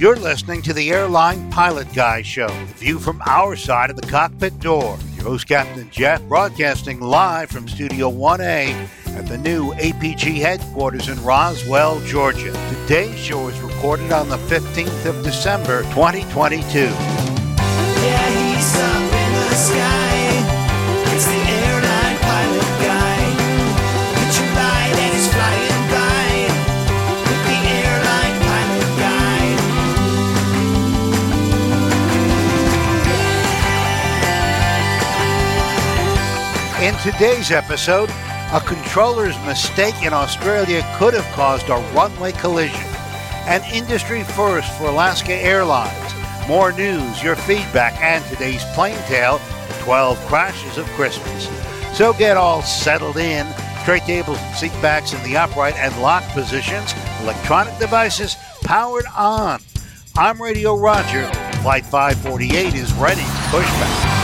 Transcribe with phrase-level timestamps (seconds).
[0.00, 4.06] you're listening to the Airline Pilot Guy Show, the view from our side of the
[4.06, 4.98] cockpit door.
[5.14, 11.22] Your host, Captain Jeff, broadcasting live from Studio 1A at the new APG headquarters in
[11.22, 12.52] Roswell, Georgia.
[12.70, 17.29] Today's show is recorded on the 15th of December, 2022.
[37.02, 38.10] Today's episode,
[38.52, 42.84] a controller's mistake in Australia could have caused a runway collision.
[43.46, 46.14] An industry first for Alaska Airlines.
[46.46, 51.48] More news, your feedback, and today's plane tale, the 12 crashes of Christmas.
[51.96, 53.46] So get all settled in.
[53.84, 56.92] Tray tables and seat backs in the upright and locked positions.
[57.22, 59.60] Electronic devices powered on.
[60.18, 61.26] I'm Radio Roger.
[61.62, 64.19] Flight 548 is ready to push back.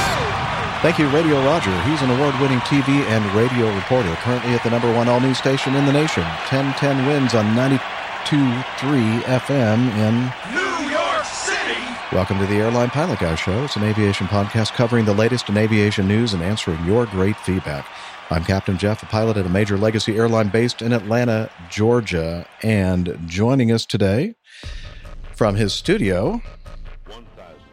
[0.83, 1.73] Thank you, Radio Roger.
[1.83, 5.39] He's an award winning TV and radio reporter, currently at the number one all news
[5.39, 6.23] station in the nation.
[6.23, 11.81] 1010 wins on 92.3 FM in New York City!
[12.13, 13.65] Welcome to the Airline Pilot Guy Show.
[13.65, 17.89] It's an aviation podcast covering the latest in aviation news and answering your great feedback.
[18.31, 22.47] I'm Captain Jeff, a pilot at a major legacy airline based in Atlanta, Georgia.
[22.63, 24.35] And joining us today
[25.35, 26.43] from his studio,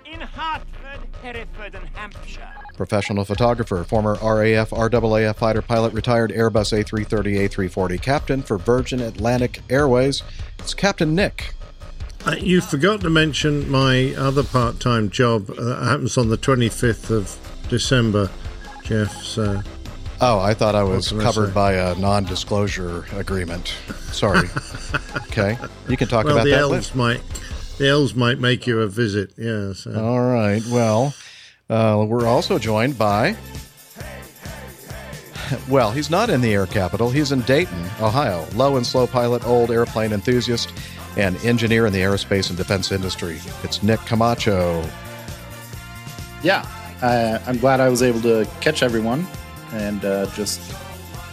[0.05, 2.62] in Hartford, Hereford, and Hampshire.
[2.73, 9.61] Professional photographer, former RAF, RAAF fighter pilot, retired Airbus A330, A340 captain for Virgin Atlantic
[9.69, 10.23] Airways.
[10.59, 11.53] It's Captain Nick.
[12.25, 16.37] Uh, you forgot to mention my other part time job uh, that happens on the
[16.37, 18.29] 25th of December,
[18.83, 19.11] Jeff.
[19.23, 19.61] So,
[20.21, 23.75] Oh, I thought I was can I covered by a non disclosure agreement.
[24.11, 24.47] Sorry.
[25.27, 25.57] okay.
[25.89, 26.97] You can talk well, about the that elves later.
[26.97, 27.21] might
[27.77, 29.33] the elves might make you a visit.
[29.37, 29.73] Yeah.
[29.73, 29.93] So.
[30.01, 30.61] All right.
[30.71, 31.13] Well,
[31.69, 33.35] uh, we're also joined by.
[35.69, 37.09] Well, he's not in the air capital.
[37.11, 38.47] He's in Dayton, Ohio.
[38.55, 40.73] Low and slow pilot, old airplane enthusiast,
[41.15, 43.39] and engineer in the aerospace and defense industry.
[43.61, 44.83] It's Nick Camacho.
[46.41, 46.65] yeah,
[47.01, 49.27] uh, I'm glad I was able to catch everyone
[49.73, 50.59] and uh, just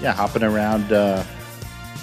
[0.02, 1.24] yeah, hopping around uh,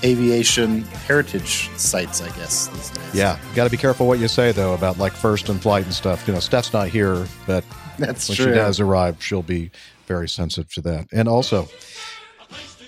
[0.04, 3.14] aviation heritage sites, I guess these days.
[3.14, 5.94] Yeah, got to be careful what you say though about like first and flight and
[5.94, 6.28] stuff.
[6.28, 7.64] You know, Steph's not here, but
[8.00, 8.46] that's when true.
[8.46, 9.72] she does arrive, she'll be
[10.06, 11.08] very sensitive to that.
[11.12, 11.68] And also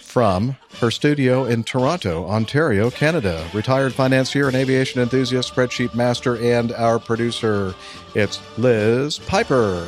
[0.10, 6.72] from her studio in Toronto, Ontario, Canada, retired financier and aviation enthusiast, spreadsheet master, and
[6.74, 7.76] our producer,
[8.16, 9.88] it's Liz Piper.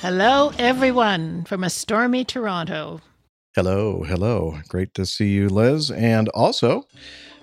[0.00, 3.00] Hello, everyone, from a stormy Toronto.
[3.54, 4.58] Hello, hello.
[4.68, 5.90] Great to see you, Liz.
[5.90, 6.86] And also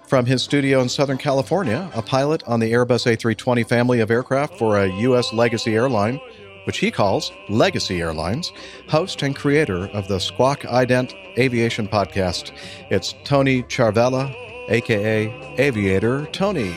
[0.08, 4.58] from his studio in Southern California, a pilot on the Airbus A320 family of aircraft
[4.58, 5.34] for a U.S.
[5.34, 6.20] legacy airline,
[6.66, 8.52] which he calls Legacy Airlines,
[8.88, 12.52] host and creator of the Squawk Ident Aviation Podcast.
[12.90, 14.36] It's Tony Charvella,
[14.70, 15.28] aka
[15.58, 16.76] Aviator Tony.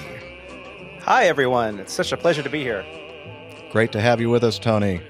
[1.00, 1.81] Hi, everyone.
[1.81, 2.84] It's such a pleasure to be here.
[3.72, 5.00] Great to have you with us, Tony.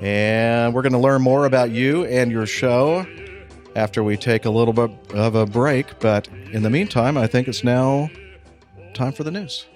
[0.00, 3.06] And we're going to learn more about you and your show
[3.76, 5.98] after we take a little bit of a break.
[6.00, 8.10] But in the meantime, I think it's now
[8.94, 9.66] time for the news.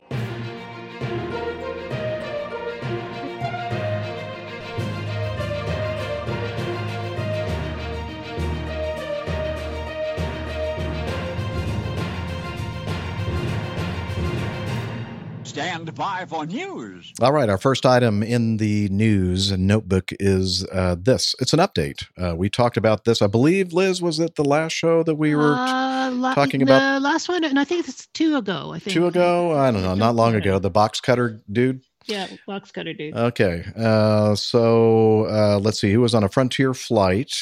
[15.55, 17.13] Stand by for news.
[17.23, 21.33] All right, our first item in the news notebook is uh, this.
[21.39, 22.05] It's an update.
[22.21, 25.37] Uh, we talked about this, I believe, Liz, was it the last show that we
[25.37, 28.73] were uh, la- talking the about- last one, and I think it's two ago.
[28.75, 29.53] I think two ago?
[29.57, 30.59] I don't know, not long ago.
[30.59, 31.83] The box cutter dude.
[32.07, 33.15] Yeah, box cutter dude.
[33.15, 33.65] Okay.
[33.77, 35.93] Uh, so uh, let's see.
[35.93, 37.33] Who was on a Frontier flight?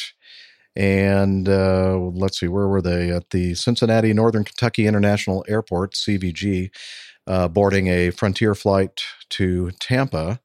[0.76, 3.10] And uh, let's see, where were they?
[3.10, 6.70] At the Cincinnati Northern Kentucky International Airport, CVG,
[7.26, 10.40] uh, boarding a Frontier flight to Tampa.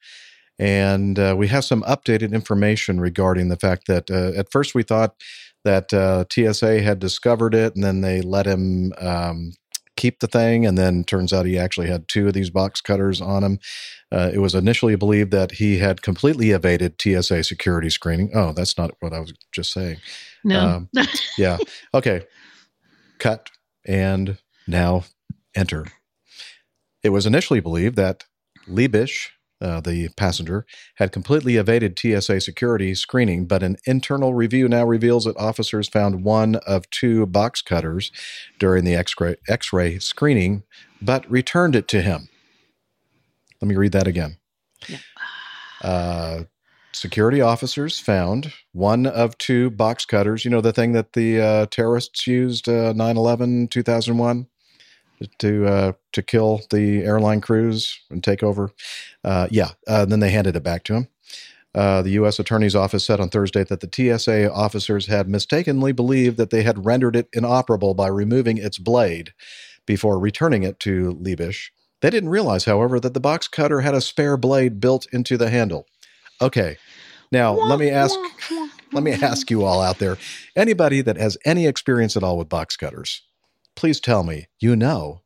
[0.59, 4.83] And uh, we have some updated information regarding the fact that uh, at first we
[4.83, 5.15] thought
[5.63, 9.51] that uh, TSA had discovered it and then they let him um,
[9.97, 13.19] keep the thing, and then turns out he actually had two of these box cutters
[13.19, 13.59] on him.
[14.11, 18.31] Uh, it was initially believed that he had completely evaded TSA security screening.
[18.33, 19.97] Oh, that's not what I was just saying.
[20.45, 20.59] No.
[20.59, 20.89] Um,
[21.37, 21.57] yeah.
[21.93, 22.25] Okay.
[23.19, 23.49] Cut
[23.85, 24.37] and
[24.67, 25.03] now
[25.55, 25.87] enter.
[27.03, 28.25] It was initially believed that
[28.67, 29.29] Liebisch,
[29.61, 30.65] uh, the passenger,
[30.95, 36.23] had completely evaded TSA security screening, but an internal review now reveals that officers found
[36.23, 38.11] one of two box cutters
[38.59, 40.63] during the X-ray, X-ray screening,
[41.01, 42.29] but returned it to him.
[43.61, 44.37] Let me read that again.
[45.81, 46.43] Uh,
[46.93, 50.45] security officers found one of two box cutters.
[50.45, 54.47] You know, the thing that the uh, terrorists used uh, 9 11, 2001
[55.39, 58.71] to uh, to kill the airline crews and take over.
[59.23, 61.07] Uh, yeah, uh, then they handed it back to him.
[61.75, 62.39] Uh, the U.S.
[62.39, 66.85] Attorney's Office said on Thursday that the TSA officers had mistakenly believed that they had
[66.85, 69.33] rendered it inoperable by removing its blade
[69.85, 71.69] before returning it to Liebisch.
[72.01, 75.49] They didn't realize, however, that the box cutter had a spare blade built into the
[75.49, 75.85] handle.
[76.41, 76.77] Okay,
[77.31, 78.15] now let me ask,
[78.91, 80.17] let me ask you all out there,
[80.55, 83.23] anybody that has any experience at all with box cutters,
[83.77, 85.21] please tell me you know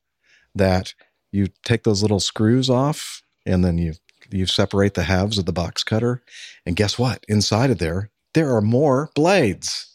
[0.53, 0.94] that
[1.31, 3.94] you take those little screws off and then you
[4.30, 6.21] you separate the halves of the box cutter
[6.65, 7.24] and guess what?
[7.27, 9.88] Inside of there there are more blades.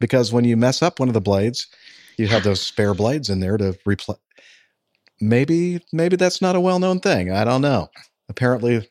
[0.00, 1.66] Because when you mess up one of the blades
[2.18, 4.18] you have those spare blades in there to replace
[5.20, 7.32] maybe maybe that's not a well-known thing.
[7.32, 7.88] I don't know.
[8.28, 8.88] Apparently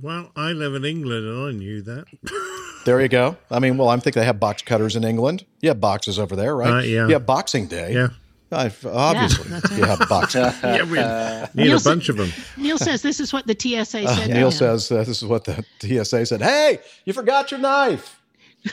[0.00, 2.04] Well, I live in England and I knew that.
[2.88, 5.68] there you go i mean well i'm thinking they have box cutters in england you
[5.68, 7.06] have boxes over there right Uh, yeah.
[7.06, 8.08] you have boxing day Yeah.
[8.50, 9.78] I've, obviously that's right.
[9.78, 12.30] you have boxing yeah, we need a Nielsen- bunch of them.
[12.56, 14.26] Neil says this is what the TSA Uh, said.
[14.28, 16.40] to Neil says uh, this is what the TSA said.
[16.40, 18.18] Hey, you forgot your knife.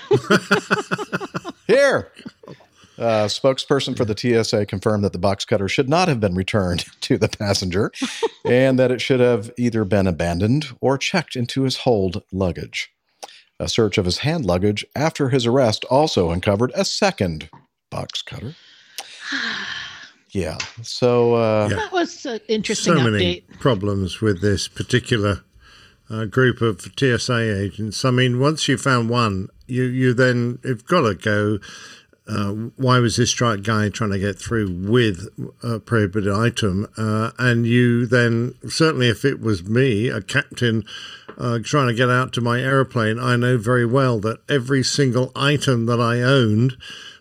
[1.67, 2.11] Here.
[2.97, 6.85] Uh, spokesperson for the TSA confirmed that the box cutter should not have been returned
[7.01, 7.91] to the passenger
[8.45, 12.93] and that it should have either been abandoned or checked into his hold luggage.
[13.59, 17.49] A search of his hand luggage after his arrest also uncovered a second
[17.89, 18.55] box cutter.
[20.31, 20.57] Yeah.
[20.81, 23.11] So, uh, That was an interesting so update.
[23.13, 25.45] many problems with this particular
[26.09, 28.03] uh, group of TSA agents.
[28.03, 31.59] I mean, once you found one, you you then have got to go.
[32.27, 35.27] Uh, why was this guy trying to get through with
[35.61, 36.87] a prohibited item?
[36.97, 40.83] Uh, and you then, certainly if it was me, a captain,
[41.37, 45.31] uh, trying to get out to my aeroplane, I know very well that every single
[45.35, 46.77] item that I owned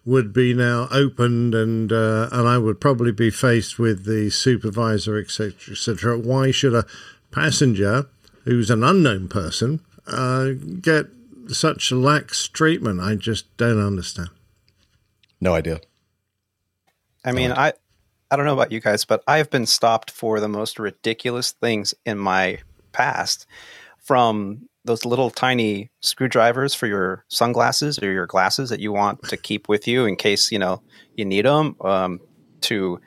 [0.07, 5.19] would be now opened and uh, and I would probably be faced with the supervisor,
[5.19, 6.19] etc., etc.
[6.19, 6.87] Why should a
[7.31, 8.07] passenger
[8.45, 11.07] who's an unknown person uh, get
[11.49, 13.01] such lax treatment?
[13.01, 14.31] I just don't understand.
[15.45, 15.81] No idea.
[17.25, 17.75] I mean, I
[18.31, 21.95] I don't know about you guys, but I've been stopped for the most ridiculous things
[22.05, 22.59] in my
[22.93, 23.47] past
[23.99, 29.37] from those little tiny screwdrivers for your sunglasses or your glasses that you want to
[29.37, 30.83] keep with you in case, you know,
[31.15, 32.21] you need them um,
[32.63, 33.01] to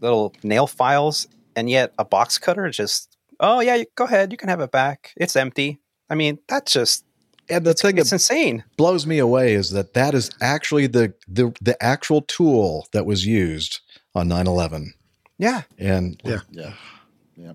[0.00, 4.48] little nail files and yet a box cutter just oh yeah, go ahead, you can
[4.48, 5.12] have it back.
[5.16, 5.78] It's empty.
[6.10, 7.04] I mean, that's just
[7.50, 8.64] And the thing it's that insane.
[8.76, 13.24] blows me away is that that is actually the, the, the actual tool that was
[13.26, 13.80] used
[14.14, 14.92] on 9 11.
[15.38, 15.62] Yeah.
[15.78, 16.40] And Yeah.
[16.50, 16.72] Yeah.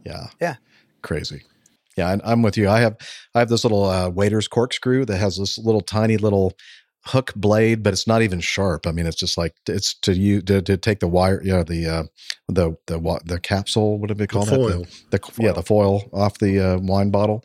[0.05, 0.55] yeah, Yeah.
[1.01, 1.41] crazy.
[1.97, 2.69] Yeah, I, I'm with you.
[2.69, 2.97] I have
[3.35, 6.53] I have this little uh, waiter's corkscrew that has this little tiny little
[7.05, 8.87] hook blade, but it's not even sharp.
[8.87, 11.61] I mean, it's just like it's to you to, to take the wire, you know,
[11.63, 12.03] the uh,
[12.47, 13.99] the the wa- the capsule.
[13.99, 14.85] What do they call foil.
[15.11, 15.11] that?
[15.11, 17.43] The, the yeah, the foil off the uh, wine bottle,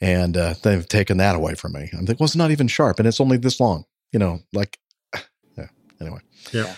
[0.00, 1.90] and uh, they've taken that away from me.
[1.92, 3.84] I'm like, well, it's not even sharp, and it's only this long.
[4.12, 4.78] You know, like
[5.58, 5.68] yeah.
[6.00, 6.20] Anyway,
[6.52, 6.74] Yeah.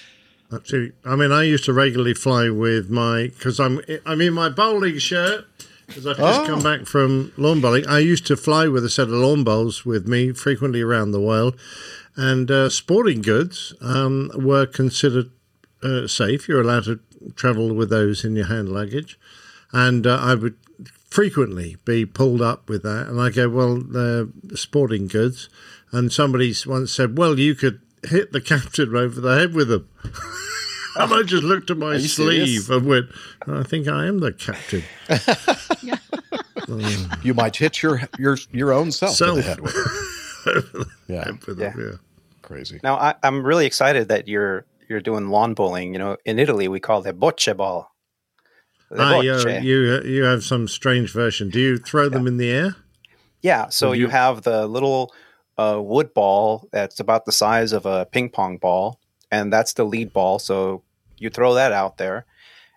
[0.53, 0.93] Absolutely.
[1.05, 4.99] I mean, I used to regularly fly with my because I'm I'm in my bowling
[4.99, 5.45] shirt
[5.89, 6.47] because I've just Oh.
[6.47, 7.85] come back from lawn bowling.
[7.89, 11.21] I used to fly with a set of lawn bowls with me frequently around the
[11.21, 11.59] world,
[12.15, 15.31] and uh, sporting goods um, were considered
[15.83, 16.49] uh, safe.
[16.49, 17.01] You're allowed to
[17.35, 19.19] travel with those in your hand luggage,
[19.73, 20.55] and uh, I would
[21.17, 25.49] frequently be pulled up with that, and I go, "Well, they're sporting goods,"
[25.93, 29.89] and somebody once said, "Well, you could." Hit the captain over the head with them.
[30.99, 32.71] And I just looked at my sleeve serious?
[32.71, 33.11] and went,
[33.47, 34.83] I think I am the captain.
[37.23, 39.45] you might hit your your your own self, in the Self.
[39.45, 40.87] head with it.
[41.09, 41.71] Yeah, With Yeah.
[41.71, 41.97] them, yeah.
[42.43, 42.81] crazy.
[42.83, 45.93] Now I, I'm really excited that you're you're doing lawn bowling.
[45.93, 47.93] You know, in Italy we call it bocce ball.
[48.97, 51.51] Ah, you, you, you have some strange version.
[51.51, 52.77] Do you throw them in the air?
[53.43, 55.13] yeah, so you you- have the little
[55.59, 59.01] uh, wood ball that's about the size of a ping pong ball,
[59.31, 60.39] and that's the lead ball.
[60.39, 60.83] So
[61.19, 62.27] you throw that out there,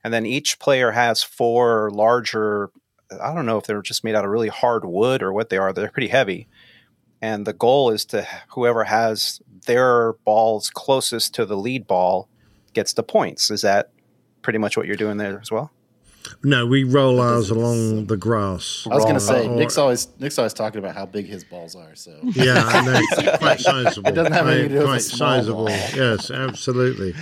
[0.03, 2.71] and then each player has four larger.
[3.21, 5.57] I don't know if they're just made out of really hard wood or what they
[5.57, 5.73] are.
[5.73, 6.47] They're pretty heavy,
[7.21, 12.29] and the goal is to whoever has their balls closest to the lead ball
[12.73, 13.51] gets the points.
[13.51, 13.91] Is that
[14.41, 15.71] pretty much what you're doing there as well?
[16.43, 18.87] No, we roll ours along the grass.
[18.89, 21.43] I was going to say Or- Nick's always Nick's always talking about how big his
[21.43, 21.95] balls are.
[21.95, 22.93] So Yeah, I know.
[23.19, 24.09] It's quite sizable.
[24.09, 25.65] It doesn't have anything to do with quite sizable.
[25.65, 25.75] ball.
[25.95, 27.13] Yes, absolutely.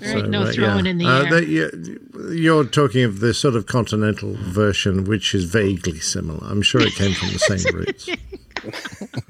[0.00, 1.30] There ain't no throwing in the Uh, air.
[1.30, 1.98] that- you-
[2.30, 6.46] you're talking of the sort of continental version, which is vaguely similar.
[6.48, 8.08] I'm sure it came from the same roots.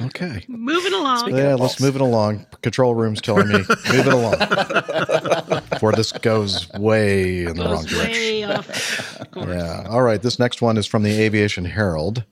[0.00, 0.44] Okay.
[0.48, 1.36] Moving along.
[1.36, 2.46] yeah, let's move it along.
[2.62, 3.66] Control room's telling me move
[4.06, 4.34] it along
[5.78, 8.50] before this goes way in the wrong Goes direction.
[8.50, 9.48] off course.
[9.48, 9.86] Yeah.
[9.88, 10.20] All right.
[10.20, 12.24] This next one is from the Aviation Herald.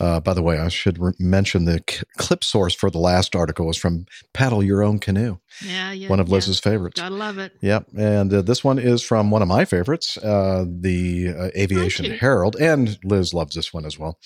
[0.00, 3.34] Uh, by the way, I should re- mention the c- clip source for the last
[3.34, 6.08] article was from Paddle Your Own Canoe, Yeah, yeah.
[6.08, 6.34] one of yeah.
[6.34, 7.00] Liz's favorites.
[7.00, 7.52] Gotta love it.
[7.60, 7.86] Yep.
[7.96, 12.56] And uh, this one is from one of my favorites, uh, the uh, Aviation Herald.
[12.60, 14.18] And Liz loves this one as well.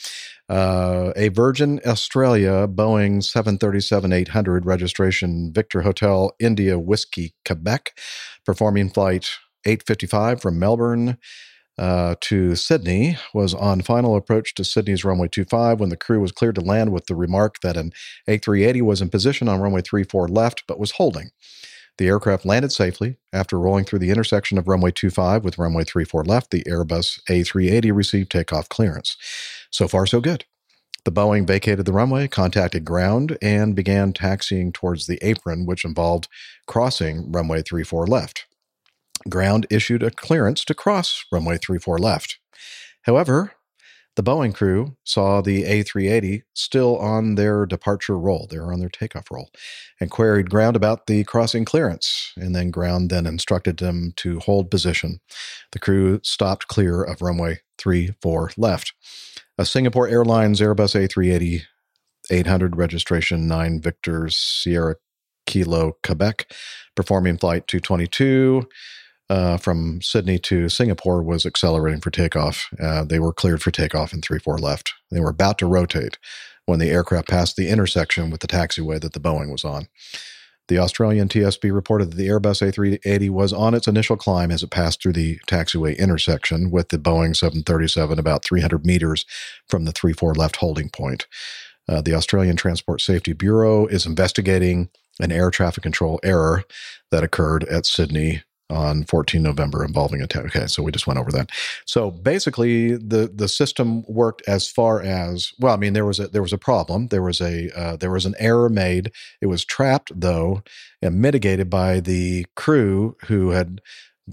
[0.49, 7.99] Uh, a Virgin Australia Boeing 737 800 registration Victor Hotel India Whiskey, Quebec,
[8.45, 9.31] performing flight
[9.65, 11.17] 855 from Melbourne.
[11.79, 16.31] Uh, to Sydney was on final approach to Sydney's runway 25 when the crew was
[16.31, 17.93] cleared to land with the remark that an
[18.29, 21.31] A380 was in position on runway 34 left but was holding.
[21.99, 23.17] The aircraft landed safely.
[23.33, 27.95] After rolling through the intersection of runway 25 with runway 34 left, the Airbus A380
[27.95, 29.17] received takeoff clearance.
[29.71, 30.45] So far, so good.
[31.05, 36.29] The Boeing vacated the runway, contacted ground, and began taxiing towards the apron, which involved
[36.67, 38.47] crossing runway 34 left.
[39.29, 42.39] Ground issued a clearance to cross runway 34 left.
[43.03, 43.53] However,
[44.15, 48.47] the Boeing crew saw the A380 still on their departure roll.
[48.51, 49.51] They were on their takeoff roll
[49.99, 52.33] and queried ground about the crossing clearance.
[52.37, 55.21] And then ground then instructed them to hold position.
[55.73, 58.93] The crew stopped clear of runway 34 left.
[59.57, 61.63] A Singapore Airlines Airbus A380
[62.31, 64.97] 800 registration 9 Victor Sierra
[65.47, 66.53] Kilo, Quebec,
[66.95, 68.69] performing flight 222
[69.33, 72.69] uh, from Sydney to Singapore was accelerating for takeoff.
[72.79, 74.93] Uh, they were cleared for takeoff in 3 4 left.
[75.11, 76.19] They were about to rotate
[76.67, 79.89] when the aircraft passed the intersection with the taxiway that the Boeing was on.
[80.69, 84.71] The Australian TSB reported that the Airbus A380 was on its initial climb as it
[84.71, 89.25] passed through the taxiway intersection with the Boeing 737 about 300 meters
[89.67, 91.27] from the 3 4 left holding point.
[91.89, 96.65] Uh, the Australian Transport Safety Bureau is investigating an air traffic control error
[97.11, 101.21] that occurred at Sydney on 14 November involving a ta- okay so we just went
[101.21, 101.51] over that.
[101.87, 106.29] So basically the the system worked as far as well I mean there was a
[106.29, 107.09] there was a problem.
[107.09, 109.13] There was a uh, there was an error made.
[109.41, 110.63] It was trapped though
[111.01, 113.81] and mitigated by the crew who had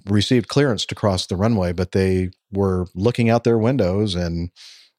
[0.06, 4.52] received clearance to cross the runway but they were looking out their windows and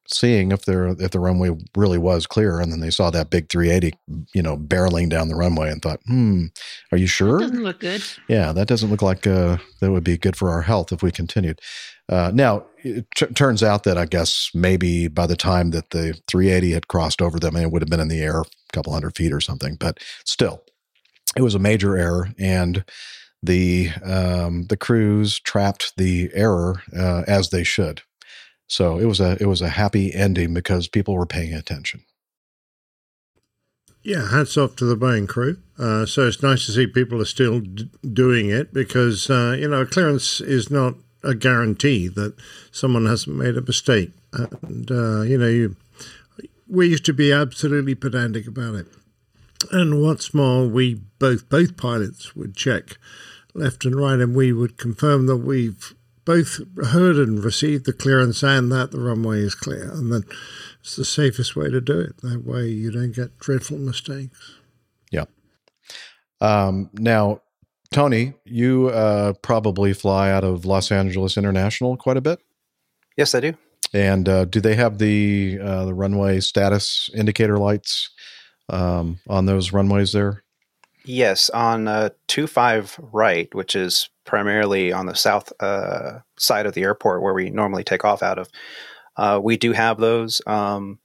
[0.07, 3.47] seeing if their if the runway really was clear and then they saw that big
[3.49, 3.97] 380
[4.33, 6.45] you know barreling down the runway and thought hmm
[6.91, 8.03] are you sure Doesn't look good.
[8.27, 11.11] yeah, that doesn't look like uh, that would be good for our health if we
[11.11, 11.59] continued.
[12.09, 16.19] Uh, now, it t- turns out that I guess maybe by the time that the
[16.27, 19.15] 380 had crossed over them, it would have been in the air a couple hundred
[19.15, 19.75] feet or something.
[19.79, 20.61] But still,
[21.37, 22.83] it was a major error, and
[23.41, 28.01] the um, the crews trapped the error uh, as they should.
[28.71, 32.05] So it was a it was a happy ending because people were paying attention.
[34.01, 35.57] Yeah, hats off to the Boeing crew.
[35.77, 39.67] Uh, so it's nice to see people are still d- doing it because, uh, you
[39.67, 42.33] know, clearance is not a guarantee that
[42.71, 44.11] someone hasn't made a mistake.
[44.31, 45.75] And, uh, you know, you,
[46.67, 48.87] we used to be absolutely pedantic about it.
[49.69, 52.97] And what's more, we both, both pilots would check
[53.53, 55.93] left and right and we would confirm that we've
[56.25, 59.91] both heard and received the clearance and that the runway is clear.
[59.91, 60.23] And then
[60.79, 62.17] it's the safest way to do it.
[62.21, 64.55] That way you don't get dreadful mistakes.
[65.11, 65.25] Yeah.
[66.39, 67.41] Um, now,
[67.91, 72.39] Tony, you uh, probably fly out of Los Angeles International quite a bit.
[73.17, 73.53] Yes, I do.
[73.93, 78.09] And uh, do they have the uh, the runway status indicator lights
[78.69, 80.43] um, on those runways there?
[81.03, 86.73] Yes, on uh, two five right, which is primarily on the south uh, side of
[86.73, 88.49] the airport where we normally take off out of.
[89.17, 90.41] Uh, we do have those.
[90.45, 90.99] Um,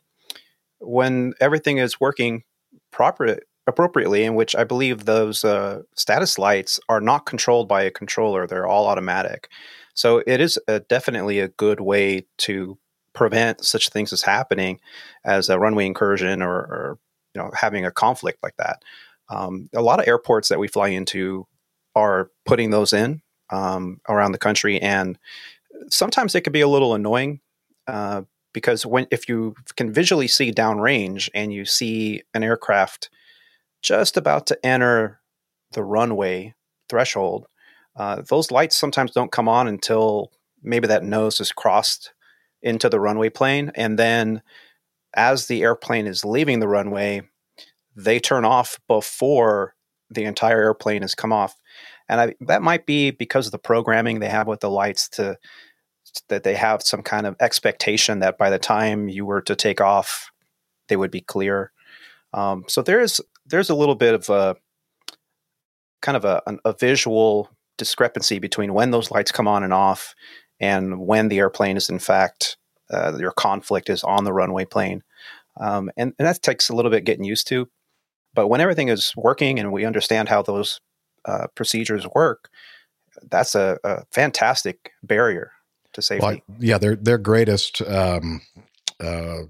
[0.81, 2.45] when everything is working
[2.91, 7.91] proper appropriately, in which I believe those uh, status lights are not controlled by a
[7.91, 9.49] controller; they're all automatic.
[9.95, 12.79] So it is a, definitely a good way to
[13.15, 14.79] prevent such things as happening
[15.25, 16.99] as a runway incursion or, or
[17.35, 18.83] you know having a conflict like that.
[19.28, 21.47] Um, a lot of airports that we fly into
[21.95, 25.18] are putting those in um, around the country, and
[25.88, 27.40] sometimes it can be a little annoying
[27.87, 33.11] uh, because when if you can visually see downrange and you see an aircraft
[33.83, 35.21] just about to enter
[35.73, 36.54] the runway
[36.88, 37.47] threshold,
[37.97, 42.12] uh, those lights sometimes don't come on until maybe that nose is crossed
[42.62, 44.42] into the runway plane, and then
[45.14, 47.23] as the airplane is leaving the runway,
[47.97, 49.75] they turn off before
[50.11, 51.57] the entire airplane has come off.
[52.09, 55.38] And I, that might be because of the programming they have with the lights to
[56.29, 59.81] that they have some kind of expectation that by the time you were to take
[59.81, 60.31] off,
[60.88, 61.73] they would be clear.
[62.33, 64.57] Um, so there's there's a little bit of a
[66.03, 70.15] kind of a, a visual discrepancy between when those lights come on and off
[70.61, 72.57] and when the airplane is in fact
[72.91, 75.03] uh, your conflict is on the runway plane.
[75.59, 77.69] Um, and, and, that takes a little bit getting used to.
[78.37, 80.81] But when everything is working and we understand how those
[81.25, 82.50] uh, procedures work,
[83.31, 85.50] that's a, a, fantastic barrier
[85.95, 86.25] to safety.
[86.25, 88.43] Well, yeah, their their greatest um,
[89.00, 89.45] uh,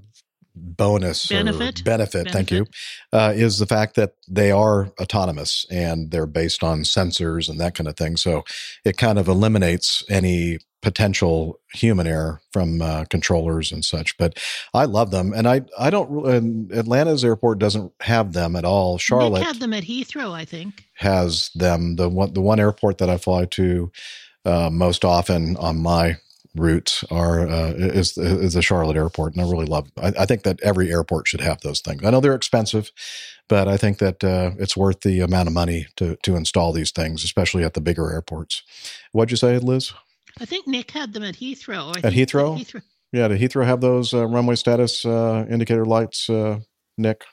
[0.57, 1.85] bonus benefit.
[1.85, 2.67] benefit, benefit, thank you,
[3.13, 7.75] uh, is the fact that they are autonomous and they're based on sensors and that
[7.75, 8.17] kind of thing.
[8.17, 8.45] So
[8.85, 14.17] it kind of eliminates any potential human error from uh, controllers and such.
[14.19, 14.39] But
[14.73, 16.71] I love them, and I I don't.
[16.73, 18.99] Atlanta's airport doesn't have them at all.
[18.99, 20.85] Charlotte had them at Heathrow, I think.
[20.95, 23.91] Has them the one the one airport that I fly to
[24.45, 26.19] uh, most often on my
[26.59, 29.91] routes are uh, is is the Charlotte airport, and I really love.
[29.97, 32.05] I, I, think that every airport should have those things.
[32.05, 32.91] I know they're expensive,
[33.49, 36.91] but I think that uh, it's worth the amount of money to to install these
[36.91, 38.63] things, especially at the bigger airports.
[39.13, 39.93] What'd you say, Liz?
[40.41, 41.97] I think Nick had them at Heathrow.
[42.05, 42.61] At Heathrow?
[42.61, 42.83] at Heathrow?
[43.13, 46.61] Yeah, did Heathrow have those uh, runway status uh, indicator lights, uh,
[46.99, 47.25] Nick?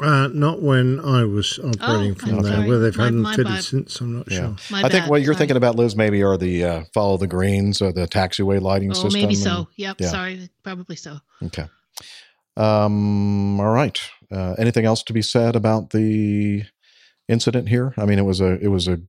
[0.00, 2.66] Uh, not when I was operating oh, from there.
[2.66, 3.62] Where they've had them fitted bad.
[3.62, 4.38] since, I'm not yeah.
[4.38, 4.56] sure.
[4.70, 5.38] My I think what you're sorry.
[5.38, 8.94] thinking about, Liz, maybe are the uh, follow the greens or the taxiway lighting oh,
[8.94, 9.20] system.
[9.20, 9.68] maybe so.
[9.76, 9.96] Yep.
[10.00, 10.08] Yeah.
[10.08, 11.18] Sorry, probably so.
[11.44, 11.66] Okay.
[12.56, 13.60] Um.
[13.60, 14.00] All right.
[14.32, 16.64] Uh, anything else to be said about the
[17.28, 17.94] incident here?
[17.96, 19.00] I mean, it was a it was a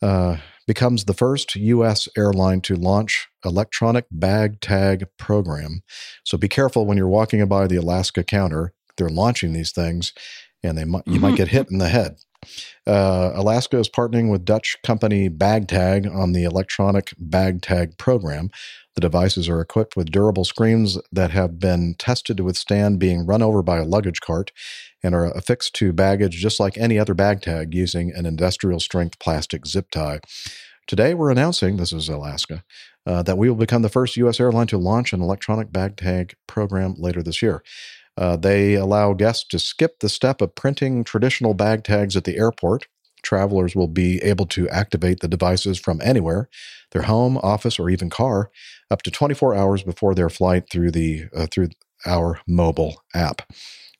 [0.00, 2.08] uh, becomes the first U.S.
[2.16, 5.82] airline to launch electronic bag tag program.
[6.24, 8.72] So be careful when you're walking by the Alaska counter.
[8.96, 10.12] They're launching these things,
[10.62, 12.18] and they might, you might get hit in the head.
[12.86, 18.50] Uh, Alaska is partnering with Dutch company BagTag on the electronic Bagtag program.
[18.94, 23.42] The devices are equipped with durable screens that have been tested to withstand being run
[23.42, 24.52] over by a luggage cart
[25.02, 29.18] and are affixed to baggage just like any other bag tag using an industrial strength
[29.18, 30.20] plastic zip tie.
[30.86, 32.64] Today, we're announcing this is Alaska
[33.06, 34.40] uh, that we will become the first U.S.
[34.40, 37.62] airline to launch an electronic bag tag program later this year.
[38.16, 42.36] Uh, they allow guests to skip the step of printing traditional bag tags at the
[42.36, 42.86] airport.
[43.22, 46.48] Travelers will be able to activate the devices from anywhere,
[46.90, 48.50] their home, office, or even car,
[48.90, 51.68] up to 24 hours before their flight through the uh, through
[52.04, 53.42] our mobile app.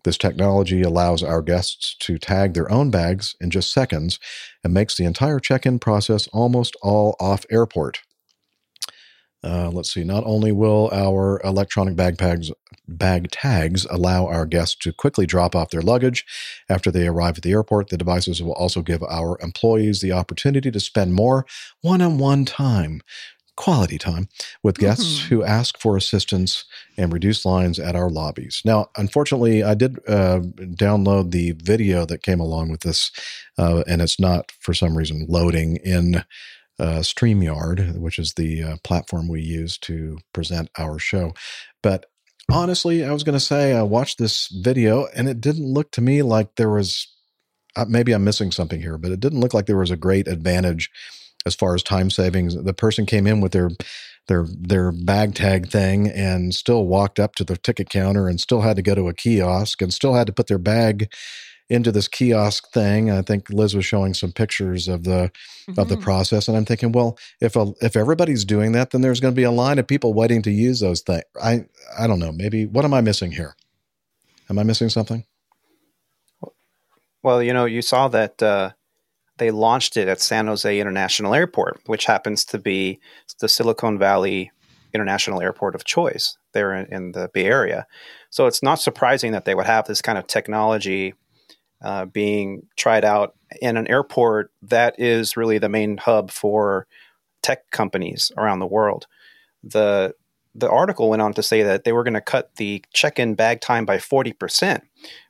[0.05, 4.18] This technology allows our guests to tag their own bags in just seconds
[4.64, 8.01] and makes the entire check in process almost all off airport.
[9.45, 10.05] Uh, let's see.
[10.05, 12.51] Not only will our electronic bag tags,
[12.87, 16.25] bag tags allow our guests to quickly drop off their luggage
[16.69, 20.71] after they arrive at the airport, the devices will also give our employees the opportunity
[20.71, 21.45] to spend more
[21.81, 23.01] one-on-one time
[23.57, 24.29] quality time
[24.63, 25.29] with guests mm-hmm.
[25.29, 26.65] who ask for assistance
[26.97, 28.63] and reduce lines at our lobbies.
[28.65, 33.11] Now, unfortunately, I did uh, download the video that came along with this,
[33.59, 36.25] uh, and it's not for some reason loading in
[36.83, 41.33] uh, StreamYard, which is the uh, platform we use to present our show.
[41.83, 42.07] But
[42.51, 46.01] honestly, I was going to say I watched this video, and it didn't look to
[46.01, 47.09] me like there was.
[47.75, 50.29] Uh, maybe I'm missing something here, but it didn't look like there was a great
[50.29, 50.90] advantage
[51.47, 52.55] as far as time savings.
[52.55, 53.71] The person came in with their
[54.29, 58.61] their their bag tag thing and still walked up to the ticket counter and still
[58.61, 61.11] had to go to a kiosk and still had to put their bag
[61.73, 63.11] into this kiosk thing.
[63.11, 65.33] I think Liz was showing some pictures of the
[65.69, 65.81] mm-hmm.
[65.81, 66.05] of the mm-hmm.
[66.05, 69.37] process, and I'm thinking, well, if a, if everybody's doing that, then there's going to
[69.37, 71.25] be a line of people waiting to use those things.
[71.43, 71.65] I
[71.99, 72.33] I don't know.
[72.33, 73.57] Maybe what am I missing here?
[74.51, 75.25] Am I missing something?
[77.23, 78.73] Well, you know, you saw that uh,
[79.39, 83.01] they launched it at San Jose International Airport, which happens to be
[83.41, 84.51] the Silicon Valley
[84.93, 87.87] international airport of choice there in, in the Bay Area.
[88.31, 91.15] So it's not surprising that they would have this kind of technology
[91.83, 96.87] uh, being tried out in an airport that is really the main hub for
[97.42, 99.07] tech companies around the world.
[99.62, 100.14] The
[100.55, 103.62] the article went on to say that they were going to cut the check-in bag
[103.62, 104.83] time by 40%,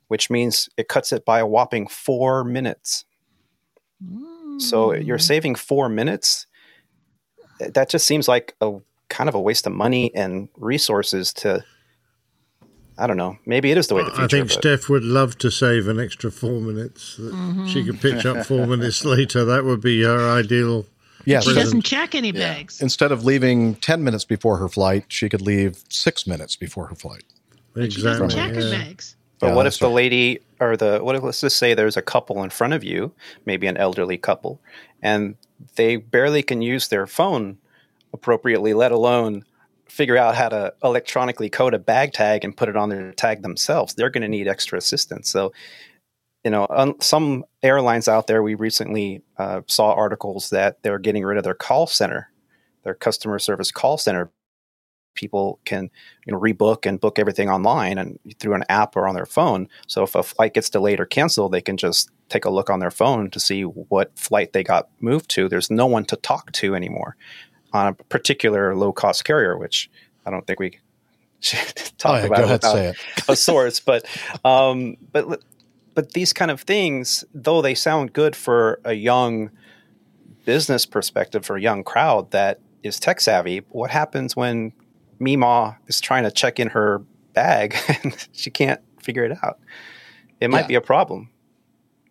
[0.08, 3.04] which means it cuts it by a whopping 4 minutes.
[4.58, 6.48] So you're saving 4 minutes.
[7.60, 11.64] That just seems like a kind of a waste of money and resources to
[12.98, 13.38] I don't know.
[13.46, 14.22] Maybe it is the way the future.
[14.22, 17.66] I think but- Steph would love to save an extra four minutes that mm-hmm.
[17.66, 19.44] she could pitch up four minutes later.
[19.44, 20.86] That would be her ideal.
[21.24, 21.64] Yeah, She present.
[21.64, 22.80] doesn't check any bags.
[22.82, 26.96] Instead of leaving 10 minutes before her flight, she could leave six minutes before her
[26.96, 27.22] flight.
[27.76, 27.90] Exactly.
[27.90, 28.54] She doesn't Exactly.
[28.56, 28.84] check her yeah.
[28.84, 29.16] bags.
[29.38, 29.94] But Yeah, what if the right.
[29.94, 33.12] lady or the what if let's just say there's a couple in front of you,
[33.46, 34.60] maybe an elderly couple,
[35.00, 35.36] and
[35.76, 37.58] they barely can use their phone
[38.12, 39.44] appropriately, let alone
[39.92, 43.42] figure out how to electronically code a bag tag and put it on their tag
[43.42, 43.92] themselves.
[43.92, 45.30] They're going to need extra assistance.
[45.30, 45.52] So,
[46.44, 51.36] you know, some airlines out there, we recently uh, saw articles that they're getting rid
[51.36, 52.30] of their call center,
[52.84, 54.32] their customer service call center
[55.14, 55.90] people can
[56.24, 59.68] you know rebook and book everything online and through an app or on their phone
[59.86, 62.80] so if a flight gets delayed or canceled they can just take a look on
[62.80, 66.50] their phone to see what flight they got moved to there's no one to talk
[66.52, 67.14] to anymore
[67.72, 69.90] on a particular low cost carrier which
[70.26, 70.78] i don't think we
[71.40, 71.58] should
[71.98, 72.96] talk Oh, yeah, about go ahead, without say it.
[73.28, 74.04] a source but
[74.44, 75.42] um but
[75.94, 79.50] but these kind of things though they sound good for a young
[80.44, 84.72] business perspective for a young crowd that is tech savvy what happens when
[85.20, 87.00] Mima is trying to check in her
[87.32, 89.58] bag and she can't figure it out.
[90.40, 90.66] It might Yeah.
[90.66, 91.30] be a problem.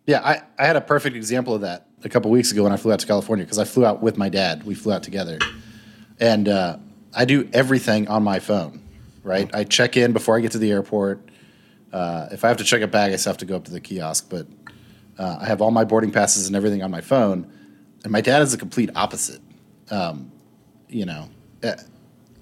[0.06, 2.76] Yeah, I, I had a perfect example of that a couple weeks ago when I
[2.76, 4.64] flew out to California because I flew out with my dad.
[4.64, 5.38] We flew out together.
[6.18, 6.78] And uh,
[7.14, 8.82] I do everything on my phone,
[9.22, 9.52] right?
[9.54, 11.28] I check in before I get to the airport.
[11.92, 13.70] Uh, if I have to check a bag, I still have to go up to
[13.70, 14.46] the kiosk, but
[15.18, 17.50] uh, I have all my boarding passes and everything on my phone.
[18.02, 19.40] And my dad is the complete opposite.
[19.90, 20.32] Um,
[20.88, 21.28] you know,
[21.62, 21.74] uh,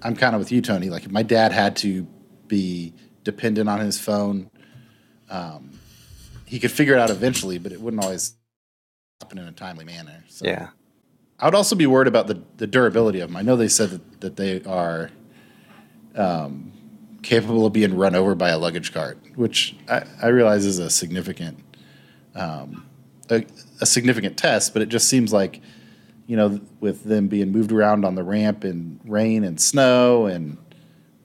[0.01, 0.89] I'm kind of with you, Tony.
[0.89, 2.03] Like, if my dad had to
[2.47, 2.93] be
[3.23, 4.49] dependent on his phone,
[5.29, 5.71] um,
[6.45, 8.35] he could figure it out eventually, but it wouldn't always
[9.21, 10.23] happen in a timely manner.
[10.27, 10.69] So Yeah.
[11.39, 13.37] I would also be worried about the, the durability of them.
[13.37, 15.09] I know they said that, that they are
[16.15, 16.71] um,
[17.23, 20.89] capable of being run over by a luggage cart, which I, I realize is a
[20.89, 21.57] significant
[22.35, 22.85] um,
[23.29, 23.45] a,
[23.81, 25.61] a significant test, but it just seems like
[26.27, 30.57] you know with them being moved around on the ramp in rain and snow and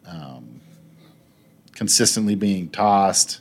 [0.06, 0.60] um,
[1.72, 3.40] consistently being tossed.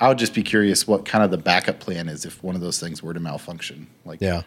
[0.00, 2.60] I would just be curious what kind of the backup plan is if one of
[2.60, 3.86] those things were to malfunction.
[4.04, 4.42] Like, Yeah.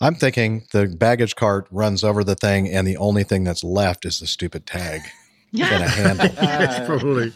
[0.00, 4.04] I'm thinking the baggage cart runs over the thing, and the only thing that's left
[4.04, 5.00] is the stupid tag
[5.52, 6.86] and a handle.
[6.86, 7.32] Probably.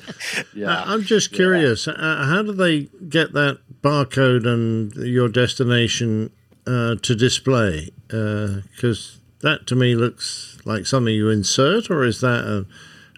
[0.54, 0.74] Yeah.
[0.82, 1.86] I- I'm just curious.
[1.86, 1.94] Uh,
[2.28, 6.30] how do they get that barcode and your destination
[6.66, 7.90] uh, to display?
[8.08, 12.66] Because that to me looks like something you insert, or is that a,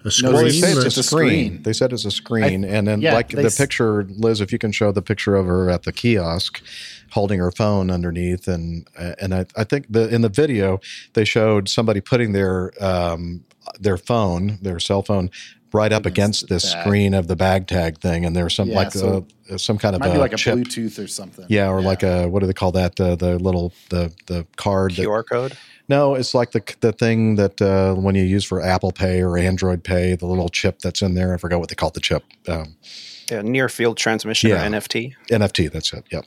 [0.08, 0.32] a screen?
[0.32, 1.28] Well, they say it's, It's a a screen.
[1.48, 1.62] screen.
[1.62, 4.58] They said it's a screen, and then yeah, like the s- picture, Liz, if you
[4.58, 6.60] can show the picture of her at the kiosk,
[7.12, 8.86] holding her phone underneath, and
[9.20, 10.80] and I, I think the in the video
[11.14, 13.44] they showed somebody putting their um,
[13.80, 15.30] their phone, their cell phone,
[15.72, 16.82] right up Against against the this tag.
[16.84, 19.94] screen of the bag tag thing, and there's some Yeah, like so uh, some kind
[19.94, 20.56] of might be a like a chip.
[20.56, 21.44] Bluetooth or something.
[21.48, 22.96] Yeah, or like a what do they call that?
[22.96, 24.92] The the little the the card.
[24.92, 25.56] that- QR code.
[25.88, 29.38] No, it's like the the thing that uh, when you use for Apple Pay or
[29.38, 31.34] Android Pay, the little chip that's in there.
[31.34, 32.24] I forgot what they call the chip.
[32.46, 32.76] Um,
[33.30, 34.62] Yeah, near field transmission Yeah.
[34.64, 35.14] or NFT.
[35.30, 35.70] NFT.
[35.72, 36.04] That's it.
[36.10, 36.24] Yep.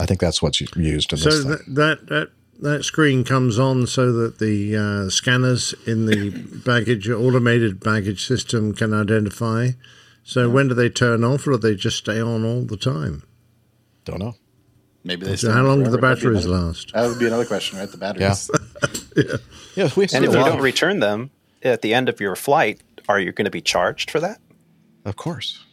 [0.00, 1.50] I think that's what's used in So this thing.
[1.50, 2.28] that, that that
[2.60, 6.30] that screen comes on so that the uh, scanners in the
[6.66, 9.70] baggage automated baggage system can identify.
[10.24, 13.22] So when do they turn off, or do they just stay on all the time?
[14.04, 14.34] Don't know.
[15.08, 15.36] Maybe they.
[15.36, 16.14] So how long do the forever.
[16.14, 16.92] That'd be batteries another- last?
[16.92, 17.90] That would be another question, right?
[17.90, 18.50] The batteries.
[19.74, 21.30] Yeah, we see And if you don't return them
[21.62, 24.38] at the end of your flight, are you going to be charged for that?
[25.06, 25.64] Of course.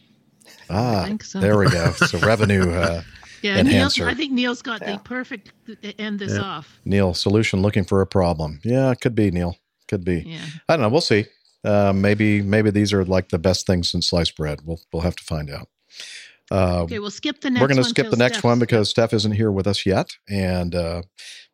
[0.70, 1.38] Ah, think so.
[1.38, 1.92] there we go.
[1.92, 3.02] So revenue uh,
[3.42, 4.08] Yeah, Neil, enhancer.
[4.08, 6.80] I think Neil's got the perfect to end this off.
[6.86, 8.60] Neil, solution looking for a problem.
[8.64, 9.56] Yeah, it could be Neil.
[9.86, 10.22] Could be.
[10.26, 10.38] Yeah.
[10.68, 10.88] I don't know.
[10.88, 11.26] We'll see.
[11.62, 14.60] Uh, maybe maybe these are like the best things since sliced bread.
[14.64, 15.68] We'll we'll have to find out.
[16.50, 18.88] Uh, Okay, we'll skip the next we're going to skip the next Steph's- one because
[18.88, 21.02] Steph isn't here with us yet, and uh,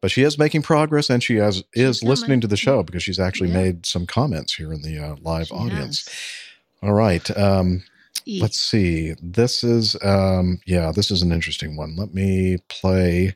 [0.00, 3.20] but she is making progress, and she has is listening to the show because she's
[3.20, 6.06] actually made some comments here in the uh, live She audience.
[6.06, 6.88] has.
[6.88, 7.36] All right.
[7.38, 7.84] Um,
[8.26, 8.40] E.
[8.42, 9.14] let's see.
[9.22, 11.96] This is um, yeah, this is an interesting one.
[11.96, 13.34] Let me play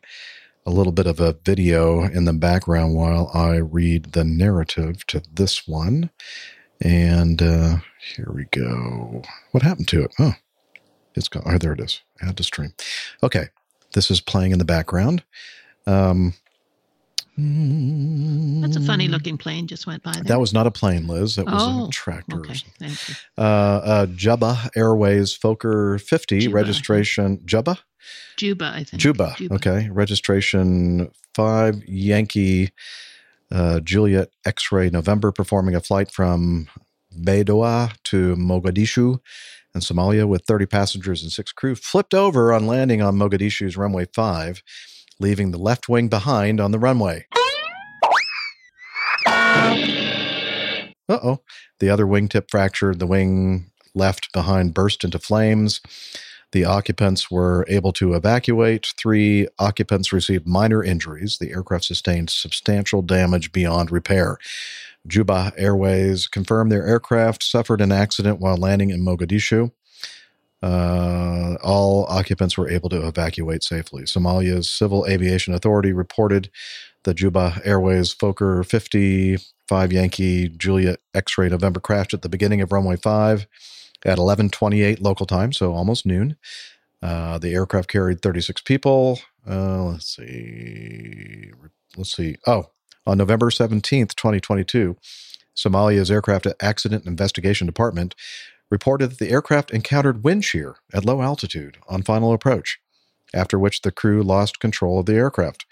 [0.66, 5.22] a little bit of a video in the background while I read the narrative to
[5.32, 6.10] this one.
[6.80, 7.76] And uh,
[8.14, 9.22] here we go.
[9.52, 10.12] What happened to it?
[10.18, 10.34] Oh,
[11.16, 11.42] it's gone.
[11.46, 12.00] Oh, there it is.
[12.22, 12.72] Add to stream.
[13.22, 13.46] Okay,
[13.94, 15.22] this is playing in the background.
[15.86, 16.34] Um,
[17.36, 20.24] That's a funny looking plane just went by there.
[20.24, 21.36] that was not a plane, Liz.
[21.36, 22.38] That was Oh, a tractor.
[22.38, 23.14] or okay, thank you.
[23.36, 27.38] Uh, uh, Jubba Airways Fokker 50 Juba, registration.
[27.38, 27.78] Jubba?
[28.38, 29.00] Juba, I think.
[29.02, 29.36] Juba.
[29.50, 29.88] Okay.
[29.90, 32.70] Registration 5 Yankee
[33.52, 36.68] uh, Juliet X ray November performing a flight from
[37.18, 39.18] Baidoa to Mogadishu
[39.76, 44.06] in Somalia with 30 passengers and six crew flipped over on landing on Mogadishu's runway
[44.12, 44.62] 5,
[45.20, 47.26] leaving the left wing behind on the runway.
[51.08, 51.40] Uh oh.
[51.78, 52.98] The other wingtip fractured.
[52.98, 55.80] The wing left behind burst into flames.
[56.52, 58.94] The occupants were able to evacuate.
[58.98, 61.38] Three occupants received minor injuries.
[61.38, 64.38] The aircraft sustained substantial damage beyond repair.
[65.08, 69.72] Juba Airways confirmed their aircraft suffered an accident while landing in Mogadishu.
[70.62, 74.04] Uh, all occupants were able to evacuate safely.
[74.04, 76.50] Somalia's Civil Aviation Authority reported
[77.04, 82.96] the Juba Airways Fokker 55 Yankee Juliet X-ray November crashed at the beginning of runway
[82.96, 83.46] 5
[84.04, 86.36] at 11:28 local time, so almost noon.
[87.02, 89.20] Uh, the aircraft carried 36 people.
[89.48, 91.52] Uh, let's see.
[91.96, 92.36] Let's see.
[92.46, 92.70] Oh,
[93.06, 94.96] on November 17th, 2022,
[95.56, 98.14] Somalia's Aircraft Accident Investigation Department
[98.70, 102.80] reported that the aircraft encountered wind shear at low altitude on final approach,
[103.32, 105.64] after which the crew lost control of the aircraft.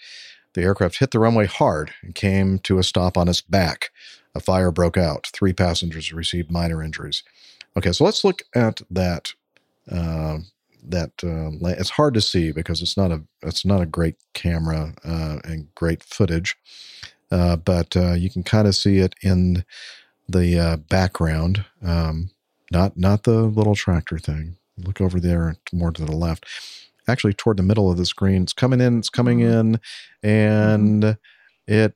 [0.53, 3.91] The aircraft hit the runway hard and came to a stop on its back.
[4.33, 5.27] A fire broke out.
[5.33, 7.23] Three passengers received minor injuries.
[7.77, 9.33] Okay, so let's look at that.
[9.89, 10.39] Uh,
[10.87, 14.93] that uh, it's hard to see because it's not a it's not a great camera
[15.03, 16.55] uh, and great footage,
[17.31, 19.63] uh, but uh, you can kind of see it in
[20.27, 21.65] the uh, background.
[21.83, 22.31] Um,
[22.71, 24.57] not not the little tractor thing.
[24.77, 26.45] Look over there, more to the left.
[27.07, 28.43] Actually, toward the middle of the screen.
[28.43, 28.97] It's coming in.
[28.99, 29.79] It's coming in,
[30.23, 31.17] and
[31.67, 31.93] it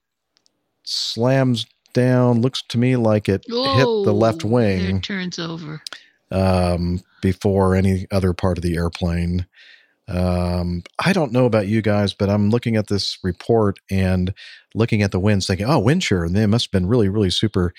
[0.84, 2.42] slams down.
[2.42, 5.82] Looks to me like it hit the left wing it turns over.
[6.32, 9.46] um, before any other part of the airplane.
[10.10, 14.34] Um, I don't know about you guys, but I'm looking at this report and
[14.74, 17.30] looking at the winds, thinking, "Oh, wind shear." And they must have been really, really
[17.30, 17.74] super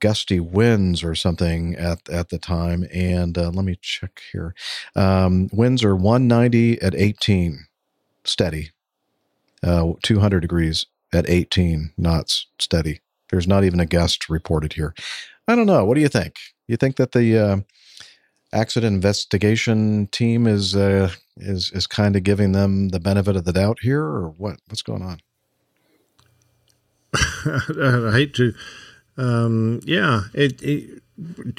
[0.00, 2.86] gusty winds or something at at the time.
[2.92, 4.54] And uh, let me check here.
[4.96, 7.66] Um, winds are 190 at 18,
[8.24, 8.70] steady.
[9.62, 13.00] Uh, 200 degrees at 18 knots, steady.
[13.30, 14.94] There's not even a gust reported here.
[15.48, 15.84] I don't know.
[15.84, 16.36] What do you think?
[16.68, 17.56] You think that the uh,
[18.52, 23.52] accident investigation team is uh, is is kind of giving them the benefit of the
[23.52, 24.60] doubt here, or what?
[24.68, 25.20] What's going on?
[27.14, 28.54] I hate to.
[29.16, 31.02] Um, yeah, it, it,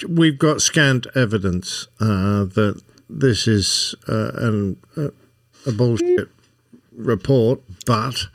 [0.07, 5.09] we've got scant evidence uh, that this is uh, an, uh,
[5.65, 6.29] a bullshit
[6.93, 8.27] report, but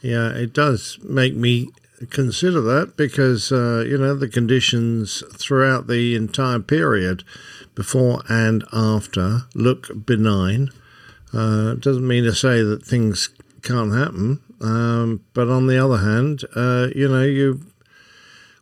[0.00, 1.68] yeah, it does make me
[2.10, 7.22] consider that because uh, you know the conditions throughout the entire period
[7.74, 10.70] before and after look benign.
[11.32, 13.28] Uh, doesn't mean to say that things
[13.62, 17.60] can't happen, um, but on the other hand, uh, you know you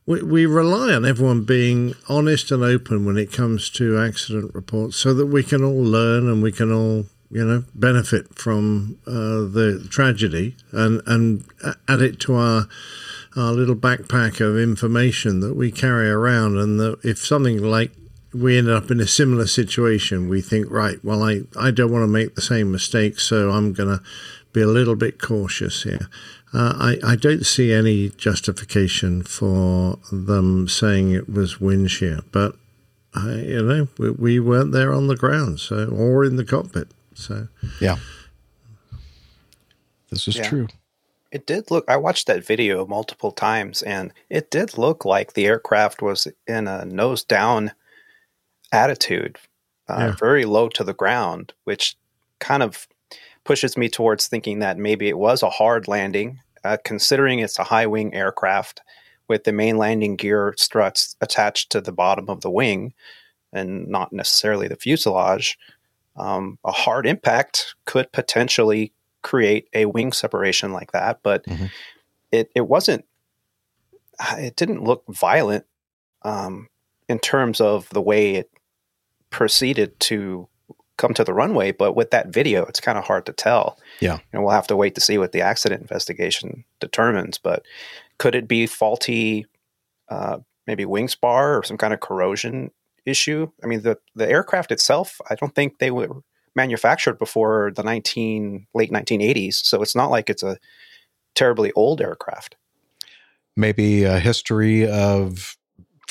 [0.06, 4.96] we, we rely on everyone being honest and open when it comes to accident reports
[4.96, 9.46] so that we can all learn and we can all you know benefit from uh,
[9.48, 11.44] the tragedy and and
[11.88, 12.68] add it to our
[13.36, 17.92] our little backpack of information that we carry around and that if something like
[18.34, 22.02] we end up in a similar situation we think right well i i don't want
[22.02, 24.02] to make the same mistake so i'm going to
[24.52, 26.08] be a little bit cautious here
[26.54, 32.56] uh, I, I don't see any justification for them saying it was wind shear, but
[33.14, 36.88] I, you know we, we weren't there on the ground, so or in the cockpit.
[37.14, 37.48] So
[37.80, 37.96] Yeah,
[40.10, 40.48] this is Yeah.
[40.48, 40.68] true.
[41.30, 45.46] It did look, I watched that video multiple times and it did look like the
[45.46, 47.72] aircraft was in a nose down
[48.72, 49.38] attitude,
[49.88, 50.14] uh, Yeah.
[50.18, 51.96] very low to the ground, which
[52.40, 52.88] kind of
[53.44, 57.64] pushes me towards thinking that maybe it was a hard landing, uh, considering it's a
[57.64, 58.80] high wing aircraft
[59.28, 62.92] with the main landing gear struts attached to the bottom of the wing
[63.52, 65.58] and not necessarily the fuselage.
[66.16, 71.70] Um, a hard impact could potentially create a wing separation like that, but Mhm.
[72.30, 73.04] it, it wasn't,
[74.38, 75.64] it didn't look violent
[76.22, 76.68] um,
[77.08, 78.50] in terms of the way it
[79.32, 80.48] proceeded to
[80.96, 81.72] come to the runway.
[81.72, 83.78] But with that video, it's kind of hard to tell.
[84.00, 84.18] Yeah.
[84.32, 87.38] And we'll have to wait to see what the accident investigation determines.
[87.38, 87.64] But
[88.18, 89.46] could it be faulty,
[90.08, 92.70] uh, maybe wing spar or some kind of corrosion
[93.04, 93.50] issue?
[93.64, 96.22] I mean, the, the aircraft itself, I don't think they were
[96.54, 99.54] manufactured before the 19 late 1980s.
[99.54, 100.58] So it's not like it's a
[101.34, 102.56] terribly old aircraft.
[103.56, 105.56] Maybe a history of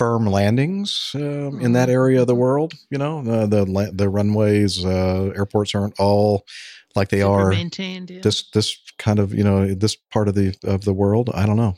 [0.01, 2.73] firm landings um, in that area of the world.
[2.89, 6.47] You know, uh, the the runways, uh, airports aren't all
[6.95, 8.21] like they Super are maintained, yeah.
[8.23, 11.29] this this kind of you know this part of the of the world.
[11.35, 11.75] I don't know.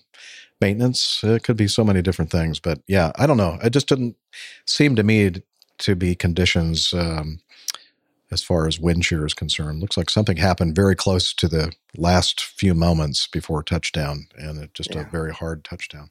[0.62, 3.60] Maintenance it could be so many different things, but yeah, I don't know.
[3.62, 4.16] It just didn't
[4.66, 5.44] seem to me
[5.80, 7.42] to be conditions um,
[8.32, 9.82] as far as wind shear is concerned.
[9.82, 14.74] Looks like something happened very close to the last few moments before touchdown, and it
[14.74, 16.10] just a very hard touchdown.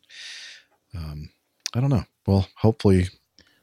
[0.94, 1.30] Um,
[1.74, 2.04] I don't know.
[2.26, 3.08] Well, hopefully,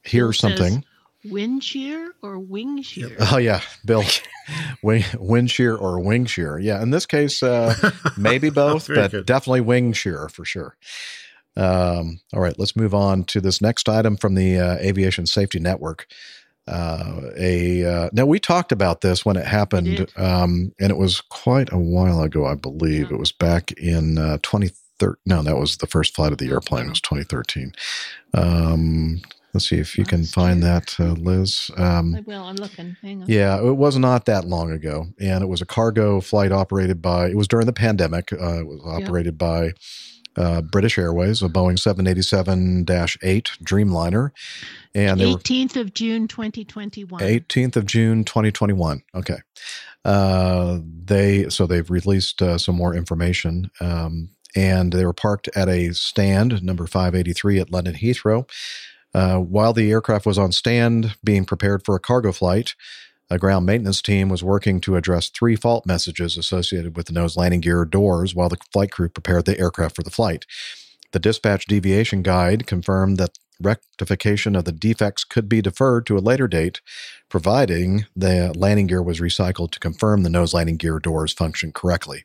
[0.04, 0.84] hear Bill something.
[1.26, 3.16] Wind shear or wing shear?
[3.20, 4.04] Oh yeah, Bill,
[4.84, 6.58] wing, wind shear or wing shear.
[6.60, 7.76] Yeah, in this case, uh,
[8.18, 9.26] maybe both, but good.
[9.26, 10.78] definitely wing shear for sure.
[11.58, 15.60] Um, all right, let's move on to this next item from the uh, Aviation Safety
[15.60, 16.08] Network.
[16.68, 21.20] Uh, a uh, now we talked about this when it happened, um, and it was
[21.20, 23.10] quite a while ago, I believe.
[23.10, 23.16] Yeah.
[23.16, 24.72] It was back in uh, 2013.
[25.26, 26.88] No, that was the first flight of the airplane.
[26.88, 27.74] It was 2013.
[28.34, 29.22] Um,
[29.54, 31.72] let's see if you can find that, uh, Liz.
[31.78, 32.44] Um, I will.
[32.44, 32.96] I'm looking.
[33.02, 33.30] Hang on.
[33.30, 37.28] yeah, it was not that long ago, and it was a cargo flight operated by.
[37.30, 38.32] It was during the pandemic.
[38.34, 39.74] Uh, it was operated by
[40.36, 42.86] uh, British Airways, a Boeing 787-8
[43.64, 44.32] Dreamliner,
[44.96, 47.20] and they were 18th of June, 2021.
[47.20, 49.02] 18th of June, 2021.
[49.16, 49.38] Okay.
[50.06, 55.70] Uh, they so they've released uh, some more information, um, and they were parked at
[55.70, 58.50] a stand number 583 at London Heathrow.
[59.14, 62.76] Uh, while the aircraft was on stand being prepared for a cargo flight,
[63.30, 67.38] a ground maintenance team was working to address three fault messages associated with the nose
[67.38, 70.46] landing gear doors while the flight crew prepared the aircraft for the flight.
[71.12, 76.20] The dispatch deviation guide confirmed that rectification of the defects could be deferred to a
[76.20, 76.82] later date,
[77.30, 82.24] providing the landing gear was recycled to confirm the nose landing gear doors function correctly.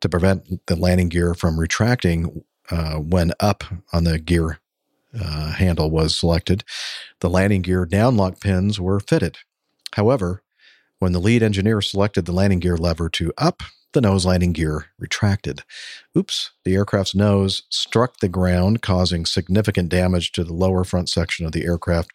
[0.00, 4.58] To prevent the landing gear from retracting uh, when up on the gear
[5.18, 6.64] uh, handle was selected,
[7.20, 9.38] the landing gear downlock pins were fitted.
[9.94, 10.42] However,
[10.98, 14.86] when the lead engineer selected the landing gear lever to up, the nose landing gear
[14.98, 15.62] retracted.
[16.16, 21.46] Oops, the aircraft's nose struck the ground, causing significant damage to the lower front section
[21.46, 22.10] of the aircraft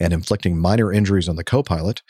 [0.00, 2.02] and inflicting minor injuries on the co pilot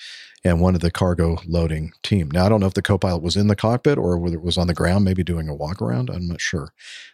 [0.45, 2.31] and one of the cargo loading team.
[2.31, 4.43] Now, I don't know if the co pilot was in the cockpit or whether it
[4.43, 6.11] was on the ground, maybe doing a walk around.
[6.11, 6.69] I'm not sure.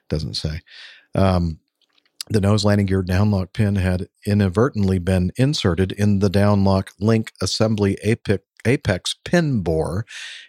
[0.08, 0.60] Doesn't say.
[1.14, 1.60] Um,
[2.28, 7.98] the nose landing gear downlock pin had inadvertently been inserted in the downlock link assembly
[8.04, 10.04] apex, apex pin bore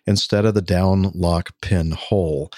[0.06, 2.52] instead of the downlock pin hole.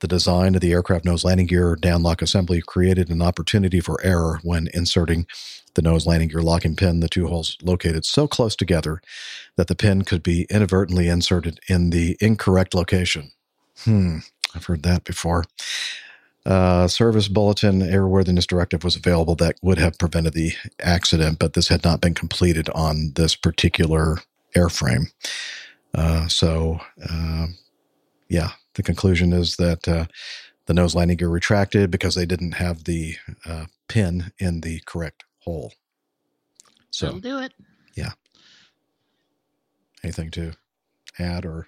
[0.00, 4.40] The design of the aircraft nose landing gear downlock assembly created an opportunity for error
[4.42, 5.26] when inserting
[5.74, 9.00] the nose landing gear locking pin, the two holes located so close together
[9.56, 13.30] that the pin could be inadvertently inserted in the incorrect location.
[13.84, 14.18] Hmm,
[14.54, 15.44] I've heard that before
[16.46, 21.68] uh, service bulletin airworthiness directive was available that would have prevented the accident, but this
[21.68, 24.18] had not been completed on this particular
[24.56, 25.06] airframe.
[25.94, 27.46] Uh, so, uh,
[28.28, 30.06] yeah, the conclusion is that uh,
[30.66, 35.24] the nose landing gear retracted because they didn't have the uh, pin in the correct
[35.40, 35.72] hole.
[36.90, 37.52] So, That'll do it.
[37.94, 38.10] Yeah.
[40.02, 40.52] Anything to
[41.18, 41.66] add or?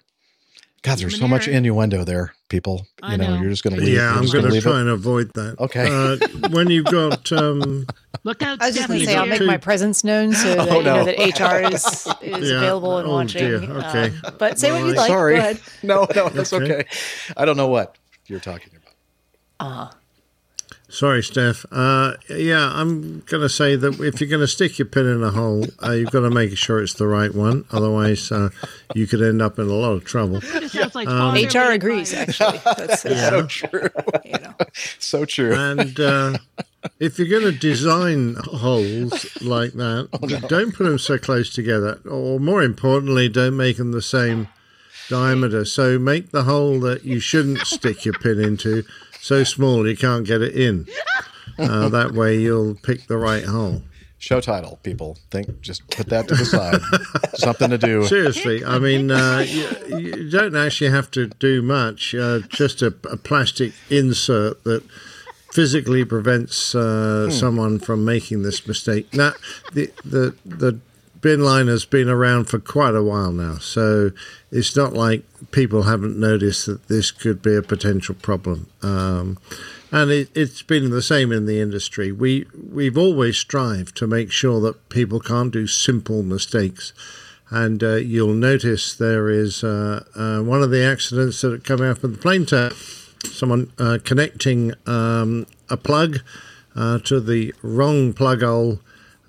[0.81, 2.87] God, there's so much innuendo there, people.
[3.01, 3.41] You I know, know.
[3.41, 3.95] you're just going to leave.
[3.95, 4.81] Yeah, I'm going gonna try it.
[4.81, 5.55] and avoid that.
[5.57, 5.87] Okay.
[5.89, 7.87] Uh, when you've got um,
[8.25, 10.69] Look out, I was just going to say, I'll make my presence known so that
[10.69, 12.57] Oh, you know that HR is, is Yeah.
[12.57, 13.41] available and Oh, watching.
[13.41, 13.57] dear.
[13.63, 14.13] Okay.
[14.23, 15.07] Um, but say what you'd like.
[15.07, 15.33] Sorry.
[15.35, 15.59] Go ahead.
[15.83, 16.73] No, no, that's Okay.
[16.73, 16.85] okay.
[17.35, 18.93] I don't know what you're talking about.
[19.59, 19.91] Uh,
[20.89, 21.65] Sorry, Steph.
[21.71, 25.23] Uh, yeah, I'm going to say that if you're going to stick your pin in
[25.23, 27.65] a hole, uh, you've got to make sure it's the right one.
[27.71, 28.49] Otherwise, uh,
[28.93, 30.39] you could end up in a lot of trouble.
[30.93, 32.59] Like Um, HR agrees, actually.
[32.63, 33.29] That's, uh, Yeah.
[33.29, 33.89] So true.
[34.23, 34.53] you know.
[34.99, 35.55] So true.
[35.55, 36.37] And uh,
[36.99, 40.09] if you're going to design holes like that,
[40.47, 41.99] don't put them so close together.
[42.09, 44.47] Or more importantly, don't make them the same
[45.09, 45.65] diameter.
[45.65, 48.83] So make the hole that you shouldn't stick your pin into
[49.19, 50.87] so small you can't get it in.
[51.57, 53.83] Uh, that way you'll pick the right hole.
[54.17, 55.17] Show title, people.
[55.31, 56.79] Think just put that to the side.
[57.35, 58.05] Something to do.
[58.05, 62.15] Seriously, I mean, uh, you, you don't actually have to do much.
[62.15, 64.83] Uh, just a, a plastic insert that
[65.53, 69.13] physically prevents uh, someone from making this mistake.
[69.13, 69.33] Now,
[69.73, 70.79] the the the
[71.21, 74.11] bin line has been around for quite a while now, so
[74.51, 78.67] it's not like people haven't noticed that this could be a potential problem.
[78.81, 79.37] Um,
[79.91, 82.11] and it, it's been the same in the industry.
[82.11, 86.93] We we've always strived to make sure that people can't do simple mistakes.
[87.51, 91.83] And uh, you'll notice there is uh, uh, one of the accidents that have come
[91.83, 92.73] out of the plane tap,
[93.25, 96.19] someone uh, connecting um, a plug
[96.75, 98.79] uh, to the wrong plug hole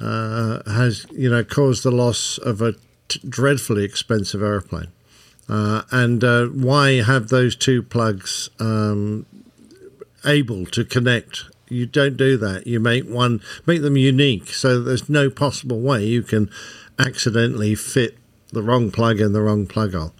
[0.00, 2.74] uh, has you know caused the loss of a
[3.08, 4.88] t- dreadfully expensive airplane.
[5.48, 9.26] Uh, and uh, why have those two plugs um,
[10.24, 11.44] able to connect?
[11.68, 12.66] You don't do that.
[12.66, 16.50] You make one, make them unique, so there's no possible way you can
[16.98, 18.16] accidentally fit
[18.52, 20.14] the wrong plug in the wrong plug hole.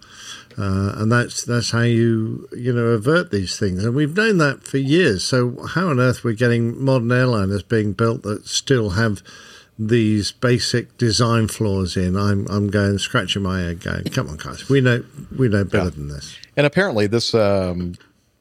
[0.57, 3.83] Uh, and that's that's how you you know avert these things.
[3.83, 5.23] And we've known that for years.
[5.23, 9.21] So how on earth we're getting modern airliners being built that still have
[9.77, 12.15] these basic design flaws in?
[12.15, 15.03] I'm I'm going scratching my head, going, come on, guys, we know
[15.37, 16.37] we know better than this.
[16.55, 17.95] And apparently, this um,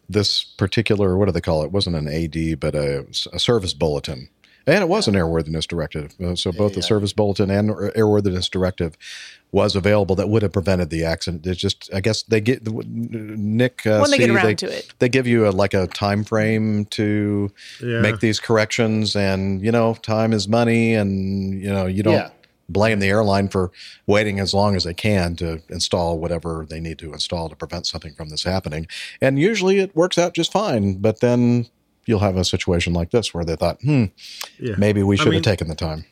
[0.08, 1.66] this particular what do they call it?
[1.66, 4.28] it wasn't an AD, but a, a service bulletin,
[4.66, 6.14] and it was an airworthiness directive.
[6.22, 8.96] Uh, So both the service bulletin and airworthiness directive
[9.54, 11.46] was available that would have prevented the accident.
[11.46, 13.86] It's just, I guess they get Nick.
[13.86, 14.92] Uh, When they get C, around to it.
[14.98, 18.00] they give you a, like a time frame to Yeah.
[18.00, 22.30] make these corrections, and you know, time is money, and you know, you don't Yeah.
[22.68, 23.70] blame the airline for
[24.08, 27.86] waiting as long as they can to install whatever they need to install to prevent
[27.86, 28.88] something from this happening.
[29.20, 31.66] And usually it works out just fine, but then
[32.06, 34.06] you'll have a situation like this where they thought, hmm,
[34.58, 34.74] Yeah.
[34.78, 36.06] maybe we I should mean- have taken the time.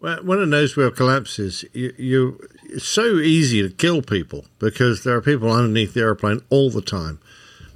[0.00, 5.04] Well, when a nose wheel collapses, you, you it's so easy to kill people because
[5.04, 7.18] there are people underneath the airplane all the time,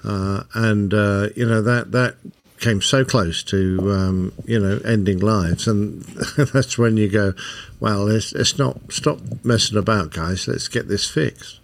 [0.04, 2.16] uh, and uh, you know that that
[2.60, 6.02] came so close to um, you know ending lives, and
[6.52, 7.32] that's when you go,
[7.80, 10.46] well, let's, let's not stop messing about, guys.
[10.46, 11.60] Let's get this fixed.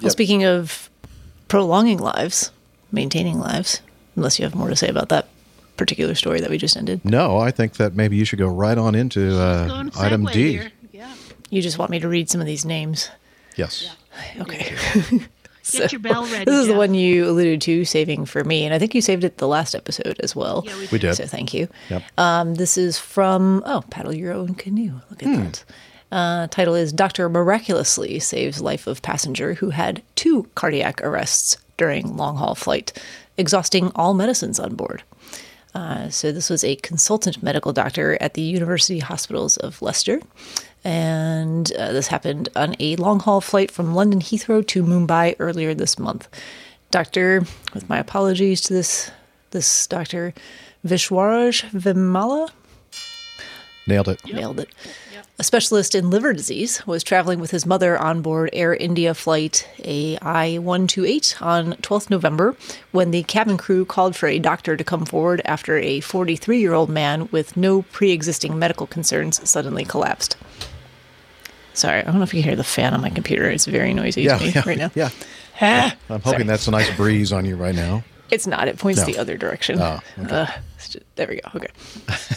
[0.00, 0.90] Well, speaking of
[1.48, 2.50] prolonging lives,
[2.90, 3.80] maintaining lives,
[4.16, 5.28] unless you have more to say about that
[5.82, 8.78] particular story that we just ended, No, I think that maybe you should go right
[8.78, 10.52] on into uh, Going item D.
[10.52, 10.72] here.
[10.92, 11.12] Yeah.
[11.50, 13.10] you just want me to read some of these names.
[13.56, 13.94] Yes.
[14.40, 14.74] Okay.
[15.72, 16.44] Get your bell ready.
[16.44, 19.22] This is the one you alluded to saving for me, and I think you saved
[19.24, 20.64] it the last episode as well.
[20.66, 21.14] Yeah, we We did.
[21.14, 21.68] So thank you.
[21.88, 22.02] Yep.
[22.18, 25.00] Um, this is from oh, paddle your own Kanoo.
[25.10, 25.42] Look at Hmm.
[25.44, 25.64] that.
[26.10, 32.16] Uh, title is Doctor miraculously saves life of passenger who had two cardiac arrests during
[32.16, 32.92] long haul flight,
[33.38, 35.02] exhausting all medicines on board.
[35.74, 40.20] Uh, so this was a consultant medical doctor at the University Hospitals of Leicester,
[40.84, 45.72] and uh, this happened on a long haul flight from London Heathrow to Mumbai earlier
[45.72, 46.28] this month.
[46.90, 49.10] Doctor, with my apologies to this
[49.52, 50.34] this doctor,
[50.86, 52.50] Vishwaraj Vemala,
[53.86, 54.24] Nailed it.
[54.24, 54.68] nailed it.
[55.38, 59.68] A specialist in liver disease was traveling with his mother on board Air India flight
[59.84, 62.54] AI 128 on 12th November
[62.92, 66.74] when the cabin crew called for a doctor to come forward after a 43 year
[66.74, 70.36] old man with no pre existing medical concerns suddenly collapsed.
[71.74, 73.48] Sorry, I don't know if you can hear the fan on my computer.
[73.50, 74.90] It's very noisy Yeah, to me yeah, right now.
[74.94, 75.08] yeah.
[75.60, 76.42] Ah, I'm hoping sorry.
[76.44, 78.04] that's a nice breeze on you right now.
[78.32, 78.66] It's not.
[78.66, 79.06] It points No.
[79.06, 79.78] the other direction.
[79.80, 80.34] Oh, okay.
[80.34, 81.50] Uh, it's ju- there we go.
[81.54, 81.68] Okay.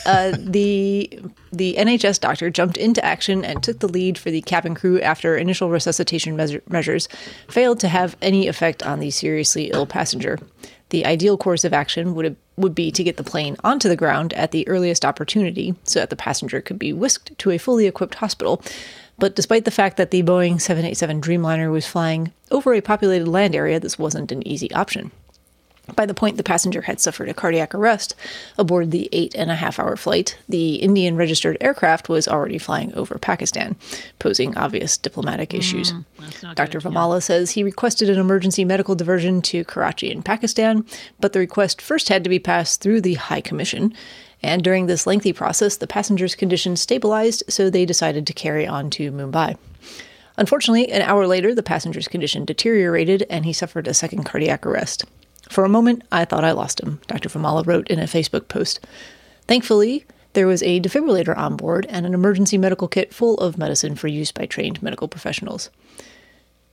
[0.05, 1.19] Uh, the
[1.53, 5.37] the NHS doctor jumped into action and took the lead for the cabin crew after
[5.37, 7.07] initial resuscitation measure, measures
[7.47, 10.37] failed to have any effect on the seriously ill passenger.
[10.89, 13.95] The ideal course of action would have, would be to get the plane onto the
[13.95, 17.87] ground at the earliest opportunity so that the passenger could be whisked to a fully
[17.87, 18.61] equipped hospital.
[19.17, 23.55] But despite the fact that the Boeing 787 Dreamliner was flying over a populated land
[23.55, 25.11] area, this wasn't an easy option.
[25.95, 28.15] By the point the passenger had suffered a cardiac arrest
[28.57, 32.93] aboard the eight and a half hour flight, the Indian registered aircraft was already flying
[32.95, 33.75] over Pakistan,
[34.19, 35.93] posing obvious diplomatic issues.
[36.55, 36.79] Dr.
[36.79, 40.86] Vemala says he requested an emergency medical diversion to Karachi in Pakistan,
[41.19, 43.93] but the request first had to be passed through the High Commission.
[44.41, 48.89] And during this lengthy process, the passenger's condition stabilized, so they decided to carry on
[48.91, 49.57] to Mumbai.
[50.38, 55.05] Unfortunately, an hour later, the passenger's condition deteriorated and he suffered a second cardiac arrest.
[55.49, 57.29] For a moment, I thought I lost him, Dr.
[57.29, 58.79] Vemala wrote in a Facebook post.
[59.47, 63.95] Thankfully, there was a defibrillator on board and an emergency medical kit full of medicine
[63.95, 65.69] for use by trained medical professionals.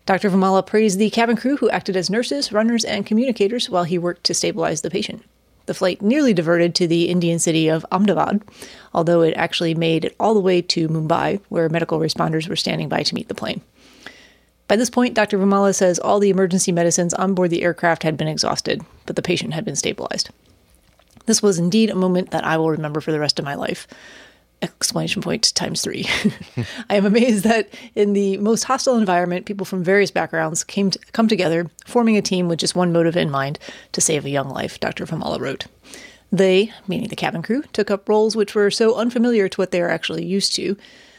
[0.04, 0.30] Dr.
[0.30, 4.24] Vemala praised the cabin crew who acted as nurses, runners, and communicators while he worked
[4.24, 5.22] to stabilize the patient.
[5.66, 8.42] The flight nearly diverted to the Indian city of Ahmedabad,
[8.92, 12.88] although it actually made it all the way to Mumbai, where medical responders were standing
[12.88, 13.60] by to meet the plane.
[14.68, 15.38] By this point, Dr.
[15.38, 19.22] Vemala says all the emergency medicines on board the aircraft had been exhausted, but the
[19.22, 20.30] patient had been stabilized.
[21.26, 23.86] This was indeed a moment that I will remember for the rest of my life.
[24.62, 26.06] exclamation point times three.
[26.88, 30.98] I am amazed that in the most hostile environment, people from various backgrounds came to
[31.12, 33.58] come together, forming a team with just one motive in mind
[33.92, 35.04] to save a young life, Dr.
[35.04, 35.66] Vemala wrote.
[36.30, 39.82] They, meaning the cabin crew, took up roles which were so unfamiliar to what they
[39.82, 40.76] are actually used to.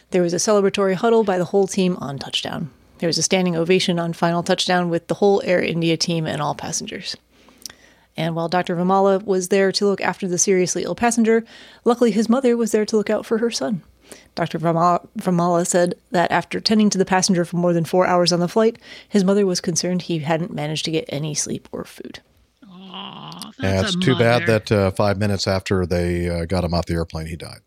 [0.09, 2.71] There was a celebratory huddle by the whole team on touchdown.
[3.03, 6.41] There was a standing ovation on final touchdown with the whole Air India team and
[6.41, 7.17] all passengers.
[8.15, 8.77] And while Dr.
[8.77, 11.43] Vemala was there to look after the seriously ill passenger,
[11.83, 13.81] luckily his mother was there to look out for her son.
[14.35, 14.57] Dr.
[14.57, 18.39] Vemala Vemala said that after tending to the passenger for more than four hours on
[18.39, 18.77] the flight,
[19.09, 22.21] his mother was concerned he hadn't managed to get any sleep or food.
[23.59, 26.93] Yeah, it's too bad that uh, five minutes after they uh, got him off the
[26.93, 27.59] airplane, he died.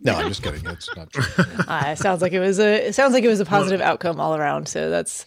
[0.00, 0.64] No, I'm just kidding.
[0.66, 1.24] It's not true.
[1.68, 4.20] uh, it sounds like it was a it sounds like it was a positive outcome
[4.20, 4.68] all around.
[4.68, 5.24] So that's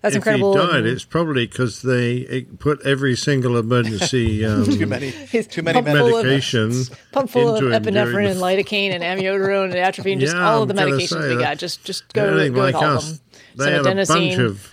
[0.00, 0.52] that's if incredible.
[0.58, 5.62] he died, and- it's probably because they put every single emergency um, too many too
[5.62, 6.72] many pump full of- medication
[7.12, 10.62] pump full of into him epinephrine and lidocaine and amiodarone and atropine, just Yeah, all
[10.62, 11.58] of the medications say we got.
[11.58, 13.12] Just just They're go, anything go with like all us.
[13.12, 13.20] of them.
[13.56, 14.70] They have a bunch of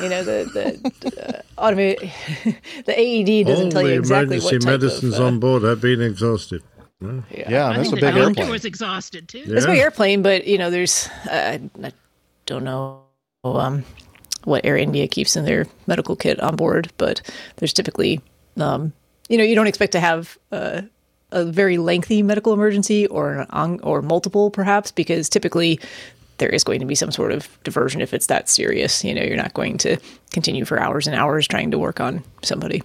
[0.00, 2.10] you know the the uh, automated
[2.86, 5.62] the AED doesn't all tell you exactly emergency what type medicines of, uh, on board
[5.62, 6.62] have been exhausted.
[7.30, 8.50] Yeah, Yeah, I and that's a big the airplane.
[8.50, 9.44] was exhausted too.
[9.46, 11.92] It's a big airplane, but you know, there's uh, I
[12.46, 13.02] don't know
[13.44, 13.84] um,
[14.44, 17.22] what Air India keeps in their medical kit on board, but
[17.56, 18.20] there's typically,
[18.58, 18.92] um,
[19.28, 20.82] you know, you don't expect to have uh,
[21.32, 25.80] a very lengthy medical emergency or on, or multiple, perhaps, because typically
[26.38, 29.04] there is going to be some sort of diversion if it's that serious.
[29.04, 29.96] You know, you're not going to
[30.30, 32.82] continue for hours and hours trying to work on somebody.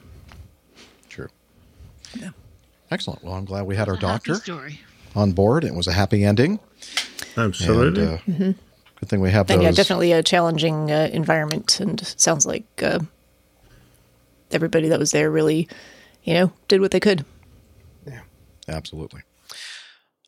[2.89, 2.95] True.
[2.95, 3.23] Excellent.
[3.23, 4.69] Well, I'm glad we had our Happy doctor
[5.15, 5.63] on board.
[5.63, 6.59] It was a happy ending.
[7.37, 8.03] Absolutely.
[8.03, 8.55] And, uh, Mhm.
[8.99, 9.63] Good thing we have And those.
[9.63, 12.99] yeah, definitely a challenging uh, environment, and sounds like uh,
[14.51, 15.69] everybody that was there really,
[16.23, 17.23] you know, did what they could.
[18.05, 18.21] Yeah,
[18.67, 19.21] absolutely.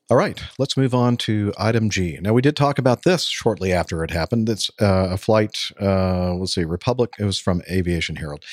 [0.10, 2.18] All right, let's move on to item G.
[2.22, 4.50] Now, we did talk about this shortly after it happened.
[4.50, 8.44] It's uh, a flight, uh, let's see, Republic, it was from Aviation Herald.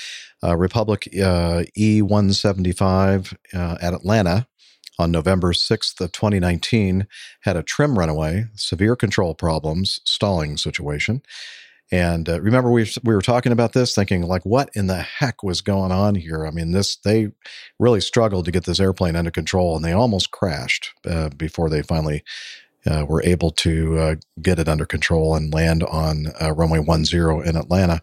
[0.42, 4.46] Uh, Republic uh, E175 uh, at Atlanta
[4.98, 7.06] on November 6th of 2019
[7.42, 11.22] had a trim runaway, severe control problems, stalling situation.
[11.90, 15.42] And uh, remember, we we were talking about this, thinking like, what in the heck
[15.42, 16.46] was going on here?
[16.46, 17.30] I mean, this they
[17.78, 21.80] really struggled to get this airplane under control, and they almost crashed uh, before they
[21.80, 22.24] finally
[22.86, 27.04] uh, were able to uh, get it under control and land on uh, runway 10
[27.46, 28.02] in Atlanta.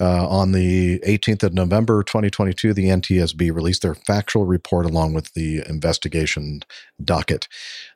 [0.00, 5.32] Uh, on the 18th of November 2022, the NTSB released their factual report along with
[5.34, 6.62] the investigation
[7.02, 7.46] docket.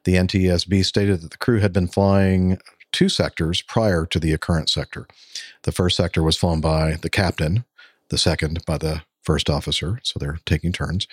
[0.04, 2.58] The NTSB stated that the crew had been flying
[2.92, 5.06] two sectors prior to the occurrence sector.
[5.64, 7.64] The first sector was flown by the captain,
[8.10, 11.06] the second by the first officer, so they're taking turns.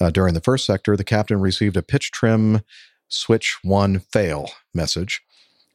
[0.00, 2.62] Uh, during the first sector, the captain received a pitch trim
[3.08, 5.20] switch one fail message.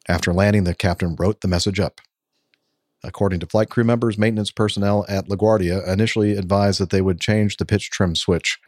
[0.07, 2.01] After landing, the captain wrote the message up.
[3.03, 7.57] According to flight crew members, maintenance personnel at LaGuardia initially advised that they would change
[7.57, 8.59] the pitch trim switch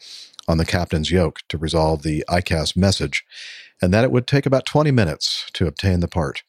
[0.47, 3.25] on the captain's yoke to resolve the EICAS message,
[3.81, 6.43] and that it would take about 20 minutes to obtain the part.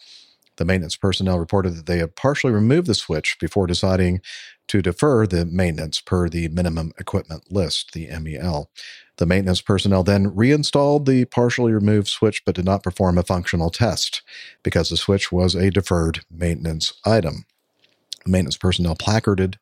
[0.56, 4.20] The maintenance personnel reported that they had partially removed the switch before deciding
[4.68, 8.70] to defer the maintenance per the minimum equipment list, the MEL.
[9.18, 13.70] The maintenance personnel then reinstalled the partially removed switch but did not perform a functional
[13.70, 14.22] test
[14.62, 17.44] because the switch was a deferred maintenance item.
[18.26, 19.58] Maintenance personnel placarded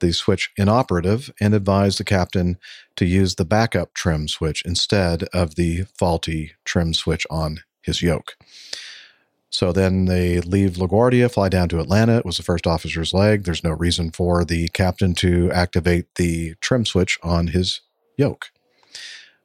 [0.00, 2.58] the switch inoperative and advised the captain
[2.96, 8.36] to use the backup trim switch instead of the faulty trim switch on his yoke.
[9.50, 12.18] So then they leave LaGuardia, fly down to Atlanta.
[12.18, 13.44] It was the first officer's leg.
[13.44, 17.80] There's no reason for the captain to activate the trim switch on his
[18.18, 18.46] yoke.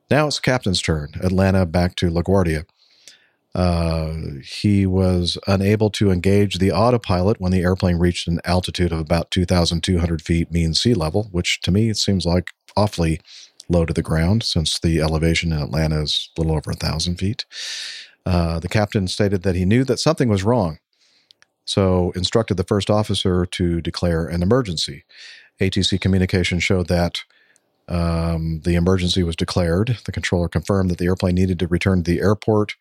[0.10, 1.12] Now it's the captain's turn.
[1.22, 2.66] Atlanta back to LaGuardia.
[3.56, 9.00] Uh, he was unable to engage the autopilot when the airplane reached an altitude of
[9.00, 13.20] about 2,200 feet mean sea level, which to me seems like awfully
[13.68, 17.18] low to the ground since the elevation in Atlanta is a little over a thousand
[17.18, 17.46] feet.
[18.26, 20.78] Uh, the captain stated that he knew that something was wrong,
[21.66, 25.06] so instructed the first officer to declare an emergency.
[25.60, 27.20] ATC communication showed that
[27.88, 29.98] um, the emergency was declared.
[30.06, 32.76] The controller confirmed that the airplane needed to return to the airport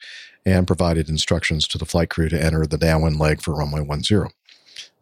[0.52, 4.00] and provided instructions to the flight crew to enter the downwind leg for runway 10.
[4.00, 4.30] The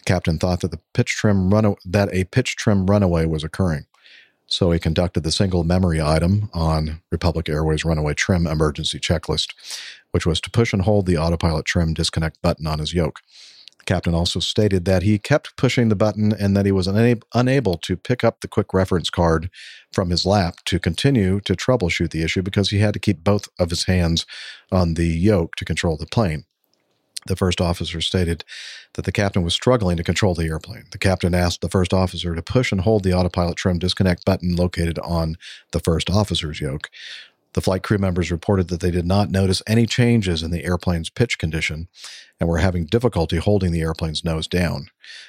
[0.05, 3.87] captain thought that the pitch trim run that a pitch trim runaway was occurring.
[4.47, 9.55] So he conducted the single memory item on Republic Airways runaway trim emergency checklist,
[10.13, 13.21] which was to push and hold the autopilot trim disconnect button on his yoke.
[13.87, 17.77] Captain also stated that he kept pushing the button and that he was unab- unable
[17.79, 19.49] to pick up the quick reference card
[19.93, 23.49] from his lap to continue to troubleshoot the issue because he had to keep both
[23.59, 24.27] of his hands
[24.71, 26.45] on the yoke to control the plane.
[27.27, 28.45] The first officer stated
[28.95, 30.85] that the captain was struggling to control the airplane.
[30.93, 34.55] The captain asked the first officer to push and hold the autopilot trim disconnect button
[34.55, 35.37] located on
[35.73, 36.89] the first officer's yoke.
[37.57, 41.09] The flight crew members reported that they did not notice any changes in the airplane's
[41.09, 41.89] pitch condition
[42.39, 44.89] and were having difficulty holding the airplane's nose down.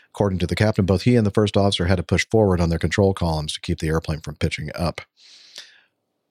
[0.09, 2.67] According to the captain, both he and the first officer had to push forward on
[2.67, 4.99] their control columns to keep the airplane from pitching up.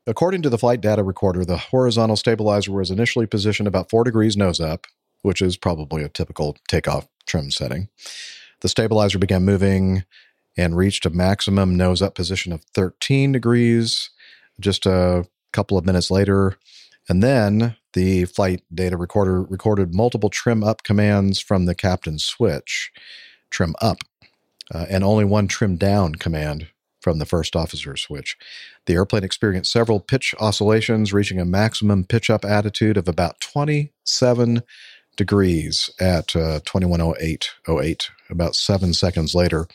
[0.07, 4.37] According to the flight data recorder, the horizontal stabilizer was initially positioned about four degrees
[4.37, 4.87] nose up,
[5.23, 7.89] which is probably a typical takeoff trim setting.
[8.61, 10.05] The stabilizer began moving
[10.59, 14.11] and reached a maximum nose up position of 13 degrees
[14.61, 16.57] just a couple of minutes later.
[17.09, 22.93] And then the flight data recorder recorded multiple trim up commands from the captain's switch,
[23.51, 23.99] trim up,
[24.75, 26.69] uh, and only one trim down command
[27.01, 28.37] from the first officer's switch.
[28.87, 34.63] The airplane experienced several pitch oscillations, reaching a maximum pitch up attitude of about 27
[35.17, 38.11] degrees at uh, 210808.
[38.29, 39.69] About seven seconds later,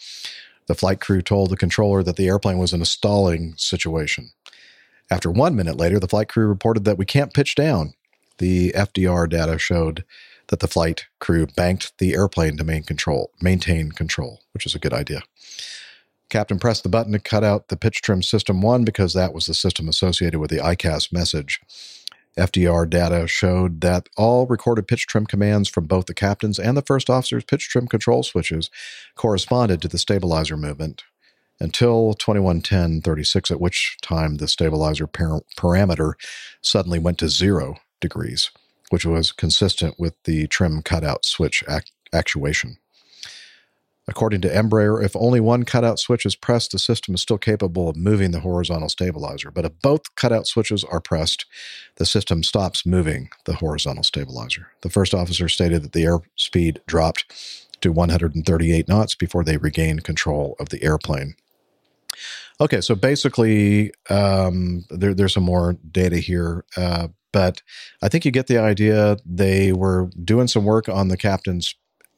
[0.67, 4.31] the flight crew told the controller that the airplane was in a stalling situation.
[5.11, 7.93] After one minute later, the flight crew reported that we can't pitch down.
[8.37, 10.05] The FDR data showed
[10.47, 14.79] that the flight crew banked the airplane to main control, maintain control, which is a
[14.79, 15.21] good idea.
[16.29, 19.47] Captain pressed the button to cut out the pitch trim system one because that was
[19.47, 21.59] the system associated with the EICAS message.
[22.37, 26.81] FDR data showed that all recorded pitch trim commands from both the captain's and the
[26.81, 28.69] first officer's pitch trim control switches
[29.15, 31.03] corresponded to the stabilizer movement
[31.61, 36.13] until 211036, at which time the stabilizer par- parameter
[36.61, 38.49] suddenly went to zero degrees,
[38.89, 42.77] which was consistent with the trim cutout switch ac- actuation.
[44.07, 47.87] According to Embraer, if only one cutout switch is pressed, the system is still capable
[47.87, 49.51] of moving the horizontal stabilizer.
[49.51, 51.45] But if both cutout switches are pressed,
[51.97, 54.71] the system stops moving the horizontal stabilizer.
[54.81, 57.25] The first officer stated that the airspeed dropped
[57.81, 61.35] to 138 knots before they regained control of the airplane.
[62.61, 67.63] Okay, so basically, um, there, there's some more data here, uh, but
[68.03, 69.17] I think you get the idea.
[69.25, 71.73] They were doing some work on the captain's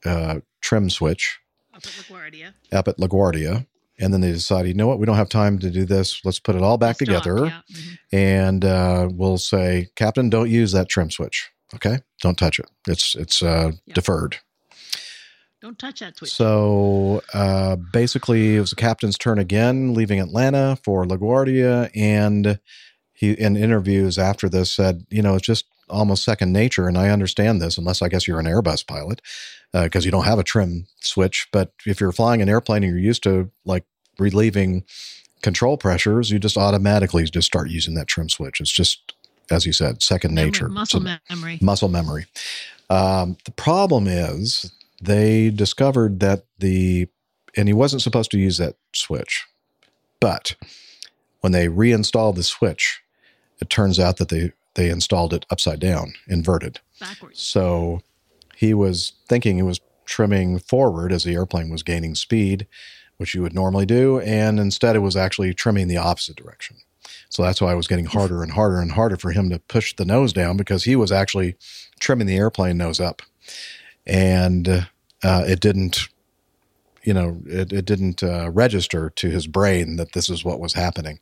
[0.06, 1.40] uh, trim switch
[1.74, 2.54] Up at LaGuardia.
[2.74, 3.66] up at LaGuardia.
[4.00, 6.20] And then they decided, you know what, we don't have time to do this.
[6.26, 7.54] Let's put it all back together.
[8.12, 11.52] And uh, we'll say, Captain, don't use that trim switch.
[11.76, 12.00] Okay?
[12.22, 12.66] Don't touch it.
[12.88, 14.38] It's it's uh, deferred.
[15.64, 16.34] Don't touch that switch.
[16.34, 21.90] So uh, basically, it was the captain's turn again, leaving Atlanta for LaGuardia.
[21.96, 22.60] And
[23.14, 26.90] he, in interviews after this, said, you know, it's just almost second nature.
[26.90, 29.22] And I understand this, unless I guess you're an Airbus pilot,
[29.72, 31.48] because you don't have a trim switch.
[31.54, 33.86] But if you're flying an airplane and you're used to like
[34.20, 34.84] relieving
[35.42, 38.60] control pressures, you just automatically just start using that trim switch.
[38.60, 39.14] It's just,
[39.50, 40.68] as you said, second Memory- nature.
[40.68, 41.58] muscle So- memory.
[41.62, 42.26] Muscle memory.
[42.90, 44.70] Um, the problem is
[45.06, 47.08] they discovered that the,
[47.56, 49.46] and he wasn't supposed to use that switch,
[50.20, 50.56] but
[51.42, 53.02] when they reinstalled the switch,
[53.60, 56.80] it turns out that they they installed it upside down, inverted.
[57.00, 57.40] Backwards.
[57.40, 58.02] So
[58.56, 62.68] he was thinking he was trimming forward as the airplane was gaining speed,
[63.18, 66.78] which you would normally do, and instead it was actually trimming the opposite direction.
[67.30, 69.96] So that's why it was getting harder and harder and harder for him to push
[69.96, 71.56] the nose down because he was actually
[72.00, 73.22] trimming the airplane nose up,
[74.06, 74.82] and uh,
[75.24, 76.10] uh, it didn't.
[77.04, 80.74] You know, it, it didn't uh, register to his brain that this is what was
[80.74, 81.20] happening.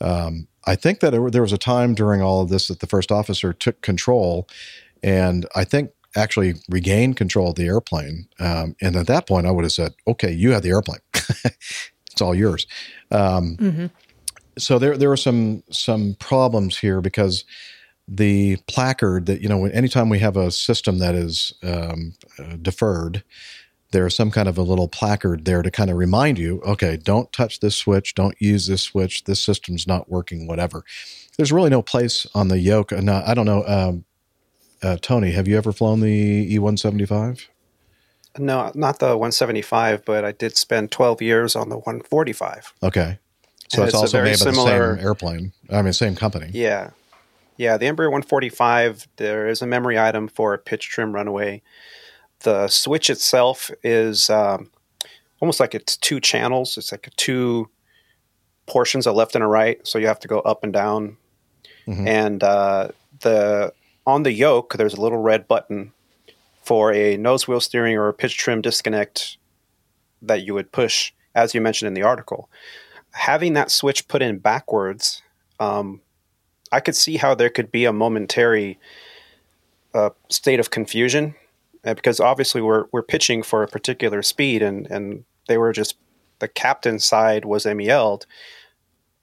[0.00, 2.86] Um, I think that it, there was a time during all of this that the
[2.86, 4.48] first officer took control,
[5.02, 8.28] and I think actually regained control of the airplane.
[8.38, 12.20] Um, and at that point, I would have said, "Okay, you have the airplane; it's
[12.20, 12.66] all yours."
[13.10, 13.56] Um,
[14.58, 17.44] So there, there were some some problems here because
[18.12, 23.22] the placard that you know, anytime we have a system that is um, uh, deferred,
[23.92, 27.32] there's some kind of a little placard there to kind of remind you, okay, don't
[27.32, 30.84] touch this switch, don't use this switch, this system's not working, whatever.
[31.36, 32.92] There's really no place on the yoke.
[32.92, 34.04] And uh, I don't know, um,
[34.82, 37.46] uh, Tony, have you ever flown the E175?
[38.38, 42.74] No, not the 175, but I did spend 12 years on the 145.
[42.82, 43.18] Okay,
[43.68, 45.52] so it's it's a also very made by the similar- same airplane.
[45.68, 46.50] I mean, same company.
[46.52, 46.90] Yeah.
[47.60, 51.60] Yeah, the Embraer 145, there is a memory item for a pitch trim runaway.
[52.38, 54.70] The switch itself is um,
[55.40, 56.78] almost like it's two channels.
[56.78, 57.68] It's like two
[58.64, 59.86] portions, a left and a right.
[59.86, 61.18] So you have to go up and down.
[61.86, 62.06] Mhm.
[62.06, 62.88] And uh,
[63.20, 63.74] the
[64.06, 65.92] on the yoke, there's a little red button
[66.62, 69.36] for a nose wheel steering or a pitch trim disconnect
[70.22, 72.48] that you would push, as you mentioned in the article.
[73.10, 75.20] Having that switch put in backwards,
[75.58, 76.00] um,
[76.72, 78.78] I could see how there could be a momentary
[79.94, 81.34] uh, state of confusion
[81.84, 85.96] uh, because obviously we're we're pitching for a particular speed and and they were just
[86.38, 88.26] the captain side was MEL'd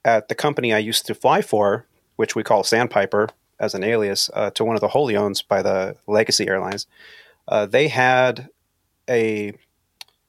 [0.04, 1.86] at the company I used to fly for,
[2.16, 3.28] which we call Sandpiper
[3.58, 6.86] as an alias uh, to one of the wholly owns by the Legacy Airlines.
[7.46, 8.48] Uh, they had
[9.08, 9.52] a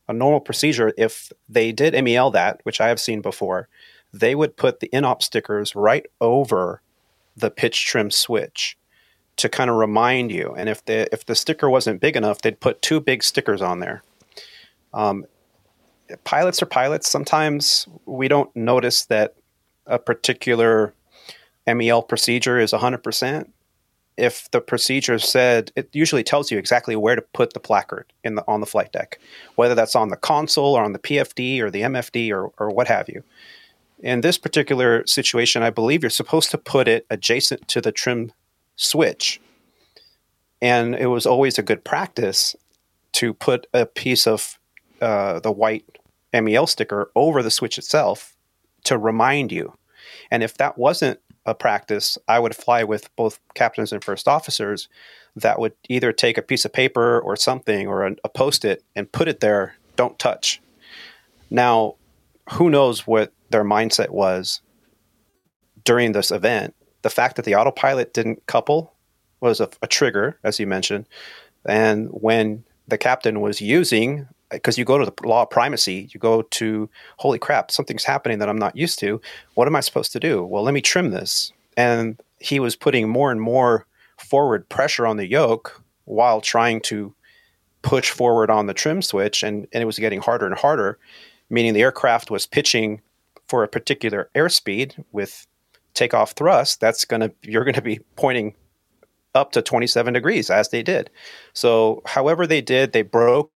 [0.08, 3.70] a normal procedure if they did MEL that, which I have seen before,
[4.12, 6.82] they would put the in-op stickers right over
[7.40, 8.78] the pitch trim switch
[9.38, 10.54] to kind of remind you.
[10.58, 13.80] And if the if the sticker wasn't big enough, they'd put two big stickers on
[13.80, 14.04] there.
[14.94, 15.26] Um,
[16.24, 17.10] pilots are pilots.
[17.10, 19.36] Sometimes we don't notice that
[19.86, 20.94] a particular
[21.68, 23.50] MEL procedure is 100%.
[24.18, 28.36] If the procedure said, it usually tells you exactly where to put the placard in
[28.36, 29.20] the on the flight deck,
[29.56, 32.90] whether that's on the console or on the PFD or the MFD or, or what
[32.90, 33.24] have you.
[34.02, 38.32] In this particular situation, I believe you're supposed to put it adjacent to the trim
[38.76, 39.42] switch.
[40.62, 42.56] And it was always a good practice
[43.14, 44.58] to put a piece of
[45.02, 45.86] uh, the white
[46.34, 48.36] MEL sticker over the switch itself
[48.86, 49.78] to remind you.
[50.32, 54.88] And if that wasn't a practice, I would fly with both captains and first officers
[55.36, 58.84] that would either take a piece of paper or something or a, a post it
[58.96, 60.62] and put it there, don't touch.
[61.50, 61.96] Now,
[62.52, 64.62] who knows what their mindset was
[65.84, 66.76] during this event?
[67.02, 68.94] The fact that the autopilot didn't couple
[69.40, 71.08] was a, a trigger, as you mentioned.
[71.66, 76.20] And when the captain was using because you go to the law of primacy, you
[76.20, 79.22] go to, holy crap, something's happening that I'm not used to.
[79.54, 80.44] What am I supposed to do?
[80.44, 81.52] Well, let me trim this.
[81.78, 83.86] And he was putting more and more
[84.18, 87.14] forward pressure on the yoke while trying to
[87.82, 89.44] push forward on the trim switch.
[89.44, 90.98] And, and it was getting harder and harder,
[91.50, 93.02] meaning the aircraft was pitching
[93.50, 95.48] for a particular airspeed with
[95.94, 96.80] takeoff thrust.
[96.80, 98.56] That's going to, you're going to be pointing
[99.36, 101.10] up to 27 degrees as they did.
[101.54, 103.52] So, however, they did, they broke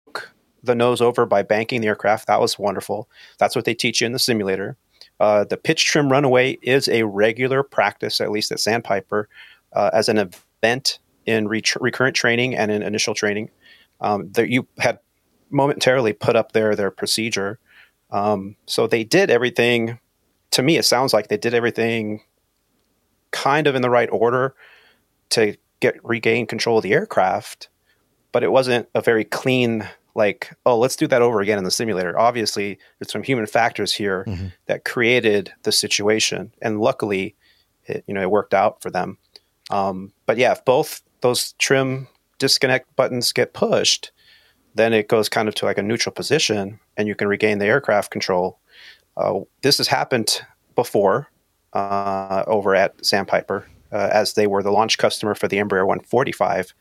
[0.63, 2.27] the nose over by banking the aircraft.
[2.27, 3.09] That was wonderful.
[3.39, 4.77] That's what they teach you in the simulator.
[5.19, 9.29] Uh, the pitch trim runaway is a regular practice, at least at Sandpiper,
[9.75, 13.51] uh, as an event in re- recurrent training and in initial training.
[14.01, 14.99] Um, that you had
[15.51, 17.59] momentarily put up there their procedure.
[18.11, 19.99] Um, so they did everything.
[20.53, 22.23] To me, it sounds like they did everything
[23.31, 24.55] kind of in the right order
[25.31, 27.69] to get regain control of the aircraft,
[28.33, 31.71] but it wasn't a very clean like, oh, let's do that over again in the
[31.71, 32.19] simulator.
[32.19, 34.49] Obviously, there's some human factors here mm-hmm.
[34.67, 37.37] that created the situation, and luckily,
[37.87, 39.19] it, you know, it worked out for them.
[39.71, 42.09] Um, but yeah, if both those trim
[42.39, 44.11] disconnect buttons get pushed,
[44.81, 47.67] then it goes kind of to like a neutral position, and you can regain the
[47.67, 48.59] aircraft control.
[49.17, 50.41] Uh, this has happened
[50.75, 51.31] before
[51.75, 56.73] uh, over at Sandpiper, uh, as they were the launch customer for the Embraer 145,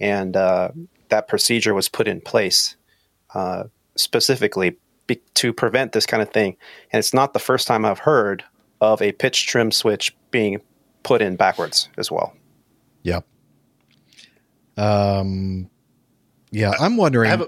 [0.00, 0.70] and uh,
[1.10, 2.76] that procedure was put in place
[3.34, 3.64] uh,
[3.96, 4.76] specifically
[5.06, 6.56] be- to prevent this kind of thing.
[6.92, 8.42] And it's not the first time I've heard
[8.80, 10.60] of a pitch trim switch being
[11.02, 12.34] put in backwards as well.
[13.02, 13.26] Yep.
[14.76, 15.68] Um,
[16.54, 17.30] yeah, I'm wondering.
[17.30, 17.46] A,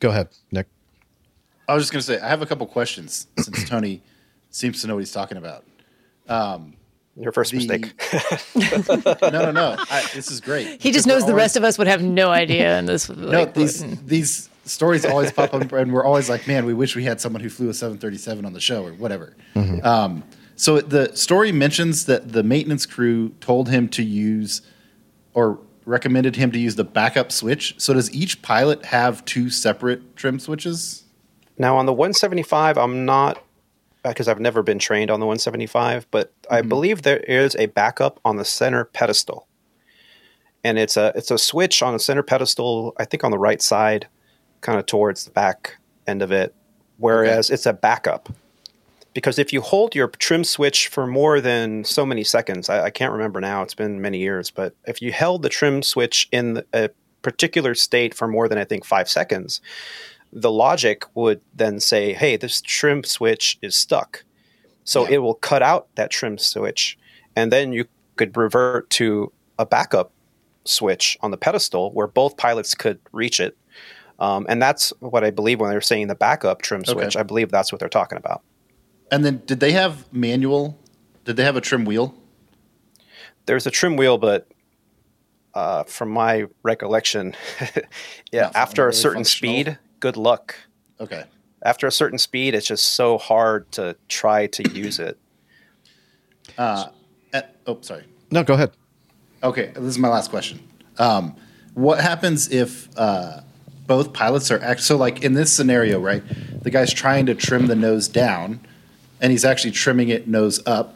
[0.00, 0.66] go ahead, Nick.
[1.68, 4.02] I was just going to say I have a couple questions since Tony
[4.50, 5.64] seems to know what he's talking about.
[6.28, 6.74] Um,
[7.16, 7.94] your first the, mistake.
[9.22, 9.76] no, no, no.
[9.78, 10.82] I, this is great.
[10.82, 12.76] He just knows the always, rest of us would have no idea.
[12.78, 16.64] And this, like, no, these these stories always pop up, and we're always like, man,
[16.64, 19.36] we wish we had someone who flew a 737 on the show or whatever.
[19.54, 19.86] Mm-hmm.
[19.86, 20.24] Um,
[20.56, 24.62] so the story mentions that the maintenance crew told him to use
[25.34, 27.74] or recommended him to use the backup switch.
[27.78, 31.04] So does each pilot have two separate trim switches?
[31.58, 33.42] Now on the 175, I'm not
[34.02, 36.54] because I've never been trained on the 175, but mm-hmm.
[36.54, 39.48] I believe there is a backup on the center pedestal.
[40.62, 43.60] And it's a it's a switch on the center pedestal, I think on the right
[43.60, 44.08] side,
[44.62, 45.76] kind of towards the back
[46.06, 46.54] end of it,
[46.96, 47.54] whereas okay.
[47.54, 48.30] it's a backup.
[49.14, 52.90] Because if you hold your trim switch for more than so many seconds, I, I
[52.90, 56.62] can't remember now, it's been many years, but if you held the trim switch in
[56.72, 56.90] a
[57.22, 59.60] particular state for more than I think five seconds,
[60.32, 64.24] the logic would then say, hey, this trim switch is stuck.
[64.82, 65.14] So yeah.
[65.14, 66.98] it will cut out that trim switch.
[67.36, 67.86] And then you
[68.16, 70.12] could revert to a backup
[70.64, 73.56] switch on the pedestal where both pilots could reach it.
[74.18, 77.16] Um, and that's what I believe when they're saying the backup trim switch.
[77.16, 77.20] Okay.
[77.20, 78.42] I believe that's what they're talking about.
[79.10, 80.78] And then did they have manual?
[81.24, 82.14] Did they have a trim wheel?
[83.46, 84.48] There's a trim wheel, but
[85.54, 87.34] uh, from my recollection,
[88.32, 89.54] yeah, after a certain functional?
[89.54, 90.56] speed, good luck.
[91.00, 91.24] Okay.
[91.62, 95.18] After a certain speed, it's just so hard to try to use it.
[96.58, 96.88] Uh,
[97.32, 98.04] eh, oh, sorry.
[98.30, 98.72] No, go ahead.
[99.42, 100.60] Okay, this is my last question.
[100.98, 101.36] Um,
[101.74, 103.40] what happens if uh,
[103.86, 106.22] both pilots are act- so like in this scenario, right?
[106.62, 108.60] The guy's trying to trim the nose down,
[109.24, 110.94] and he's actually trimming it nose up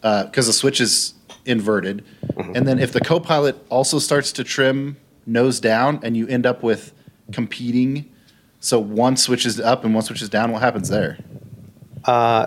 [0.00, 1.14] because the switch is
[1.44, 2.04] inverted.
[2.36, 6.62] And then if the co-pilot also starts to trim nose down, and you end up
[6.62, 6.92] with
[7.32, 8.08] competing,
[8.60, 11.18] so one switches up and one switches down, what happens there?
[12.04, 12.46] Uh,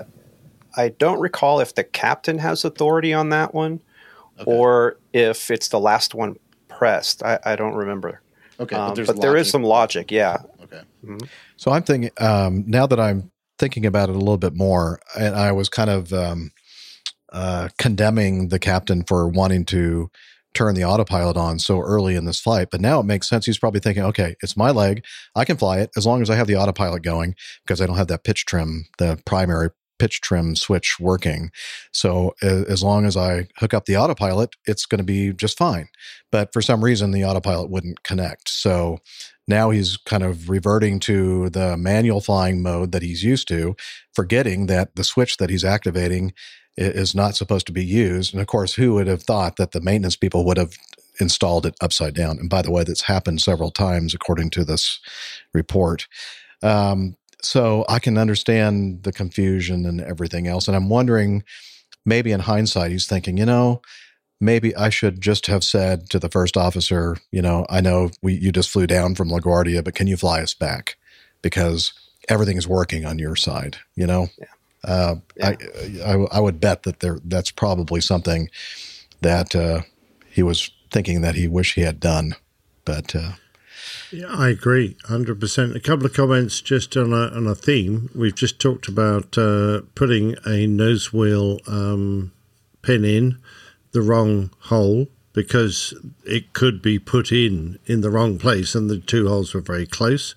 [0.77, 3.81] I don't recall if the captain has authority on that one,
[4.45, 6.37] or if it's the last one
[6.69, 7.21] pressed.
[7.21, 8.21] I, I don't remember.
[8.61, 9.51] Okay, but Um, there's but there is logic.
[9.51, 10.11] some logic.
[10.11, 10.37] Yeah.
[10.63, 10.81] Okay.
[11.57, 15.35] So I'm thinking um, now that I'm thinking about it a little bit more, and
[15.35, 16.51] I was kind of um,
[17.31, 20.09] uh, condemning the captain for wanting to
[20.53, 22.69] turn the autopilot on so early in this flight.
[22.71, 23.45] But now it makes sense.
[23.45, 25.03] He's probably thinking, okay, it's my leg.
[25.35, 27.35] I can fly it as long as I have the autopilot going
[27.65, 31.51] because I don't have that pitch trim, the primary pitch trim switch working.
[31.91, 35.89] So as long as I hook up the autopilot, it's going to be just fine.
[36.31, 38.49] But for some reason, the autopilot wouldn't connect.
[38.49, 38.99] So
[39.47, 43.75] now he's kind of reverting to the manual flying mode that he's used to,
[44.13, 46.33] forgetting that the switch that he's activating
[46.77, 48.33] is not supposed to be used.
[48.33, 50.73] And of course, who would have thought that the maintenance people would have
[51.19, 52.37] installed it upside down?
[52.39, 54.99] And by the way, that's happened several times according to this
[55.53, 56.07] report.
[56.61, 60.67] Um, so I can understand the confusion and everything else.
[60.67, 61.43] And I'm wondering,
[62.05, 63.81] maybe in hindsight, he's thinking, you know,
[64.39, 68.33] maybe I should just have said to the first officer, you know, I know we
[68.33, 70.97] you just flew down from LaGuardia, but can you fly us back?
[71.41, 71.93] Because
[72.29, 74.27] everything is working on your side, you know?
[74.83, 75.57] Uh, I,
[76.05, 78.49] I I would bet that there that's probably something
[79.21, 79.81] that uh,
[80.29, 82.35] he was thinking that he wish he had done,
[82.83, 83.31] but uh,
[84.11, 85.75] Yeah, I agree, hundred percent.
[85.75, 88.11] A couple of comments just on a on a theme.
[88.13, 92.31] We've just talked about uh, putting a nose wheel um,
[92.83, 93.39] pin in
[93.95, 95.93] the wrong hole because
[96.25, 99.85] it could be put in in the wrong place, and the two holes were very
[99.87, 100.35] close.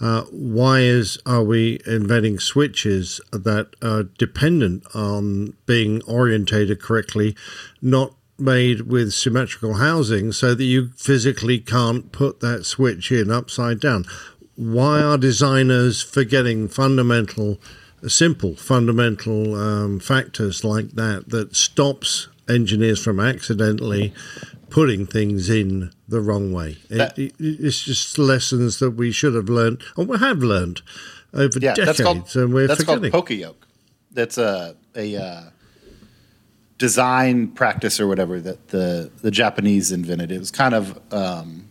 [0.00, 7.36] Uh, why is are we inventing switches that are dependent on being orientated correctly,
[7.82, 13.78] not made with symmetrical housing, so that you physically can't put that switch in upside
[13.78, 14.06] down?
[14.56, 17.60] Why are designers forgetting fundamental,
[18.06, 24.12] simple fundamental um, factors like that that stops engineers from accidentally
[24.68, 26.76] putting things in the wrong way.
[26.88, 30.82] That- it- it's just lessons that we should have learned, or we have learned
[31.34, 33.10] over Yeah, decades, that's called and we're that's forgetting.
[33.10, 33.66] called poka-yoke.
[34.12, 35.42] That's a a uh,
[36.78, 40.30] design practice or whatever that the the Japanese invented.
[40.32, 41.66] It was kind of um,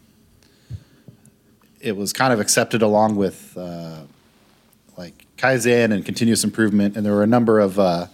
[1.81, 4.01] it was kind of accepted along with uh,
[4.97, 7.79] like kaizen and continuous improvement, and there were a number of.
[7.79, 8.07] Uh,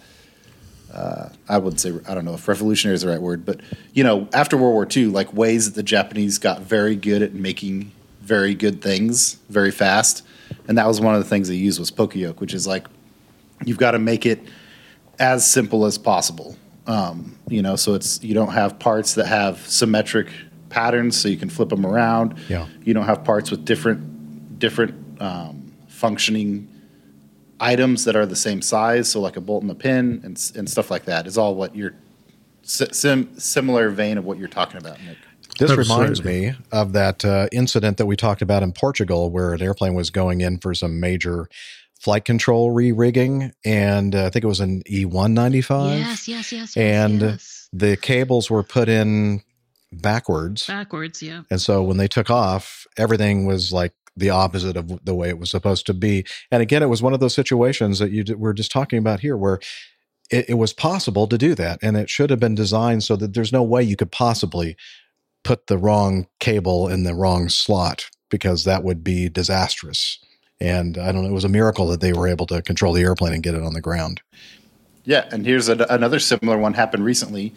[0.96, 3.60] uh, I would say I don't know if revolutionary is the right word, but
[3.92, 7.34] you know, after World War II, like ways that the Japanese got very good at
[7.34, 7.92] making
[8.22, 10.24] very good things very fast,
[10.66, 12.86] and that was one of the things they used was poka-yoke, which is like
[13.66, 14.40] you've got to make it
[15.18, 16.56] as simple as possible.
[16.86, 20.28] Um, you know, so it's you don't have parts that have symmetric
[20.70, 22.38] patterns, so you can flip them around.
[22.48, 22.66] Yeah.
[22.84, 26.68] You don't have parts with different different um, functioning
[27.60, 30.68] items that are the same size, so like a bolt and a pin and and
[30.68, 31.94] stuff like that is all what you're
[32.62, 35.18] sim, similar vein of what you're talking about, Nick.
[35.58, 39.62] This reminds me of that uh, incident that we talked about in Portugal, where an
[39.62, 41.48] airplane was going in for some major
[41.98, 45.98] flight control re-rigging, and uh, I think it was an E195.
[45.98, 47.68] Yes, yes, yes, yes, and yes.
[47.72, 49.42] the cables were put in
[49.92, 51.42] backwards, Backwards, yeah.
[51.50, 55.38] and so when they took off, everything was like the opposite of the way it
[55.38, 56.24] was supposed to be.
[56.50, 59.20] And again, it was one of those situations that you d- were just talking about
[59.20, 59.58] here, where
[60.30, 63.34] it, it was possible to do that, and it should have been designed so that
[63.34, 64.76] there's no way you could possibly
[65.44, 70.18] put the wrong cable in the wrong slot because that would be disastrous.
[70.60, 73.02] And I don't know, it was a miracle that they were able to control the
[73.02, 74.22] airplane and get it on the ground.
[75.04, 77.54] Yeah, and here's a, another similar one happened recently.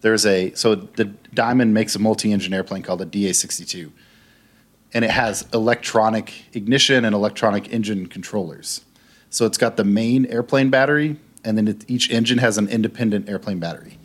[0.00, 1.04] There's a so the
[1.34, 3.92] Diamond makes a multi-engine airplane called the DA62,
[4.92, 8.84] and it has electronic ignition and electronic engine controllers.
[9.30, 13.28] So it's got the main airplane battery, and then it, each engine has an independent
[13.28, 13.98] airplane battery.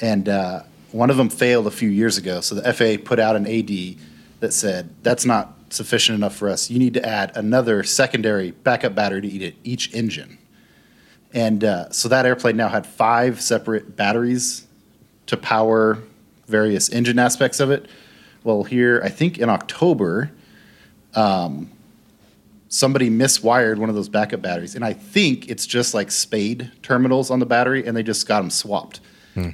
[0.00, 3.36] And uh, one of them failed a few years ago, so the FAA put out
[3.36, 3.96] an AD
[4.40, 6.70] that said that's not sufficient enough for us.
[6.70, 10.38] You need to add another secondary backup battery to each- engine.
[11.32, 14.66] And uh, so that airplane now had five separate batteries
[15.26, 15.98] to power
[16.46, 17.86] various engine aspects of it.
[18.44, 20.30] Well, here I think in October,
[21.14, 21.70] um,
[22.68, 27.30] somebody miswired one of those backup batteries, and I think it's just like spade terminals
[27.30, 29.00] on the battery, and they just got them swapped,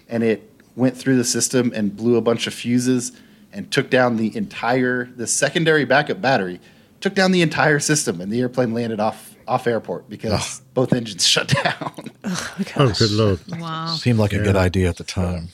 [0.08, 0.42] and it
[0.76, 3.12] went through the system and blew a bunch of fuses
[3.52, 6.60] and took down the entire the secondary backup battery,
[7.00, 11.26] took down the entire system, and the airplane landed off off airport because both engines
[11.34, 12.10] shut down.
[12.76, 13.40] Oh, good lord.
[13.48, 13.94] Wow.
[13.96, 15.48] Seemed like a good idea at the time.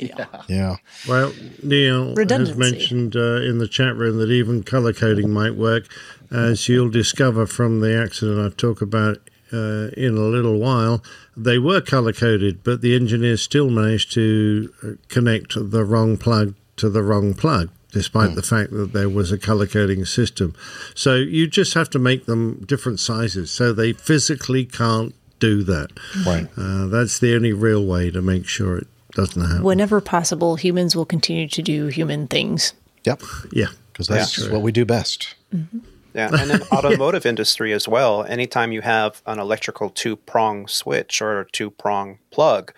[0.00, 0.26] Yeah.
[0.48, 0.76] Yeah.
[1.08, 1.32] Well,
[1.62, 5.86] Neil has mentioned uh, in the chat room that even color coding might work,
[6.30, 9.18] as you'll discover from the accident I talk about
[9.52, 11.02] uh, in a little while.
[11.36, 16.54] They were color coded, but the engineers still managed to uh, connect the wrong plug
[16.76, 17.70] to the wrong plug.
[17.90, 20.52] Despite the fact that there was a color coding system.
[20.96, 25.90] So you just have to make them different sizes so they physically can't do that.
[26.26, 26.48] Right.
[26.56, 29.62] Uh, that's the only real way to make sure it doesn't happen.
[29.62, 32.74] Whenever possible, humans will continue to do human things.
[33.04, 33.22] Yep.
[33.52, 33.66] Yeah.
[33.92, 34.52] Because that's Yeah.
[34.52, 35.34] what we do best.
[35.54, 35.78] Mm-hmm.
[36.14, 38.22] Yeah, and then automotive industry as well.
[38.24, 42.72] Anytime you have an electrical two prong switch or a two prong plug,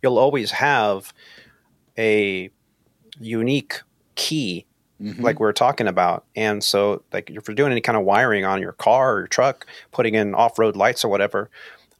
[0.00, 1.12] you'll always have
[1.98, 2.50] a
[3.18, 3.80] unique
[4.14, 4.64] key,
[5.02, 5.20] mm-hmm.
[5.20, 6.24] like we're talking about.
[6.36, 9.26] And so, like if you're doing any kind of wiring on your car or your
[9.26, 11.50] truck, putting in off road lights or whatever,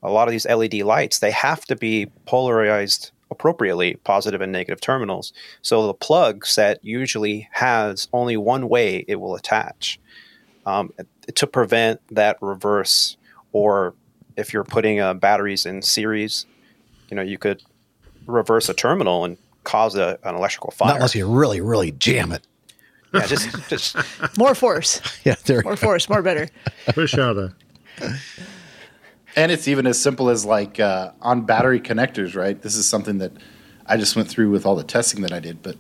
[0.01, 4.81] a lot of these LED lights they have to be polarized appropriately, positive and negative
[4.81, 5.33] terminals.
[5.63, 9.99] So the plug set usually has only one way it will attach
[10.67, 10.93] um,
[11.35, 13.17] to prevent that reverse
[13.53, 13.95] or
[14.37, 16.47] if you're putting uh, batteries in series
[17.11, 17.63] you know you could
[18.27, 22.33] reverse a terminal and cause a, an electrical fire Not unless you really, really jam
[22.33, 22.47] it.
[23.15, 23.97] yeah just just
[24.39, 25.63] More force, Yeah, there.
[25.63, 26.49] more force, more better.
[26.89, 27.55] Push harder.
[29.39, 32.61] And it's even as simple as like uh, on battery connectors, right?
[32.61, 33.31] This is something that
[33.87, 35.77] I just went through with all the testing that I did, but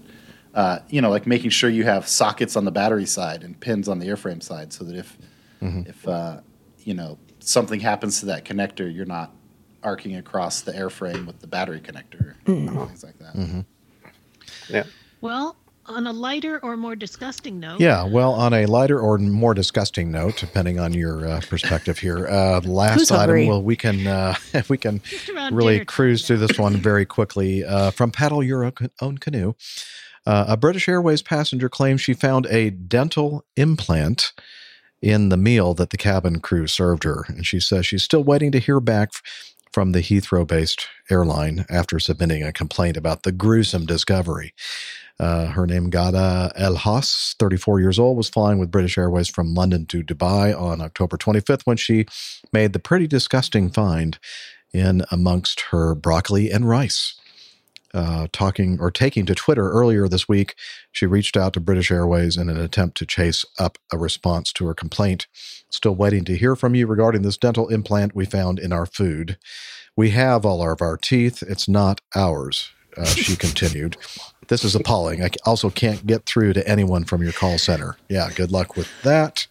[0.54, 3.88] uh, you know, like making sure you have sockets on the battery side and pins
[3.88, 5.18] on the airframe side, so that if
[5.60, 6.40] if uh,
[6.84, 9.34] you know something happens to that connector, you're not
[9.82, 13.64] arcing across the airframe with the battery connector, and things like that.
[14.68, 14.84] yeah
[15.20, 15.56] Well,
[15.88, 20.10] on a lighter or more disgusting note, Yeah, well, on a lighter or more disgusting
[20.10, 23.20] note, depending on your uh, perspective here, uh, last Who's item.
[23.20, 23.46] hungry?
[23.48, 24.34] Well, we can uh,
[24.68, 25.00] we can
[25.52, 27.64] really cruise through this one very quickly.
[27.64, 29.54] Uh, from Paddle Your Own- Own Kanoo,
[30.26, 34.32] uh, a British Airways passenger claims she found a dental implant
[35.00, 38.50] in the meal that the cabin crew served her, and she says she's still waiting
[38.52, 39.22] to hear back f-
[39.72, 44.52] from the Heathrow-based airline after submitting a complaint about the gruesome discovery.
[45.20, 49.54] Uh, her name, Gada El Haas, 34 years old, was flying with British Airways from
[49.54, 52.06] London to Dubai on October 25th when she
[52.52, 54.18] made the pretty disgusting find
[54.72, 57.14] in amongst her broccoli and rice.
[57.94, 60.54] Uh, talking or taking to Twitter earlier this week,
[60.92, 64.66] she reached out to British Airways in an attempt to chase up a response to
[64.66, 65.26] her complaint.
[65.70, 69.38] Still waiting to hear from you regarding this dental implant we found in our food.
[69.96, 71.42] We have all of our teeth.
[71.42, 73.96] It's not ours, uh, she continued.
[74.48, 75.22] This is appalling.
[75.22, 77.96] I also can't get through to anyone from your call center.
[78.08, 79.46] Yeah, good luck with that.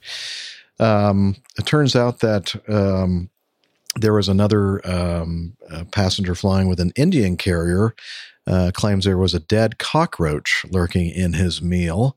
[0.80, 3.30] Um, it turns out that um,
[3.96, 7.96] there was another um, uh, passenger flying with an Indian carrier.
[8.46, 12.16] Uh, claims there was a dead cockroach lurking in his meal.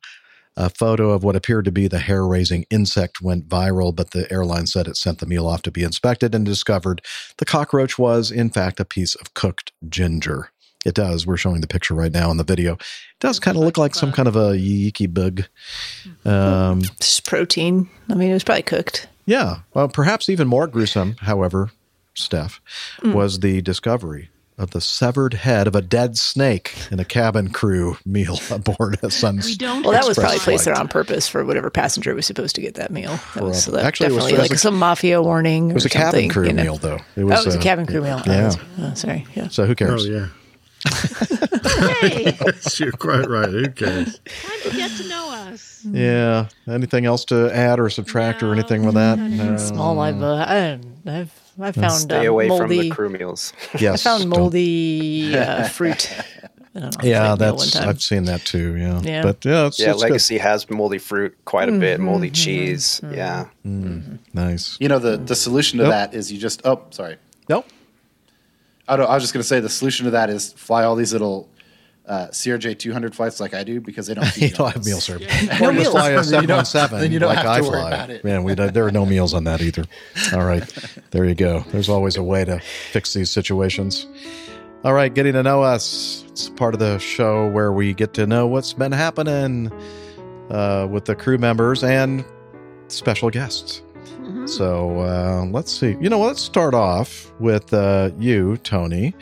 [0.56, 4.30] A photo of what appeared to be the hair raising insect went viral, but the
[4.32, 7.02] airline said it sent the meal off to be inspected and discovered
[7.38, 10.50] the cockroach was, in fact, a piece of cooked ginger.
[10.86, 11.26] It does.
[11.26, 12.74] We're showing the picture right now in the video.
[12.74, 12.80] It
[13.20, 15.44] does kind of look like some kind of a yeeky bug.
[16.24, 17.88] Um, Just protein.
[18.08, 19.06] I mean, it was probably cooked.
[19.26, 19.58] yeah.
[19.74, 21.70] Well, perhaps even more gruesome, however,
[22.14, 22.60] Steph,
[23.04, 27.96] was the discovery of the severed head of a dead snake in a cabin crew
[28.04, 29.40] meal aboard a Sun.
[29.44, 29.82] we don't.
[29.82, 32.60] Well, that was Express probably placed there on purpose for whatever passenger was supposed to
[32.60, 33.18] get that meal.
[33.34, 33.80] That was Probably.
[33.82, 35.70] that Actually, was- definitely it was like a- some mafia warning.
[35.70, 36.62] It was or a cabin crew you know.
[36.62, 36.96] meal, though.
[37.16, 38.20] It oh, was, it was a uh, cabin crew meal.
[38.26, 38.48] Oh, yeah.
[38.48, 39.26] that's- oh, sorry.
[39.34, 39.48] Yeah.
[39.48, 40.06] So who Oh, cares?
[40.08, 40.26] yeah.
[42.00, 42.36] Hey,
[42.78, 43.48] You're quite right.
[43.48, 44.18] Who cares?
[44.18, 45.84] time to get to know us.
[45.90, 46.48] Yeah.
[46.68, 49.18] Anything else to add or subtract or anything with that?
[49.18, 49.56] No.
[49.56, 50.22] Small live.
[50.22, 52.62] Uh, I, I've I found stay uh, away moldy.
[52.62, 54.06] from the crew meals Yes.
[54.06, 56.10] I found moldy uh, fruit.
[56.72, 56.82] Know.
[56.82, 57.88] Yeah, It's like meal that's one.
[57.88, 58.76] I've seen that too.
[58.76, 59.00] Yeah.
[59.02, 59.22] Yeah.
[59.22, 60.08] But yeah, it's, yeah it's good.
[60.10, 64.76] legacy has moldy fruit quite a bit moldy cheese yeah Nice.
[64.80, 65.92] You know, the the solution to Nope.
[65.92, 67.16] that is you just oh sorry.
[67.48, 67.66] Nope.
[68.90, 70.96] I, don't, I was just going to say the solution to that is fly all
[70.96, 71.48] these little
[72.06, 74.74] uh, CRJ 200 flights like I do because they don't feed You you don't have
[74.82, 74.86] those.
[74.86, 75.42] meal service.
[75.60, 75.88] No or just meals.
[75.92, 77.88] fly a you don't- 717 then you don't like have I to worry fly.
[77.88, 78.24] about it.
[78.24, 79.84] Man, we don't- there are no meals on that either.
[80.34, 80.66] All right.
[81.12, 81.60] There you go.
[81.70, 84.06] There's always a way to fix these situations.
[84.82, 86.24] All right, getting to know us.
[86.30, 89.70] It's part of the show where we get to know what's been happening
[90.50, 92.24] uh, with the crew members and
[92.88, 93.82] special guests.
[94.30, 94.46] Mm-hmm.
[94.46, 95.96] So uh, let's see.
[96.00, 99.12] You know, let's start off with uh, you, Tony,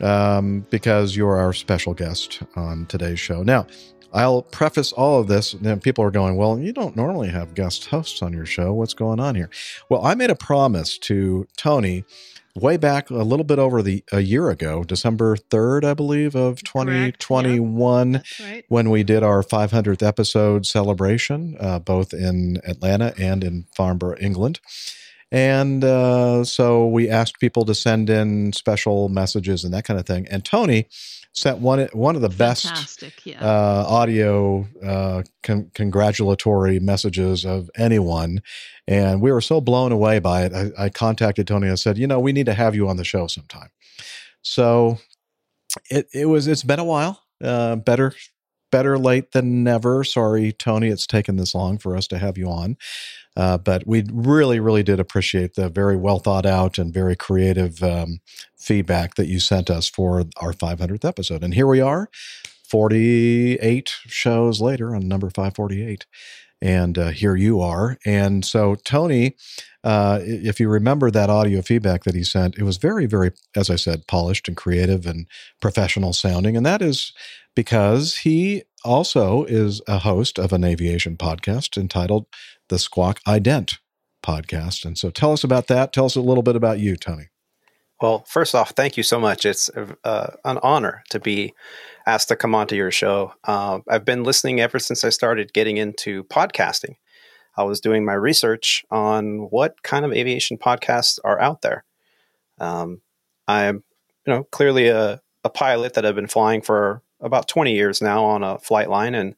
[0.00, 3.42] um, because you're our special guest on today's show.
[3.42, 3.66] Now,
[4.14, 5.52] I'll preface all of this.
[5.52, 8.72] And people are going, well, you don't normally have guest hosts on your show.
[8.72, 9.50] What's going on here?
[9.90, 12.04] Well, I made a promise to Tony
[12.56, 16.62] way back a little bit over the a year ago, December 3rd, I believe, of
[16.62, 18.64] 2021, right.
[18.68, 24.60] when we did our 500th episode celebration, uh, both in Atlanta and in Farnborough, England.
[25.32, 30.06] And uh, so we asked people to send in special messages and that kind of
[30.06, 30.26] thing.
[30.30, 30.86] And Tony
[31.32, 33.40] sent one one of the best yeah.
[33.40, 38.40] uh, audio uh, con- congratulatory messages of anyone,
[38.86, 40.52] and we were so blown away by it.
[40.54, 43.04] I, I contacted Tony and said, "You know, we need to have you on the
[43.04, 43.68] show sometime."
[44.42, 44.98] So
[45.90, 47.22] it it was it's been a while.
[47.42, 48.14] Uh, better
[48.72, 50.04] better late than never.
[50.04, 52.76] Sorry, Tony, it's taken this long for us to have you on.
[53.36, 57.82] Uh, but we really, really did appreciate the very well thought out and very creative
[57.82, 58.20] um,
[58.56, 61.44] feedback that you sent us for our 500th episode.
[61.44, 62.08] And here we are,
[62.68, 66.06] 48 shows later on number 548.
[66.62, 67.98] And uh, here you are.
[68.06, 69.36] And so, Tony,
[69.84, 73.68] uh, if you remember that audio feedback that he sent, it was very, very, as
[73.68, 75.26] I said, polished and creative and
[75.60, 76.56] professional sounding.
[76.56, 77.12] And that is
[77.54, 82.26] because he also is a host of an aviation podcast entitled
[82.68, 83.78] the Squawk Ident
[84.22, 84.84] podcast.
[84.84, 85.92] And so tell us about that.
[85.92, 87.28] Tell us a little bit about you, Tony.
[88.00, 89.46] Well, first off, thank you so much.
[89.46, 89.70] It's
[90.04, 91.54] uh, an honor to be
[92.06, 93.32] asked to come onto your show.
[93.44, 96.96] Uh, I've been listening ever since I started getting into podcasting.
[97.56, 101.84] I was doing my research on what kind of aviation podcasts are out there.
[102.58, 103.00] Um,
[103.48, 103.82] I'm,
[104.26, 108.24] you know, clearly a, a pilot that I've been flying for about 20 years now
[108.24, 109.34] on a flight line, and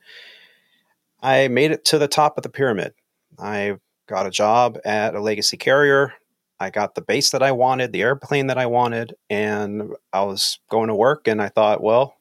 [1.22, 2.93] I made it to the top of the pyramid.
[3.39, 3.76] I
[4.09, 6.14] got a job at a legacy carrier.
[6.61, 10.59] I got the base that I wanted, the airplane that I wanted, and I was
[10.68, 11.28] going to work.
[11.28, 12.14] And I thought, well,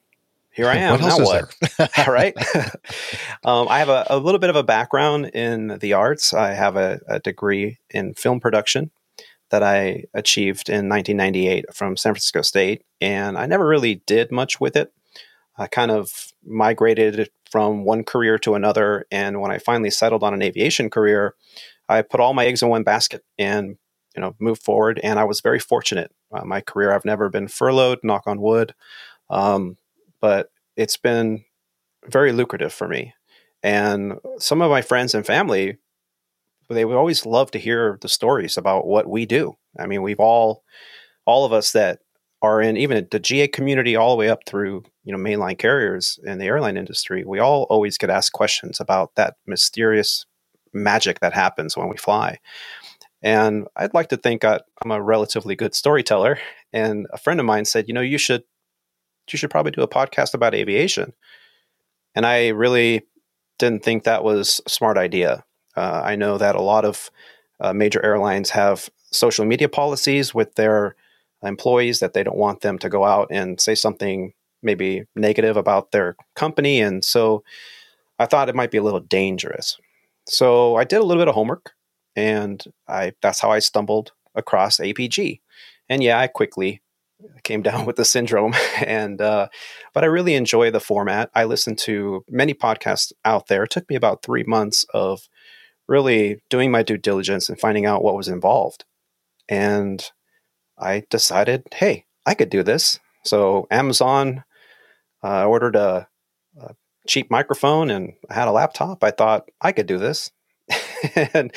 [0.51, 0.93] here I am.
[0.93, 1.55] What now is what?
[1.95, 2.11] there?
[2.11, 2.35] right?
[3.43, 6.33] um, I have a, a little bit of a background in the arts.
[6.33, 8.91] I have a, a degree in film production
[9.49, 14.59] that I achieved in 1998 from San Francisco State, and I never really did much
[14.59, 14.91] with it.
[15.57, 16.11] I kind of
[16.47, 21.35] migrated from one career to another, and when I finally settled on an aviation career,
[21.89, 23.77] I put all my eggs in one basket and
[24.15, 24.99] you know moved forward.
[25.03, 26.11] And I was very fortunate.
[26.31, 28.73] Uh, my career, I've never been furloughed, knock on wood,
[29.29, 29.77] um,
[30.19, 31.43] but it's been
[32.05, 33.13] very lucrative for me.
[33.63, 35.77] And some of my friends and family,
[36.69, 39.57] they would always love to hear the stories about what we do.
[39.79, 40.63] I mean, we've all,
[41.25, 41.99] all of us that
[42.41, 46.19] are in even the GA community, all the way up through you know mainline carriers
[46.23, 50.25] in the airline industry, we all always get asked questions about that mysterious
[50.73, 52.39] magic that happens when we fly.
[53.23, 56.39] And I'd like to think I, I'm a relatively good storyteller.
[56.71, 58.43] And a friend of mine said, you know, you should
[59.31, 61.13] you should probably do a podcast about aviation.
[62.15, 63.03] And I really
[63.59, 65.43] didn't think that was a smart idea.
[65.75, 67.11] Uh, I know that a lot of
[67.59, 70.95] uh, major airlines have social media policies with their
[71.43, 74.33] employees that they don't want them to go out and say something
[74.63, 76.81] maybe negative about their company.
[76.81, 77.43] And so
[78.19, 79.77] I thought it might be a little dangerous.
[80.27, 81.71] So I did a little bit of homework
[82.15, 85.39] and I that's how I stumbled across APG.
[85.89, 86.81] And yeah, I quickly
[87.43, 88.53] came down with the syndrome
[88.85, 89.47] and uh,
[89.93, 93.89] but i really enjoy the format i listen to many podcasts out there it took
[93.89, 95.27] me about three months of
[95.87, 98.85] really doing my due diligence and finding out what was involved
[99.49, 100.11] and
[100.77, 104.43] i decided hey i could do this so amazon
[105.23, 106.07] uh, ordered a,
[106.59, 106.75] a
[107.07, 110.31] cheap microphone and i had a laptop i thought i could do this
[111.33, 111.53] and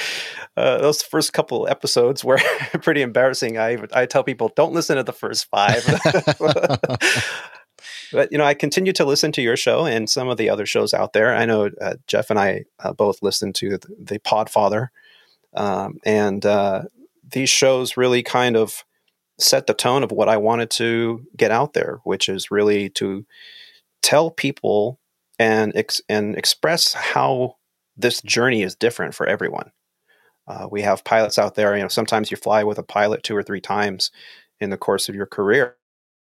[0.57, 2.41] uh, those first couple episodes were
[2.83, 3.59] pretty embarrassing.
[3.59, 5.85] I I tell people don't listen to the first five.
[8.13, 10.67] but you know, I continue to listen to your show and some of the other
[10.67, 11.35] shows out there.
[11.35, 14.89] I know uh, Jeff and I uh, both listen to the, the Podfather,
[15.55, 16.83] um, and uh,
[17.29, 18.85] these shows really kind of
[19.41, 23.27] set the tone of what I wanted to get out there, which is really to
[24.03, 24.99] tell people
[25.39, 27.57] and ex- and express how
[27.97, 29.73] this journey is different for everyone.
[30.47, 31.77] Uh, we have pilots out there.
[31.77, 34.11] You know, sometimes you fly with a pilot two or three times
[34.61, 35.77] in the course of your career,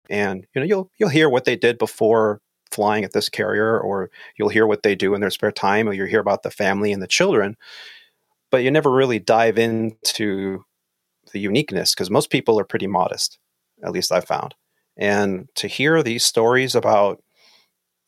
[0.10, 2.41] and you know you'll you'll hear what they did before
[2.72, 5.94] flying at this carrier, or you'll hear what they do in their spare time, or
[5.94, 7.56] you'll hear about the family and the children.
[8.49, 10.65] But you never really dive into
[11.32, 13.38] the uniqueness because most people are pretty modest,
[13.84, 14.56] at least I've found.
[14.98, 17.24] And to hear these stories about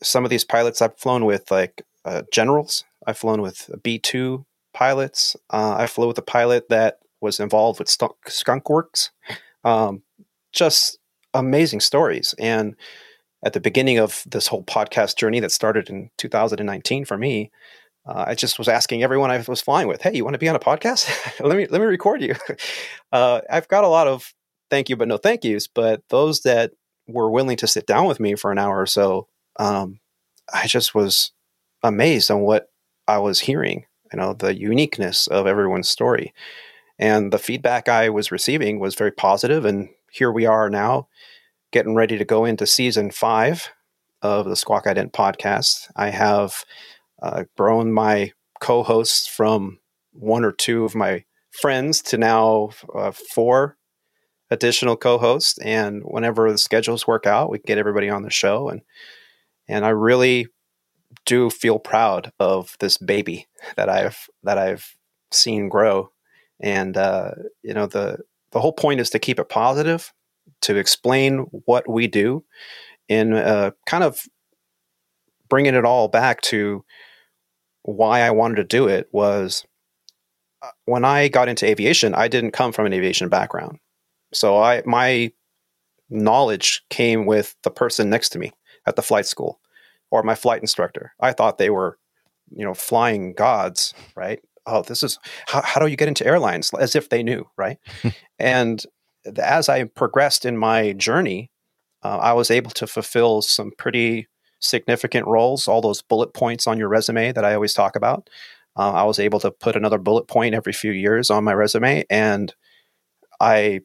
[0.01, 4.45] some of these pilots I've flown with, like uh, generals, I've flown with B 2
[4.73, 9.11] pilots, uh, I flew with a pilot that was involved with Skunk, Skunk Works.
[9.63, 10.03] Um,
[10.51, 10.99] just
[11.33, 12.35] amazing stories.
[12.37, 12.75] And
[13.45, 17.51] at the beginning of this whole podcast journey that started in 2019 for me,
[18.05, 20.49] uh, I just was asking everyone I was flying with, "Hey, you want to be
[20.49, 21.09] on a podcast?
[21.39, 22.35] let me let me record you."
[23.11, 24.33] Uh, I've got a lot of
[24.71, 25.67] thank you, but no thank yous.
[25.67, 26.71] But those that
[27.07, 29.27] were willing to sit down with me for an hour or so,
[29.59, 29.99] um,
[30.51, 31.31] I just was
[31.83, 32.69] amazed on what
[33.07, 33.85] I was hearing.
[34.11, 36.33] You know, the uniqueness of everyone's story,
[36.97, 39.63] and the feedback I was receiving was very positive.
[39.63, 41.07] And here we are now,
[41.71, 43.69] getting ready to go into season five
[44.23, 45.91] of the Squawk Ident podcast.
[45.95, 46.65] I have
[47.23, 49.79] uh, grown my co-hosts from
[50.11, 53.77] one or two of my friends to now uh, four
[54.51, 55.57] additional co-hosts.
[55.59, 58.69] And whenever the schedules work out we can get everybody on the show.
[58.69, 58.81] And
[59.67, 60.47] and i really
[61.25, 63.47] do feel proud of this baby
[63.77, 64.95] that i've that i've
[65.31, 66.11] seen grow.
[66.59, 67.31] And uh,
[67.63, 68.19] you know the
[68.51, 70.13] the whole point is to keep it positive
[70.61, 72.43] to explain what we do
[73.09, 74.25] and uh, kind of
[75.49, 76.83] bringing it all back to
[77.83, 79.65] why I wanted to do it was
[80.61, 83.79] uh, when I got into aviation, I didn't come from an aviation background.
[84.33, 85.31] So I my
[86.09, 88.51] knowledge came with the person next to me
[88.85, 89.59] at the flight school
[90.11, 91.13] or my flight instructor.
[91.19, 91.97] I thought they were,
[92.51, 94.39] you know, flying gods, right?
[94.65, 96.71] Oh, this is how, how do you get into airlines?
[96.79, 97.77] As if they knew, right?
[98.39, 98.83] and
[99.37, 101.51] as I progressed in my journey,
[102.03, 104.27] uh, I was able to fulfill some pretty
[104.63, 108.29] significant roles, all those bullet points on your resume that I always talk about.
[108.75, 112.05] Uh, I was able to put another bullet point every few years on my resume,
[112.09, 112.53] and
[113.39, 113.81] I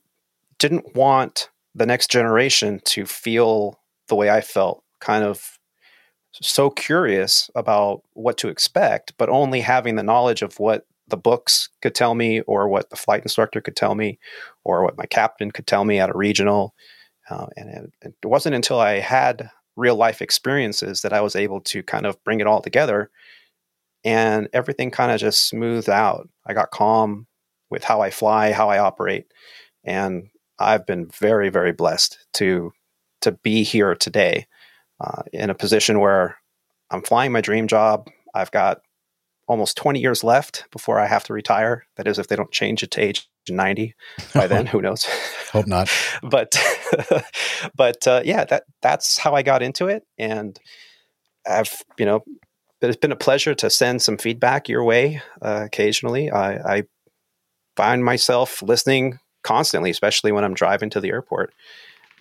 [0.58, 5.58] didn't want the next generation to feel the way I felt, kind of
[6.32, 11.70] so curious about what to expect, but only having the knowledge of what the books
[11.82, 14.18] could tell me, or what the flight instructor could tell me,
[14.64, 16.74] or what my captain could tell me at a regional.
[17.30, 21.60] Uh, and it, it wasn't until I had real life experiences that I was able
[21.62, 23.10] to kind of bring it all together.
[24.04, 26.28] And everything kind of just smoothed out.
[26.46, 27.26] I got calm
[27.70, 29.26] with how I fly, how I operate.
[29.84, 30.28] And
[30.58, 32.72] I've been very, very blessed to
[33.20, 34.46] to be here today
[35.00, 36.36] uh, in a position where
[36.90, 38.08] I'm flying my dream job.
[38.32, 38.80] I've got
[39.48, 41.84] almost 20 years left before I have to retire.
[41.96, 43.94] That is, if they don't change it to age 90
[44.34, 45.06] by then, who knows?
[45.52, 45.90] Hope not.
[46.22, 46.54] but,
[47.74, 50.58] but uh, yeah, that that's how I got into it, and
[51.48, 52.24] I've you know,
[52.80, 56.30] it's been a pleasure to send some feedback your way uh, occasionally.
[56.30, 56.82] I, I
[57.76, 61.52] find myself listening constantly, especially when I'm driving to the airport.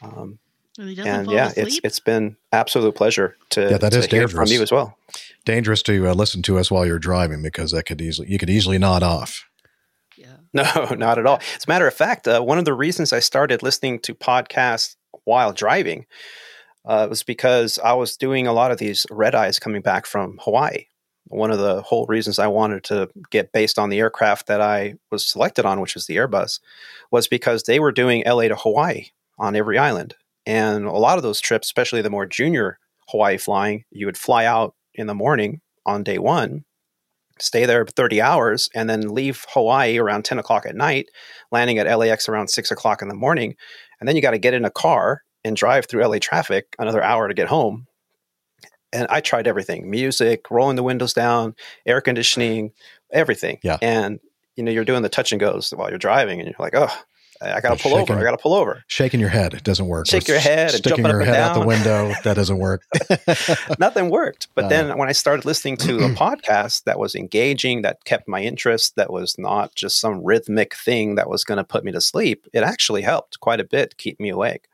[0.02, 0.40] Um,
[0.78, 1.68] and yeah, asleep?
[1.68, 4.49] it's it's been absolute pleasure to, yeah, that to is hear dangerous.
[4.49, 4.98] from you as well.
[5.44, 8.49] Dangerous to uh, listen to us while you're driving because that could easily you could
[8.49, 9.47] easily nod off.
[10.57, 11.39] No, not at all.
[11.55, 14.95] As a matter of fact, uh, one of the reasons I started listening to podcasts
[15.23, 16.07] while driving
[16.84, 20.39] uh, was because I was doing a lot of these red eyes coming back from
[20.41, 20.85] Hawaii.
[21.27, 24.95] One of the whole reasons I wanted to get based on the aircraft that I
[25.11, 26.59] was selected on, which was the Airbus,
[27.11, 29.07] was because they were doing LA to Hawaii
[29.38, 30.15] on every island.
[30.45, 32.79] And a lot of those trips, especially the more junior
[33.09, 36.63] Hawaii flying, you would fly out in the morning on day one
[37.39, 41.09] stay there 30 hours and then leave Hawaii around 10 o'clock at night,
[41.51, 43.55] landing at LAX around 6 o'clock in the morning.
[43.99, 47.01] And then you got to get in a car and drive through LA traffic another
[47.01, 47.88] hour to get home.
[48.93, 51.55] And I tried everything music, rolling the windows down,
[51.85, 52.72] air conditioning,
[53.11, 53.59] everything.
[53.64, 53.77] Yeah.
[53.81, 54.19] And,
[54.55, 56.95] you know, you're doing the touch and goes while you're driving and you're like, oh,
[57.41, 58.19] I got to pull shaking, over.
[58.19, 58.84] I got to pull over.
[58.88, 59.53] Shaking your head.
[59.53, 60.07] It doesn't work.
[60.07, 62.14] Shake your head and sticking jumping your up head out the window.
[62.23, 62.84] That doesn't work.
[63.80, 64.47] Nothing worked.
[64.55, 68.41] But then when I started listening to a podcast that was engaging, that kept my
[68.41, 72.01] interest, that was not just some rhythmic thing that was going to put me to
[72.01, 74.68] sleep, it actually helped quite a bit keep me awake.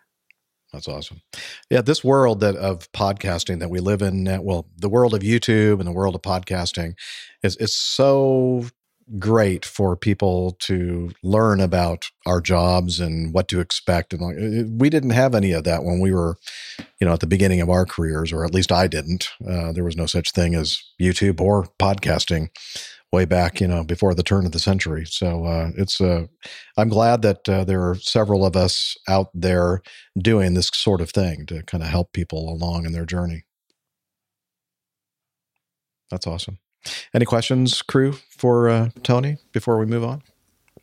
[0.73, 1.21] That's awesome.
[1.69, 5.77] Yeah, this world that of podcasting that we live in, well, the world of YouTube
[5.79, 6.95] and the world of podcasting
[7.43, 8.65] is is so
[9.19, 14.13] great for people to learn about our jobs and what to expect.
[14.13, 16.37] And we didn't have any of that when we were,
[16.99, 19.29] you know, at the beginning of our careers, or at least I didn't.
[19.47, 22.49] Uh, there was no such thing as YouTube or podcasting
[23.11, 25.05] way back, you know, before the turn of the century.
[25.05, 26.25] So uh, it's, uh,
[26.77, 29.83] I'm glad that uh, there are several of us out there
[30.17, 33.43] doing this sort of thing to kind of help people along in their journey.
[36.09, 36.57] That's awesome.
[37.13, 40.21] Any questions, crew, for uh, Tony before we move on?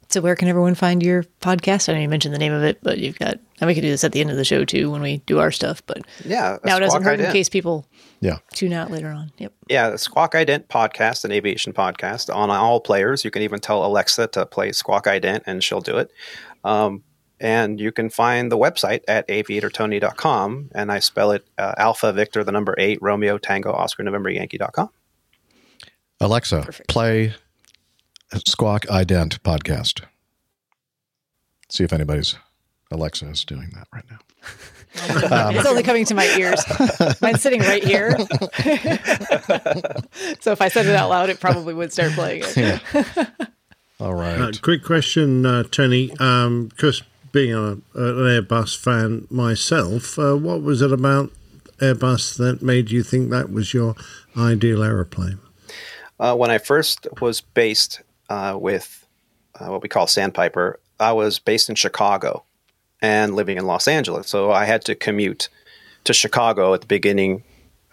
[0.08, 1.88] So where can everyone find your podcast?
[1.88, 3.90] I know you mentioned the name of it, but you've got and we could do
[3.90, 5.82] this at the end of the show too when we do our stuff.
[5.86, 7.86] But Yeah, now it doesn't Squawk hurt in case people
[8.20, 8.38] Yeah.
[8.52, 9.30] tune out later on.
[9.38, 9.52] Yep.
[9.68, 13.24] Yeah, the Squawk Ident podcast, an aviation podcast on all players.
[13.24, 16.10] You can even tell Alexa to play Squawk Ident and she'll do it.
[16.64, 17.04] Um,
[17.38, 20.70] and you can find the website at aviatortony.com.
[20.74, 24.90] And I spell it uh, Alpha Victor, the number eight, Romeo Tango Oscar November Yankee.com.
[26.20, 27.34] Alexa, play
[28.46, 30.02] Squawk Ident podcast.
[31.70, 32.36] See if anybody's
[32.90, 34.18] Alexa is doing that right now.
[35.46, 36.62] Um, it's only coming to my ears.
[37.22, 38.18] Mine's sitting right here.
[40.40, 42.56] so if I said it out loud, it probably would start playing it.
[42.56, 42.78] Yeah.
[43.98, 44.40] All right.
[44.40, 46.08] Uh, quick question, uh, Tony.
[46.08, 47.02] Because
[47.32, 51.30] being a, an Airbus fan myself, uh, what was it about
[51.78, 53.94] Airbus that made you think that was your
[54.36, 55.38] ideal aeroplane?
[56.20, 59.06] Uh, when I first was based uh, with
[59.58, 62.44] uh, what we call Sandpiper, I was based in Chicago
[63.00, 64.28] and living in Los Angeles.
[64.28, 65.48] So I had to commute
[66.04, 67.42] to Chicago at the beginning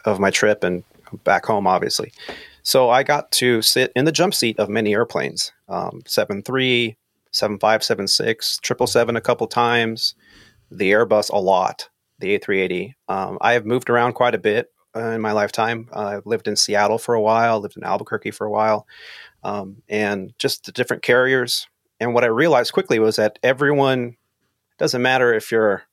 [0.04, 0.84] of my trip and
[1.24, 2.12] back home, obviously.
[2.64, 6.98] So I got to sit in the jump seat of many airplanes um, 73,
[7.32, 10.16] 75, 76, 777 a couple times,
[10.70, 11.88] the Airbus a lot,
[12.20, 12.94] the A380.
[13.08, 15.90] Um, I have moved around quite a bit in my lifetime.
[15.94, 18.88] Uh, I've lived in Seattle for a while, lived in Albuquerque for a while,
[19.44, 21.68] um, and just the different carriers.
[22.00, 24.18] And what I realized quickly was that everyone
[24.78, 25.84] doesn't matter if you're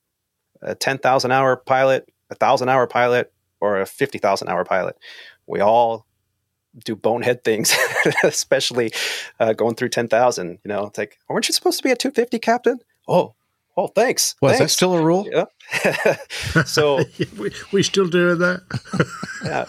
[0.61, 4.97] a 10,000 hour pilot, a 1,000 hour pilot, or a 50,000 hour pilot.
[5.47, 6.05] We all
[6.83, 7.75] do bonehead things,
[8.23, 8.91] especially
[9.39, 10.59] uh, going through 10,000.
[10.63, 12.79] You know, it's like, weren't you supposed to be a 250 captain?
[13.07, 13.35] Oh,
[13.77, 14.35] oh, thanks.
[14.41, 15.27] Was that still a rule?
[15.31, 16.15] Yeah.
[16.65, 17.03] so
[17.37, 19.07] we, we still doing that?
[19.43, 19.65] yeah.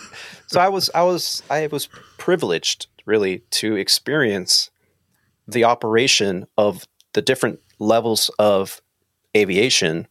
[0.47, 1.89] So I was I was I was
[2.19, 4.70] privileged really to experience
[5.49, 8.81] the operation of the different levels of
[9.37, 10.09] aviation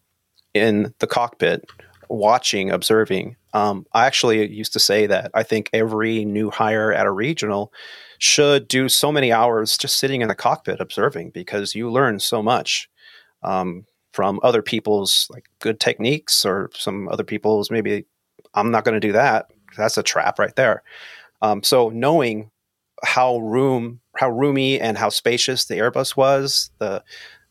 [0.53, 1.69] in the cockpit,
[2.09, 3.35] watching, observing.
[3.53, 7.71] Um, I actually used to say that I think every new hire at a regional
[8.17, 12.41] should do so many hours just sitting in the cockpit observing because you learn so
[12.41, 12.89] much
[13.45, 18.05] um, from other people's like good techniques or some other people's maybe
[18.53, 19.51] I'm not going to do that.
[19.77, 20.83] That's a trap right there.
[21.41, 22.51] Um, so knowing
[23.03, 27.03] how room how roomy and how spacious the Airbus was, the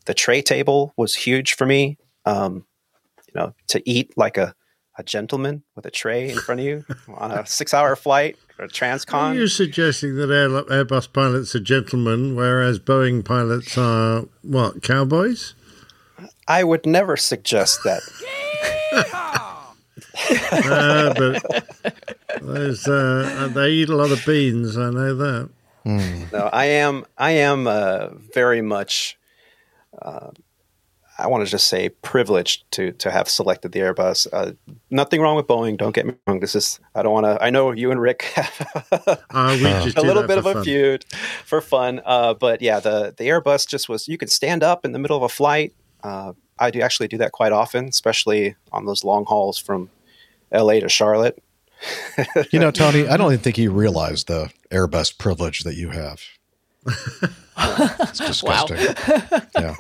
[0.07, 1.99] the tray table was huge for me.
[2.25, 2.65] Um,
[3.29, 4.55] you know, to eat like a,
[4.99, 6.85] a gentleman with a tray in front of you
[7.15, 9.35] on a six hour flight or a Are transcon.
[9.35, 15.55] you suggesting that Airbus pilots are gentlemen, whereas Boeing pilots are what cowboys?
[16.49, 18.03] I would never suggest that.
[20.65, 21.67] uh, but
[22.43, 24.77] there's, uh, they eat a lot of beans.
[24.77, 25.51] I know that.
[25.85, 27.05] no, I am.
[27.19, 29.19] I am uh, very much.
[30.01, 30.31] Uh,
[31.17, 34.27] I want to just say privileged to to have selected the Airbus.
[34.33, 34.53] Uh,
[34.91, 35.77] nothing wrong with Boeing.
[35.77, 36.41] Don't get me wrong.
[36.41, 36.81] This is.
[36.95, 37.37] I don't want to.
[37.43, 38.67] I know you and Rick have
[39.31, 41.05] Uh, a little bit of for a feud
[41.45, 42.01] for fun.
[42.05, 44.09] Uh, but yeah, the the Airbus just was.
[44.09, 45.75] You could stand up in the middle of a flight.
[46.05, 49.91] Uh, I do actually do that quite often, especially on those long hauls from
[50.53, 50.81] L.A.
[50.81, 51.43] to Charlotte.
[52.53, 56.21] You know, Tony, I don't even think you realize the Airbus privilege that you have.
[57.57, 58.79] It's disgusting.
[59.55, 59.77] Yeah.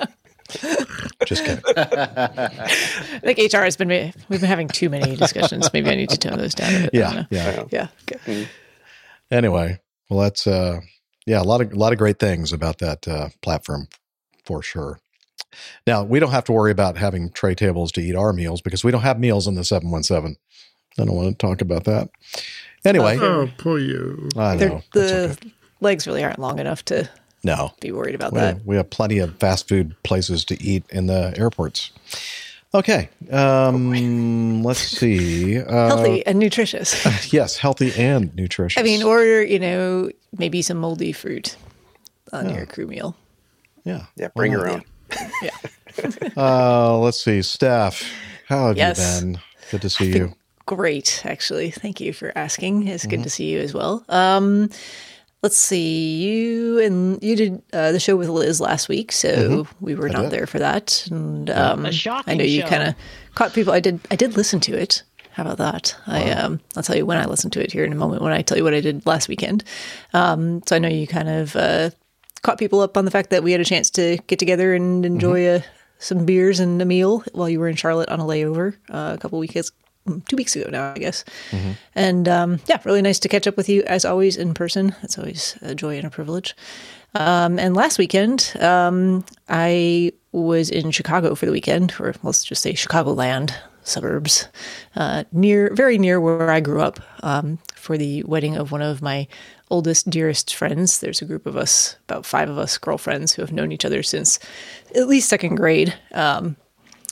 [1.26, 1.62] Just kidding.
[1.76, 3.88] I think HR has been
[4.28, 5.72] we've been having too many discussions.
[5.72, 6.74] Maybe I need to tone those down.
[6.74, 6.90] A bit.
[6.94, 7.64] Yeah, yeah.
[7.70, 7.88] yeah.
[8.02, 8.46] Okay.
[9.30, 10.80] Anyway, well, that's uh,
[11.26, 13.88] yeah, a lot of a lot of great things about that uh, platform
[14.44, 15.00] for sure.
[15.86, 18.84] Now we don't have to worry about having tray tables to eat our meals because
[18.84, 20.36] we don't have meals in the seven one seven.
[20.98, 22.08] I don't want to talk about that.
[22.84, 24.28] Anyway, Oh, poor you.
[24.36, 25.36] I know the
[25.80, 27.08] legs really aren't long enough to
[27.42, 27.72] no.
[27.80, 28.64] be worried about We, that.
[28.64, 31.90] we have plenty of fast food places to eat in the airports.
[32.74, 35.58] Okay, um, let's see.
[35.60, 37.32] Uh, Healthy and nutritious.
[37.32, 38.80] yes, healthy and nutritious.
[38.80, 41.56] I mean, or you know, maybe some moldy fruit
[42.32, 43.16] on your crew meal.
[43.84, 44.84] yeah, Yeah, bring Why your not?
[45.10, 45.30] Own.
[46.36, 48.02] Uh, let's see, Steph.
[48.48, 48.98] How have Yes.
[48.98, 49.40] you been?
[49.70, 50.34] Good to see you.
[50.66, 51.70] Great, actually.
[51.70, 52.88] Thank you for asking.
[52.88, 53.10] It's Mm-hmm.
[53.10, 54.04] good to see you as well.
[54.08, 54.70] Um,
[55.42, 56.16] let's see.
[56.16, 59.66] You and you did uh, the show with Liz last week, so Mhm.
[59.80, 60.30] we were I not did.
[60.32, 61.06] there for that.
[61.10, 61.92] And um, A
[62.26, 62.94] I know you kind of
[63.36, 63.72] caught people.
[63.72, 64.00] I did.
[64.10, 65.02] I did listen to it.
[65.32, 65.94] How about that?
[66.06, 68.22] I um, I'll tell you when I listened to it here in a moment.
[68.22, 69.62] When I tell you what I did last weekend.
[70.12, 71.90] Um, so I know you kind of uh,
[72.44, 75.04] caught people up on the fact that we had a chance to get together and
[75.04, 75.64] enjoy Mm-hmm.
[75.64, 75.68] a,
[75.98, 79.18] some beers and a meal while you were in Charlotte on a layover uh, a
[79.18, 79.72] couple weekends
[80.06, 81.24] mm, two weeks ago now, I guess.
[81.94, 84.94] And um, yeah, really nice to catch up with you as always in person.
[85.02, 86.54] It's always a joy and a privilege.
[87.14, 92.60] Um, and last weekend, um, I was in Chicago for the weekend, or let's just
[92.60, 93.54] say Chicagoland
[93.84, 94.48] suburbs,
[94.96, 99.00] uh, near, very near where I grew up, um, for the wedding of one of
[99.00, 99.28] my
[99.70, 101.00] oldest, dearest friends.
[101.00, 104.02] There's a group of us, about five of us girlfriends, who have known each other
[104.02, 104.38] since
[104.94, 105.94] at least second grade.
[106.12, 106.56] Um,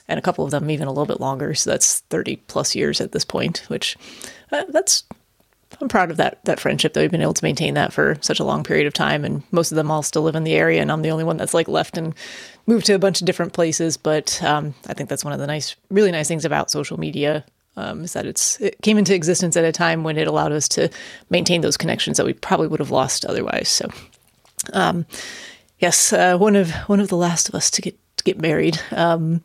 [0.08, 1.54] and a couple of them even a little bit longer.
[1.54, 3.96] So that's 30 plus years at this point, which
[4.50, 5.04] uh, that's
[5.80, 8.38] I'm proud of that that friendship that we've been able to maintain that for such
[8.38, 9.24] a long period of time.
[9.24, 11.38] And most of them all still live in the area, and I'm the only one
[11.38, 12.14] that's like left and
[12.66, 13.96] moved to a bunch of different places.
[13.96, 17.44] But um, I think that's one of the nice, really nice things about social media
[17.76, 20.68] um, is that it's it came into existence at a time when it allowed us
[20.68, 20.90] to
[21.30, 23.68] maintain those connections that we probably would have lost otherwise.
[23.68, 23.88] So,
[24.72, 25.06] um,
[25.78, 28.80] yes, uh, one of one of the last of us to get to get married.
[28.90, 29.42] Um,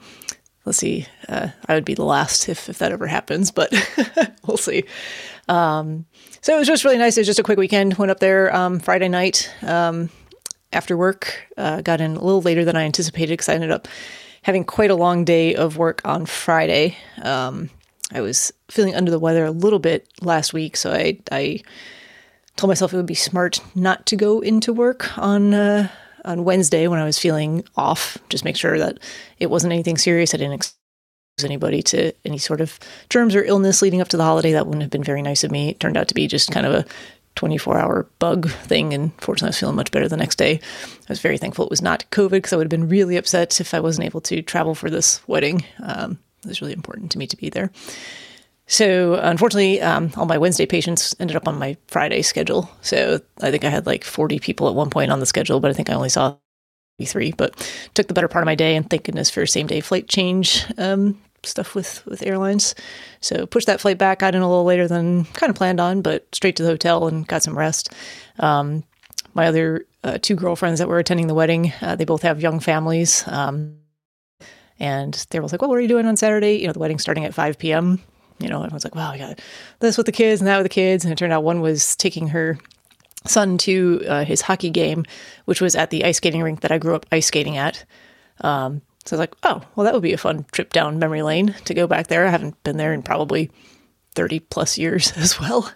[0.65, 3.73] let's see, uh, I would be the last if if that ever happens, but
[4.45, 4.83] we'll see.
[5.47, 6.05] Um,
[6.41, 7.17] so it was just really nice.
[7.17, 7.95] It was just a quick weekend.
[7.95, 10.09] Went up there um, Friday night um,
[10.73, 11.47] after work.
[11.57, 13.87] Uh, got in a little later than I anticipated because I ended up
[14.43, 16.97] having quite a long day of work on Friday.
[17.21, 17.69] Um,
[18.13, 21.61] I was feeling under the weather a little bit last week, so I, I
[22.55, 25.89] told myself it would be smart not to go into work on uh,
[26.25, 28.17] on Wednesday when I was feeling off.
[28.29, 28.99] Just make sure that
[29.39, 30.33] it wasn't anything serious.
[30.33, 30.75] I didn't expose
[31.43, 32.79] anybody to any sort of
[33.09, 34.51] germs or illness leading up to the holiday.
[34.51, 35.69] That wouldn't have been very nice of me.
[35.69, 36.85] It turned out to be just kind of a
[37.35, 38.93] 24 hour bug thing.
[38.93, 40.59] And fortunately, I was feeling much better the next day.
[40.83, 43.61] I was very thankful it was not COVID because I would have been really upset
[43.61, 45.63] if I wasn't able to travel for this wedding.
[45.81, 47.71] Um, it was really important to me to be there.
[48.67, 52.69] So unfortunately, um, all my Wednesday patients ended up on my Friday schedule.
[52.81, 55.71] So I think I had like 40 people at one point on the schedule, but
[55.71, 56.35] I think I only saw
[57.05, 57.31] three.
[57.31, 57.55] But
[57.93, 60.65] took the better part of my day, and thank goodness for same day flight change
[60.77, 62.75] um, stuff with with airlines.
[63.21, 64.19] So pushed that flight back.
[64.19, 67.07] Got in a little later than kind of planned on, but straight to the hotel
[67.07, 67.93] and got some rest.
[68.39, 68.83] Um,
[69.33, 72.59] my other uh, two girlfriends that were attending the wedding, uh, they both have young
[72.59, 73.23] families.
[73.27, 73.77] Um,
[74.79, 76.57] and they were like, well, what are you doing on Saturday?
[76.57, 78.01] You know, the wedding's starting at 5 p.m.
[78.39, 79.39] You know, everyone's like, wow, I got
[79.79, 81.03] this with the kids and that with the kids.
[81.03, 82.57] And it turned out one was taking her
[83.25, 85.05] son to uh, his hockey game,
[85.45, 87.83] which was at the ice skating rink that I grew up ice skating at.
[88.41, 91.21] Um, so I was like, oh, well, that would be a fun trip down memory
[91.21, 92.27] lane to go back there.
[92.27, 93.49] I haven't been there in probably
[94.15, 95.71] 30 plus years as well.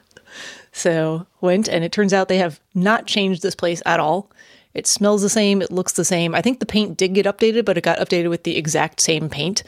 [0.71, 4.29] So went, and it turns out they have not changed this place at all.
[4.73, 5.61] It smells the same.
[5.61, 6.33] It looks the same.
[6.33, 9.29] I think the paint did get updated, but it got updated with the exact same
[9.29, 9.63] paint,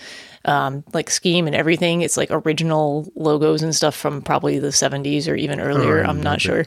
[0.45, 2.01] um, like scheme and everything.
[2.01, 6.05] It's like original logos and stuff from probably the 70s or even earlier.
[6.05, 6.39] Oh, I'm not okay.
[6.39, 6.65] sure.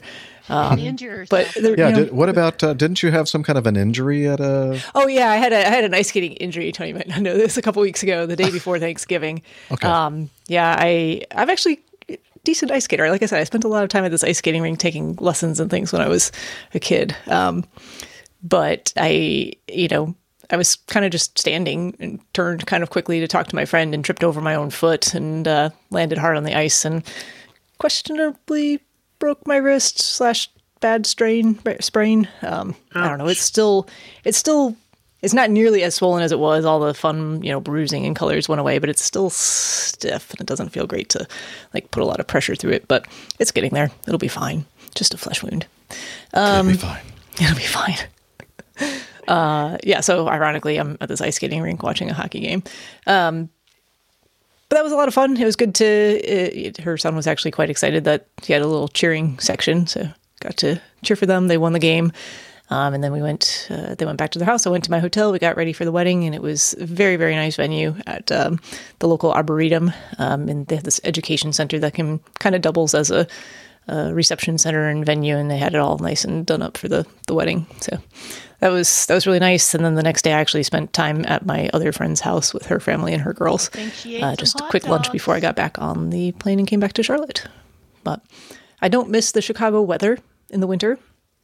[0.48, 0.78] Um,
[1.28, 1.88] but there- Yeah.
[1.88, 2.62] you know- did, what about?
[2.62, 4.80] Uh, didn't you have some kind of an injury at a?
[4.94, 6.70] Oh yeah, I had a I had an ice skating injury.
[6.70, 7.56] Tony might not know this.
[7.56, 9.42] A couple weeks ago, the day before Thanksgiving.
[9.72, 9.88] Okay.
[9.88, 13.10] Um, yeah, I I'm actually a decent ice skater.
[13.10, 15.16] Like I said, I spent a lot of time at this ice skating rink taking
[15.16, 16.30] lessons and things when I was
[16.74, 17.16] a kid.
[17.26, 17.64] Um,
[18.48, 20.14] but I, you know,
[20.50, 23.64] I was kind of just standing and turned kind of quickly to talk to my
[23.64, 27.02] friend and tripped over my own foot and uh, landed hard on the ice and
[27.78, 28.80] questionably
[29.18, 30.48] broke my wrist slash
[30.80, 32.28] bad strain sprain.
[32.42, 33.28] Um, I don't know.
[33.28, 33.88] It's still
[34.24, 34.76] it's still
[35.22, 36.64] it's not nearly as swollen as it was.
[36.64, 40.40] All the fun, you know, bruising and colors went away, but it's still stiff and
[40.40, 41.26] it doesn't feel great to
[41.74, 42.86] like put a lot of pressure through it.
[42.86, 43.06] But
[43.40, 43.90] it's getting there.
[44.06, 44.64] It'll be fine.
[44.94, 45.66] Just a flesh wound.
[46.34, 47.02] Um, It'll be fine.
[47.40, 47.98] It'll be fine.
[49.28, 50.00] Uh, yeah.
[50.00, 52.62] So ironically, I'm at this ice skating rink watching a hockey game.
[53.06, 53.50] Um,
[54.68, 55.36] but that was a lot of fun.
[55.36, 56.76] It was good to.
[56.78, 60.08] Uh, her son was actually quite excited that he had a little cheering section, so
[60.40, 61.48] got to cheer for them.
[61.48, 62.10] They won the game,
[62.70, 63.68] um, and then we went.
[63.70, 64.66] Uh, they went back to their house.
[64.66, 65.30] I went to my hotel.
[65.30, 68.32] We got ready for the wedding, and it was a very very nice venue at
[68.32, 68.58] um,
[68.98, 69.92] the local arboretum.
[70.18, 73.28] Um, and they have this education center that can kind of doubles as a,
[73.86, 76.88] a reception center and venue, and they had it all nice and done up for
[76.88, 77.66] the the wedding.
[77.80, 77.98] So
[78.60, 79.74] that was that was really nice.
[79.74, 82.66] And then the next day, I actually spent time at my other friend's house with
[82.66, 83.70] her family and her girls.
[83.94, 86.58] she ate Uh, just a hot quick lunch before I got back on the plane
[86.58, 87.44] and came back to Charlotte.
[88.04, 88.22] But
[88.80, 90.18] I don't miss the Chicago weather
[90.50, 90.98] in the winter.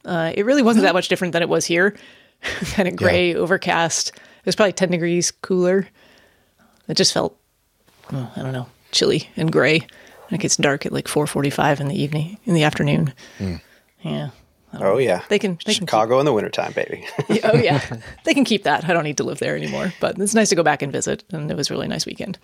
[0.05, 1.95] Uh, it really wasn't that much different than it was here.
[2.73, 4.09] kind of gray, overcast.
[4.09, 5.87] It was probably ten degrees cooler.
[6.89, 7.37] It just felt,
[8.11, 9.77] oh, I don't know, chilly and gray.
[9.77, 13.13] And it gets dark at like four forty-five in the evening, in the afternoon.
[14.03, 14.31] Yeah.
[14.79, 15.57] Oh yeah, They can.
[15.65, 17.05] They can Chicago in the wintertime, baby.
[17.43, 17.81] oh yeah,
[18.25, 18.85] they can keep that.
[18.89, 19.93] I don't need to live there anymore.
[19.99, 22.37] But it's nice to go back and visit, and it was a really nice weekend.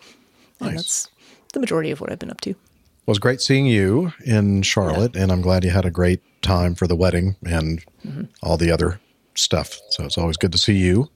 [0.59, 1.09] And that's
[1.53, 2.51] the majority of what I've been up to.
[2.51, 2.57] Well,
[3.07, 6.75] it was great seeing you in Charlotte, and I'm glad you had a great time
[6.75, 8.23] for the wedding and Mm-hmm.
[8.41, 9.01] all the other
[9.35, 9.77] stuff.
[9.89, 11.09] So it's always good to see you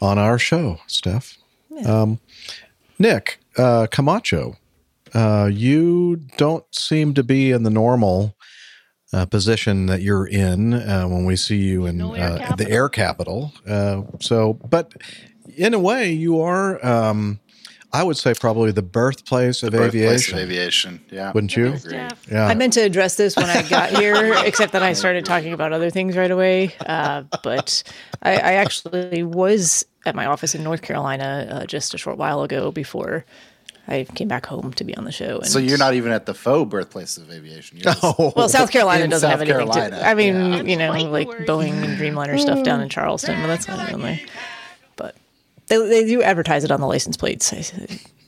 [0.00, 1.36] on our show, Steph.
[1.84, 2.20] Um,
[2.98, 4.56] Nick uh, Camacho
[5.14, 8.36] uh, you don't seem to be in the normal
[9.12, 13.52] uh, position that you're in uh, when we see you in uh, the air capital.
[13.66, 14.92] Uh, so, but
[15.56, 16.84] in a way, you are.
[16.84, 17.40] Um,
[17.94, 20.38] I would say probably the birthplace of Birthplace aviation.
[20.38, 21.04] of aviation.
[21.10, 21.30] Yeah.
[21.32, 21.76] Wouldn't you?
[21.90, 22.46] Yeah.
[22.46, 25.74] I meant to address this when I got here, except that I started talking about
[25.74, 26.74] other things right away.
[26.86, 27.82] Uh, but
[28.22, 32.42] I, I actually was at my office in North Carolina uh, just a short while
[32.42, 33.26] ago before
[33.88, 35.38] I came back home to be on the show.
[35.38, 37.78] And So you're not even at the faux birthplace of aviation.
[37.78, 39.98] You're just well, South Carolina in doesn't South have anything Carolina.
[39.98, 40.06] to.
[40.06, 43.88] I mean, you know, like Boeing and Dreamliner stuff down in Charleston, but that's not
[43.88, 44.20] even there.
[44.96, 45.16] But
[45.66, 47.52] they, they do advertise it on the license plates.
[47.52, 47.62] I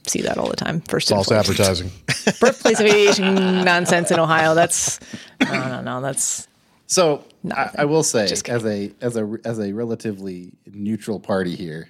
[0.07, 0.81] see that all the time.
[0.83, 1.91] First and False advertising.
[2.41, 4.55] birthplace of aviation nonsense in Ohio.
[4.55, 4.99] That's
[5.41, 6.01] no, no, no.
[6.01, 6.49] That's
[6.87, 11.89] So I, I will say, as a as a as a relatively neutral party here,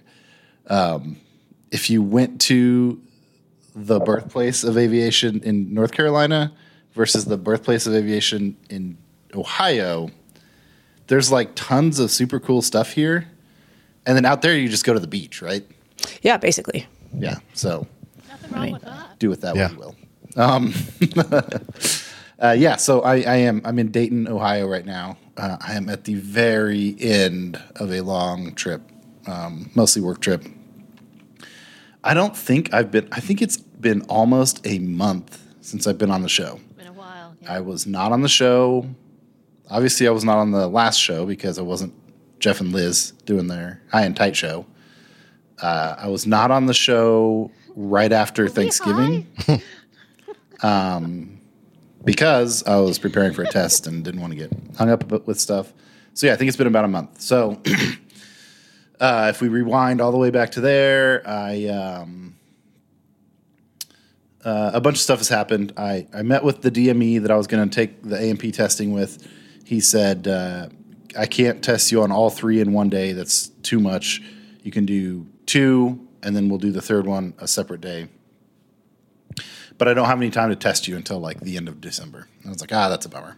[0.69, 1.17] um,
[1.71, 3.01] if you went to
[3.75, 6.53] the birthplace of aviation in North Carolina
[6.93, 8.97] versus the birthplace of aviation in
[9.35, 10.11] Ohio,
[11.09, 13.29] there's like tons of super cool stuff here,
[14.07, 15.65] and then out there you just go to the beach, right?
[16.23, 16.87] yeah, basically.
[17.17, 17.37] Yeah.
[17.55, 17.87] So
[18.55, 18.79] I mean,
[19.19, 19.69] do with that Yeah.
[19.69, 19.97] what you will.
[20.37, 20.75] Um,
[22.41, 23.61] uh, yeah, so I, I am.
[23.65, 25.17] I'm in Dayton, Ohio, right now.
[25.37, 28.83] Uh, I am at the very end of a long trip,
[29.27, 30.45] um, mostly work trip.
[32.03, 33.09] I don't think I've been.
[33.13, 36.59] I think it's been almost a month since I've been on the show.
[36.77, 37.37] Been a while.
[37.47, 38.89] I was not on the show.
[39.71, 41.93] Obviously, I was not on the last show because I wasn't
[42.41, 44.67] Jeff and Liz doing their high and tight show.
[45.61, 49.27] Uh, I was not on the show right after Thanksgiving
[50.63, 51.39] um,
[52.05, 55.39] because I was preparing for a test and didn't want to get hung up with
[55.39, 55.73] stuff.
[56.15, 57.21] So, yeah, I think it's been about a month.
[57.21, 57.61] So,
[59.01, 61.67] uh, if we rewind all the way back to there, I.
[61.67, 62.34] Um,
[64.45, 65.73] uh, a bunch of stuff has happened.
[65.77, 68.93] I, I met with the DME that I was going to take the A&P testing
[68.93, 69.27] with.
[69.65, 70.69] He said, uh,
[71.17, 73.13] I can't test you on all three in one day.
[73.13, 74.23] That's too much.
[74.63, 78.09] You can do two, and then we'll do the third one a separate day.
[79.79, 82.29] But I don't have any time to test you until like the end of December.
[82.41, 83.37] And I was like, ah, that's a bummer.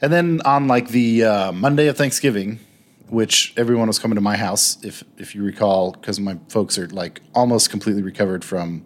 [0.00, 2.58] And then on like the uh, Monday of Thanksgiving,
[3.08, 6.88] which everyone was coming to my house, if if you recall, because my folks are
[6.88, 8.84] like almost completely recovered from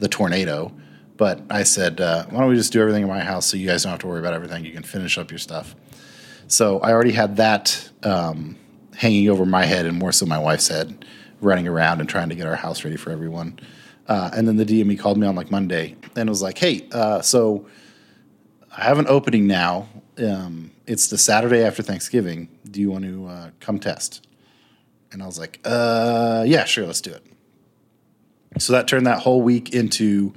[0.00, 0.72] the tornado.
[1.16, 3.66] But I said, uh, why don't we just do everything in my house so you
[3.66, 4.64] guys don't have to worry about everything?
[4.64, 5.74] You can finish up your stuff.
[6.48, 8.56] So I already had that um,
[8.96, 11.04] hanging over my head and more so my wife's head,
[11.40, 13.60] running around and trying to get our house ready for everyone.
[14.08, 17.20] Uh, and then the DME called me on like Monday and was like, hey, uh,
[17.20, 17.68] so
[18.76, 19.88] I have an opening now.
[20.18, 22.48] Um, it's the Saturday after Thanksgiving.
[22.68, 24.26] Do you want to uh, come test?
[25.12, 27.24] And I was like, uh, yeah, sure, let's do it.
[28.58, 30.34] So that turned that whole week into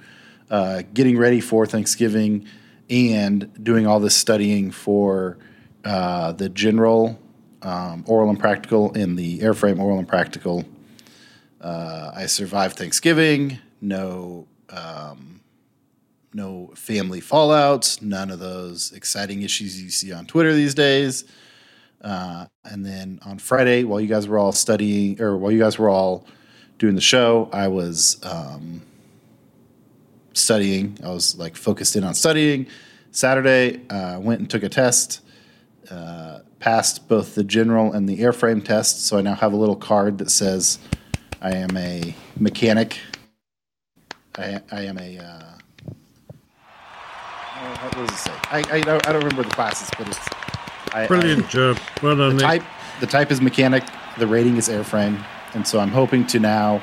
[0.49, 2.47] uh, getting ready for Thanksgiving
[2.89, 5.37] and doing all this studying for
[5.83, 7.19] uh, the general
[7.63, 10.65] um, oral and practical and the airframe oral and practical.
[11.59, 13.59] Uh, I survived Thanksgiving.
[13.81, 15.41] No, um,
[16.33, 18.01] no family fallouts.
[18.01, 21.25] None of those exciting issues you see on Twitter these days.
[22.01, 25.79] Uh, and then on Friday, while you guys were all studying, or while you guys
[25.79, 26.27] were all
[26.83, 28.81] doing the show, I was um,
[30.33, 30.97] studying.
[31.01, 32.67] I was like focused in on studying.
[33.11, 35.21] Saturday, uh, went and took a test.
[35.89, 39.05] Uh, passed both the general and the airframe test.
[39.05, 40.77] So I now have a little card that says
[41.41, 42.99] I am a mechanic.
[44.37, 45.19] I, I am a.
[45.19, 45.23] Uh,
[47.55, 48.33] uh, what does it say?
[48.51, 50.19] I, I, don't, I don't remember the classes, but it's.
[50.91, 51.79] I, Brilliant I, job.
[52.01, 52.63] Well done, the type,
[52.99, 53.85] the type is mechanic.
[54.17, 55.23] The rating is airframe,
[55.53, 56.81] and so I'm hoping to now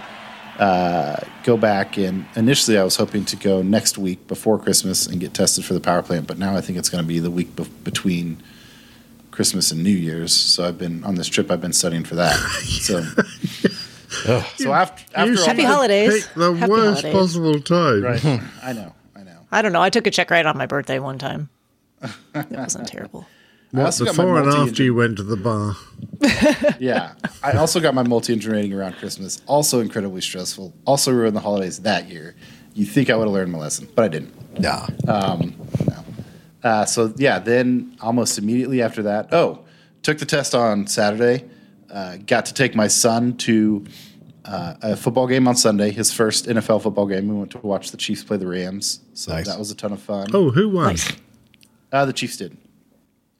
[0.59, 5.21] uh, go back and initially I was hoping to go next week before Christmas and
[5.21, 7.31] get tested for the power plant, but now I think it's going to be the
[7.31, 8.43] week bef- between
[9.31, 10.33] Christmas and New Year's.
[10.35, 11.51] So I've been on this trip.
[11.51, 12.37] I've been studying for that.
[12.81, 13.03] So.
[14.57, 16.29] So after, after all Happy holidays.
[16.35, 17.13] The Happy worst holidays.
[17.13, 18.03] possible time.
[18.03, 18.25] Right.
[18.63, 18.93] I know.
[19.17, 19.39] I know.
[19.53, 19.81] I don't know.
[19.81, 21.49] I took a check ride on my birthday one time.
[22.35, 23.27] It wasn't terrible.
[23.73, 25.77] I What, also got my before and after you went to the bar?
[26.81, 27.13] Yeah.
[27.43, 29.41] I also got my multi-engine rating around Christmas.
[29.47, 30.75] Also incredibly stressful.
[30.87, 32.35] Also ruined the holidays that year.
[32.75, 34.61] You think I would have learned my lesson, but I didn't.
[34.61, 34.87] Nah.
[35.07, 35.55] Um,
[35.87, 36.05] no.
[36.63, 39.65] Uh, so yeah, then almost immediately after that, oh,
[40.03, 41.45] took the test on Saturday.
[41.91, 43.85] Uh, got to take my son to
[44.45, 45.91] uh, a football game on Sunday.
[45.91, 47.29] His first NFL football game.
[47.29, 49.01] We went to watch the Chiefs play the Rams.
[49.15, 49.47] So Nice.
[49.47, 50.29] that was a ton of fun.
[50.33, 50.97] Oh, who won?
[51.93, 52.57] Uh, the Chiefs did.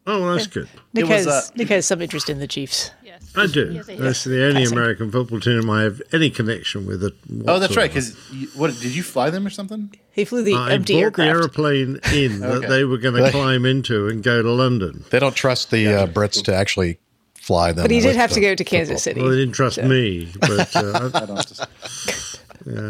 [0.07, 0.65] Oh, that's good.
[0.65, 2.91] It Nick was, has, uh, Nick has some interest in the Chiefs.
[3.05, 3.21] Yes.
[3.23, 3.37] Yes.
[3.37, 3.71] I do.
[3.73, 4.03] Yes, I do.
[4.03, 4.73] That's the only Classic.
[4.73, 7.05] American football team I have any connection with.
[7.05, 7.15] It
[7.47, 7.91] Oh, that's right.
[7.91, 8.17] Because
[8.57, 9.95] what did you fly them or something?
[10.11, 11.17] He flew the I empty bought aircraft.
[11.29, 12.61] the aeroplane in Okay.
[12.61, 15.05] that they were going to climb into and go to London.
[15.11, 16.99] They don't trust the uh, Brits to actually
[17.35, 17.85] fly them.
[17.85, 19.13] but he did have to go to Kansas football.
[19.15, 19.21] City.
[19.23, 21.47] Well, they didn't trust So- me, but uh, I don't.
[21.47, 22.41] Just,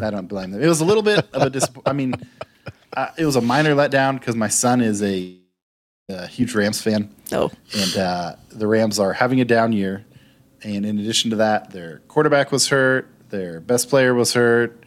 [0.03, 0.63] I don't blame them.
[0.63, 1.67] It was a little bit of a dis.
[1.85, 2.15] I mean,
[2.97, 5.37] uh, it was a minor letdown because my son is a,
[6.11, 7.15] a huge Rams fan.
[7.33, 7.51] Oh.
[7.75, 10.05] and uh, the Rams are having a down year.
[10.63, 14.85] And in addition to that, their quarterback was hurt, their best player was hurt.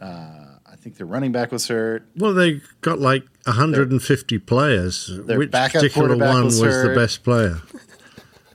[0.00, 2.06] Uh, I think their running back was hurt.
[2.16, 5.10] well, they got like 150 players.
[5.26, 7.60] their Which backup particular quarterback one was was, the best player?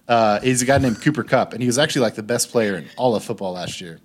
[0.07, 2.75] Uh, he's a guy named Cooper Kupp, and he was actually like the best player
[2.77, 3.99] in all of football last year,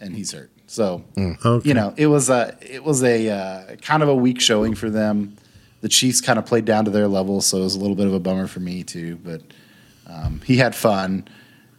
[0.00, 0.50] and he's hurt.
[0.66, 1.68] So Okay.
[1.68, 4.90] you know, it was a it was a uh, kind of a weak showing for
[4.90, 5.36] them.
[5.84, 8.06] The Chiefs kind of played down to their level, so it was a little bit
[8.06, 9.16] of a bummer for me too.
[9.16, 9.42] But
[10.06, 11.28] um, he had fun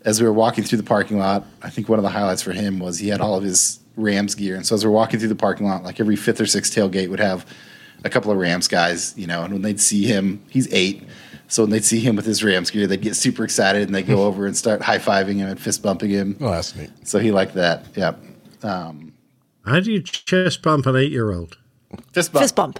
[0.03, 1.44] as we were walking through the parking lot.
[1.64, 4.36] I think one of the highlights for him was he had all of his Rams
[4.36, 6.72] gear, and so as we're walking through the parking lot, like every fifth or sixth
[6.72, 7.48] tailgate would have
[8.03, 11.02] a couple of Rams guys, you know, and when they'd see him, he's eight.
[11.48, 14.06] So when they'd see him with his Rams gear, they'd get super excited and they'd
[14.06, 16.38] go over and start high fiving him and fist bumping him.
[16.41, 16.91] Oh, that's neat.
[17.07, 17.86] So he liked that.
[17.95, 18.19] Yep.
[18.61, 19.14] Um,
[19.65, 21.57] How do you chest bump an eight year old?
[22.11, 22.44] fist bump.
[22.44, 22.80] Fist bump.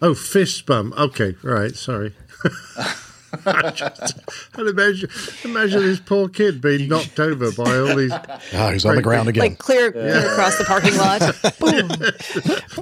[0.00, 0.96] Oh, fist bump.
[0.98, 1.74] Okay, right.
[1.74, 2.14] Sorry.
[3.44, 4.18] I just,
[4.54, 5.10] and imagine,
[5.44, 8.12] imagine this poor kid being knocked over by all these.
[8.54, 9.42] Oh, he's on the ground again.
[9.42, 11.20] Like clear, clear across the parking lot.
[11.58, 11.88] Boom.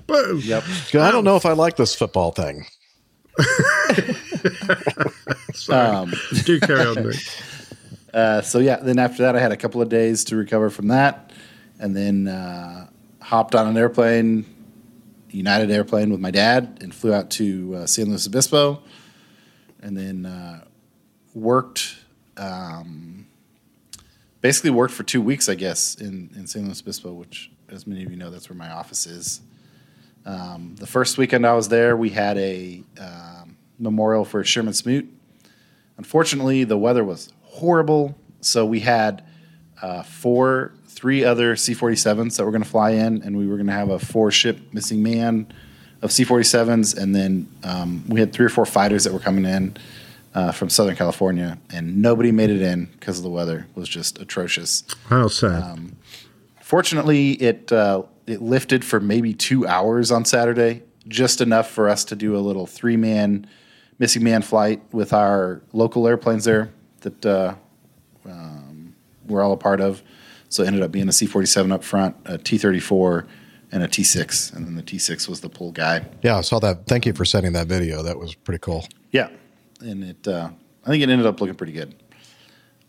[0.07, 0.41] Boom.
[0.45, 0.65] Yep.
[1.03, 2.67] I don't know if I like this football thing.
[5.69, 6.13] Um,
[6.45, 7.13] Do carry on,
[8.15, 10.89] uh, so yeah, then after that, I had a couple of days to recover from
[10.89, 11.33] that,
[11.81, 12.89] and then uh,
[13.21, 14.45] hopped on an airplane,
[15.31, 18.83] United airplane, with my dad, and flew out to uh, San Luis Obispo,
[19.81, 20.65] and then uh,
[21.35, 21.97] worked.
[22.37, 23.27] Um,
[24.41, 28.05] basically worked for two weeks, I guess, in, in San Luis Obispo, which, as many
[28.05, 29.41] of you know, that's where my office is.
[30.25, 35.09] Um, the first weekend I was there, we had a um, memorial for Sherman Smoot.
[35.97, 39.25] Unfortunately, the weather was horrible, so we had
[39.83, 43.69] uh, four, three other C-47s that were going to fly in, and we were going
[43.69, 45.47] to have a four-ship missing man
[46.03, 49.77] of C-47s, and then um, we had three or four fighters that were coming in
[50.35, 53.89] uh, from Southern California, and nobody made it in because of the weather it was
[53.89, 54.85] just atrocious.
[55.09, 55.63] How sad.
[55.63, 55.97] Um,
[56.67, 62.05] Fortunately, it uh, it lifted for maybe two hours on Saturday, just enough for us
[62.07, 63.47] to do a little three man
[64.01, 67.55] missing man flight with our local airplanes there that uh,
[68.25, 68.97] um,
[69.29, 70.03] we're all a part of.
[70.49, 73.27] So it ended up being a C forty seven up front, a T thirty four,
[73.73, 76.05] and a T six, and then the T six was the pull guy.
[76.23, 76.87] Yeah, I saw that.
[76.87, 78.03] Thank you for sending that video.
[78.03, 78.87] That was pretty cool.
[79.11, 79.29] Yeah,
[79.81, 80.51] and it uh,
[80.85, 81.95] I think it ended up looking pretty good.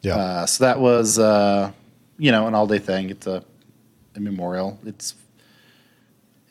[0.01, 0.15] Yeah.
[0.15, 1.71] Uh, so that was uh,
[2.17, 3.09] you know an all day thing.
[3.09, 3.43] It's a,
[4.15, 4.79] a memorial.
[4.85, 5.15] It's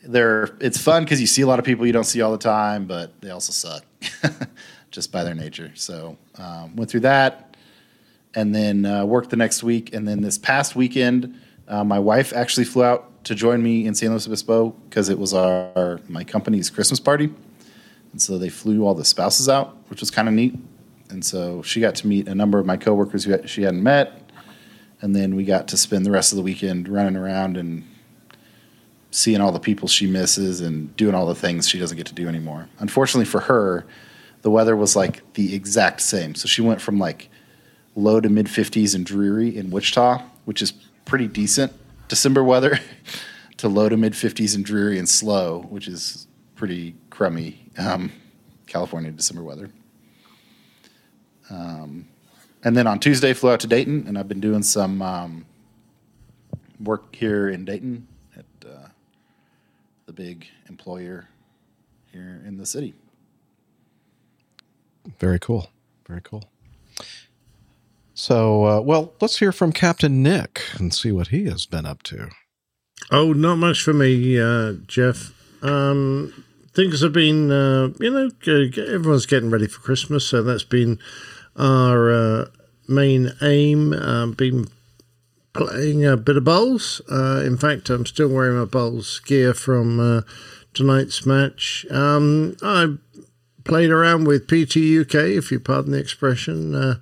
[0.03, 2.37] they're it's fun because you see a lot of people you don't see all the
[2.37, 3.85] time, but they also suck
[4.91, 5.71] just by their nature.
[5.75, 7.46] So um, went through that,
[8.37, 11.35] and then uh, worked the next week, and then this past weekend,
[11.67, 15.17] uh, my wife actually flew out to join me in San Luis Obispo because it
[15.17, 17.33] was our my company's Christmas party,
[18.11, 20.55] and so they flew all the spouses out, which was kind of neat.
[21.09, 24.29] And so she got to meet a number of my coworkers who she hadn't met,
[25.01, 27.85] and then we got to spend the rest of the weekend running around and
[29.09, 32.13] seeing all the people she misses and doing all the things she doesn't get to
[32.13, 32.69] do anymore.
[32.77, 33.83] Unfortunately for her,
[34.43, 36.35] the weather was like the exact same.
[36.35, 37.31] So she went from like
[37.97, 40.71] low to mid 50s and dreary in Wichita, which is
[41.03, 41.73] pretty decent
[42.07, 42.79] December weather,
[43.57, 48.11] to low to mid 50s and dreary and slow, which is pretty crummy um,
[48.67, 49.69] California December weather.
[51.49, 52.07] Um,
[52.63, 55.45] and then on Tuesday, flew out to Dayton, and I've been doing some um,
[56.79, 58.87] work here in Dayton at uh,
[60.05, 61.27] the big employer
[62.11, 62.93] here in the city.
[65.19, 65.69] Very cool.
[66.07, 66.49] Very cool.
[68.17, 72.01] So, uh, well, let's hear from Captain Nick and see what he has been up
[72.03, 72.29] to.
[73.11, 75.35] Oh, not much for me, uh, Jeff.
[75.61, 80.97] Um, things have been, uh, you know, everyone's getting ready for Christmas, so that's been
[81.55, 82.45] our uh,
[82.87, 83.93] main aim.
[83.93, 84.67] Um, been
[85.53, 87.01] playing a bit of bowls.
[87.11, 90.21] Uh, in fact, I'm still wearing my bowls gear from uh,
[90.73, 91.85] tonight's match.
[91.91, 92.95] Um, I
[93.63, 96.99] played around with PT UK, if you pardon the expression,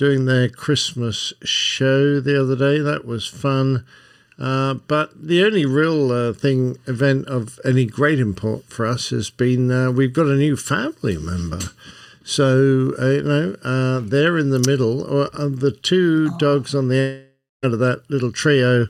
[0.00, 2.78] doing their Christmas show the other day.
[2.78, 3.84] That was fun.
[4.38, 9.28] Uh, but the only real uh, thing, event of any great import for us has
[9.28, 11.60] been uh, we've got a new family member.
[12.24, 15.04] So uh, you know uh, they're in the middle.
[15.04, 17.26] Uh, the two dogs on the
[17.62, 18.86] end of that little trio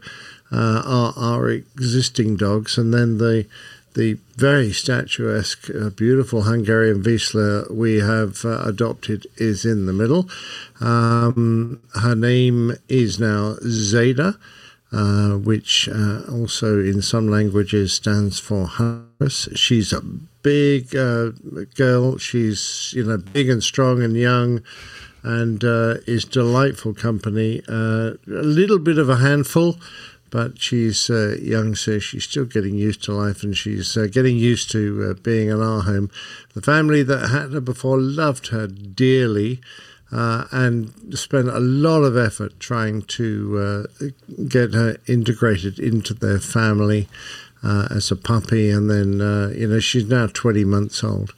[0.52, 3.46] are our existing dogs, and then the
[3.94, 10.28] the very statuesque, uh, beautiful Hungarian Vizsla we have uh, adopted is in the middle.
[10.80, 14.38] Um, her name is now Zeta,
[14.92, 19.48] uh, which uh, also in some languages stands for Harris.
[19.54, 21.30] She's a big uh,
[21.74, 22.16] girl.
[22.18, 24.62] She's you know big and strong and young.
[25.22, 27.60] And uh, is delightful company.
[27.68, 29.76] a little bit of a handful,
[30.30, 34.36] but she's uh, young, so she's still getting used to life and she's uh, getting
[34.36, 36.10] used to uh, being in our home.
[36.54, 39.60] The family that had her before loved her dearly.
[40.12, 44.06] Uh, and spent a lot of effort trying to uh,
[44.48, 47.06] get her integrated into their family
[47.62, 49.20] uh, as a puppy, and then
[49.56, 51.32] you know she's now 20 months old.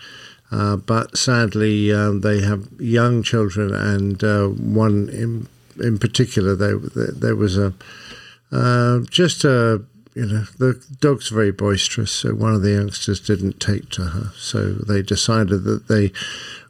[0.51, 4.23] but sadly, um, they have young children, and
[4.73, 5.48] one in
[5.78, 7.74] in particular, there was a
[8.53, 9.45] uh, just
[10.15, 14.33] you know, the dog's very boisterous, so one of the youngsters didn't take to her.
[14.37, 16.12] So they decided that they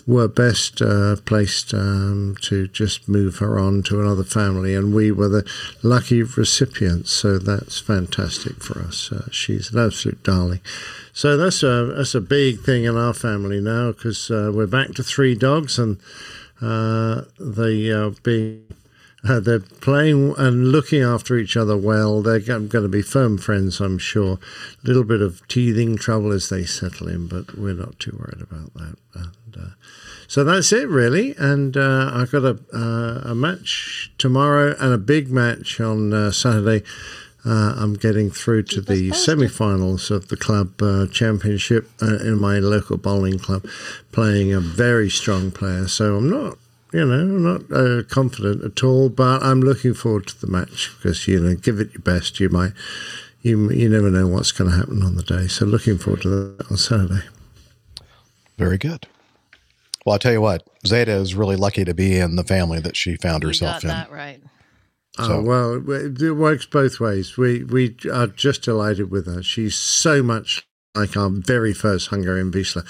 [0.07, 5.11] were best uh, placed um, to just move her on to another family, and we
[5.11, 5.51] were the
[5.83, 7.11] lucky recipients.
[7.11, 9.11] So that's fantastic for us.
[9.11, 10.61] Uh, she's an absolute darling.
[11.13, 14.93] So that's a that's a big thing in our family now because uh, we're back
[14.95, 15.99] to three dogs, and
[16.61, 18.67] uh, they are being
[19.29, 22.23] uh, they're playing and looking after each other well.
[22.23, 24.39] They're going to be firm friends, I'm sure.
[24.83, 28.43] A little bit of teething trouble as they settle in, but we're not too worried
[28.43, 28.97] about that.
[29.15, 29.71] And, uh,
[30.27, 31.37] so that's it, really.
[31.39, 36.33] And uh, I've got a, uh, a match tomorrow and a big match on uh,
[36.33, 36.85] Saturday.
[37.45, 40.81] Uh, I'm getting through to the semi-finals of the club
[41.13, 43.67] championship in my local bowling club,
[44.13, 45.89] playing a very strong player.
[45.89, 46.57] So I'm not
[46.93, 50.91] you know, I'm not uh, confident at all, but I'm looking forward to the match
[50.97, 52.39] because you know, give it your best.
[52.41, 52.73] You might,
[53.43, 55.47] you you never know what's going to happen on the day.
[55.49, 57.23] So looking forward to that on Saturday.
[58.59, 59.07] Very good.
[60.05, 62.97] Well, I'll tell you what, Zeta is really lucky to be in the family that
[62.97, 63.89] she found You herself got in.
[63.89, 64.41] that right.
[65.17, 67.37] So- oh well, it works both ways.
[67.37, 69.43] We we are just delighted with her.
[69.43, 72.85] She's so much like our very first Hungarian Vizsla,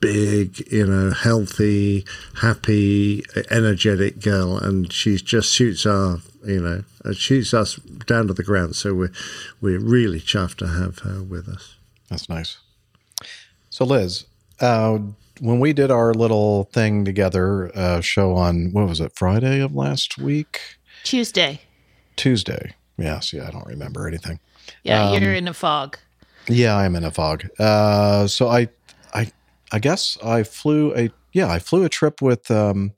[0.00, 2.04] big, you know, healthy,
[2.36, 7.74] happy, energetic girl, and she just shoots our, you know, uh, shoots us
[8.06, 8.76] down to the ground.
[8.76, 9.12] So we're
[9.60, 11.74] we're really chuffed to have her with us.
[12.08, 12.58] That's nice.
[13.68, 14.26] So, Liz,
[14.60, 14.98] uh,
[15.40, 19.74] when we did our little thing together, uh, show on what was it, Friday of
[19.74, 20.60] last week,
[21.02, 21.62] Tuesday.
[22.14, 22.74] Tuesday?
[22.96, 24.38] Yes, yeah, I don't remember anything.
[24.84, 25.98] Yeah, Um, you're in a fog.
[26.48, 27.46] Yeah, I'm in a fog.
[27.58, 28.68] Uh, so I,
[29.14, 29.30] I,
[29.72, 32.50] I guess I flew a yeah, I flew a trip with.
[32.50, 32.92] Um,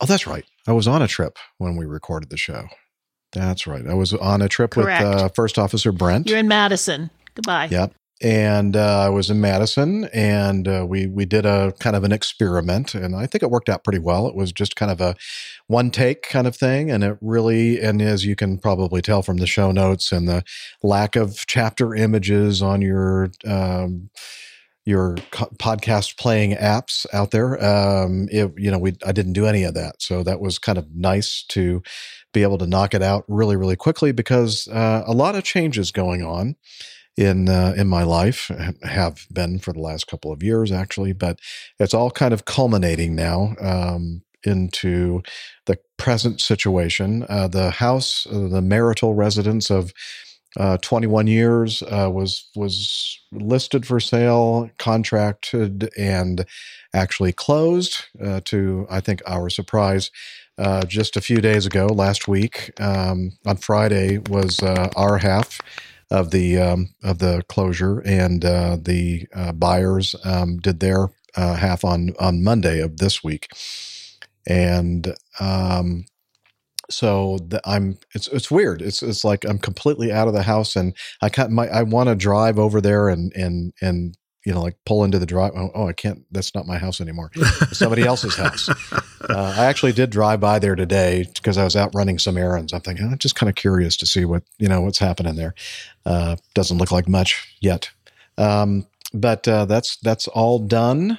[0.00, 0.44] oh, that's right.
[0.66, 2.68] I was on a trip when we recorded the show.
[3.32, 3.86] That's right.
[3.86, 5.04] I was on a trip Correct.
[5.04, 6.28] with uh, First Officer Brent.
[6.28, 7.10] You're in Madison.
[7.34, 7.68] Goodbye.
[7.70, 7.92] Yep.
[8.20, 12.10] And uh, I was in Madison, and uh, we we did a kind of an
[12.10, 14.26] experiment, and I think it worked out pretty well.
[14.26, 15.14] It was just kind of a
[15.68, 19.36] one take kind of thing, and it really, and as you can probably tell from
[19.36, 20.42] the show notes and the
[20.82, 24.10] lack of chapter images on your um,
[24.84, 25.14] your
[25.58, 29.74] podcast playing apps out there, um, it, you know, we I didn't do any of
[29.74, 31.84] that, so that was kind of nice to
[32.32, 35.92] be able to knock it out really, really quickly because uh, a lot of changes
[35.92, 36.56] going on
[37.18, 38.48] in uh, in my life
[38.84, 41.40] have been for the last couple of years actually but
[41.80, 45.20] it's all kind of culminating now um, into
[45.66, 47.26] the present situation.
[47.28, 49.92] Uh, the house uh, the marital residence of
[50.56, 56.46] uh, 21 years uh, was was listed for sale contracted and
[56.94, 60.10] actually closed uh, to i think our surprise
[60.86, 62.72] just a few days ago last week.
[62.80, 65.60] Um, on friday was our half
[66.10, 71.54] of the um, of the closure, and uh, the uh, buyers um, did their uh,
[71.54, 73.48] half on on Monday of this week,
[74.46, 76.06] and um,
[76.90, 78.82] so the, I'm it's it's weird.
[78.82, 81.52] It's it's like I'm completely out of the house, and I can't.
[81.52, 84.16] My I want to drive over there and and and
[84.48, 85.52] you know like pull into the drive.
[85.54, 86.24] Oh, oh I can't.
[86.32, 87.30] That's not my house anymore.
[87.34, 88.68] It's somebody else's house.
[89.28, 92.72] Uh, I actually did drive by there today because I was out running some errands.
[92.72, 95.54] I'm thinking I'm just kind of curious to see what you know what's happening there.
[96.06, 97.90] Uh, doesn't look like much yet,
[98.38, 101.18] um, but uh, that's that's all done.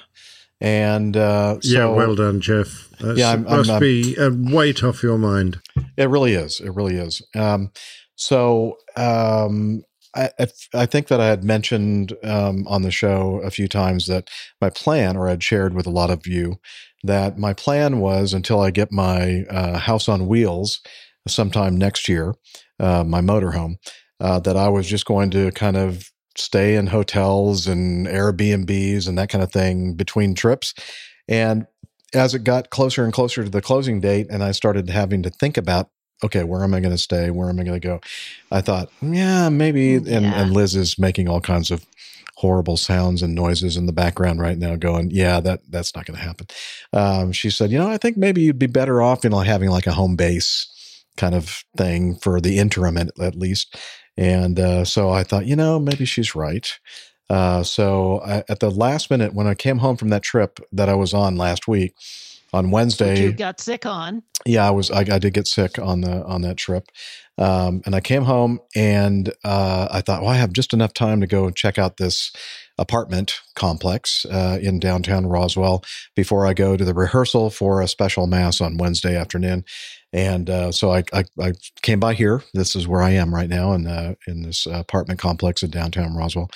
[0.62, 2.88] And uh, so, yeah, well done, Jeff.
[3.00, 5.60] That Yeah, I'm- must I'm- be a weight off your mind.
[5.96, 6.58] It really is.
[6.58, 7.22] It really is.
[7.36, 7.70] Um,
[8.16, 9.82] so um,
[10.14, 10.30] I,
[10.74, 14.28] I, think that I had mentioned um, on the show a few times that
[14.60, 16.58] my plan, or I'd shared with a lot of you,
[17.04, 20.80] that my plan was until I get my uh, house on wheels
[21.28, 22.34] sometime next year,
[22.80, 23.76] uh, my motorhome,
[24.20, 29.18] uh, that I was just going to kind of stay in hotels and Airbnbs and
[29.18, 30.74] that kind of thing between trips.
[31.28, 31.66] And
[32.14, 35.30] as it got closer and closer to the closing date, and I started having to
[35.30, 35.90] think about
[36.22, 37.30] okay, where am I going to stay?
[37.30, 38.00] Where am I going to go?
[38.50, 39.94] I thought, yeah, maybe.
[39.94, 40.42] And, Yeah.
[40.42, 41.86] and Liz is making all kinds of
[42.36, 46.16] horrible sounds and noises in the background right now, going, yeah, that that's not going
[46.18, 46.46] to happen.
[46.92, 49.70] Um, she said, you know, I think maybe you'd be better off, you know, having
[49.70, 53.76] like a home base kind of thing for the interim at, at least.
[54.16, 56.66] And uh, so I thought, you know, maybe she's right.
[57.28, 60.88] Uh, so I, at the last minute, when I came home from that trip that
[60.88, 61.94] I was on last week,
[62.52, 64.22] on Wednesday, You got sick on.
[64.46, 64.90] yeah, I was.
[64.90, 66.88] I, I did get sick on the on that trip,
[67.38, 71.20] um, and I came home and uh, I thought, well, I have just enough time
[71.20, 72.32] to go and check out this
[72.78, 75.84] apartment complex uh, in downtown Roswell
[76.16, 79.64] before I go to the rehearsal for a special mass on Wednesday afternoon.
[80.12, 81.52] And uh, so I, I, I
[81.82, 82.42] came by here.
[82.54, 86.16] This is where I am right now in uh, in this apartment complex in downtown
[86.16, 86.50] Roswell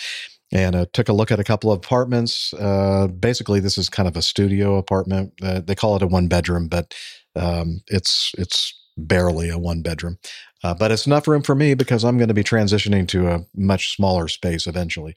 [0.53, 2.53] and uh, took a look at a couple of apartments.
[2.55, 5.33] Uh, basically, this is kind of a studio apartment.
[5.43, 6.95] Uh, they call it a one bedroom, but
[7.37, 10.19] um, it's it's barely a one bedroom.
[10.63, 13.41] Uh, but it's enough room for me because I'm going to be transitioning to a
[13.55, 15.15] much smaller space eventually.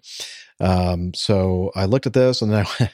[0.59, 2.91] Um, so I looked at this, and then I,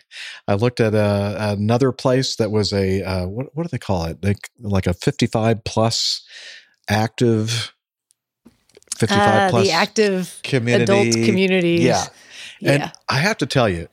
[0.47, 4.05] I looked at uh, another place that was a uh, what what do they call
[4.05, 4.22] it?
[4.22, 6.26] They, like a 55 plus
[6.89, 7.72] active.
[9.07, 11.81] 55 Uh, plus the active community adult communities.
[11.81, 12.05] Yeah.
[12.61, 12.91] And Yeah.
[13.09, 13.88] I have to tell you,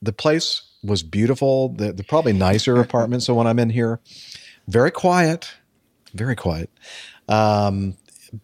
[0.00, 1.68] the place was beautiful.
[1.70, 4.00] The, the probably nicer apartments than when I'm in here.
[4.68, 5.50] Very quiet,
[6.14, 6.70] very quiet.
[7.28, 7.96] Um,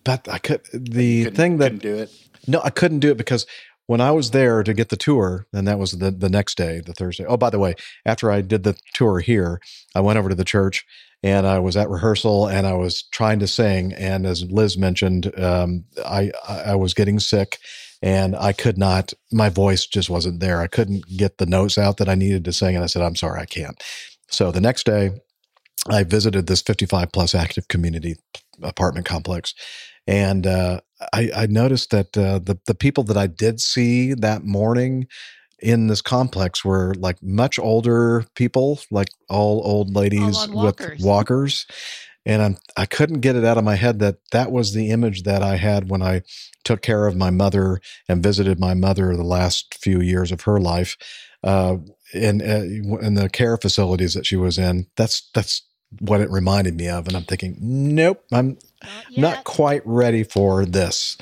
[0.05, 2.11] but I could the thing that do it.
[2.47, 3.47] no, I couldn't do it because
[3.89, 6.81] when I was there to get the tour, and that was the the next day,
[6.85, 7.25] the Thursday.
[7.25, 7.75] Oh, by the way,
[8.07, 9.61] after I did the tour here,
[9.95, 10.85] I went over to the church
[11.23, 13.93] and I was at rehearsal and I was trying to sing.
[13.95, 17.59] And as Liz mentioned, um, I I was getting sick
[18.03, 19.15] and I could not.
[19.33, 20.61] My voice just wasn't there.
[20.61, 23.17] I couldn't get the notes out that I needed to sing, and I said, "I'm
[23.17, 23.83] sorry, I can't."
[24.31, 25.13] So the next day,
[25.89, 28.17] I visited this 55 plus active community
[28.63, 29.55] apartment complex,
[30.07, 30.81] and uh,
[31.13, 35.07] I, I noticed that uh, the the people that I did see that morning
[35.61, 41.01] in this complex were like much older people, like all old ladies with walkers.
[41.01, 41.67] walkers.
[42.25, 45.23] And I'm, I couldn't get it out of my head that that was the image
[45.23, 46.23] that I had when I
[46.63, 50.61] took care of my mother and visited my mother the last few years of her
[50.61, 50.97] life,
[51.43, 51.77] uh,
[52.13, 54.87] in uh, in the care facilities that she was in.
[54.97, 55.63] That's that's
[56.01, 58.59] what it reminded me of, and I'm thinking, nope, I'm
[59.17, 61.17] not quite ready for this.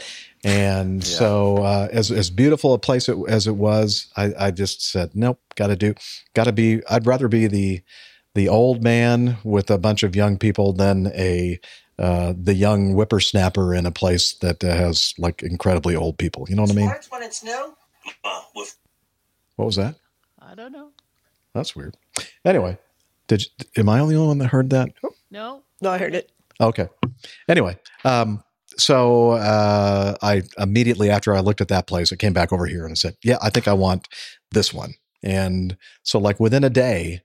[0.45, 4.89] And so, uh, as as beautiful a place it, as it was, I, I just
[4.89, 5.95] said, nope, got to do,
[6.35, 6.83] got to be.
[6.89, 7.83] I'd rather be the
[8.35, 11.59] the old man with a bunch of young people than a
[11.99, 16.47] uh, the young whippersnapper in a place that uh, has like incredibly old people.
[16.49, 16.93] You know what I mean?
[17.09, 17.75] when it's new.
[18.23, 18.77] Uh, with
[19.57, 19.97] What was that?
[20.41, 20.91] I don't know.
[21.55, 21.97] That's weird.
[22.45, 22.79] Anyway,
[23.27, 24.91] did you, am I the only one that heard that?
[25.31, 25.63] No.
[25.81, 26.31] No, I heard it.
[26.61, 26.89] Okay.
[27.49, 28.43] Anyway, um,
[28.79, 32.85] so uh, I immediately after I looked at that place, I came back over here
[32.85, 34.09] and I said, "Yeah, I think I want
[34.53, 37.23] this one." And so, like within a day,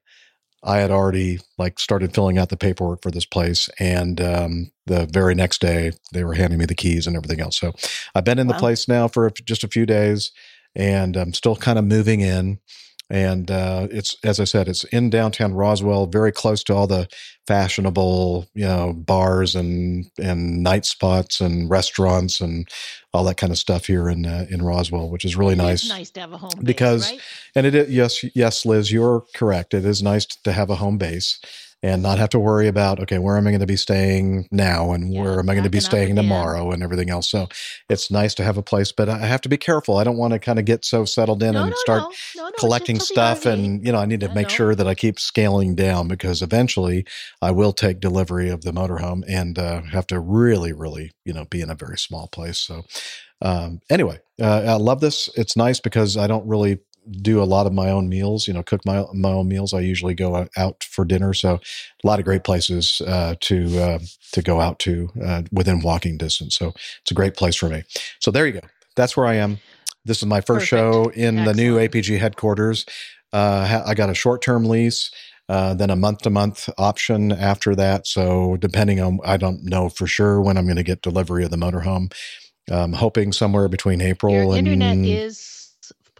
[0.64, 5.08] I had already like started filling out the paperwork for this place, and um, the
[5.12, 7.60] very next day they were handing me the keys and everything else.
[7.60, 7.74] So
[8.16, 10.32] I've been in the place now for just a few days,
[10.76, 12.60] and I'm still kind of moving in.
[13.12, 17.10] And uh, it's as I said, it's in downtown Roswell, very close to all the
[17.46, 22.70] fashionable, you know, bars and and night spots and restaurants and
[23.14, 25.82] all that kind of stuff here in uh, in Roswell, which is really nice.
[25.84, 27.22] It's nice to have a home base, because right?
[27.54, 29.74] and it is, yes yes Liz you're correct.
[29.74, 31.38] It is nice to have a home base
[31.84, 34.92] and not have to worry about okay where am I going to be staying now
[34.92, 37.48] and where am I going to be up staying tomorrow and everything else so
[37.90, 40.34] it's nice to have a place but I have to be careful I don't want
[40.34, 42.52] to kind of get so settled in No, and no, start no.
[42.58, 44.54] Collecting just till the stuff and you know I need to I make know.
[44.56, 47.06] sure that I keep scaling down because eventually
[47.42, 51.46] I will take delivery of the motorhome and uh, have to really really you know
[51.46, 52.84] be in a very small place so
[53.42, 55.30] um, anyway, uh, I love this.
[55.36, 56.80] It's nice because I don't really
[57.10, 58.48] do a lot of my own meals.
[58.48, 59.74] You know, cook my my own meals.
[59.74, 61.34] I usually go out- for dinner.
[61.34, 61.60] So,
[62.04, 64.00] a lot of great places uh, to uh,
[64.34, 66.56] to go out to uh, within walking distance.
[66.56, 67.84] So, it's a great place for me.
[68.20, 68.68] So there you go.
[68.96, 69.60] That's where I am.
[70.06, 72.86] This is my first show in the new APG headquarters.
[73.34, 75.12] Uh, I got a short term lease.
[75.50, 78.08] Uh, then a month to month option after that.
[78.08, 81.52] So depending on, I don't know for sure when I'm going to get delivery of
[81.52, 82.14] the motorhome.
[82.70, 85.61] I'm hoping somewhere between April Your and internet is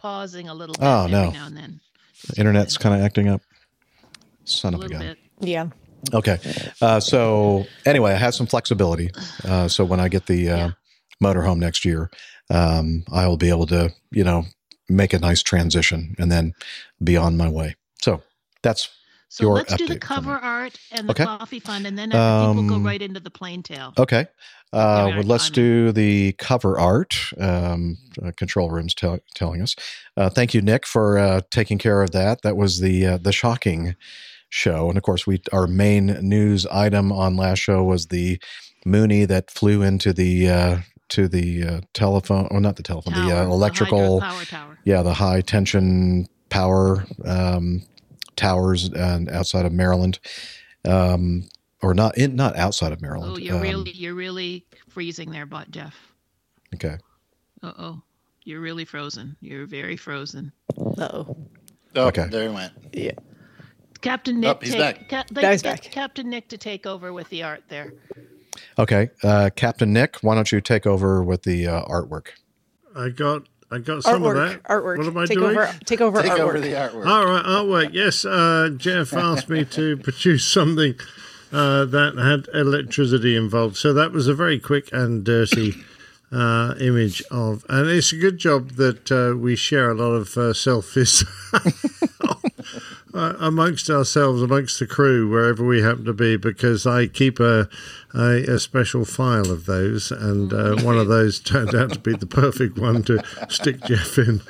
[0.02, 1.30] pausing a little bit Oh, every no.
[1.30, 1.80] now and then.
[2.36, 3.40] internet's kind of acting up.
[4.44, 5.08] Son A of a little gun.
[5.08, 5.18] bit.
[5.40, 5.68] Yeah.
[6.12, 6.38] Okay.
[6.80, 9.10] Uh, so anyway, I have some flexibility.
[9.44, 10.70] Uh, so when I get the uh,
[11.22, 12.10] motorhome next year,
[12.50, 14.44] um, I will be able to, you know,
[14.88, 16.54] make a nice transition and then
[17.02, 17.76] be on my way.
[18.02, 18.20] So
[18.62, 18.88] that's
[19.28, 21.24] So your let's do the cover art and the Okay.
[21.24, 23.94] coffee fund, and then I think we'll go Um, right into the plain tail.
[23.96, 24.26] Okay.
[24.72, 27.16] Uh, let's do the cover art.
[27.38, 29.76] Um, uh, control room's tell telling us.
[30.16, 32.42] Uh, thank you, Nick, for uh, taking care of that.
[32.42, 33.96] That was the uh, the shocking
[34.48, 38.40] show, and of course, we our main news item on last show was the
[38.84, 40.78] Mooney that flew into the uh,
[41.10, 44.44] to the uh, telephone, or not the telephone, the Tower, uh, the electrical hydro power
[44.44, 44.78] tower.
[44.84, 47.82] Yeah, the high tension power um,
[48.36, 50.18] towers and outside of Maryland.
[50.84, 51.48] Um,
[51.82, 53.32] or not in not outside of Maryland.
[53.34, 55.94] Oh, you're Um, really you're really freezing there, but Jeff.
[56.74, 56.96] okay.
[57.62, 58.02] Uh oh,
[58.44, 59.36] you're really frozen.
[59.40, 60.52] You're very frozen.
[60.76, 61.36] Uh-oh.
[61.94, 62.26] Oh, Okay.
[62.28, 62.72] there he went.
[62.92, 63.12] Yeah.
[64.00, 65.08] Captain Nick, Oh, he's take, back.
[65.08, 65.82] Ca- Now he's back.
[65.82, 67.92] Captain Nick to take over with the art there.
[68.78, 72.28] Okay, uh, Captain Nick, why don't you take over with the uh, artwork?
[72.96, 74.48] I got I got some of Artwork.
[74.48, 74.62] that.
[74.64, 74.98] Artwork.
[74.98, 75.56] What am I take doing?
[75.56, 75.72] over.
[75.86, 76.20] Take over.
[76.20, 76.40] Take artwork.
[76.40, 77.06] over the artwork.
[77.06, 77.90] All right, artwork.
[77.94, 80.94] Yes, uh, Jeff asked me to produce something
[81.52, 83.76] uh, that had electricity involved.
[83.76, 85.74] So that was a very quick and dirty
[86.32, 90.28] uh, image of, and it's a good job that uh, we share a lot of
[90.36, 91.24] uh, selfies
[93.14, 97.68] uh, amongst ourselves, amongst the crew, wherever we happen to be, because I keep a
[98.14, 102.14] a, a special file of those, and uh, one of those turned out to be
[102.14, 104.42] the perfect one to stick Jeff in.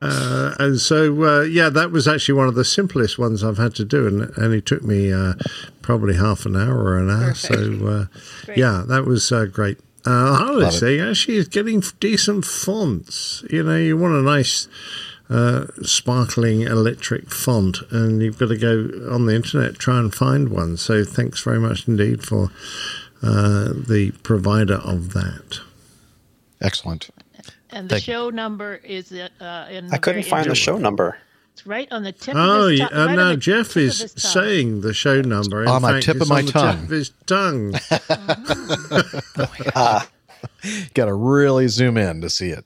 [0.00, 3.74] Uh, and so, uh, yeah, that was actually one of the simplest ones I've had
[3.76, 5.34] to do, and and it only took me uh,
[5.82, 7.34] probably half an hour or an hour.
[7.34, 8.18] So, uh,
[8.56, 9.78] yeah, that was uh, great.
[10.06, 10.76] Uh, Harley Love it.
[10.76, 13.42] saying actually is getting decent fonts.
[13.50, 14.68] You know, you want a nice
[15.30, 20.50] uh, sparkling electric font, and you've got to go on the internet try and find
[20.50, 20.76] one.
[20.76, 22.50] So thanks very much indeed for
[23.22, 25.60] uh, the provider of that.
[26.60, 27.08] Excellent.
[27.70, 29.92] And the Thank- show number is uh, uh, in.
[29.92, 31.18] I couldn't find the show number.
[31.54, 32.34] It's right on the tip.
[32.36, 32.98] Oh, of his yeah, tongue.
[32.98, 35.62] uh, right no, Jeff is his saying the show number.
[35.62, 36.74] In On my fact, tip of my on the tongue.
[36.76, 37.72] Tip of his tongue.
[40.94, 42.64] Got to really zoom in to see it.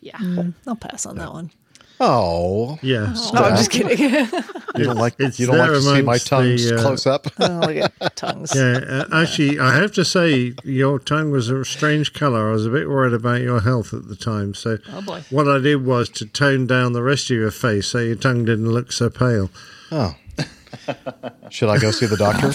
[0.00, 0.16] Yeah.
[0.18, 1.50] Mm, I'll pass on that one.
[1.98, 3.14] Oh, Yeah.
[3.32, 3.98] No, I'm just kidding.
[4.76, 7.06] you don't like It's you don't like to see my amongst tongue the, uh, close
[7.06, 7.26] up.
[7.40, 8.54] oh, look at tongues.
[8.54, 12.50] Yeah, uh, actually, I have to say, your tongue was a strange colour.
[12.50, 14.54] I was a bit worried about your health at the time.
[14.54, 15.22] So, Oh boy.
[15.30, 18.44] what I did was to tone down the rest of your face so your tongue
[18.44, 19.50] didn't look so pale.
[19.90, 20.14] Oh,
[21.50, 22.52] should I go see the doctor?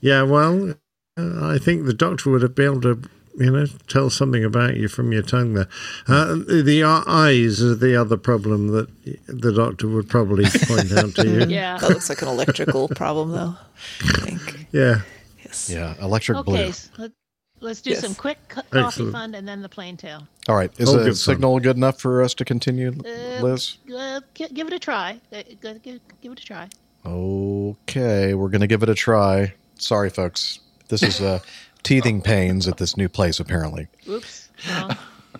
[0.00, 0.74] Yeah, well,
[1.18, 3.02] uh, I think the doctor would have been able to,
[3.38, 5.68] you know, tell something about you from your tongue there.
[6.08, 8.88] Uh, the, the eyes are the other problem that
[9.26, 11.46] the doctor would probably point out to you.
[11.48, 11.78] Yeah.
[11.78, 13.54] That looks like an electrical problem, though.
[14.02, 14.66] I think.
[14.72, 15.02] Yeah.
[15.44, 15.70] Yes.
[15.70, 16.50] Yeah, electric Okay.
[16.64, 16.72] blue.
[16.72, 17.12] So let,
[17.60, 18.00] let's do Yes.
[18.00, 19.12] some quick co- coffee Excellent.
[19.12, 20.26] fund and then the plain tail.
[20.48, 21.14] All right, is Oh, the good fun.
[21.16, 23.76] signal good enough for us to continue, Uh, Liz?
[23.94, 25.20] Uh, give it a try.
[25.32, 26.68] Uh, gi- gi- give it a try.
[27.04, 29.54] Okay, we're gonna give it a try.
[29.78, 30.60] Sorry, folks.
[30.88, 31.38] This is uh,
[31.86, 33.40] teething pains at this new place.
[33.40, 34.48] Apparently, Oops.
[34.70, 34.96] Wrong.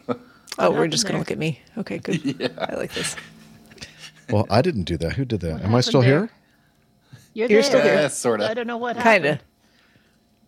[0.59, 1.61] Oh, we're just going to look at me.
[1.77, 2.51] Okay, good.
[2.59, 3.15] I like this.
[4.31, 5.13] well, I didn't do that.
[5.13, 5.53] Who did that?
[5.53, 7.21] What Am I still happened here?
[7.35, 7.63] You're, You're there.
[7.71, 7.95] still here.
[7.95, 8.49] Yeah, sorta.
[8.49, 8.97] I don't know what.
[8.97, 9.39] Kind of.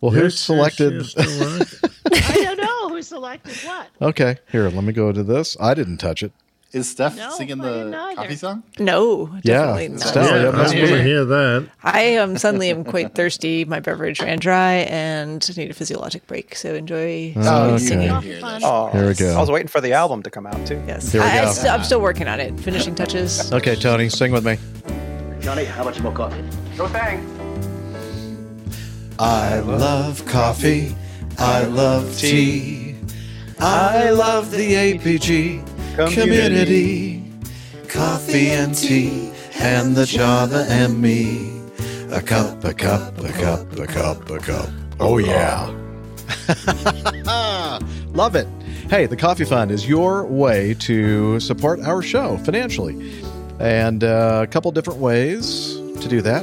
[0.00, 0.94] Well, Yes, who selected?
[0.94, 1.90] yes, still.
[2.14, 3.88] I don't know who selected what.
[4.00, 4.70] okay, here.
[4.70, 5.58] Let me go to this.
[5.60, 6.32] I didn't touch it.
[6.70, 8.62] Is Steph No, singing the coffee song?
[8.78, 10.00] No, definitely Yeah, not.
[10.00, 11.68] Stella, yeah, yeah, I that's want to hear that.
[11.82, 13.64] I um, suddenly am quite thirsty.
[13.64, 16.54] My beverage ran dry and need a physiologic break.
[16.54, 18.10] So enjoy Oh, me singing.
[18.10, 18.34] okay.
[18.38, 19.34] Hear Oh, Here we go.
[19.34, 20.82] I was waiting for the album to come out too.
[20.86, 22.60] Yes, Here we I, I st- I'm still working on it.
[22.60, 23.50] Finishing touches.
[23.50, 24.58] Okay, Tony, sing with me.
[25.40, 26.42] Johnny, how much more coffee?
[26.76, 27.24] No thanks.
[29.18, 30.94] I love coffee.
[31.38, 32.94] I love tea.
[33.58, 35.64] I love the APG
[36.06, 37.22] community.
[37.88, 41.60] Coffee and tea and the Java and me.
[42.10, 44.68] A cup, a cup, a cup, a cup, a cup.
[45.00, 45.66] Oh, yeah.
[48.12, 48.46] Love it.
[48.88, 53.22] Hey, the Coffee Fund is your way to support our show financially.
[53.60, 56.42] And uh, a couple different ways to do that.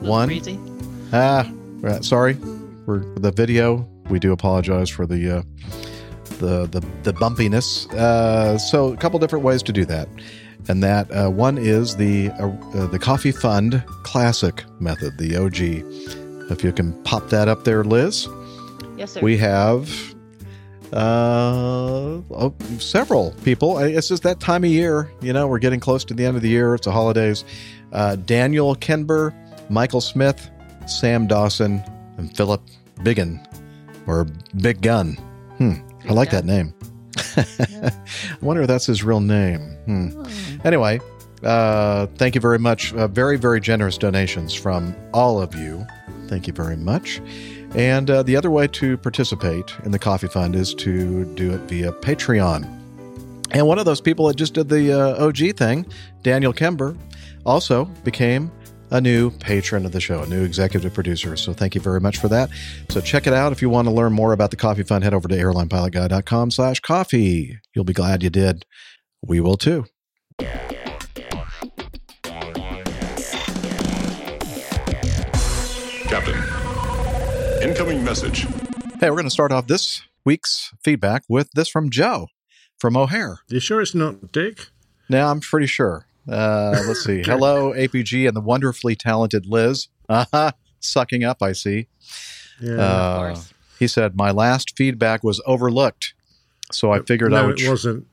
[0.00, 0.28] One.
[0.28, 0.58] Crazy.
[1.12, 1.50] Ah,
[1.80, 2.34] right, sorry
[2.84, 3.88] for the video.
[4.08, 5.42] We do apologize for the uh,
[6.38, 7.92] the the, the bumpiness.
[7.92, 10.08] Uh, so, a couple different ways to do that,
[10.68, 16.50] and that uh, one is the uh, the Coffee Fund Classic method, the OG.
[16.50, 18.28] If you can pop that up there, Liz,
[18.96, 19.20] Yes, sir.
[19.22, 19.88] we have
[20.92, 23.78] Uh, oh, several people.
[23.78, 25.10] It's just that time of year.
[25.20, 26.74] You know, we're getting close to the end of the year.
[26.74, 27.44] It's the holidays.
[27.92, 29.32] Uh, Daniel Kenber,
[29.70, 30.50] Michael Smith,
[30.86, 31.82] Sam Dawson,
[32.18, 32.60] and Philip
[33.02, 33.40] Biggin,
[34.06, 34.26] or
[34.60, 35.14] Big Gun.
[35.58, 35.74] Hmm.
[36.08, 36.74] I like that name.
[37.36, 37.92] I
[38.42, 39.60] wonder if that's his real name.
[39.86, 40.24] Hmm.
[40.64, 41.00] Anyway,
[41.42, 42.92] uh, thank you very much.
[42.94, 45.86] Uh, very, very generous donations from all of you.
[46.28, 47.20] Thank you very much.
[47.74, 51.60] And uh, the other way to participate in the Coffee Fund is to do it
[51.62, 52.64] via Patreon.
[53.50, 55.86] And one of those people that just did the uh, OG thing,
[56.22, 56.96] Daniel Kember,
[57.44, 58.50] also became
[58.90, 61.36] a new patron of the show, a new executive producer.
[61.36, 62.50] So thank you very much for that.
[62.88, 63.52] So check it out.
[63.52, 66.80] If you want to learn more about the Coffee Fund, head over to airlinepilotguy.com slash
[66.80, 67.58] coffee.
[67.74, 68.64] You'll be glad you did.
[69.26, 69.86] We will too.
[76.08, 76.36] Captain,
[77.62, 78.46] incoming message.
[79.00, 82.28] Hey, we're going to start off this week's feedback with this from Joe
[82.78, 83.38] from O'Hare.
[83.48, 84.68] You sure it's not Dick?
[85.08, 86.06] Now, I'm pretty sure.
[86.28, 87.22] Uh, let's see.
[87.24, 89.88] Hello, APG and the wonderfully talented Liz.
[90.08, 90.52] Uh-huh.
[90.80, 91.88] Sucking up, I see.
[92.60, 92.74] Yeah.
[92.76, 93.40] Uh,
[93.78, 96.14] he said, My last feedback was overlooked.
[96.72, 97.60] So I figured I no, would.
[97.60, 98.06] it wasn't.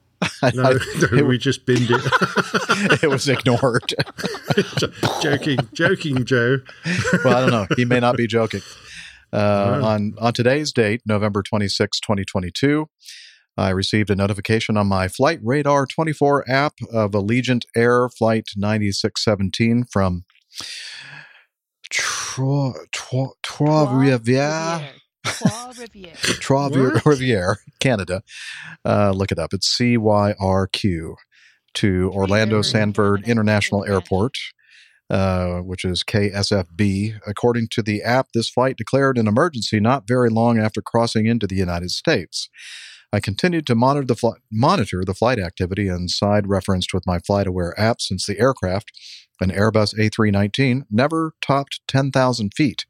[0.44, 0.80] No, I- no,
[1.18, 2.02] it- we just binned it.
[3.04, 3.94] it was ignored.
[5.22, 6.58] joking, joking, Joe.
[7.24, 7.68] well, I don't know.
[7.76, 8.62] He may not be joking.
[9.34, 9.88] Uh, Wow.
[9.88, 12.90] on on today's date, November 26, 2022,
[13.58, 19.86] I received a notification on my Flight Radar 24 app of Allegiant Air Flight 9617
[19.92, 20.24] from
[23.44, 24.90] Trois Rivières.
[26.40, 26.70] Trois?
[27.06, 28.24] Riviere, Canada.
[28.86, 29.54] Uh, look it up.
[29.54, 31.16] It's CYRQ
[31.74, 34.36] to Orlando Sanford International Airport,
[35.10, 37.20] uh, which is KSFB.
[37.28, 41.48] According to the app, this flight declared an emergency not very long after crossing into
[41.48, 42.50] the United States.
[43.14, 47.20] I continued to monitor the, fli- monitor the flight activity and side referenced with my
[47.20, 48.92] FlightAware app since the aircraft,
[49.42, 52.86] an Airbus A319, never topped 10,000 feet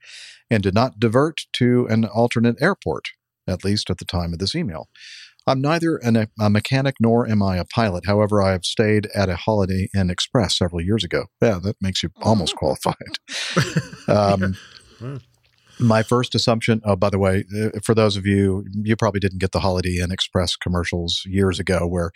[0.50, 3.10] and did not divert to an alternate airport,
[3.48, 4.90] at least at the time of this email.
[5.48, 8.06] I'm neither an, a mechanic nor am I a pilot.
[8.06, 11.26] However, I have stayed at a Holiday Inn Express several years ago.
[11.42, 12.96] Yeah, that makes you almost qualified.
[14.08, 14.58] Um,
[15.82, 19.40] my first assumption, oh, by the way, uh, for those of you, you probably didn't
[19.40, 22.12] get the Holiday Inn Express commercials years ago where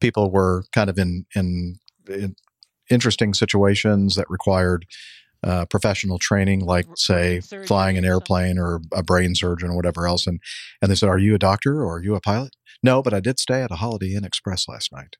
[0.00, 1.78] people were kind of in, in,
[2.08, 2.34] in
[2.88, 4.86] interesting situations that required
[5.42, 10.26] uh, professional training, like say flying an airplane or a brain surgeon or whatever else.
[10.26, 10.40] And,
[10.82, 12.56] and they said, Are you a doctor or are you a pilot?
[12.82, 15.16] No, but I did stay at a Holiday Inn Express last night.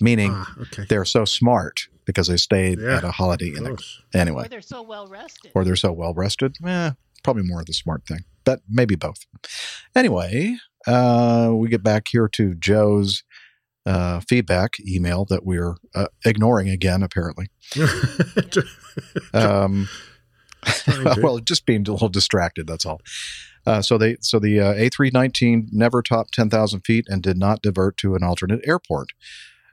[0.00, 0.86] Meaning Ah, okay.
[0.88, 3.76] they're so smart because they stayed Yeah, at a Holiday Inn.
[4.14, 5.52] Anyway Or they're so well rested.
[5.54, 6.56] or they're so well rested.
[6.66, 6.90] Eh,
[7.24, 9.26] probably more of the smart thing, but maybe both.
[9.94, 10.56] Anyway,
[10.86, 13.22] uh, we get back here to Joe's
[13.86, 17.48] uh, feedback email that we're uh, ignoring again, apparently.
[19.32, 19.88] Um,
[21.22, 22.66] well, just being a little distracted.
[22.66, 23.00] That's all.
[23.66, 27.96] Uh, so they so the uh, A319 never topped 10,000 feet and did not divert
[27.98, 29.08] to an alternate airport.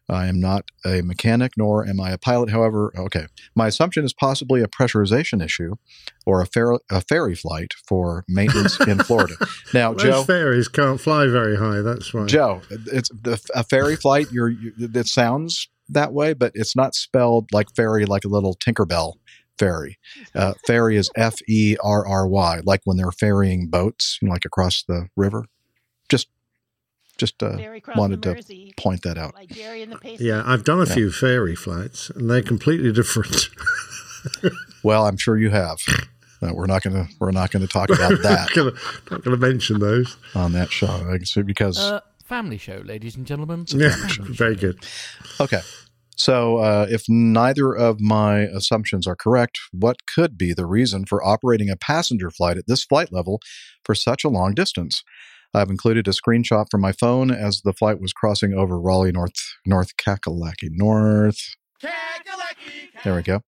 [0.10, 2.50] I am not a mechanic, nor am I a pilot.
[2.50, 3.26] However, okay,
[3.56, 5.76] my assumption is possibly a pressurization issue
[6.26, 9.36] or a, fer- a ferry flight for maintenance in Florida.
[9.74, 11.82] Now, Those Joe, fairies can't fly very high.
[11.82, 12.26] That's why.
[12.26, 14.32] Joe, it's the, a ferry flight.
[14.32, 18.56] You're, you, it sounds that way, but it's not spelled like ferry, like a little
[18.56, 19.14] Tinkerbell
[19.58, 19.98] ferry.
[20.36, 24.34] Uh, ferry is F E R R Y, like when they're ferrying boats, you know,
[24.34, 25.46] like across the river.
[27.18, 27.57] Just, just uh,
[27.95, 28.73] wanted to Mersey.
[28.77, 29.34] point that out.
[29.35, 30.19] Like Gerry and the Pace.
[30.22, 30.94] Yeah, I've done a Yeah.
[30.94, 33.49] few ferry flights, and they're completely different.
[34.84, 35.77] Well, I'm sure you have.
[36.41, 38.72] Uh, we're not gonna we're not gonna talk about that not gonna,
[39.10, 40.18] not gonna mention those.
[40.35, 43.65] on that show I guess, because Uh, family show, ladies and gentlemen.
[43.69, 44.77] Yeah, very good.
[45.39, 45.61] Okay.
[46.15, 51.23] So, uh, if neither of my assumptions are correct, what could be the reason for
[51.23, 53.39] operating a passenger flight at this flight level
[53.84, 55.03] for such a long distance?
[55.53, 59.36] I've included a screenshot from my phone as the flight was crossing over Raleigh, North
[59.65, 61.56] North Kakalaki, North.
[61.84, 63.41] Kakalaki, There we go.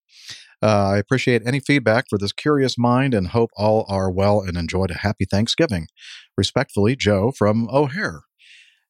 [0.61, 4.57] Uh, I appreciate any feedback for this curious mind and hope all are well and
[4.57, 5.88] enjoyed a happy Thanksgiving.
[6.38, 8.23] Respectfully, Joe from O'Hare.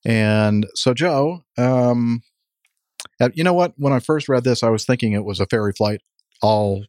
[0.04, 2.22] And so, Joe, um,
[3.22, 3.74] uh, you know what?
[3.78, 6.02] When I first read this, I was thinking it was a ferry flight
[6.42, 6.86] all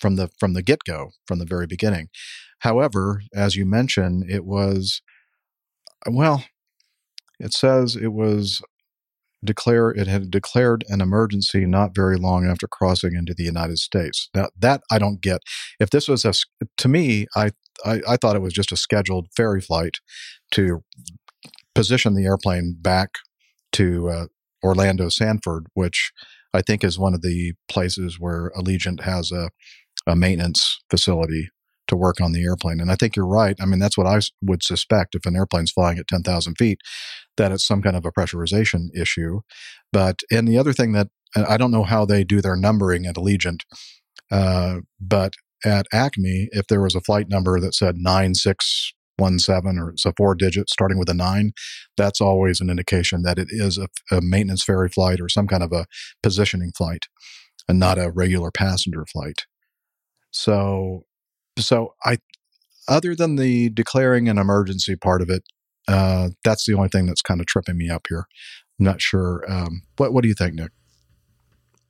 [0.00, 2.08] from the from the get go, from the very beginning.
[2.60, 5.00] However, as you mentioned, it was
[6.06, 6.44] well.
[7.40, 8.60] It says it was
[9.44, 14.28] declare it had declared an emergency not very long after crossing into the United States.
[14.34, 15.40] Now that I don't get.
[15.78, 16.34] If this was a
[16.78, 17.50] to me, I
[17.84, 19.94] I, I thought it was just a scheduled ferry flight
[20.52, 20.82] to
[21.74, 23.10] position the airplane back
[23.72, 24.26] to uh,
[24.64, 26.10] Orlando Sanford, which
[26.52, 29.50] I think is one of the places where Allegiant has a,
[30.06, 31.50] a maintenance facility
[31.88, 32.80] to work on the airplane.
[32.80, 33.56] And I think you're right.
[33.60, 36.80] I mean, that's what I would suspect if an airplane's flying at 10,000 feet,
[37.36, 39.40] that it's some kind of a pressurization issue.
[39.92, 43.16] But, and the other thing that I don't know how they do their numbering at
[43.16, 43.62] Allegiant,
[44.30, 45.34] uh, but
[45.64, 50.34] at Acme, if there was a flight number that said 9617 or it's a four
[50.34, 51.52] digit starting with a nine,
[51.96, 55.62] that's always an indication that it is a, a maintenance ferry flight or some kind
[55.62, 55.86] of a
[56.22, 57.06] positioning flight
[57.68, 59.46] and not a regular passenger flight.
[60.30, 61.04] So,
[61.58, 62.18] so I,
[62.88, 65.42] other than the declaring an emergency part of it,
[65.86, 68.26] uh, that's the only thing that's kind of tripping me up here.
[68.78, 69.44] I'm not sure.
[69.48, 70.72] Um, what What do you think, Nick?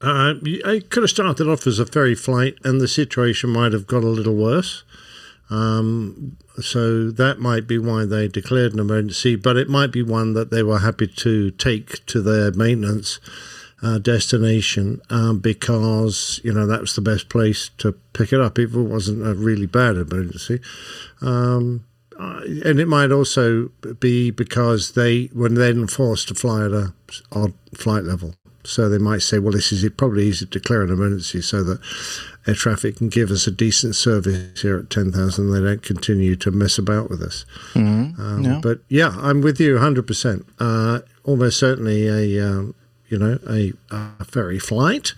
[0.00, 0.34] Uh,
[0.64, 4.04] I could have started off as a ferry flight, and the situation might have got
[4.04, 4.84] a little worse.
[5.50, 10.34] Um, so that might be why they declared an emergency, but it might be one
[10.34, 13.18] that they were happy to take to their maintenance
[13.82, 18.58] uh, destination um, because you know that was the best place to pick it up
[18.58, 20.60] if it wasn't a really bad emergency.
[21.20, 21.84] Um,
[22.18, 23.68] and it might also
[24.00, 26.92] be because they were then forced to fly at a
[27.30, 28.34] odd flight level.
[28.64, 31.62] So they might say, well, this is it probably easy to declare an emergency so
[31.62, 31.80] that
[32.46, 35.50] air traffic can give us a decent service here at 10,000.
[35.50, 37.46] They don't continue to mess about with us.
[37.72, 38.20] Mm-hmm.
[38.20, 38.60] Um, Yeah.
[38.62, 40.44] But yeah, I'm with you 100%.
[40.58, 42.74] Uh, almost certainly a, um,
[43.08, 45.12] you know, a, a ferry flight.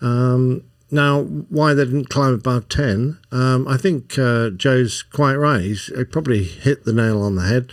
[0.00, 5.60] Um, now, why they didn't climb above 10, um, I think uh, Joe's quite right.
[5.60, 7.70] He's he probably hit the nail on the head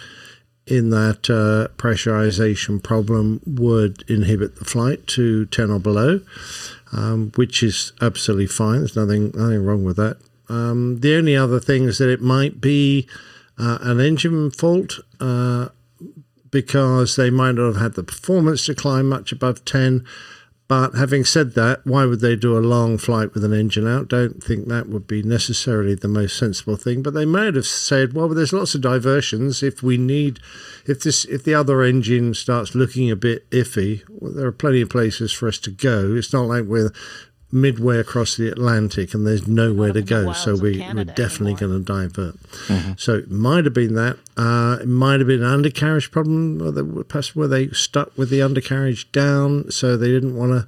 [0.67, 6.19] in that uh, pressurization problem would inhibit the flight to 10 or below,
[6.91, 8.79] um, which is absolutely fine.
[8.79, 10.17] There's nothing, nothing wrong with that.
[10.49, 13.07] Um, the only other thing is that it might be
[13.57, 15.69] uh, an engine fault uh,
[16.51, 20.05] because they might not have had the performance to climb much above 10.
[20.67, 24.09] But having said that, why would they do a long flight with an engine out?
[24.09, 27.01] Don't think that would be necessarily the most sensible thing.
[27.01, 29.63] But they might have said, well, there's lots of diversions.
[29.63, 30.39] If we need,
[30.85, 34.81] if this, if the other engine starts looking a bit iffy, well, there are plenty
[34.81, 36.13] of places for us to go.
[36.15, 36.91] It's not like we're
[37.51, 40.33] midway across the Atlantic and there's nowhere to go.
[40.33, 42.35] So we, we're definitely going to divert.
[42.99, 44.17] So it might have been that.
[44.35, 48.41] Uh, it might have been an undercarriage problem, or perhaps where they stuck with the
[48.41, 50.67] undercarriage down, so they didn't want to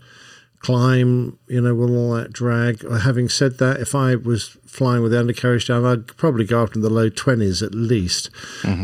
[0.59, 2.89] climb, you know, with all that drag.
[2.89, 6.75] Having said that, if I was flying with the undercarriage down, I'd probably go up
[6.75, 8.29] in the low 20s at least,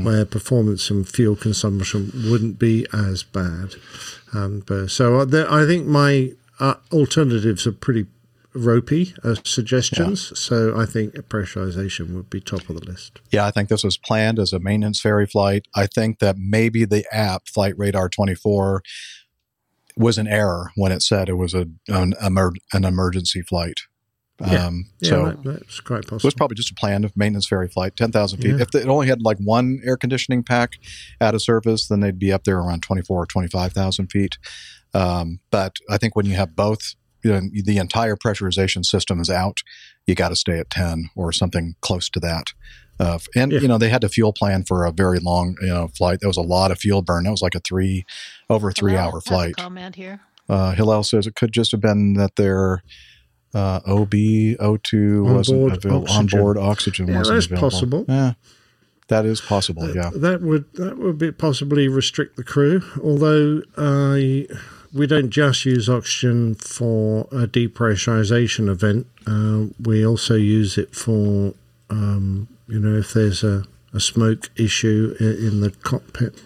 [0.06, 3.76] where performance and fuel consumption wouldn't be as bad.
[4.34, 8.06] Um, but, so uh, there, I think my uh, alternatives are pretty
[8.54, 10.38] ropey as suggestions.
[10.40, 13.20] So I think pressurization would be top of the list.
[13.32, 15.66] Yeah, I think this was planned as a maintenance ferry flight.
[15.76, 18.82] I think that maybe the app Flight Radar 24
[19.98, 23.80] was an error when it said it was a an, emer- an emergency flight.
[24.42, 24.66] Yeah.
[24.68, 26.18] Um, Yeah, so that- that's quite possible.
[26.18, 28.56] it was probably just a planned maintenance ferry flight, 10,000 feet.
[28.56, 28.62] Yeah.
[28.62, 30.74] If it only had like one air conditioning pack
[31.22, 34.38] at a surface, then they'd be up there around 24 or 25,000 feet.
[34.96, 39.30] Um, but I think when you have both, you know, the entire pressurization system is
[39.30, 39.58] out,
[40.08, 42.54] you got to stay at 10 or something close to that.
[43.00, 43.60] Uh, and Yeah.
[43.60, 46.20] you know they had to fuel plan for a very long you know flight.
[46.22, 47.26] There was a lot of fuel burn.
[47.26, 48.06] That was like a three
[48.50, 49.56] over three Hillel hour has a flight.
[49.58, 50.22] comment here.
[50.48, 52.84] Uh, Hillel says it could just have been that their
[53.54, 54.12] uh, OB
[54.60, 56.04] O2 wasn't Onboard available.
[56.08, 56.40] oxygen.
[56.40, 57.70] Onboard oxygen Yeah, wasn't that's available.
[57.70, 58.06] possible.
[58.08, 58.34] Yeah,
[59.10, 59.94] that is possible.
[59.94, 60.12] Yeah.
[60.16, 62.82] That would that would be possibly restrict the crew.
[63.04, 64.56] Although uh,
[64.94, 71.54] we don't just use oxygen for a depressurization event, uh, we also use it for
[71.90, 76.42] um, you know if there's a, a smoke issue in the cockpit.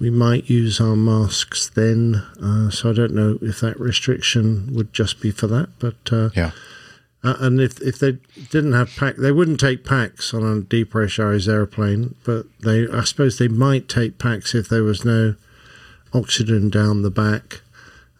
[0.00, 4.92] We might use our masks then, uh, so I don't know if that restriction would
[4.92, 5.70] just be for that.
[5.80, 6.52] But uh, yeah,
[7.24, 8.12] uh, and if if they
[8.50, 12.14] didn't have pack, they wouldn't take packs on a depressurized airplane.
[12.24, 15.34] But they, I suppose, they might take packs if there was no
[16.12, 17.60] oxygen down the back,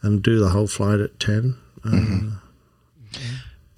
[0.03, 1.57] and do the whole flight at ten.
[1.85, 2.39] Uh,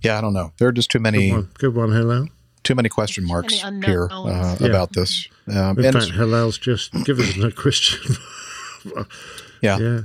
[0.02, 0.52] Yeah, I don't know.
[0.58, 2.28] There are just too many Good one, good one, Hillel.
[2.62, 4.56] too many question marks Any here uh.
[4.58, 4.66] Yeah.
[4.66, 5.28] about this.
[5.46, 8.16] Um, In and fact, Hillel's just given us a question.
[8.86, 9.04] yeah,
[9.62, 10.00] yeah, yeah,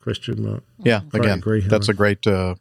[0.00, 0.62] question mark.
[0.80, 2.54] Quite Again, agree, that's a great uh,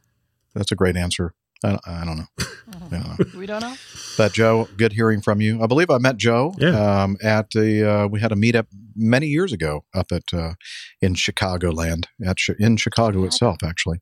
[0.56, 1.34] that's a great answer.
[1.64, 2.28] I, I don't know.
[2.40, 3.40] I don't know.
[3.40, 3.76] We don't know.
[4.18, 5.62] But Joe, good hearing from you.
[5.64, 7.04] I believe I met Joe Yeah.
[7.04, 7.90] um, at the.
[7.90, 10.54] Uh, we had a meetup many years ago up at uh,
[11.02, 13.58] in Chicagoland at Chi- in Chicago itself.
[13.64, 14.00] Actually,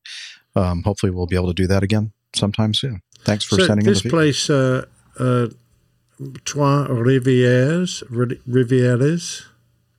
[0.56, 3.02] um, hopefully we'll be able to do that again sometime soon.
[3.20, 4.86] Thanks for so sending in this the place, uh,
[5.20, 5.48] uh,
[6.46, 8.04] Trois Rivières,
[8.48, 9.44] Rivieres.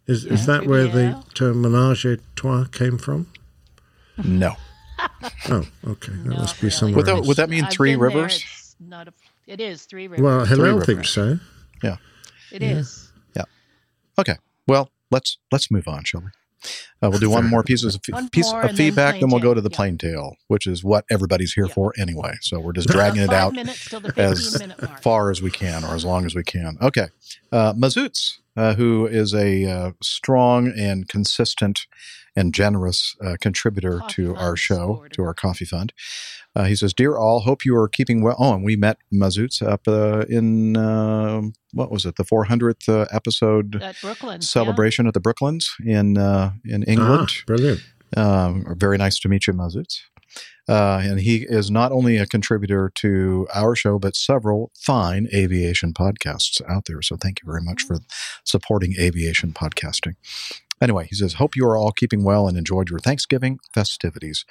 [0.07, 3.27] Is is that where the term menage a trois came from?
[4.23, 4.57] No.
[5.51, 6.13] Oh, okay.
[6.13, 7.27] That must be somewhere Would that, else.
[7.27, 8.09] would that mean Three been there.
[8.11, 8.37] Rivers?
[8.37, 9.13] It's not a,
[9.47, 10.23] it is Three Rivers.
[10.23, 11.39] Well, Three Hillel thinks so.
[11.83, 11.97] Yeah.
[12.53, 13.11] It is.
[13.35, 13.43] Yeah.
[14.19, 14.37] Okay.
[14.67, 16.29] Well, let's let's move on, shall we?
[17.03, 19.53] Uh, we'll do one more piece of One piece of then feedback, then we'll go
[19.53, 19.77] to the Tale.
[19.77, 22.35] plain tale, which is what everybody's here for anyway.
[22.41, 25.03] So we're just dragging it out minutes till the as 15 minute mark.
[25.03, 26.79] far as we can, or as long as we can.
[26.81, 27.09] Okay,
[27.53, 31.87] uh, Mazoots, uh, who is a uh, strong and consistent
[32.37, 35.93] and generous uh, contributor to our show, to our coffee fund.
[36.57, 39.63] Uh, he says, "Dear all, hope you are keeping well." Oh, and we met Mazoots
[39.63, 41.43] up uh, in uh,
[41.73, 46.53] what was it, the 400th uh, episode At Brooklands, celebration at the Brooklands in uh,
[46.65, 47.31] in England.
[47.31, 47.81] Ah, brilliant.
[48.17, 50.03] Um, very nice to meet you, Mazoots.
[50.69, 55.93] Uh, and he is not only a contributor to our show, but several fine aviation
[55.93, 57.03] podcasts out there.
[57.03, 57.99] So thank you very much for
[58.45, 60.15] supporting aviation podcasting.
[60.83, 64.45] Anyway, he says, Hope you are all keeping well and enjoyed your Thanksgiving festivities.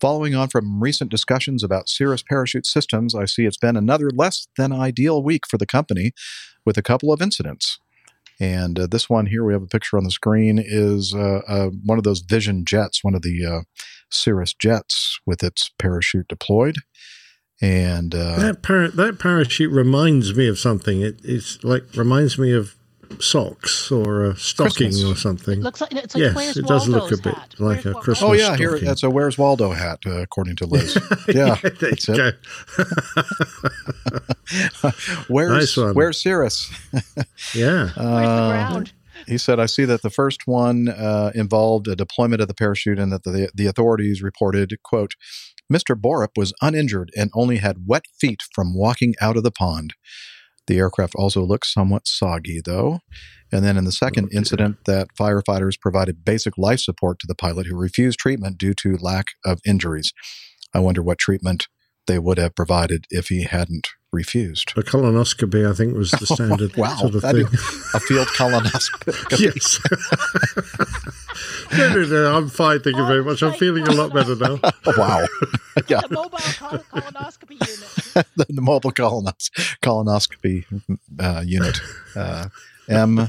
[0.00, 4.46] Following on from recent discussions about Cirrus parachute systems, I see it's been another less
[4.56, 6.12] than ideal week for the company
[6.64, 7.78] with a couple of incidents.
[8.40, 11.70] And uh, this one here, we have a picture on the screen, is uh, uh,
[11.84, 13.60] one of those Vision jets, one of the uh,
[14.10, 16.78] Cirrus jets with its parachute deployed.
[17.62, 21.02] And uh, that para- that parachute reminds me of something.
[21.02, 22.74] It, it's like reminds me of
[23.22, 25.04] socks or a stocking Christmas.
[25.04, 25.60] or something.
[25.60, 27.54] Looks like it's like yes, Where's it does look a bit hat?
[27.58, 28.22] like a Christmas.
[28.22, 28.86] oh, yeah, here stocking.
[28.88, 30.96] that's a Where's Waldo hat, uh, according to Liz.
[31.28, 32.36] Yeah, there that's you it.
[35.28, 35.94] Where's, Nice one.
[35.94, 36.70] where's Cirrus?
[37.54, 37.90] Yeah.
[37.96, 38.84] Uh,
[39.26, 42.98] He said, I see that the first one uh, involved a deployment of the parachute
[42.98, 45.12] and that the, the authorities reported, quote,
[45.72, 45.98] Mr.
[45.98, 49.94] Borup was uninjured and only had wet feet from walking out of the pond.
[50.66, 53.00] The aircraft also looked somewhat soggy, though.
[53.52, 57.34] And then in the second oh, incident, that firefighters provided basic life support to the
[57.34, 60.12] pilot who refused treatment due to lack of injuries.
[60.72, 61.68] I wonder what treatment
[62.06, 64.72] they would have provided if he hadn't refused.
[64.76, 67.46] A colonoscopy, I think, was the standard wow, sort of thing.
[67.46, 67.58] be
[67.94, 69.40] a field colonoscopy.
[69.40, 69.80] yes.
[71.78, 72.80] no, no, no, I'm fine.
[72.80, 73.42] Thank you very much.
[73.42, 74.58] I'm feeling a lot better now.
[74.96, 75.26] wow.
[75.88, 76.00] Yeah.
[76.00, 78.26] The mobile col- colonoscopy unit.
[78.36, 79.50] the, the mobile colonos-
[79.82, 80.64] colonoscopy
[81.20, 81.80] uh, unit.
[82.16, 82.46] Uh,
[82.88, 83.28] MCU.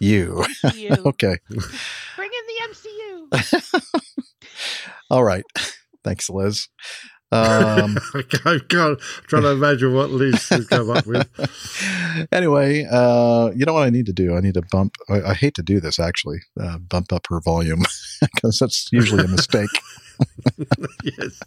[0.00, 1.06] MCU.
[1.06, 1.36] okay.
[2.16, 3.82] Bring in the MCU.
[5.10, 5.44] All right.
[6.04, 6.68] Thanks, Liz.
[7.32, 11.26] Um, I can't, I can't try to imagine what Liz has come up with.
[12.32, 14.36] anyway, uh, you know what I need to do?
[14.36, 14.96] I need to bump.
[15.08, 16.40] I, I hate to do this actually.
[16.60, 17.84] Uh, bump up her volume
[18.20, 19.70] because that's usually a mistake.
[21.02, 21.40] yes.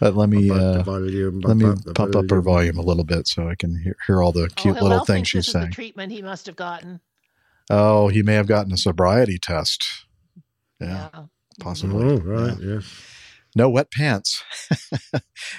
[0.00, 2.74] But let me uh, volume, let me bump up pump up her volume.
[2.74, 5.06] volume a little bit so I can hear, hear all the cute oh, little things
[5.06, 5.66] thinks she's saying.
[5.66, 7.00] the treatment he must have gotten.
[7.70, 9.84] Oh, he may have gotten a sobriety test.
[10.80, 11.10] Yeah,
[11.60, 12.04] possibly.
[12.04, 13.17] Oh, right, yes.
[13.58, 14.42] No wet pants.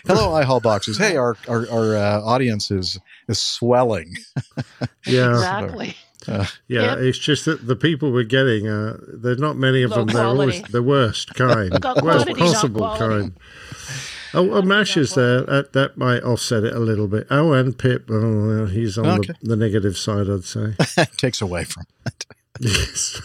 [0.08, 0.98] Hello, iHall boxes.
[0.98, 2.98] Hey, our our, our uh, audience is
[3.28, 4.14] is swelling.
[5.06, 5.32] Yeah.
[5.36, 5.96] Exactly.
[6.28, 6.98] Uh, Yeah, Yep.
[7.00, 10.08] it's just that the people we're getting, uh, there's not many of Low them.
[10.08, 13.38] They're always the worst kind, Got worst possible kind.
[14.34, 15.42] Oh, oh Mash is there.
[15.42, 17.26] That, that might offset it a little bit.
[17.32, 18.08] Oh, and Pip.
[18.12, 19.34] Oh, well, he's on Okay.
[19.42, 20.76] the, the negative side, I'd say.
[21.18, 22.26] takes away from it.
[22.60, 23.20] yes.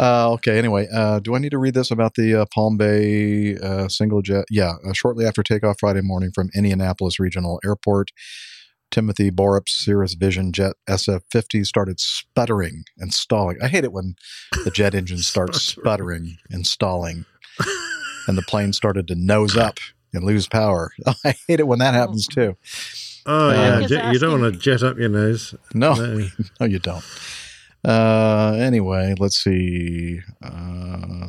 [0.00, 0.56] Uh, okay.
[0.58, 4.22] Anyway, uh, do I need to read this about the uh, Palm Bay uh, single
[4.22, 4.46] jet?
[4.50, 4.74] Yeah.
[4.82, 8.08] Uh, shortly after takeoff Friday morning from Indianapolis Regional Airport,
[8.90, 13.58] Timothy Borup's Cirrus Vision Jet SF-50 started sputtering and stalling.
[13.62, 14.14] I hate it when
[14.64, 17.26] the jet engines start sputtering and stalling,
[18.26, 19.78] and the plane started to nose up
[20.14, 20.92] and lose power.
[21.24, 22.56] I hate it when that happens too.
[23.26, 23.86] Oh, Uh, yeah.
[23.86, 25.54] Just you don't want to jet up your nose.
[25.74, 26.26] No, No.
[26.60, 27.04] no, you don't.
[27.84, 30.20] Uh, anyway, let's see.
[30.42, 31.28] Uh,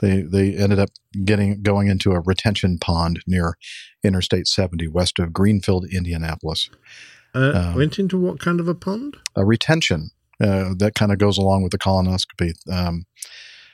[0.00, 0.90] they they ended up
[1.24, 3.56] getting going into a retention pond near
[4.02, 6.70] Interstate 70 west of Greenfield, Indianapolis.
[7.34, 9.16] Uh, Um, went into what kind of a pond?
[9.36, 10.10] A retention
[10.40, 12.52] uh, that kind of goes along with the colonoscopy.
[12.70, 13.04] Um,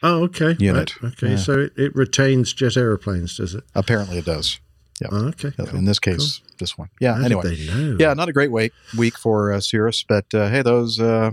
[0.01, 0.55] Oh, okay.
[0.61, 1.03] Unit.
[1.03, 1.37] Right, Okay, Yeah.
[1.39, 3.65] so it, it retains jet aeroplanes, does it?
[3.75, 4.61] apparently, it does.
[5.01, 5.09] Yeah.
[5.11, 5.51] Oh, okay.
[5.57, 6.89] Cool, In this case, this one.
[7.01, 7.15] Yeah.
[7.17, 7.55] How anyway,
[7.99, 11.33] yeah, not a great week week for uh, Cirrus, but uh, hey, those uh,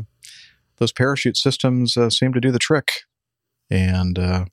[0.77, 2.91] those parachute systems uh, seem to do the trick,
[3.69, 4.45] and uh,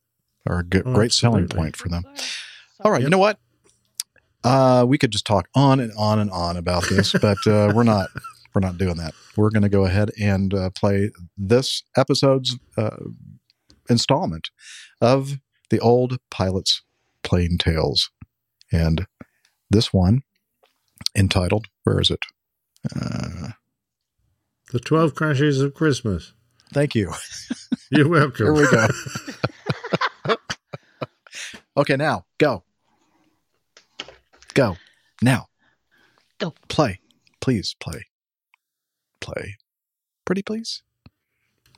[0.46, 1.56] are a good, Oh, great selling absolutely.
[1.64, 2.04] point for them.
[2.80, 3.38] All right, you know what?
[4.44, 7.84] Uh, we could just talk on and on and on about this, but uh, we're
[7.84, 8.08] not.
[8.54, 9.14] We're not doing that.
[9.36, 12.98] We're going to go ahead and uh, play this episode's uh,
[13.88, 14.50] installment
[15.00, 15.38] of
[15.70, 16.82] the old pilots'
[17.22, 18.10] plain tales,
[18.70, 19.06] and
[19.70, 20.22] this one
[21.16, 22.20] entitled "Where is it?"
[24.72, 26.32] The 12 Crashes of Christmas.
[26.72, 27.12] Thank you.
[27.90, 28.46] You're welcome.
[28.46, 30.36] Here we go.
[31.76, 32.64] okay, now go.
[34.54, 34.76] Go.
[35.20, 35.48] Now.
[36.38, 36.54] Go.
[36.68, 37.00] Play.
[37.42, 38.06] Please play.
[39.20, 39.56] Play.
[40.24, 40.82] Pretty please.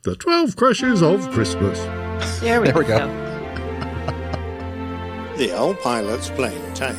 [0.04, 1.80] The 12 Crashes of Christmas.
[2.40, 2.98] There we There we go.
[2.98, 3.20] go.
[5.36, 6.96] The Old Pilot's Plain Tales.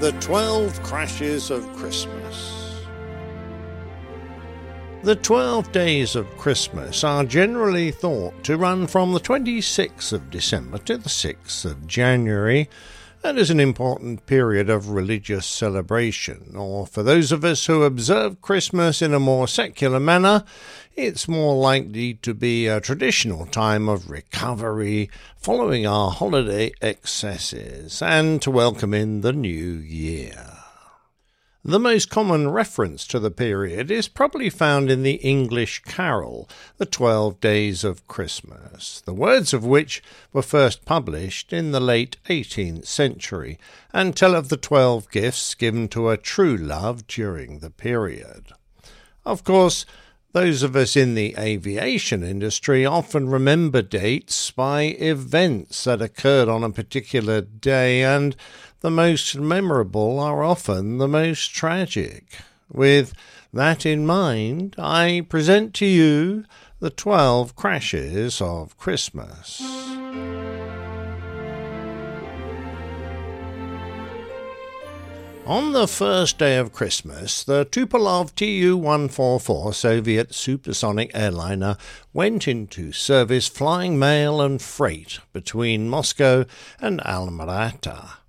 [0.00, 2.63] The 12 Crashes of Christmas.
[5.04, 10.78] The 12 days of Christmas are generally thought to run from the 26th of December
[10.78, 12.70] to the 6th of January,
[13.22, 18.40] and is an important period of religious celebration, or for those of us who observe
[18.40, 20.42] Christmas in a more secular manner,
[20.96, 28.40] it's more likely to be a traditional time of recovery following our holiday excesses and
[28.40, 30.53] to welcome in the new year.
[31.66, 36.46] The most common reference to the period is probably found in the English carol,
[36.76, 42.18] The Twelve Days of Christmas, the words of which were first published in the late
[42.28, 43.58] 18th century
[43.94, 48.48] and tell of the twelve gifts given to a true love during the period.
[49.24, 49.86] Of course,
[50.34, 56.64] those of us in the aviation industry often remember dates by events that occurred on
[56.64, 58.36] a particular day, and
[58.84, 62.26] the most memorable are often the most tragic.
[62.70, 63.14] With
[63.50, 66.44] that in mind, I present to you
[66.80, 69.62] the 12 crashes of Christmas.
[75.46, 81.78] On the first day of Christmas, the Tupolev Tu 144 Soviet supersonic airliner
[82.12, 86.44] went into service flying mail and freight between Moscow
[86.82, 88.23] and Almaty.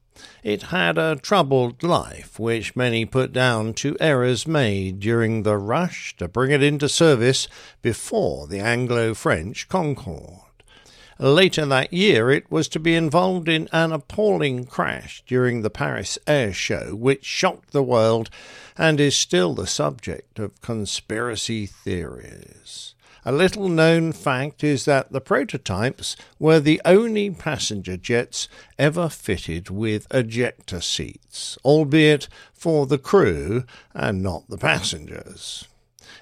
[0.45, 6.15] It had a troubled life, which many put down to errors made during the rush
[6.17, 7.47] to bring it into service
[7.81, 10.41] before the Anglo French Concorde.
[11.17, 16.19] Later that year, it was to be involved in an appalling crash during the Paris
[16.27, 18.29] Air Show, which shocked the world
[18.77, 22.94] and is still the subject of conspiracy theories.
[23.27, 28.47] A little known fact is that the prototypes were the only passenger jets
[28.77, 33.63] ever fitted with ejector seats, albeit for the crew
[33.95, 35.67] and not the passengers.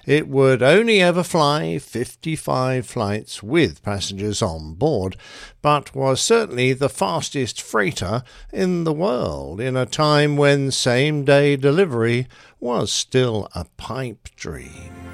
[0.06, 5.18] It would only ever fly 55 flights with passengers on board,
[5.60, 11.56] but was certainly the fastest freighter in the world in a time when same day
[11.56, 12.28] delivery
[12.60, 15.13] was still a pipe dream.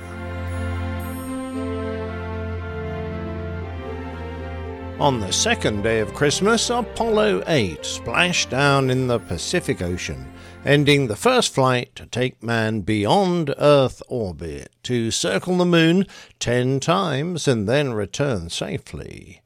[5.01, 10.31] On the second day of Christmas, Apollo 8 splashed down in the Pacific Ocean,
[10.63, 16.07] ending the first flight to take man beyond Earth orbit to circle the moon
[16.39, 19.41] ten times and then return safely.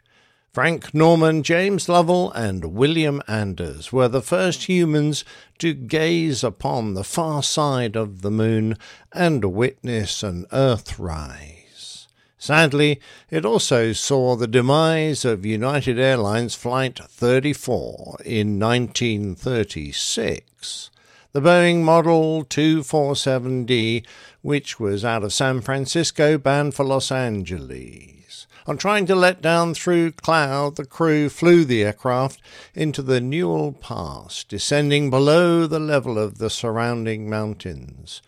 [0.53, 5.25] Frank Borman, James Lovell, and William Anders were the first humans
[5.59, 8.77] to gaze upon the far side of the moon
[9.13, 11.54] and witness an Earthrise.
[12.45, 13.01] Sadly,
[13.31, 20.91] it also saw the demise of United Airlines Flight 34 in 1936.
[21.33, 24.05] The Boeing Model 247D,
[24.43, 28.47] which was out of San Francisco bound for Los Angeles.
[28.67, 32.43] On trying to let down through cloud, the crew flew the aircraft
[32.75, 38.21] into the Newhall Pass, descending below the level of the surrounding mountains.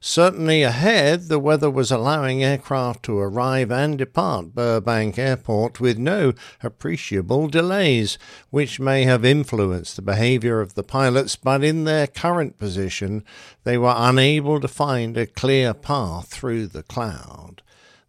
[0.00, 6.34] Certainly ahead, the weather was allowing aircraft to arrive and depart Burbank Airport with no
[6.62, 8.16] appreciable delays,
[8.50, 13.24] which may have influenced the behavior of the pilots, but in their current position,
[13.64, 17.60] they were unable to find a clear path through the cloud.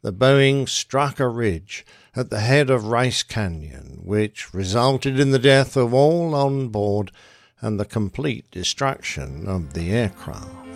[0.03, 5.39] The Boeing struck a ridge at the head of Rice Canyon, which resulted in the
[5.39, 7.11] death of all on board
[7.61, 10.68] and the complete destruction of the aircraft.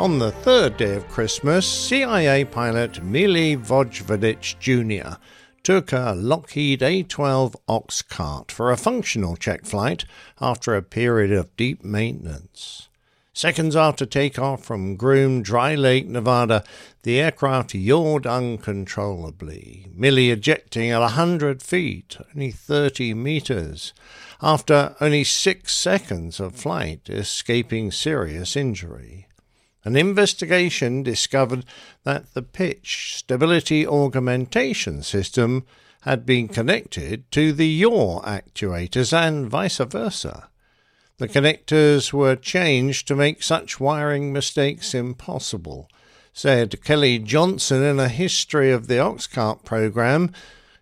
[0.00, 5.18] On the third day of Christmas, CIA pilot Mele Vojvodich Jr.
[5.62, 10.06] took a Lockheed A 12 Oxcart for a functional check flight
[10.40, 12.88] after a period of deep maintenance.
[13.34, 16.64] Seconds after takeoff from Groom Dry Lake, Nevada,
[17.02, 23.92] the aircraft yawed uncontrollably, Mele ejecting at a hundred feet, only thirty meters,
[24.40, 29.26] after only six seconds of flight, escaping serious injury.
[29.84, 31.64] An investigation discovered
[32.04, 35.64] that the pitch stability augmentation system
[36.02, 40.48] had been connected to the yaw actuators and vice versa.
[41.18, 45.88] The connectors were changed to make such wiring mistakes impossible,
[46.32, 50.32] said Kelly Johnson in a history of the Oxcart program.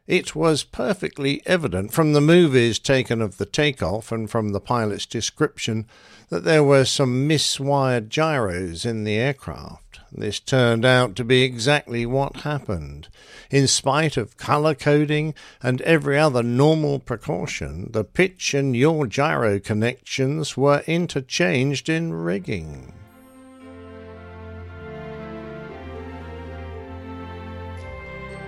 [0.07, 5.07] It was perfectly evident from the movies taken of the takeoff and from the pilot's
[5.07, 5.87] description
[6.29, 10.01] that there were some miswired gyros in the aircraft.
[10.11, 13.09] This turned out to be exactly what happened.
[13.51, 19.59] In spite of colour coding and every other normal precaution, the pitch and yaw gyro
[19.59, 22.95] connections were interchanged in rigging.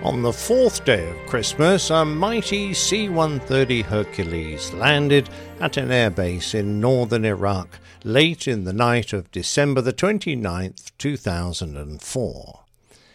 [0.03, 5.29] On the fourth day of Christmas, a mighty C 130 Hercules landed
[5.59, 12.59] at an airbase in northern Iraq late in the night of December the 29th, 2004.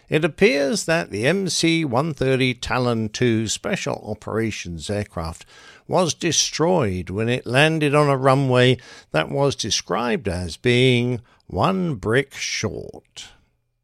[0.09, 5.45] It appears that the MC 130 Talon II Special Operations aircraft
[5.89, 8.79] was destroyed when it landed on a runway
[9.11, 13.31] that was described as being one brick short.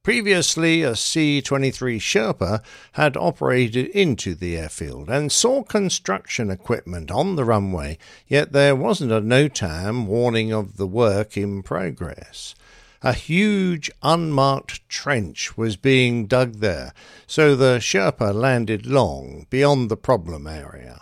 [0.02, 2.60] Previously, a C 23 Sherpa
[2.94, 9.12] had operated into the airfield and saw construction equipment on the runway, yet there wasn't
[9.12, 12.56] a NOTAM warning of the work in progress.
[13.02, 16.92] A huge unmarked trench was being dug there,
[17.28, 21.00] so the Sherpa landed long beyond the problem area.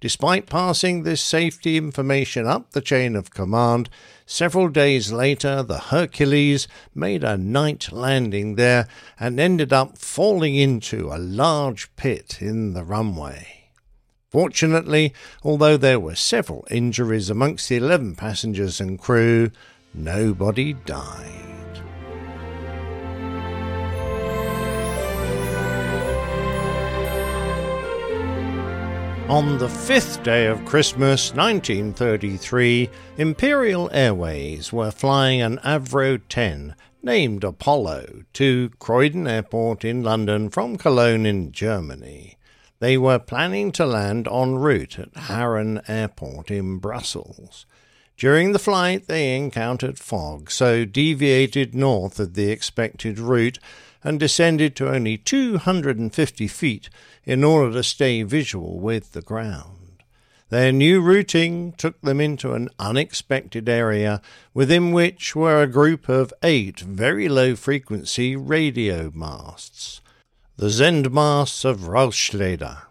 [0.00, 3.88] Despite passing this safety information up the chain of command,
[4.32, 8.88] several days later the Hercules made a night landing there
[9.20, 13.68] and ended up falling into a large pit in the runway.
[14.30, 19.50] Fortunately, although there were several injuries amongst the 11 passengers and crew,
[19.92, 21.61] nobody died.
[29.32, 37.42] On the fifth day of Christmas 1933, Imperial Airways were flying an Avro 10 named
[37.42, 42.36] Apollo to Croydon Airport in London from Cologne in Germany.
[42.78, 47.64] They were planning to land en route at Haren Airport in Brussels.
[48.18, 53.58] During the flight, they encountered fog, so deviated north of the expected route
[54.04, 56.90] and descended to only 250 feet
[57.24, 59.82] in order to stay visual with the ground.
[60.52, 64.20] Their new routing took them into an unexpected area
[64.52, 70.02] within which were a group of eight very low frequency radio masts,
[70.58, 72.82] the Zend masts of Ruiselede.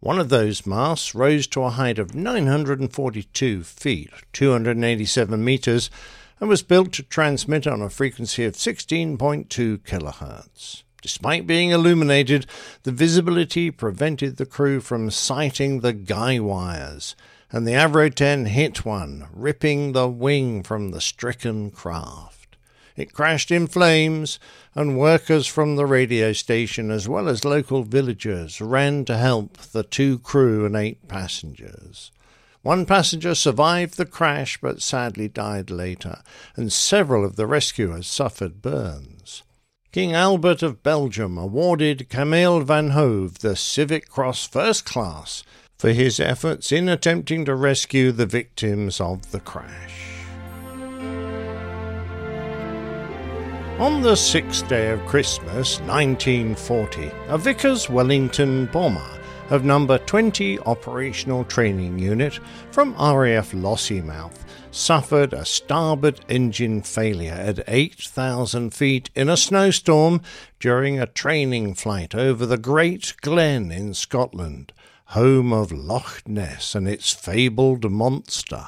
[0.00, 5.90] One of those masts rose to a height of 942 feet, 287 meters,
[6.40, 10.82] and was built to transmit on a frequency of 16.2 kilohertz.
[11.00, 12.46] Despite being illuminated,
[12.82, 17.14] the visibility prevented the crew from sighting the guy wires,
[17.50, 22.56] and the Avro 10 hit one, ripping the wing from the stricken craft.
[22.96, 24.40] It crashed in flames,
[24.74, 29.84] and workers from the radio station, as well as local villagers, ran to help the
[29.84, 32.10] two crew and eight passengers.
[32.68, 36.20] One passenger survived the crash but sadly died later,
[36.54, 39.42] and several of the rescuers suffered burns.
[39.90, 45.42] King Albert of Belgium awarded Camille Van Hove the Civic Cross First Class
[45.78, 50.18] for his efforts in attempting to rescue the victims of the crash.
[53.78, 59.17] On the sixth day of Christmas, 1940, a Vickers Wellington bomber
[59.50, 62.38] of Number 20 Operational Training Unit
[62.70, 70.20] from RAF Lossiemouth suffered a starboard engine failure at 8,000 feet in a snowstorm
[70.60, 74.72] during a training flight over the Great Glen in Scotland,
[75.06, 78.66] home of Loch Ness and its fabled monster.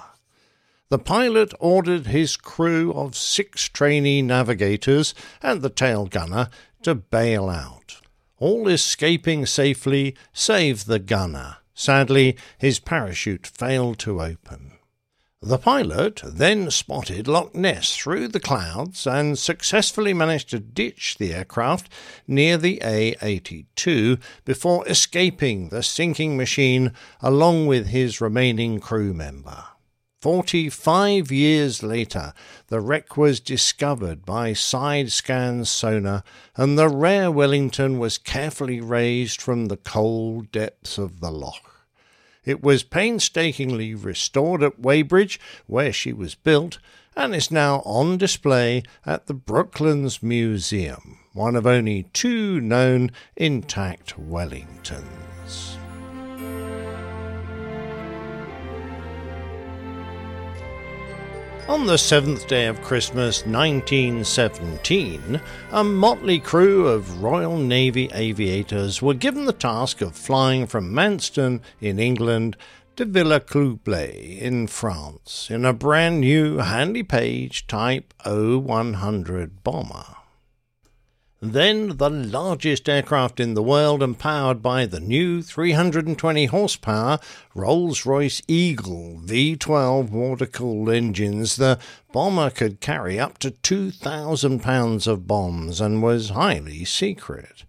[0.88, 6.48] The pilot ordered his crew of six trainee navigators and the tail gunner
[6.82, 8.00] to bail out.
[8.40, 11.58] All escaping safely save the gunner.
[11.74, 14.72] Sadly, his parachute failed to open.
[15.42, 21.34] The pilot then spotted Loch Ness through the clouds and successfully managed to ditch the
[21.34, 21.90] aircraft
[22.26, 29.64] near the A 82 before escaping the sinking machine along with his remaining crew member.
[30.20, 32.34] Forty five years later,
[32.66, 36.24] the wreck was discovered by side scan sonar,
[36.56, 41.86] and the rare Wellington was carefully raised from the cold depths of the loch.
[42.44, 46.80] It was painstakingly restored at Weybridge, where she was built,
[47.16, 54.20] and is now on display at the Brooklands Museum, one of only two known intact
[54.20, 55.29] Wellingtons.
[61.70, 65.40] On the seventh day of Christmas 1917,
[65.70, 71.60] a motley crew of Royal Navy aviators were given the task of flying from Manston
[71.80, 72.56] in England
[72.96, 80.19] to Villa Villacoublay in France in a brand new Handley Page Type O100 bomber.
[81.42, 87.18] Then the largest aircraft in the world and powered by the new 320 horsepower
[87.54, 91.78] Rolls Royce Eagle V12 water cooled engines, the
[92.12, 97.64] bomber could carry up to 2,000 pounds of bombs and was highly secret.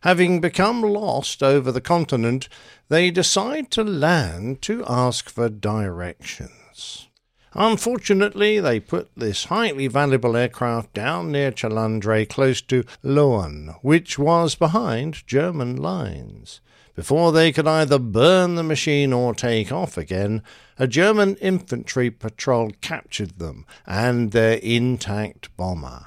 [0.00, 2.48] Having become lost over the continent,
[2.88, 7.09] they decide to land to ask for directions.
[7.54, 14.54] Unfortunately, they put this highly valuable aircraft down near Chalandry, close to Laon, which was
[14.54, 16.60] behind German lines.
[16.94, 20.42] Before they could either burn the machine or take off again,
[20.78, 26.06] a German infantry patrol captured them and their intact bomber.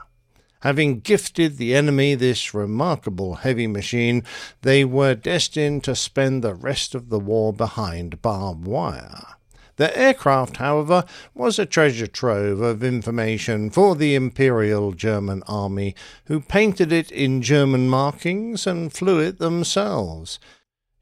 [0.61, 4.23] Having gifted the enemy this remarkable heavy machine,
[4.61, 9.35] they were destined to spend the rest of the war behind barbed wire.
[9.77, 15.95] The aircraft, however, was a treasure trove of information for the Imperial German Army,
[16.25, 20.39] who painted it in German markings and flew it themselves.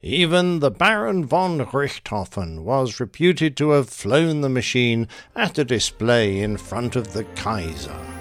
[0.02, 6.40] Even the Baron von Richthofen was reputed to have flown the machine at a display
[6.40, 8.21] in front of the Kaiser.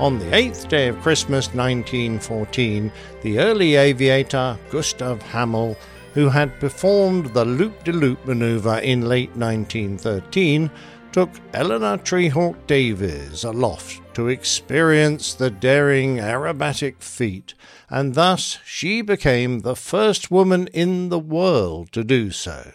[0.00, 2.90] On the eighth day of Christmas 1914,
[3.22, 5.76] the early aviator Gustav Hamel,
[6.14, 10.68] who had performed the loop de loop maneuver in late 1913,
[11.12, 17.54] took Eleanor Trehawke Davies aloft to experience the daring aerobatic feat,
[17.88, 22.72] and thus she became the first woman in the world to do so.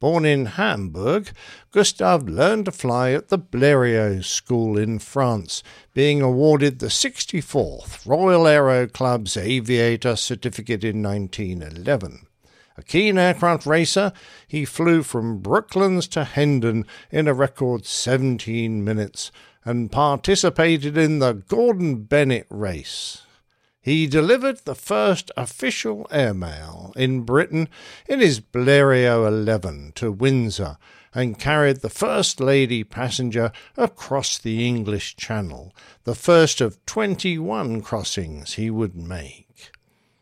[0.00, 1.32] Born in Hamburg,
[1.72, 8.46] Gustave learned to fly at the Blériot School in France, being awarded the 64th Royal
[8.46, 12.28] Aero Club's Aviator Certificate in 1911.
[12.76, 14.12] A keen aircraft racer,
[14.46, 19.32] he flew from Brooklands to Hendon in a record 17 minutes
[19.64, 23.22] and participated in the Gordon Bennett race.
[23.88, 27.70] He delivered the first official airmail in Britain
[28.06, 30.76] in his Blériot 11 to Windsor
[31.14, 35.74] and carried the First Lady passenger across the English Channel,
[36.04, 39.70] the first of 21 crossings he would make.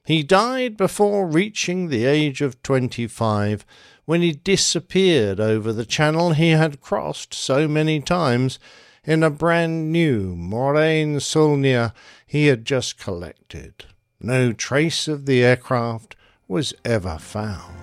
[0.05, 3.67] He died before reaching the age of 25
[4.05, 8.61] when he disappeared over the channel he had crossed so many times
[9.07, 11.93] in a brand new Morane Saulnier
[12.27, 13.85] he had just collected.
[14.21, 16.17] No trace of the aircraft
[16.49, 17.77] was ever found.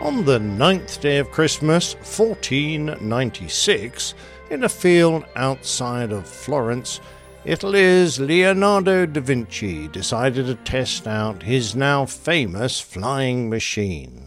[0.00, 4.14] On the ninth day of Christmas, 1496,
[4.50, 7.00] in a field outside of Florence,
[7.44, 14.21] Italy's Leonardo da Vinci decided to test out his now famous flying machine.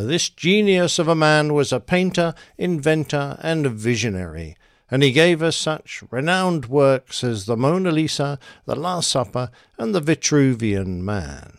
[0.00, 4.56] This genius of a man was a painter, inventor, and visionary,
[4.88, 9.92] and he gave us such renowned works as the Mona Lisa, the Last Supper, and
[9.92, 11.58] the Vitruvian Man.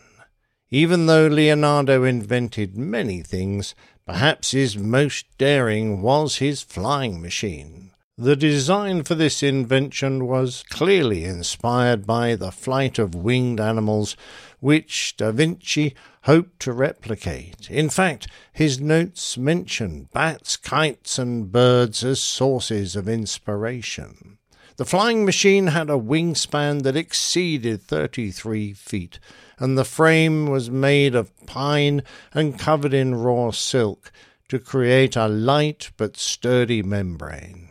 [0.70, 3.74] Even though Leonardo invented many things,
[4.06, 7.90] perhaps his most daring was his flying machine.
[8.16, 14.16] The design for this invention was clearly inspired by the flight of winged animals,
[14.60, 17.70] which Da Vinci hoped to replicate.
[17.70, 24.38] In fact, his notes mention bats, kites, and birds as sources of inspiration.
[24.76, 29.18] The flying machine had a wingspan that exceeded 33 feet,
[29.58, 34.10] and the frame was made of pine and covered in raw silk
[34.48, 37.69] to create a light but sturdy membrane.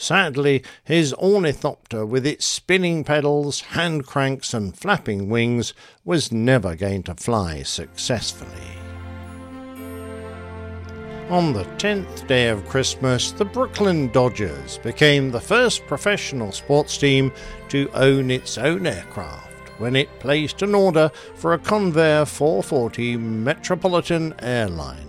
[0.00, 7.02] Sadly, his ornithopter, with its spinning pedals, hand cranks, and flapping wings, was never going
[7.02, 8.78] to fly successfully.
[11.30, 17.32] On the tenth day of Christmas, the Brooklyn Dodgers became the first professional sports team
[17.68, 24.32] to own its own aircraft when it placed an order for a Convair 440 Metropolitan
[24.38, 25.07] airline.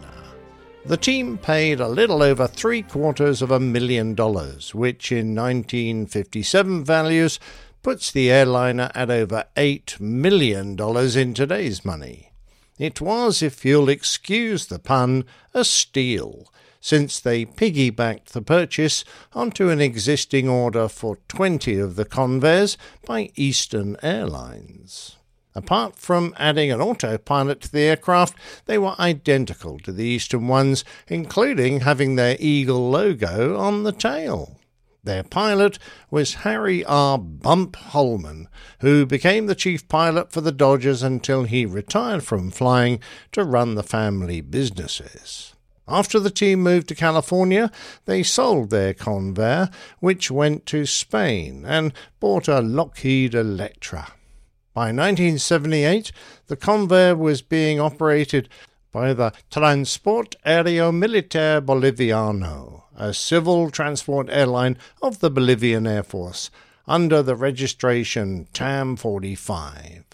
[0.86, 6.84] The team paid a little over three quarters of a million dollars, which in 1957
[6.84, 7.40] values
[7.84, 12.32] puts the airliner at over $8 million in today's money.
[12.78, 19.70] It was, if you'll excuse the pun, a steal, since they piggybacked the purchase onto
[19.70, 25.18] an existing order for 20 of the Convairs by Eastern Airlines.
[25.56, 30.86] Apart from adding an autopilot to the aircraft, they were identical to the Eastern ones,
[31.08, 34.60] including having their eagle logo on the tail.
[35.04, 35.80] Their pilot
[36.12, 37.18] was Harry R.
[37.18, 38.48] Bump Holman,
[38.82, 43.00] who became the chief pilot for the Dodgers until he retired from flying
[43.32, 45.56] to run the family businesses.
[45.88, 47.72] After the team moved to California,
[48.06, 54.14] they sold their Convair, which went to Spain, and bought a Lockheed Electra.
[54.80, 56.14] By 1978,
[56.48, 58.48] the Convair was being operated
[58.94, 66.50] by the Transport Aéreo Militar Boliviano, a civil transport airline of the Bolivian Air Force,
[66.88, 70.06] under the registration TAM 45.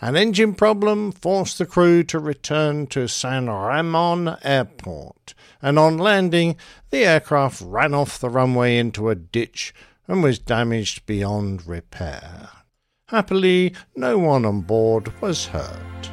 [0.00, 6.56] An engine problem forced the crew to return to San Ramon Airport, and on landing,
[6.88, 9.74] the aircraft ran off the runway into a ditch
[10.06, 12.48] and was damaged beyond repair.
[13.08, 16.10] Happily, no one on board was hurt.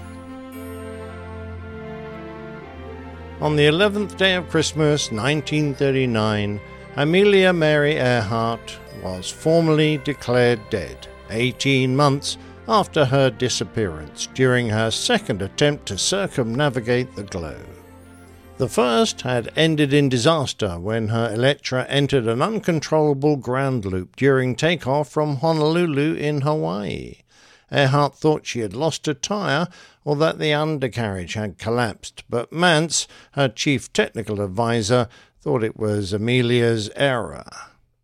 [3.42, 6.62] On the 11th day of Christmas, 1939,
[6.96, 15.42] Amelia Mary Earhart was formally declared dead, 18 months after her disappearance during her second
[15.42, 17.75] attempt to circumnavigate the globe.
[18.58, 24.56] The first had ended in disaster when her Electra entered an uncontrollable ground loop during
[24.56, 27.16] takeoff from Honolulu in Hawaii.
[27.70, 29.68] Earhart thought she had lost a tyre
[30.06, 35.10] or that the undercarriage had collapsed, but Mantz, her chief technical adviser,
[35.42, 37.46] thought it was Amelia's error.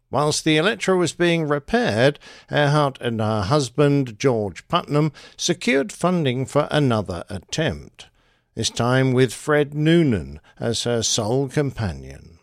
[0.09, 2.19] Whilst the Electra was being repaired,
[2.51, 8.07] Earhart and her husband, George Putnam, secured funding for another attempt,
[8.55, 12.39] this time with Fred Noonan as her sole companion.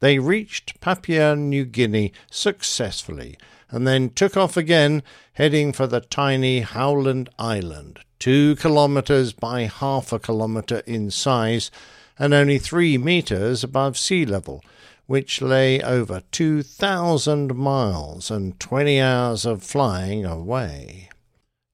[0.00, 3.36] They reached Papua New Guinea successfully
[3.70, 5.02] and then took off again,
[5.34, 11.70] heading for the tiny Howland Island, two kilometres by half a kilometre in size
[12.18, 14.62] and only three metres above sea level,
[15.06, 21.08] which lay over 2,000 miles and 20 hours of flying away.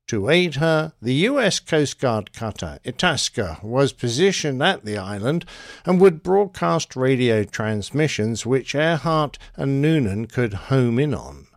[0.08, 1.60] To aid her, the U.S.
[1.60, 5.44] Coast Guard cutter Itasca was positioned at the island
[5.84, 11.48] and would broadcast radio transmissions which Earhart and Noonan could home in on.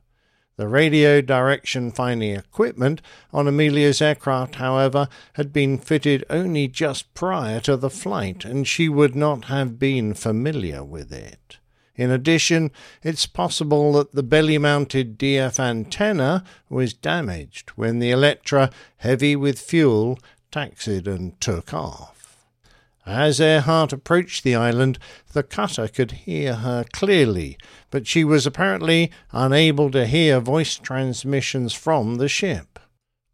[0.58, 7.62] The radio direction finding equipment on Amelia's aircraft, however, had been fitted only just prior
[7.62, 11.58] to the flight, and she would not have been familiar with it.
[11.96, 12.72] In addition,
[13.04, 19.60] it's possible that the belly mounted DF antenna was damaged when the Electra, heavy with
[19.60, 20.18] fuel,
[20.52, 22.22] taxied and took off.
[23.06, 25.00] As Earhart approached the island,
[25.34, 27.58] the cutter could hear her clearly,
[27.90, 32.80] but she was apparently unable to hear voice transmissions from the ship.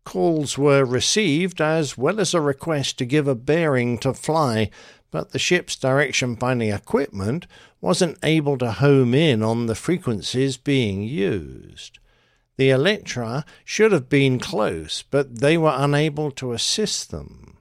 [0.06, 4.70] Calls were received as well as a request to give a bearing to fly,
[5.12, 7.46] but the ship's direction finding equipment
[7.82, 12.00] wasn't able to home in on the frequencies being used.
[12.58, 17.58] The Electra should have been close, but they were unable to assist them.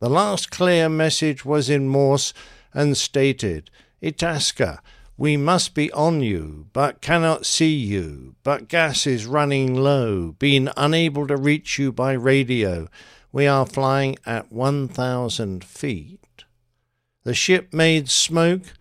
[0.00, 2.34] The last clear message was in Morse
[2.74, 3.70] and stated,
[4.02, 4.82] Itasca,
[5.16, 10.68] we must be on you, but cannot see you, but gas is running low, being
[10.76, 12.88] unable to reach you by radio.
[13.32, 16.44] We are flying at 1,000 feet.
[17.22, 18.74] The ship made smoke,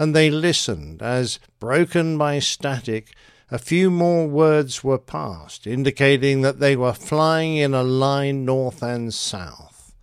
[0.00, 3.14] and they listened as, broken by static,
[3.50, 8.82] a few more words were passed, indicating that they were flying in a line north
[8.82, 9.94] and south.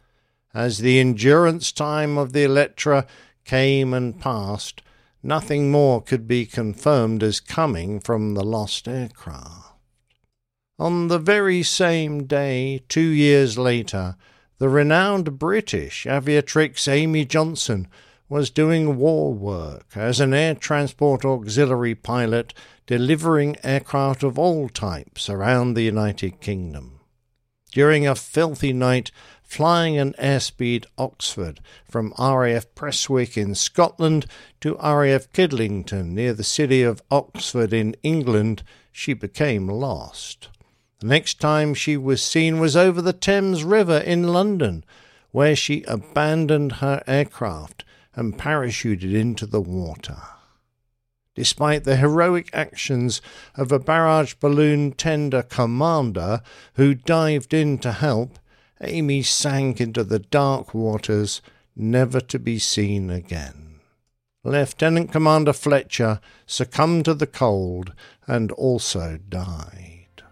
[0.53, 3.07] As the endurance time of the Electra
[3.43, 4.83] came and passed,
[5.23, 9.73] nothing more could be confirmed as coming from the lost aircraft.
[10.77, 14.15] On the very same day, two years later,
[14.59, 17.87] the renowned British aviatrix Amy Johnson
[18.29, 22.53] was doing war work as an air transport auxiliary pilot
[22.85, 26.99] delivering aircraft of all types around the United Kingdom.
[27.71, 29.11] During a filthy night,
[29.43, 34.25] flying an airspeed Oxford from RAF Prestwick in Scotland
[34.61, 40.49] to RAF Kidlington near the city of Oxford in England, she became lost.
[40.99, 44.83] The next time she was seen was over the Thames River in London,
[45.31, 47.85] where she abandoned her aircraft
[48.17, 50.17] and parachuted into the water.
[51.35, 53.21] Despite the heroic actions
[53.55, 56.41] of a barrage balloon tender commander
[56.73, 58.39] who dived in to help,
[58.81, 61.43] Amy sank into the dark waters,
[61.75, 63.79] never to be seen again.
[64.43, 67.93] Lieutenant Commander Fletcher succumbed to the cold
[68.25, 70.23] and also died.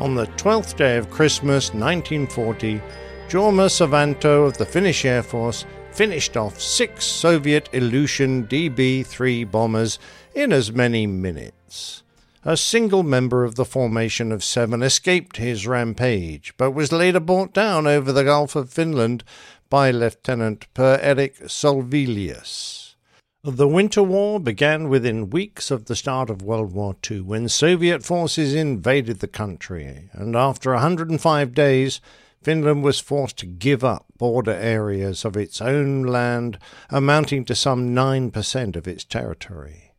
[0.00, 2.80] On the 12th day of Christmas 1940,
[3.28, 9.98] Jorma Sarvanto of the Finnish Air Force finished off six Soviet Ilyushin DB 3 bombers
[10.32, 12.04] in as many minutes.
[12.44, 17.52] A single member of the formation of seven escaped his rampage, but was later brought
[17.52, 19.24] down over the Gulf of Finland
[19.68, 22.94] by Lieutenant Per Erik Sovelius.
[23.42, 28.04] The Winter War began within weeks of the start of World War II when Soviet
[28.04, 32.00] forces invaded the country, and after 105 days,
[32.46, 36.56] Finland was forced to give up border areas of its own land
[36.88, 39.90] amounting to some 9% of its territory.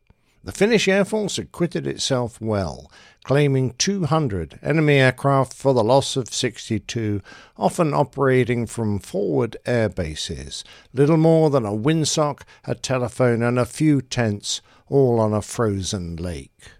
[0.42, 2.90] The Finnish Air Force acquitted itself well,
[3.22, 7.20] claiming 200 enemy aircraft for the loss of 62,
[7.58, 13.66] often operating from forward air bases, little more than a windsock, a telephone, and a
[13.66, 16.77] few tents, all on a frozen lake.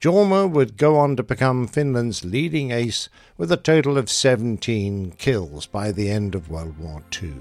[0.00, 3.08] Jorma would go on to become Finland's leading ace
[3.38, 7.34] with a total of 17 kills by the end of World War II.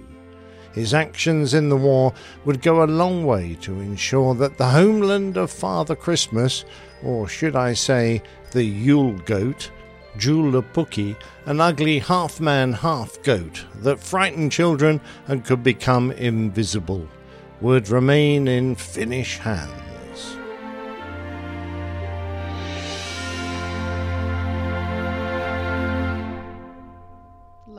[0.74, 2.14] His actions in the war
[2.46, 6.64] would go a long way to ensure that the homeland of Father Christmas,
[7.04, 9.70] or should I say the Yule goat,
[10.18, 17.08] Joulupukki, an ugly half man, half goat that frightened children and could become invisible,
[17.60, 19.85] would remain in Finnish hands.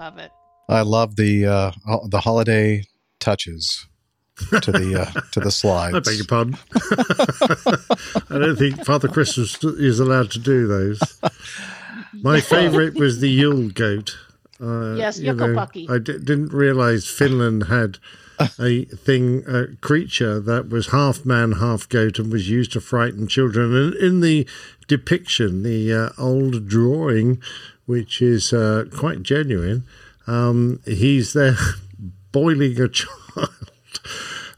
[0.07, 0.31] Love it.
[0.69, 1.73] I love the uh,
[2.07, 2.85] the holiday
[3.19, 3.87] touches
[4.63, 5.97] to the uh, to the slides.
[5.97, 6.57] I beg your pardon.
[8.31, 11.01] I don't think Father Christmas is allowed to do those.
[12.23, 14.17] My favourite was the Yule goat.
[14.61, 15.55] Uh, Yes, you Yoko
[15.89, 17.99] know, I d- didn't realise Finland had
[18.61, 23.27] a thing, a creature that was half man, half goat, and was used to frighten
[23.27, 23.75] children.
[23.75, 24.47] And in the
[24.87, 27.43] depiction, the uh, old drawing,
[27.87, 29.85] which is uh, quite genuine,
[30.27, 31.57] um, he's there
[32.33, 33.49] boiling a child.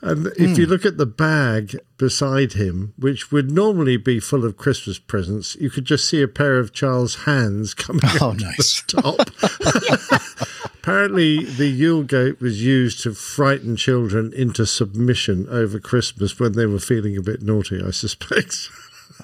[0.00, 4.56] And if you look at the bag beside him, which would normally be full of
[4.56, 8.80] Christmas presents, you could just see a pair of Charles' hands coming Oh, out nice.
[8.82, 9.02] the
[10.62, 10.72] top.
[10.74, 16.66] Apparently, the Yule goat was used to frighten children into submission over Christmas when they
[16.66, 18.68] were feeling a bit naughty, I suspect.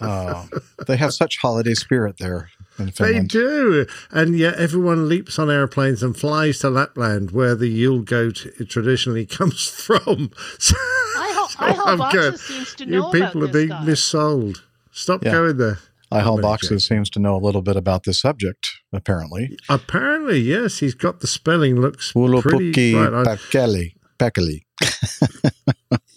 [0.00, 0.48] Oh,
[0.88, 3.86] they have such holiday spirit there They do.
[4.10, 9.26] And yet everyone leaps on airplanes and flies to Lapland, where the Yule goat traditionally
[9.38, 10.30] comes from.
[10.58, 12.38] So, I hope, I hope I'm Boxes good.
[12.40, 13.84] seems to You know people about are this being guy.
[13.84, 14.62] missold.
[14.90, 15.32] Stop Yeah.
[15.32, 15.78] going there.
[16.12, 19.56] I I'm Hall Boxes seems to know a little bit about this subject, apparently.
[19.68, 22.28] Apparently, yes, he's got the spelling looks pretty
[22.72, 23.26] Ulupukki right.
[23.28, 23.94] I- Pakeli.
[24.18, 24.62] Pekeli.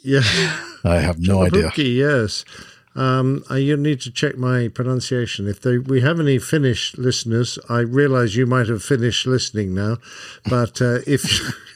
[0.04, 0.22] yeah,
[0.84, 1.70] I have no idea.
[1.70, 2.46] Ulupukki, yes.
[2.98, 5.48] Um, I, you need to check my pronunciation.
[5.48, 9.98] If they, we have any Finnish listeners, I realise you might have finished listening now,
[10.50, 11.24] but uh, if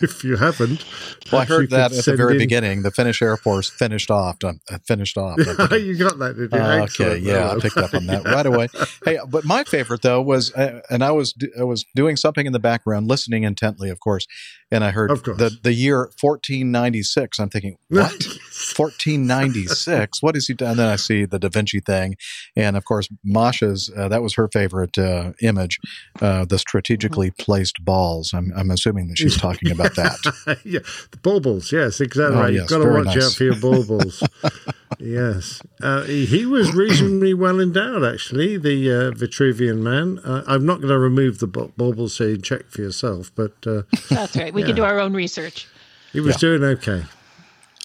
[0.02, 0.84] if you haven't,
[1.32, 2.82] Well, I heard that at the very in- beginning.
[2.82, 4.38] The Finnish Air Force finished off.
[4.44, 4.54] Uh,
[4.88, 5.38] finished off.
[5.72, 6.58] You got that, did you?
[6.60, 8.68] Uh, okay, yeah, I picked up on that right away.
[9.06, 12.54] Hey, but my favorite though was, uh, and I was I was doing something in
[12.54, 14.26] the background, listening intently, of course,
[14.72, 17.40] and I heard Of the the year 1496.
[17.40, 18.12] I'm thinking, what?
[18.12, 20.24] 1496?
[20.24, 20.78] What is he done?
[20.78, 22.16] Then I see the Da Vinci thing,
[22.56, 25.80] and of course, Masha's uh, that was her favorite uh, image,
[26.22, 28.34] uh, the strategically placed balls.
[28.34, 30.60] I'm I'm assuming that she's talking about that.
[30.64, 30.80] yeah,
[31.12, 31.72] the baubles.
[31.72, 32.38] Yes, exactly.
[32.38, 32.54] Oh, right.
[32.54, 33.26] yes, You've got to watch nice.
[33.26, 34.24] out for your baubles.
[35.00, 38.58] yes, uh, he he was reasonably well endowed, actually.
[38.58, 40.20] The uh, Vitruvian man.
[40.20, 43.32] Uh, I'm not going to remove the ba- baubles so you can check for yourself,
[43.36, 44.54] but uh, That's right.
[44.54, 44.68] We Yeah.
[44.68, 45.68] can do our own research.
[46.14, 46.50] he was Yeah.
[46.58, 47.04] doing okay.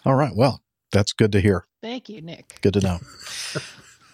[0.05, 1.65] All right, well, that's good to hear.
[1.81, 2.59] Thank you, Nick.
[2.61, 2.99] Good to know.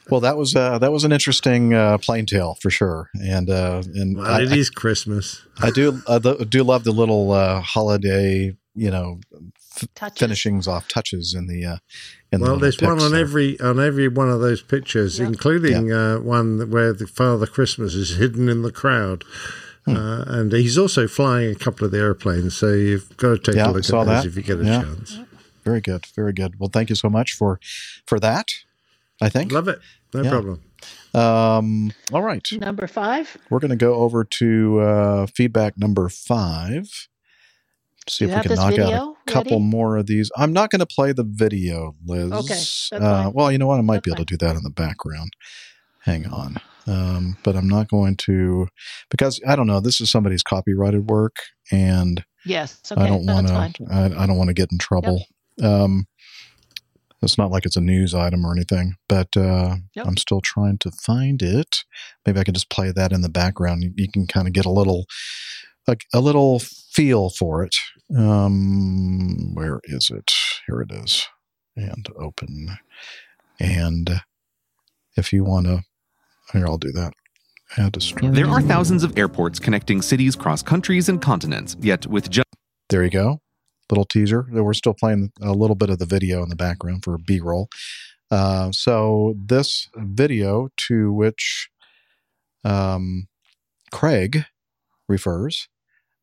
[0.10, 3.84] Well, that was uh, that was an interesting uh, plain tale for sure, and uh,
[3.96, 5.42] and Well, I, it is Christmas.
[5.62, 10.20] I do I do love the little uh, holiday, you know, f- Touches.
[10.20, 11.78] finishings off touches in the uh,
[12.34, 13.22] in the Well, little there's one on there.
[13.22, 15.28] every on every one of those pictures, Yeah.
[15.28, 19.24] including uh, one where the Father Christmas is hidden in the crowd.
[19.86, 19.96] Hmm.
[19.98, 23.56] Uh, and he's also flying a couple of the airplanes, so you've got to take
[23.56, 24.26] Yeah, a look at those that.
[24.26, 24.82] if you get a Yeah.
[24.84, 25.20] chance.
[25.66, 26.60] Very good, very good.
[26.60, 27.60] Well, thank you so much for
[28.06, 28.48] for that.
[29.22, 29.52] I think.
[29.52, 29.80] Love it,
[30.14, 30.30] no Yeah.
[30.30, 30.62] problem.
[31.14, 33.38] Um, all right, Number five.
[33.50, 37.08] we're going to go over to uh, feedback number five.
[38.10, 39.64] See You if we can knock out a couple ready?
[39.64, 40.30] more of these.
[40.36, 42.32] I'm not going to play the video, Liz.
[42.34, 43.34] Okay, that's Uh, fine.
[43.34, 43.80] well, you know what?
[43.80, 44.26] I might That's be able fine.
[44.26, 45.32] to do that in the background.
[46.02, 46.58] Hang on.
[46.88, 48.68] Um, but I'm not going to
[49.10, 49.80] because I don't know.
[49.80, 51.38] This is somebody's copyrighted work,
[51.72, 52.82] and Yes.
[52.92, 53.02] Okay.
[53.02, 53.86] I don't no, want to.
[53.90, 55.26] I, I don't want to get in trouble.
[55.62, 56.08] Um,
[57.22, 60.06] It's not like it's a news item or anything, but uh, Yep.
[60.08, 61.86] I'm still trying to find it.
[62.26, 63.84] Maybe I can just play that in the background.
[63.84, 65.06] You, you can kind of get a little,
[65.88, 67.78] a, a little feel for it.
[68.16, 70.34] Um, where is it?
[70.68, 71.26] Here it is,
[71.78, 72.78] and open.
[73.58, 74.22] And
[75.16, 75.84] if you want to,
[76.54, 77.14] here I'll do that.
[77.78, 78.34] Add to stream.
[78.34, 82.48] There are thousands of airports connecting cities cross countries and continents, yet with just
[82.90, 83.40] There you go.
[83.90, 84.48] Little teaser.
[84.50, 87.68] We're still playing a little bit of the video in the background for B roll.
[88.32, 91.70] Uh, so, this video to which
[92.64, 93.28] um,
[93.92, 94.46] Craig
[95.08, 95.68] refers,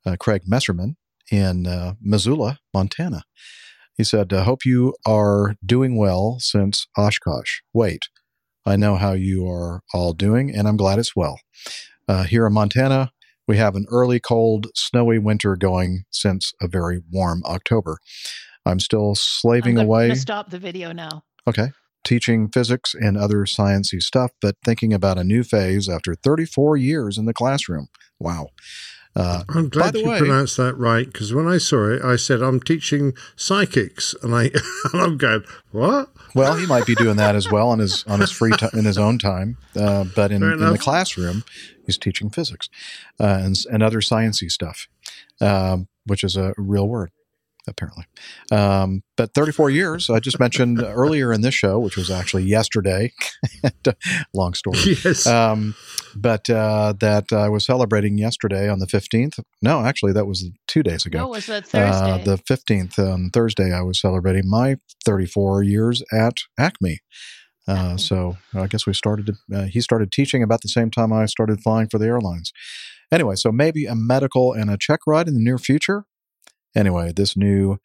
[0.06, 0.96] uh, Craig Messerman
[1.30, 3.22] in uh, Missoula, Montana.
[3.96, 7.60] He said, I hope you are doing well since Oshkosh.
[7.74, 8.08] Wait,
[8.66, 11.40] I know how you are all doing, and I'm glad it's well.
[12.06, 13.12] Uh, here in Montana,
[13.48, 17.98] we have an early, cold, snowy winter going since a very warm October.
[18.66, 20.14] I'm still slaving I'm away.
[20.14, 21.24] stop the video now.
[21.48, 21.70] Okay.
[22.04, 27.18] Teaching physics and other sciencey stuff, but thinking about a new phase after 34 years
[27.18, 27.88] in the classroom.
[28.18, 28.48] Wow.
[29.16, 32.42] Uh, I'm glad you way, pronounced that right because when I saw it, I said
[32.42, 34.44] I'm teaching psychics, and I
[34.92, 36.10] and I'm going what?
[36.34, 38.84] well, he might be doing that as well on his on his free time in
[38.84, 39.56] his own time.
[39.76, 41.42] Uh, but in, in the classroom,
[41.86, 42.68] he's teaching physics
[43.18, 44.86] uh, and and other sciencey stuff,
[45.40, 47.10] um, which is a real word
[47.68, 48.04] apparently.
[48.50, 53.12] Um, but 34 years, I just mentioned earlier in this show, which was actually yesterday.
[54.34, 54.78] Long story.
[55.04, 55.26] Yes.
[55.26, 55.74] Um,
[56.16, 59.40] but uh, that I was celebrating yesterday on the 15th.
[59.62, 61.18] No, actually, that was two days ago.
[61.20, 62.24] No, was that Uh, Thursday?
[62.24, 66.98] the 15th on Thursday, I was celebrating my 34 years at Acme.
[67.68, 69.36] Uh, so I guess we started.
[69.54, 72.52] Uh, he started teaching about the same time I started flying for the airlines.
[73.12, 76.04] Anyway, so maybe a medical and a check ride in the near future.
[76.74, 77.78] Anyway, this new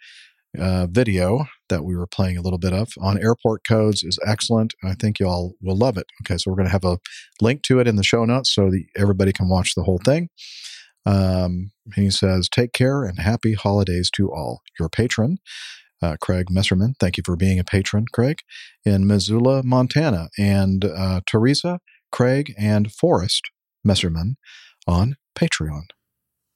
[0.60, 4.74] uh, video that we were playing a little bit of on airport codes is excellent.
[4.84, 6.08] I think y'all will love it.
[6.24, 7.00] Okay, so we're going to have a
[7.42, 10.30] link to it in the show notes so that everybody can watch the whole thing.
[11.06, 14.62] Um, he says, Take care and happy holidays to all.
[14.80, 15.38] Your patron,
[16.02, 16.94] uh, Craig Messerman.
[17.00, 18.40] Thank you for being a patron, Craig,
[18.84, 20.30] in Missoula, Montana.
[20.38, 21.80] And uh, Teresa,
[22.12, 23.50] Craig, and Forrest
[23.86, 24.36] Messerman
[24.88, 25.84] on Patreon.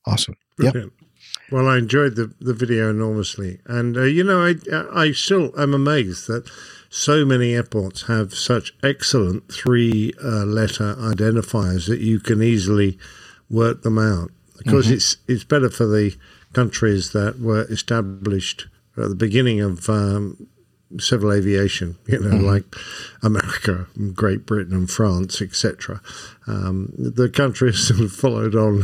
[0.07, 0.35] Awesome.
[0.59, 0.75] Yep.
[1.51, 4.55] Well, I enjoyed the, the video enormously, and uh, you know, I
[4.93, 6.49] I still am amazed that
[6.89, 12.97] so many airports have such excellent three uh, letter identifiers that you can easily
[13.49, 14.31] work them out.
[14.59, 14.91] Of course, Mhm.
[14.93, 16.15] it's it's better for the
[16.53, 18.67] countries that were established
[18.97, 20.47] at the beginning of um,
[20.99, 22.43] civil aviation, you know, Mhm.
[22.43, 22.75] like
[23.23, 26.01] America, Great Britain, and France, etc.
[26.47, 28.83] Um, the countries that have followed on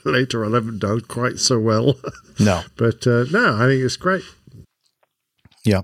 [0.04, 1.94] later on haven't done quite so well.
[2.38, 2.62] No.
[2.78, 4.22] but uh, no, I think it's great.
[5.62, 5.82] Yeah.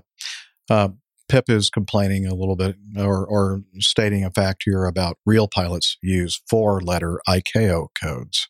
[0.67, 0.89] Uh,
[1.29, 5.97] Pip is complaining a little bit or, or stating a fact here about real pilots
[6.01, 8.47] use four letter ICAO codes.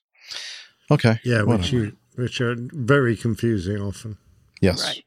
[0.90, 1.20] Okay.
[1.26, 4.18] Yeah, which you, which are very confusing often.
[4.62, 5.02] Yes.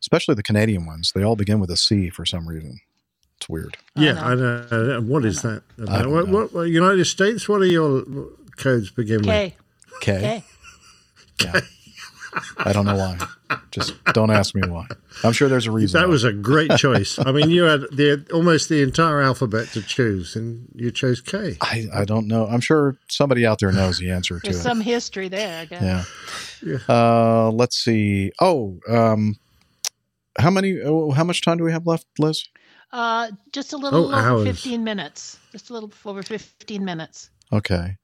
[0.00, 1.12] Especially the Canadian ones.
[1.14, 2.80] They all begin with a C for some reason.
[3.38, 3.76] It's weird.
[3.94, 4.66] Yeah, I know.
[4.70, 5.00] I know.
[5.02, 5.62] What is that?
[5.88, 7.48] I don't What, what, what, United States?
[7.48, 8.04] What are your
[8.56, 9.54] codes begin K.
[10.00, 10.42] K.
[11.42, 11.60] Yeah.
[12.58, 13.18] I don't know why.
[13.70, 14.86] Just don't ask me why.
[15.24, 15.98] I'm sure there's a reason.
[16.00, 16.12] That why.
[16.12, 17.18] was a great choice.
[17.18, 21.56] I mean, you had the almost the entire alphabet to choose, and you chose K.
[21.60, 22.46] I, I don't know.
[22.46, 24.62] I'm sure somebody out there knows the answer to There's it.
[24.62, 26.12] some history there, I guess.
[26.62, 26.78] Yeah.
[26.88, 28.32] Uh, let's see.
[28.40, 29.36] Oh, um,
[30.38, 30.80] how many?
[30.82, 32.44] Oh, how much time do we have left, Liz?
[32.92, 34.44] Uh, just a little Oh, over hours.
[34.44, 35.38] 15 minutes.
[35.52, 37.30] Just a little over 15 minutes.
[37.52, 37.96] Okay.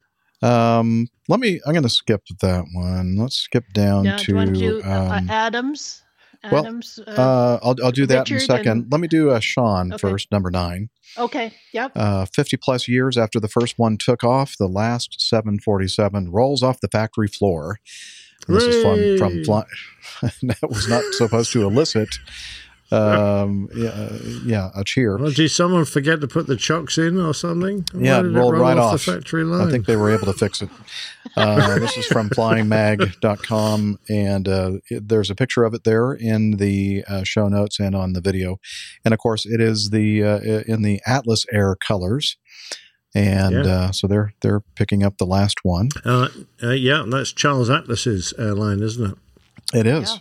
[0.42, 1.60] Um, let me.
[1.66, 3.16] I'm going to skip that one.
[3.16, 4.60] Let's skip down Now, do you want to.
[4.60, 6.02] do uh, um, Adams?
[6.50, 6.98] well, Adams?
[7.06, 8.70] uh, I'll I'll do that in a second.
[8.72, 10.00] and- Let me do uh, Sean Okay.
[10.10, 10.88] first, number nine.
[11.16, 11.92] okay, yep.
[11.94, 16.80] Uh, 50 plus years after the first one took off, the last 747 rolls off
[16.80, 17.78] the factory floor.
[18.48, 19.66] And this is fun from fly-
[20.42, 22.08] that was not supposed to elicit,
[22.92, 25.16] um, yeah, uh, yeah, a cheer.
[25.16, 27.84] Well, did someone forget to put the chocks in or something?
[27.92, 28.92] Why Yeah, it did rolled roll right off.
[29.04, 29.66] the factory line.
[29.66, 30.68] I think they were able to fix it.
[31.34, 36.52] Uh, this is from flyingmag.com, and uh, it, there's a picture of it there in
[36.58, 38.58] the uh, show notes and on the video.
[39.04, 42.36] And of course, it is the uh, in the Atlas Air colors.
[43.14, 43.72] And Yeah.
[43.72, 45.88] uh, so they're they're picking up the last one.
[46.04, 46.28] Uh,
[46.62, 49.18] uh, yeah, and that's Charles Atlas's airline, isn't it?
[49.74, 50.18] It is.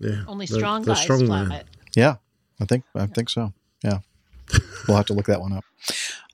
[0.00, 0.22] Yeah.
[0.26, 1.66] Only strong the guys strong fly it.
[1.96, 2.16] Yeah,
[2.60, 3.52] I think I think so.
[3.82, 3.98] Yeah,
[4.86, 5.64] we'll have to look that one up.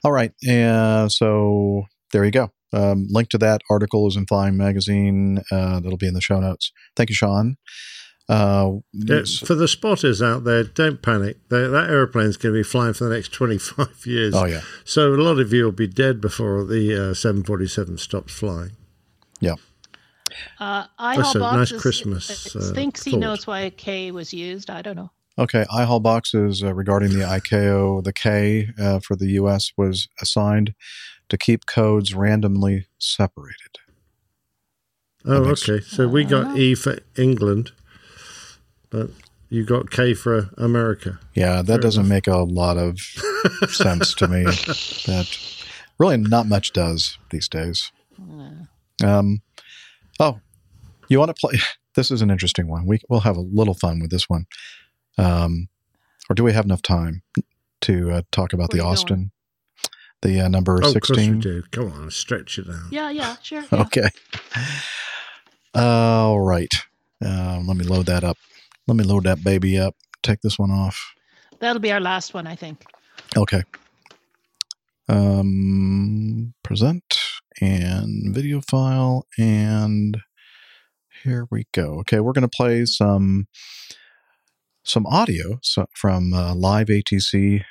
[0.03, 2.51] All right, and so there you go.
[2.73, 5.41] Um, link to that article is in Flying Magazine.
[5.51, 6.71] Uh, that'll be in the show notes.
[6.95, 7.57] Thank you, Sean.
[8.29, 11.37] Uh, Yeah, for the spotters out there, don't panic.
[11.49, 14.33] They, that aeroplane's going to be flying for the next 25 years.
[14.33, 14.61] Oh, yeah.
[14.85, 18.71] So a lot of you will be dead before the uh, 747 stops flying.
[19.39, 19.55] Yeah.
[20.59, 23.19] Uh, That's IHOL a nice is- Christmas, uh, uh, thinks he thought.
[23.19, 24.69] knows why K was used.
[24.71, 25.11] I don't know.
[25.37, 29.71] Okay, IHAL boxes uh, regarding the ICAO, the K uh, for the U.S.
[29.75, 30.75] was assigned
[31.29, 33.79] to keep codes randomly separated.
[35.25, 35.79] Oh, okay.
[35.79, 37.71] So we got E for England,
[38.89, 39.09] but
[39.49, 41.19] you got K for America.
[41.33, 42.09] Yeah, that Fair doesn't enough.
[42.09, 42.99] make a lot of
[43.69, 44.43] sense to me.
[44.43, 45.37] That
[45.97, 47.91] really not much does these days.
[49.03, 49.41] Um,
[50.19, 50.39] oh,
[51.07, 51.59] you want to play?
[51.95, 52.87] This is an interesting one.
[52.87, 54.47] We we'll have a little fun with this one.
[55.17, 55.69] Um,
[56.29, 57.21] or do we have enough time
[57.81, 59.31] to uh, talk about the Where you Austin,
[60.21, 61.39] the uh, number Oh, of course we sixteen?
[61.39, 61.63] do.
[61.71, 62.91] Come on, stretch it out.
[62.91, 63.63] Yeah, yeah, sure.
[63.71, 63.81] yeah.
[63.81, 64.09] Okay.
[65.75, 66.73] All right.
[67.23, 68.37] Uh, let me load that up.
[68.87, 69.95] Let me load that baby up.
[70.21, 71.13] Take this one off.
[71.59, 72.83] That'll be our last one, I think.
[73.37, 73.63] Okay.
[75.09, 77.03] Um, present
[77.61, 80.17] and video file, and
[81.23, 81.99] here we go.
[81.99, 83.47] Okay, we're going to play some
[84.83, 85.59] some audio
[85.93, 87.63] from uh, liveatc.net,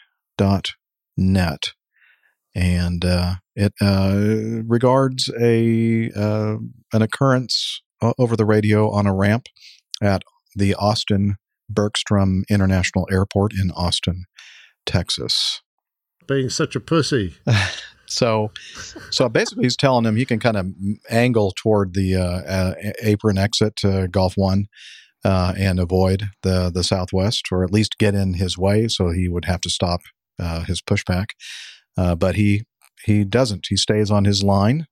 [2.54, 6.56] and uh, it uh, regards a uh,
[6.92, 7.82] an occurrence
[8.18, 9.46] over the radio on a ramp
[10.02, 10.22] at
[10.56, 11.36] the Austin
[11.68, 14.24] Bergstrom International Airport in Austin,
[14.84, 15.62] Texas.
[16.26, 17.34] Being such a pussy.
[18.12, 18.52] So,
[19.10, 20.66] so basically, he's telling him he can kind of
[21.08, 24.66] angle toward the uh, uh, apron exit to Golf One
[25.24, 28.88] uh, and avoid the the Southwest, or at least get in his way.
[28.88, 30.00] So he would have to stop
[30.38, 31.26] uh, his pushback,
[31.96, 32.64] uh, but he
[33.04, 33.66] he doesn't.
[33.68, 34.86] He stays on his line,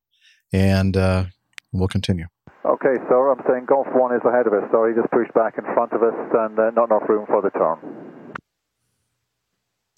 [0.53, 1.25] and uh,
[1.73, 2.27] we'll continue.
[2.65, 5.55] Okay, sir, I'm saying Golf 1 is ahead of us, so he just pushed back
[5.57, 7.79] in front of us and uh, not enough room for the turn.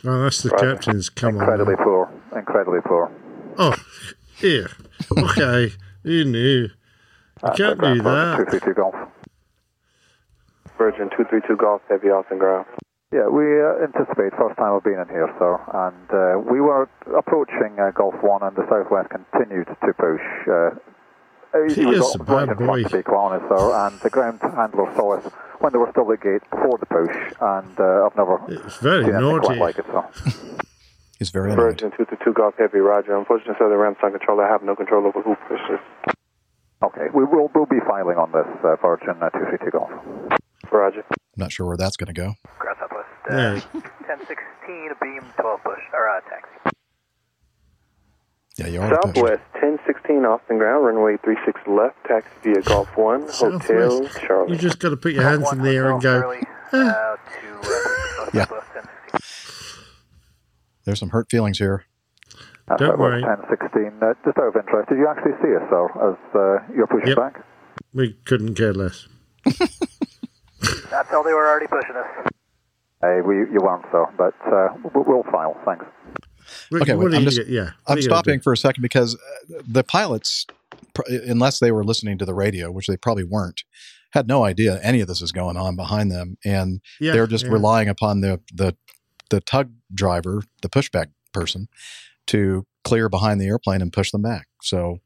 [0.04, 0.60] Oh, that's the Right.
[0.60, 1.84] captain's come Incredibly on.
[1.84, 3.10] poor, incredibly poor.
[3.58, 3.74] Oh,
[4.38, 4.68] here.
[5.16, 5.72] Okay,
[6.04, 6.68] you knew.
[7.44, 8.36] You can't do that.
[8.36, 8.94] 232 Golf.
[10.78, 12.66] Virgin 232 Golf, heavy Austin ground.
[13.12, 16.88] Yeah, we uh, anticipate first time of being in here, sir, and uh, we were
[17.16, 20.24] approaching uh, Golf 1 and the Southwest continued to push.
[20.48, 20.70] Uh,
[21.76, 22.82] He was is a bad in front, boy.
[22.84, 25.28] to be quite honest, sir, and the ground handler saw us
[25.60, 28.78] when they were still at the gate before the push, and uh, I've never It's
[28.80, 29.46] very seen anything naughty.
[29.46, 30.02] quite like it, sir.
[31.20, 31.76] He's very annoyed.
[31.84, 33.14] Virgin 232 Golf, heavy Roger.
[33.14, 34.40] Unfortunately, sir, the ramp's on control.
[34.40, 35.78] I have no control over who pushes.
[36.82, 39.92] Okay, we will we'll be filing on this, uh, Virgin uh, 232 Golf.
[40.70, 41.04] Roger.
[41.10, 42.34] I'm not sure where that's going to go.
[42.58, 43.54] Ground Southwest, Yeah.
[44.06, 46.76] 1016, beam 12 push, or uh, taxi.
[48.58, 48.90] Yeah, you are.
[49.02, 54.20] Southwest 1016 Austin ground, runway 36 left, taxi via Golf 1, Hotel Southwest.
[54.20, 54.52] Charlie.
[54.52, 56.34] You just got to put your hands in the air and go.
[56.72, 57.16] "Ah."
[58.34, 58.46] Yeah.
[60.84, 61.84] There's some hurt feelings here.
[62.68, 63.22] Uh, Don't worry.
[63.22, 66.86] 1016, uh, just out of interest, did you actually see us, sir, as uh, you're
[66.86, 67.16] pushing Yep.
[67.16, 67.44] back?
[67.94, 69.06] We couldn't care less.
[70.92, 72.32] That's how they were already pushing us.
[73.00, 75.84] Hey, we, you won't, sir, but uh, we- we'll file, thanks.
[76.72, 77.62] Okay, wait, I'm just get- yeah.
[77.62, 80.46] what I'm are you gonna stopping for a second because uh, the pilots,
[81.08, 83.64] unless they were listening to the radio, which they probably weren't,
[84.12, 87.46] had no idea any of this is going on behind them, and Yeah, they're just
[87.46, 87.52] yeah.
[87.52, 88.76] relying upon the the
[89.30, 91.68] the tug driver, the pushback person,
[92.26, 94.46] to clear behind the airplane and push them back.
[94.62, 94.98] So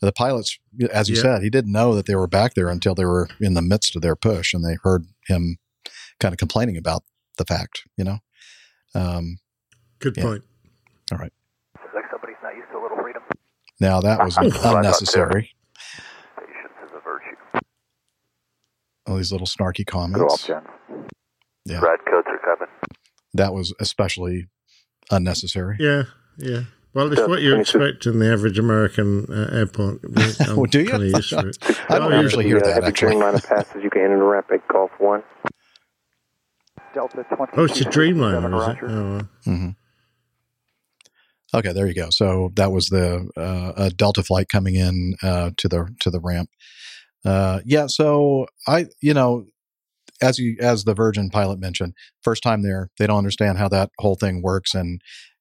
[0.00, 0.56] the pilots,
[0.92, 1.22] as you Yeah.
[1.22, 3.96] said, he didn't know that they were back there until they were in the midst
[3.96, 5.58] of their push, and they heard him
[6.20, 7.02] kind of complaining about
[7.38, 8.18] the fact, you know.
[8.94, 9.38] Um,
[10.00, 10.22] Good yeah.
[10.24, 10.42] point.
[11.12, 11.32] All right.
[11.82, 13.22] Looks like somebody's not used to a little freedom.
[13.80, 14.76] Now that was That's what I thought, too.
[14.78, 15.50] unnecessary.
[16.36, 17.66] Patience is a virtue.
[19.06, 20.46] All these little snarky Go up, comments.
[20.46, 20.66] gents.
[21.66, 21.80] Yeah.
[21.80, 22.68] Redcoats are coming.
[23.34, 24.46] That was especially
[25.10, 25.76] unnecessary.
[25.80, 26.04] Yeah,
[26.38, 26.62] yeah.
[26.94, 27.60] Well, it's what you 22.
[27.82, 30.00] expect in the average American uh, airport.
[30.48, 30.90] I'm Well, do you?
[30.90, 31.58] kinda used to it.
[31.88, 33.16] I don't Oh, usually hear that heavy actually.
[33.16, 35.22] Dreamliner passes, you can enter the ramp at Golf 1.
[36.94, 37.52] Delta 20.
[37.56, 38.78] Oh, it's a Dreamliner, is it?
[38.82, 39.28] Oh, well.
[39.44, 39.68] hmm
[41.52, 42.10] Okay, there you go.
[42.10, 46.20] So that was the uh, a Delta flight coming in uh, to the to the
[46.20, 46.50] ramp.
[47.24, 47.86] Uh, yeah.
[47.86, 49.46] So I, you know,
[50.20, 53.90] as you as the Virgin pilot mentioned, first time there, they don't understand how that
[54.00, 54.74] whole thing works,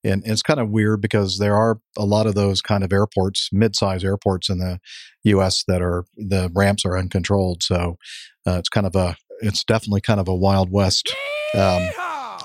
[0.03, 2.91] and and it's kind of weird because there are a lot of those kind of
[2.91, 4.79] airports, mid-size airports in the
[5.23, 5.63] U.S.
[5.67, 7.63] that are the ramps are uncontrolled.
[7.63, 7.97] So
[8.45, 11.13] uh, it's kind of a it's definitely kind of a wild west
[11.55, 11.87] um,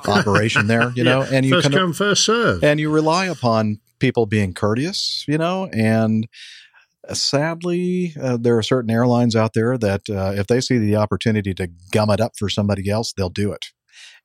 [0.06, 2.62] operation there, you know, Yeah, and you first kind of come, first serve.
[2.64, 6.26] and you rely upon people being courteous, you know, and
[7.12, 11.54] sadly, uh, there are certain airlines out there that uh, if they see the opportunity
[11.54, 13.66] to gum it up for somebody else, they'll do it.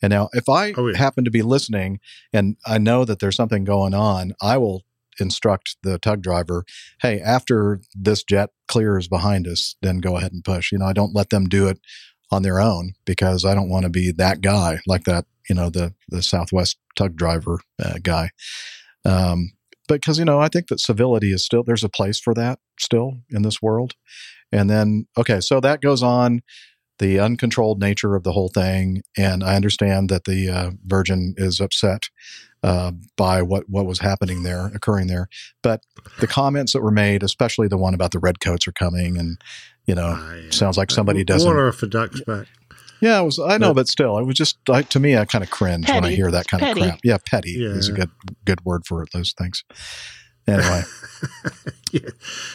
[0.01, 0.97] And now, if I Oh, yeah.
[0.97, 1.99] happen to be listening
[2.31, 4.83] and I know that there's something going on, I will
[5.19, 6.65] instruct the tug driver,
[7.01, 10.71] hey, after this jet clears behind us, then go ahead and push.
[10.71, 11.79] You know, I don't let them do it
[12.31, 15.69] on their own because I don't want to be that guy like that, you know,
[15.69, 18.31] the, the Southwest tug driver uh, guy.
[19.05, 19.51] Um,
[19.87, 23.17] because, you know, I think that civility is still, there's a place for that still
[23.29, 23.93] in this world.
[24.51, 26.41] And then, okay, so that goes on
[26.99, 29.01] the uncontrolled nature of the whole thing.
[29.17, 32.03] And I understand that the uh, Virgin is upset
[32.63, 35.27] uh, by what, what was happening there, occurring there.
[35.61, 35.81] But
[36.19, 39.37] the comments that were made, especially the one about the redcoats are coming and,
[39.85, 40.17] you know,
[40.49, 41.47] sounds like somebody doesn't.
[41.47, 42.47] Water off a duck's back.
[43.01, 43.37] Yeah, it was.
[43.37, 45.17] I know, but still, it was just like to me.
[45.17, 46.79] I kind of cringe when I hear that kind petty.
[46.79, 46.99] of crap.
[47.03, 48.09] Yeah, petty is a good
[48.45, 49.09] good word for it.
[49.11, 49.65] Those things.
[50.47, 50.83] Anyway,
[51.91, 52.09] yeah.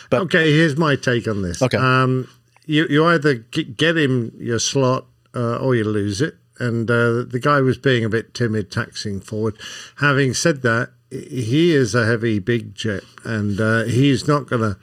[0.09, 1.61] but, okay, here's my take on this.
[1.61, 1.77] Okay.
[1.77, 2.29] Um,
[2.69, 6.37] you, you either get him your slot uh, or you lose it.
[6.61, 9.57] And uh, the guy was being a bit timid, taxing forward.
[9.97, 14.79] Having said that, he is a heavy, big jet, and uh, he's not going to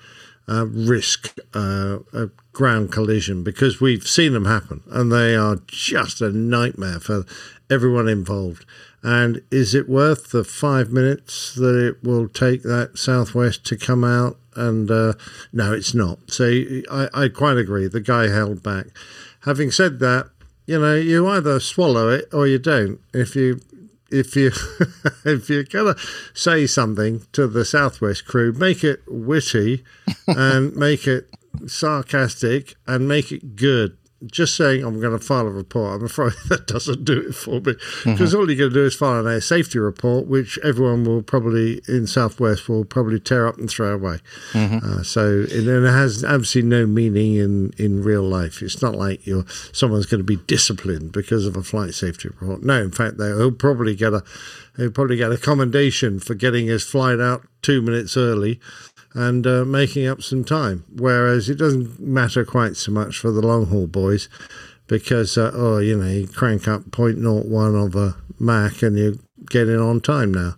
[0.47, 6.21] uh, risk uh, a ground collision because we've seen them happen, and they are just
[6.21, 7.25] a nightmare for
[7.69, 8.65] everyone involved.
[9.05, 14.03] And is it worth the five minutes that it will take that Southwest to come
[14.03, 14.39] out?
[14.55, 15.13] And uh,
[15.53, 16.31] no, it's not.
[16.31, 16.45] So
[16.91, 17.87] I, I quite agree.
[17.87, 18.87] The guy held back.
[19.41, 20.31] Having said that,
[20.65, 22.99] you know, you either swallow it or you don't.
[23.13, 23.59] If you
[24.09, 24.51] if you
[25.23, 25.97] if you're gonna
[26.33, 29.83] say something to the Southwest crew, make it witty
[30.27, 31.29] and make it
[31.67, 33.97] sarcastic and make it good.
[34.25, 37.59] Just saying I'm going to file a report, I'm afraid that doesn't do it for
[37.61, 41.03] me because all you're going to do is file an air safety report, which everyone
[41.03, 44.19] will probably in Southwest will probably tear up and throw away.
[44.83, 48.61] Uh, so it, and it has absolutely no meaning in, in real life.
[48.61, 52.63] It's not like you're someone's going to be disciplined because of a flight safety report.
[52.63, 54.23] No, in fact, they'll probably get a
[54.77, 58.59] he'll probably get a commendation for getting his flight out two minutes early
[59.15, 60.83] and uh, making up some time.
[60.93, 64.29] Whereas it doesn't matter quite so much for the long haul boys
[64.87, 69.19] because, uh, oh, you know, you crank up 0.01 of a Mach and you
[69.49, 70.55] get in on time now.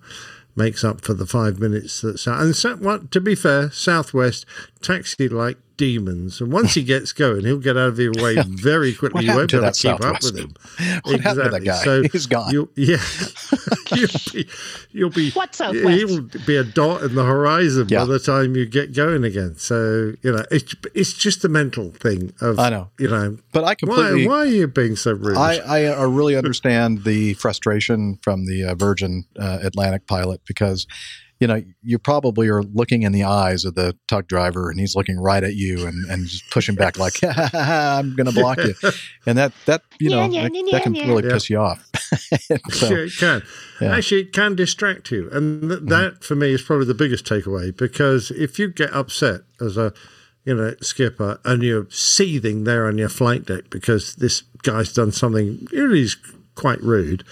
[0.55, 4.43] Makes up for the five minutes that's and so, what to be fair, Southwest
[4.81, 8.93] taxi like demons, and once he gets going, he'll get out of your way very
[8.93, 9.25] quickly.
[9.25, 10.33] You won't be able to keep that up Southwest?
[10.33, 10.53] with him.
[11.03, 11.83] What happened to that guy?
[11.83, 12.51] So He's gone.
[12.51, 12.97] You'll, yeah,
[13.95, 14.49] you'll be,
[14.91, 15.31] you'll be.
[15.31, 17.99] What's he'll be a dot in the horizon Yeah.
[17.99, 19.55] by the time you get going again.
[19.57, 22.33] So you know, it's it's just a mental thing.
[22.41, 22.89] Of I know.
[22.99, 24.27] you know, but I completely.
[24.27, 25.37] why, why are you being so rude?
[25.37, 30.87] I, I uh, really understand the frustration from the uh, Virgin uh, Atlantic pilot because,
[31.39, 34.95] you know, you probably are looking in the eyes of the tug driver and he's
[34.95, 37.19] looking right at you and, and just pushing back like,
[37.53, 38.73] I'm going to block you.
[39.25, 41.87] And that, that you know, Yeah, yeah, that, yeah, that can really piss you off.
[42.71, 43.43] so, Sure, it can.
[43.81, 45.29] Actually, it can distract you.
[45.31, 45.87] And th- mm-hmm.
[45.89, 49.93] that, for me, is probably the biggest takeaway because if you get upset as a
[50.43, 55.11] you know, skipper and you're seething there on your flight deck because this guy's done
[55.11, 56.07] something really
[56.57, 57.23] quite rude,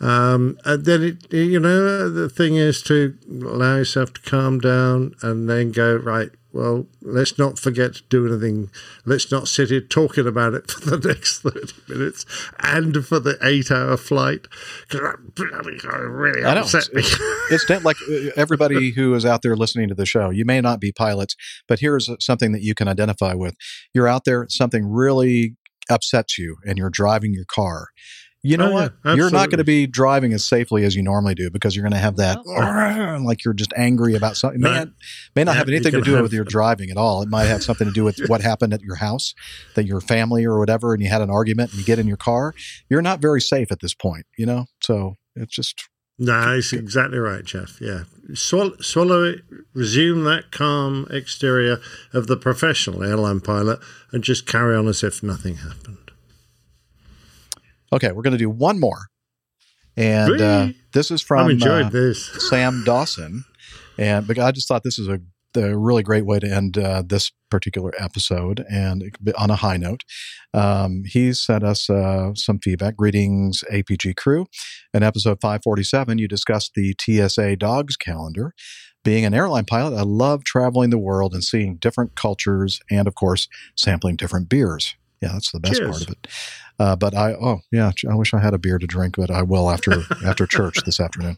[0.00, 5.14] um, and then it, you know, the thing is to allow yourself to calm down
[5.22, 8.70] and then go, right, well, let's not forget to do anything.
[9.04, 12.26] Let's not sit here talking about it for the next 30 minutes
[12.58, 14.48] and for the eight hour flight.
[14.88, 15.00] Because
[15.36, 16.62] that really I know.
[16.62, 17.02] upset me.
[17.50, 20.80] it's like uh, everybody who is out there listening to the show, you may not
[20.80, 21.36] be pilots,
[21.68, 23.54] but here's something that you can identify with.
[23.94, 25.54] You're out there, something really
[25.88, 27.88] upsets you, and you're driving your car.
[28.42, 28.94] You know Oh, what?
[29.04, 31.82] yeah, you're not going to be driving as safely as you normally do because you're
[31.82, 34.60] going to have that oh, like you're just angry about something.
[34.60, 34.70] No.
[34.72, 34.84] May,
[35.36, 37.20] may not Yeah, have anything to do have- with your driving at all.
[37.20, 39.34] It might have something to do with what happened at your house,
[39.74, 42.16] that your family or whatever, and you had an argument and you get in your
[42.16, 42.54] car.
[42.88, 44.64] You're not very safe at this point, you know?
[44.82, 45.88] So it's just
[46.18, 47.78] No, it's exactly right, Jeff.
[47.78, 48.04] Yeah.
[48.32, 49.40] Swallow, swallow it,
[49.74, 51.78] resume that calm exterior
[52.14, 53.80] of the professional airline pilot,
[54.12, 56.09] and just carry on as if nothing happened.
[57.92, 59.08] Okay, we're going to do one more.
[59.96, 62.26] And uh, this is from enjoyed uh, this.
[62.48, 63.44] Sam Dawson.
[63.98, 65.20] And but I just thought this is a,
[65.56, 69.50] a really great way to end uh, this particular episode and it could be on
[69.50, 70.04] a high note.
[70.54, 72.96] Um, he sent us uh, some feedback.
[72.96, 74.46] Greetings, APG crew.
[74.94, 78.54] In episode 547, you discussed the TSA dogs calendar.
[79.02, 83.14] Being an airline pilot, I love traveling the world and seeing different cultures and, of
[83.14, 84.94] course, sampling different beers.
[85.20, 85.90] Yeah, that's the best Cheers.
[85.90, 86.26] part of it.
[86.78, 89.42] Uh, but I, oh yeah, I wish I had a beer to drink, but I
[89.42, 91.36] will after after church this afternoon.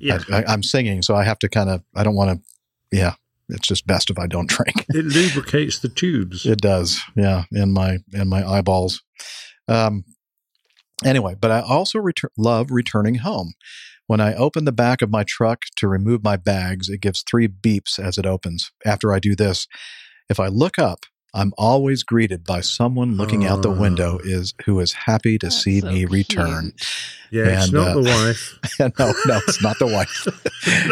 [0.00, 0.18] Yeah.
[0.30, 1.82] I, I, I'm singing, so I have to kind of.
[1.94, 2.96] I don't want to.
[2.96, 3.14] Yeah,
[3.48, 4.84] it's just best if I don't drink.
[4.88, 6.44] It lubricates the tubes.
[6.44, 9.02] It does, yeah, in my in my eyeballs.
[9.68, 10.04] Um,
[11.04, 13.54] anyway, but I also retur- love returning home.
[14.08, 17.46] When I open the back of my truck to remove my bags, it gives three
[17.46, 18.72] beeps as it opens.
[18.84, 19.68] After I do this,
[20.28, 24.24] if I look up, I'm always greeted by someone looking out the window ah.
[24.26, 26.72] is who is happy to see me return.
[27.30, 28.02] Yeah, it's not uh, the
[28.78, 28.98] wife.
[28.98, 30.28] no, no, it's not the wife.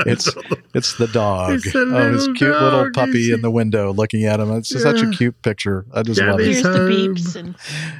[0.06, 0.30] it's
[0.74, 1.56] it's the dog.
[1.56, 4.50] It's the oh, his little cute little puppy in the window looking at him.
[4.52, 5.84] It's such a cute picture.
[5.92, 6.46] I just love it.
[6.46, 6.62] Here's it.
[6.62, 7.54] the beeps and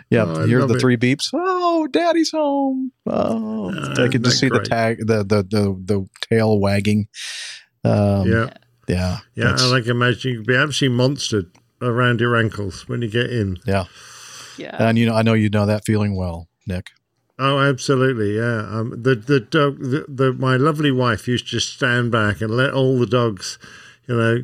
[0.08, 0.80] Yeah, Oh, I here's the it.
[0.80, 1.28] three beeps.
[1.34, 2.92] Oh, daddy's home.
[3.06, 6.58] Oh, I can just get to that see the tag, the the the the tail
[6.58, 7.08] wagging.
[7.84, 8.50] Um, yeah.
[8.88, 11.50] yeah, Yeah, and I can imagine you could be absolutely monstered
[11.82, 13.58] around your ankles when you get in.
[13.64, 13.84] yeah.
[14.56, 14.76] yeah.
[14.78, 16.90] And you know, I know you know that feeling well, Nick.
[17.38, 18.68] Oh, absolutely, yeah.
[18.68, 22.50] Um, the the dog, the, the my lovely wife used to just stand back and
[22.54, 23.58] let all the dogs,
[24.06, 24.42] you know,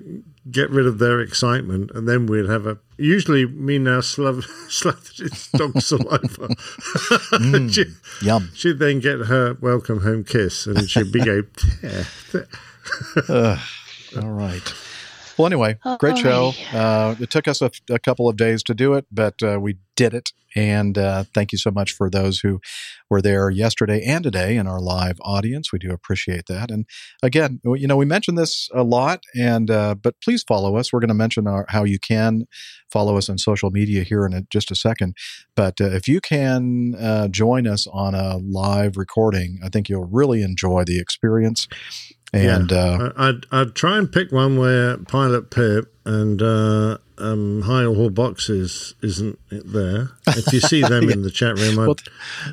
[0.50, 5.20] get rid of their excitement, and then we'd have a usually me now slav- slathered
[5.20, 6.48] in dog saliva.
[6.48, 7.84] Mm, she,
[8.24, 8.50] yum.
[8.54, 11.42] She'd then get her welcome home kiss, and she'd be go.
[11.82, 12.06] "There,
[13.28, 13.58] there."
[14.22, 14.74] All right.
[15.38, 16.52] Well, anyway, great show.
[16.72, 19.76] Uh, it took us a, a couple of days to do it, but uh, we
[19.94, 20.30] did it.
[20.54, 22.60] And uh, thank you so much for those who
[23.10, 25.70] were there yesterday and today in our live audience.
[25.70, 26.70] We do appreciate that.
[26.70, 26.86] And
[27.22, 30.92] again, you know, we mentioned this a lot, and uh, but please follow us.
[30.92, 32.46] We're going to mention our, how you can
[32.90, 35.14] follow us on social media here in a, just a second.
[35.54, 40.08] But uh, if you can uh, join us on a live recording, I think you'll
[40.10, 41.68] really enjoy the experience.
[42.32, 47.62] And uh, I- I'd I'd try and pick one where Pilot Pip and uh, um,
[47.62, 50.10] High Hall Boxes isn't there.
[50.28, 51.96] If you see them in the chat room, I'd, Well,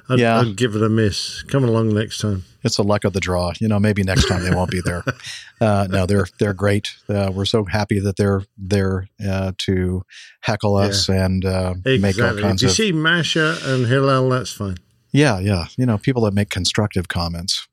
[0.09, 0.39] I'd, yeah.
[0.39, 1.43] I'd give it a miss.
[1.43, 2.43] Come along next time.
[2.63, 3.51] it's a luck of the draw.
[3.59, 5.03] You know, maybe next time they won't be there.
[5.61, 6.89] Uh, no, they're they're great.
[7.07, 10.01] Uh, we're so happy that they're there uh, to
[10.41, 12.43] heckle us and uh, make all Exactly.
[12.43, 14.75] If you of see Masha and Hillel, that's fine.
[15.13, 15.67] yeah, yeah.
[15.77, 17.65] You know, people that make constructive comments.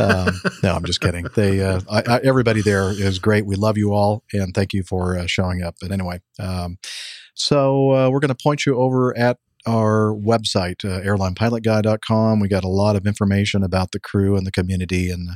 [0.00, 1.26] Um, no, I'm just kidding.
[1.34, 3.46] They uh, I, I, everybody there is great.
[3.46, 5.74] We love you all, and thank you for uh, showing up.
[5.80, 6.78] But anyway, um,
[7.34, 12.40] so uh, we're going to point you over at our website, uh, airlinepilotguy.com.
[12.40, 15.30] We got a lot of information about the crew and the community and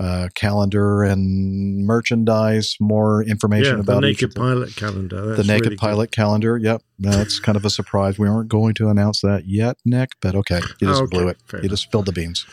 [0.00, 5.34] uh, calendar and merchandise, more information yeah, about the Naked of the, Pilot calendar.
[5.36, 5.78] the Naked really good.
[5.78, 6.56] Pilot calendar.
[6.56, 6.82] Yep.
[7.00, 8.18] That's kind of a surprise.
[8.18, 10.60] We aren't going to announce that yet, Nick, but okay.
[10.80, 11.38] You just Okay, blew it.
[11.46, 12.44] fair You just spilled the beans.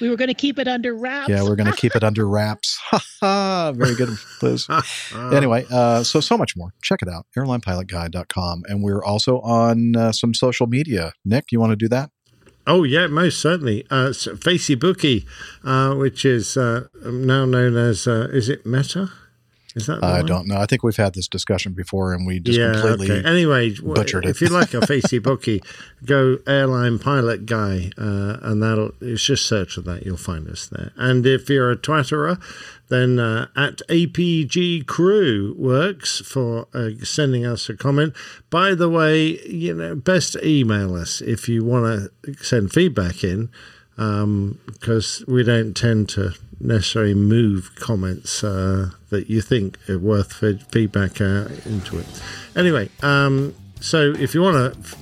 [0.00, 1.28] we were going to keep it under wraps.
[1.30, 2.78] Yeah, we're going to keep it under wraps.
[2.90, 3.72] Ha ha.
[3.74, 4.10] Very good,
[4.42, 4.66] Liz.
[5.32, 6.72] anyway, uh, so so much more.
[6.82, 8.62] Check it out, airlinepilotguy.com.
[8.66, 11.12] And we're also on uh, some social media.
[11.24, 12.10] Nick, you want to do that?
[12.66, 13.86] Oh yeah, most certainly.
[13.90, 15.26] Uh, s- Facey Bookie,
[15.64, 19.10] uh, which is uh, now known as uh, is it Meta?
[19.76, 20.26] Is that the I one?
[20.26, 20.56] don't know.
[20.56, 22.72] I think we've had this discussion before and we just yeah.
[22.74, 23.28] completely Okay.
[23.28, 24.28] Anyway, butchered it.
[24.30, 25.60] if you like a Facey Bookie,
[26.04, 30.06] go airline pilot guy, uh, and that'll it's just search for that.
[30.06, 30.92] You'll find us there.
[30.96, 32.40] And if you're a twatterer,
[32.88, 38.14] then uh, at APG Crew works for uh, sending us a comment.
[38.50, 43.50] By the way, you know, best email us if you want to send feedback in,
[43.96, 50.60] because we don't tend to necessarily move comments uh, that you think are worth fe-
[50.70, 52.06] feedback uh, into it.
[52.56, 54.96] Anyway, um, so if you want to,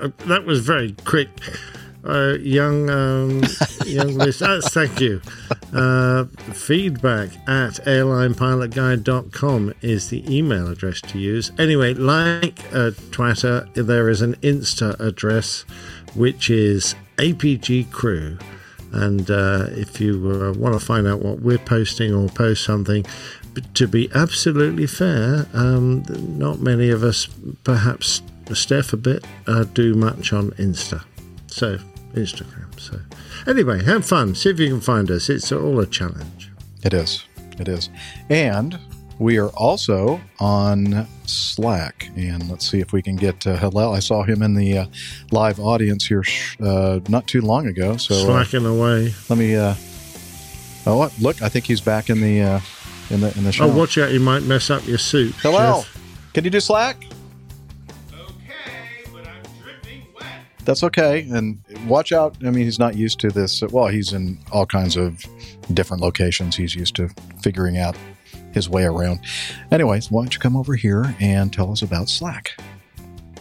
[0.00, 1.28] uh, that was very quick.
[2.06, 3.42] Uh, young, um,
[3.86, 5.22] young Liz, uh, thank you.
[5.72, 11.50] Uh, feedback at airlinepilotguy.com is the email address to use.
[11.58, 15.64] Anyway, like uh, Twitter, there is an Insta address
[16.14, 18.38] which is APG Crew.
[18.92, 23.04] And uh, if you uh, want to find out what we're posting or post something,
[23.74, 26.04] to be absolutely fair, um,
[26.38, 27.28] not many of us,
[27.64, 31.02] perhaps Steph a bit, uh, do much on Insta.
[31.48, 31.78] So,
[32.14, 32.78] Instagram.
[32.80, 33.00] So,
[33.46, 34.34] anyway, have fun.
[34.34, 35.28] See if you can find us.
[35.28, 36.50] It's all a challenge.
[36.82, 37.24] It is.
[37.58, 37.88] It is.
[38.28, 38.78] And
[39.18, 42.10] we are also on Slack.
[42.16, 43.92] And let's see if we can get uh, Hillel.
[43.92, 44.86] I saw him in the uh,
[45.30, 47.96] live audience here sh- uh, not too long ago.
[47.96, 49.14] So uh, Slacking away.
[49.28, 49.54] let me.
[49.56, 49.74] Uh,
[50.86, 51.18] oh, what?
[51.20, 52.60] Look, I think he's back in the uh,
[53.10, 53.64] in the in the show.
[53.70, 54.12] Oh, watch out.
[54.12, 55.34] You might mess up your suit.
[55.36, 56.32] Hillel, Jeff.
[56.32, 57.04] can you do Slack?
[60.64, 61.28] That's okay.
[61.30, 62.36] And watch out.
[62.44, 63.62] I mean, he's not used to this.
[63.62, 65.24] Well, he's in all kinds of
[65.72, 66.56] different locations.
[66.56, 67.08] He's used to
[67.42, 67.96] figuring out
[68.52, 69.20] his way around.
[69.70, 72.52] Anyways, why don't you come over here and tell us about Slack?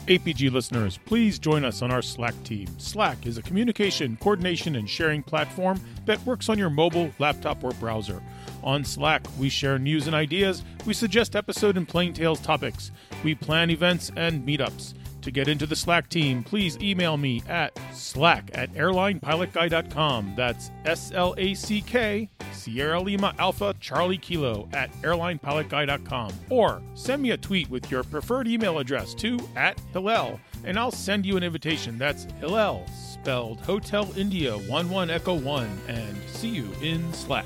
[0.08, 2.68] APG listeners, please join us on our Slack team.
[2.78, 7.72] Slack is a communication, coordination, and sharing platform that works on your mobile, laptop, or
[7.72, 8.22] browser.
[8.64, 12.92] On Slack, we share news and ideas, we suggest episode and plain tales topics,
[13.24, 14.94] we plan events and meetups.
[15.24, 20.34] To get into the Slack team, please email me at slack at airlinepilotguy.com.
[20.36, 26.34] That's S L A C K, Sierra Lima Alpha Charlie Kilo at airlinepilotguy.com.
[26.50, 30.92] Or send me a tweet with your preferred email address to at Hillel, and I'll
[30.92, 31.98] send you an invitation.
[31.98, 37.46] That's Hillel, spelled Hotel India 11 Echo 1, and see you in Slack.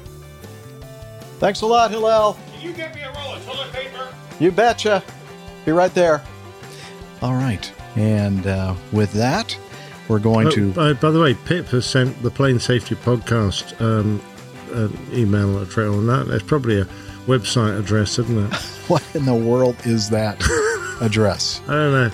[1.38, 2.40] Thanks a lot, Hillel.
[2.54, 4.12] Can you get me a roll of toilet paper?
[4.40, 5.04] You betcha.
[5.64, 6.24] Be right there.
[7.22, 7.72] All right.
[7.96, 9.58] And uh, with that,
[10.08, 10.74] we're going Oh, to.
[10.80, 14.22] uh, by the way, Pip has sent the Plane Safety Podcast um,
[14.74, 16.28] an email address on that.
[16.28, 16.86] That's probably a
[17.26, 18.54] website address, isn't it?
[18.88, 20.42] What in the world is that
[21.02, 21.60] address?
[21.68, 22.12] I don't know.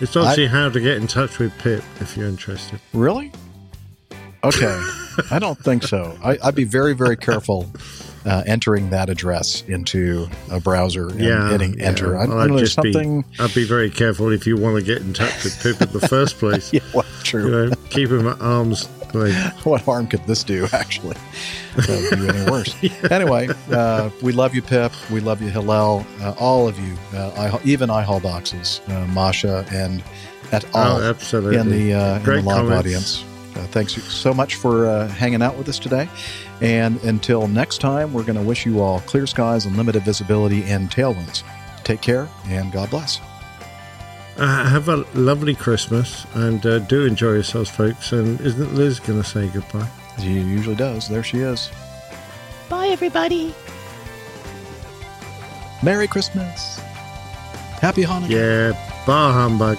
[0.00, 2.78] It's obviously how to get in touch with Pip if you're interested.
[2.92, 3.32] Really?
[4.44, 4.80] Okay.
[5.32, 6.16] I don't think so.
[6.22, 7.72] I, I'd be very, very careful
[8.24, 11.86] uh, entering that address into a browser and yeah, hitting yeah.
[11.86, 12.16] enter.
[12.18, 14.82] I, Well, I I'd know just be- I'd be very careful if you want to
[14.82, 16.72] get in touch with Pip in the first place.
[16.72, 17.44] yeah, well, true.
[17.44, 19.64] You know, keep him at arm's length.
[19.66, 21.16] what harm could this do, actually?
[21.76, 22.74] Doesn't do any worse.
[23.10, 24.92] Anyway, uh, we love you, Pip.
[25.10, 26.06] We love you, Hillel.
[26.20, 30.02] Uh, all of you, uh, I, even iHall boxes, uh, Masha, and
[30.52, 30.98] et al.
[30.98, 31.56] Oh, absolutely.
[31.58, 32.78] in the, uh, in the live comments.
[32.78, 33.24] audience.
[33.54, 36.08] Uh, thanks so much for uh, hanging out with us today.
[36.62, 40.88] And until next time, we're going to wish you all clear skies, unlimited visibility, and
[40.88, 41.42] tailwinds.
[41.82, 43.20] Take care, and God bless.
[44.38, 48.12] Uh, have a lovely Christmas and uh, do enjoy yourselves, folks.
[48.12, 49.88] And isn't Liz going to say goodbye?
[50.20, 51.08] She usually does.
[51.08, 51.68] There she is.
[52.68, 53.54] Bye, everybody.
[55.82, 56.78] Merry Christmas.
[57.80, 58.30] Happy Hanukkah.
[58.30, 59.78] Yeah, bar humbug.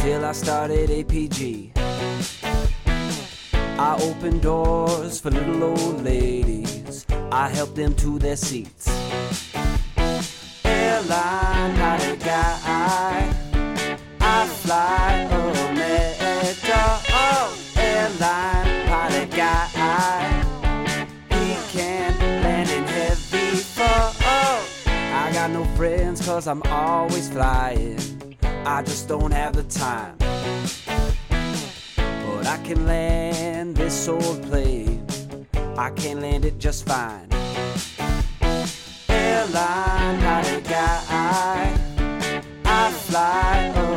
[0.00, 1.72] till I started APG.
[3.78, 8.88] I opened doors for little old ladies, I helped them to their seats.
[10.64, 13.34] Airline pilot guy,
[14.20, 15.28] I fly
[15.68, 16.80] America.
[17.26, 19.66] Oh, airline pilot guy,
[21.28, 24.14] he can land in heavy fog.
[25.22, 28.19] I got no friends cause I'm always flying.
[28.64, 30.16] I just don't have the time.
[32.26, 35.06] But I can land this old plane.
[35.76, 37.28] I can land it just fine.
[39.08, 41.74] Airline pilot guy,
[42.64, 43.89] I fly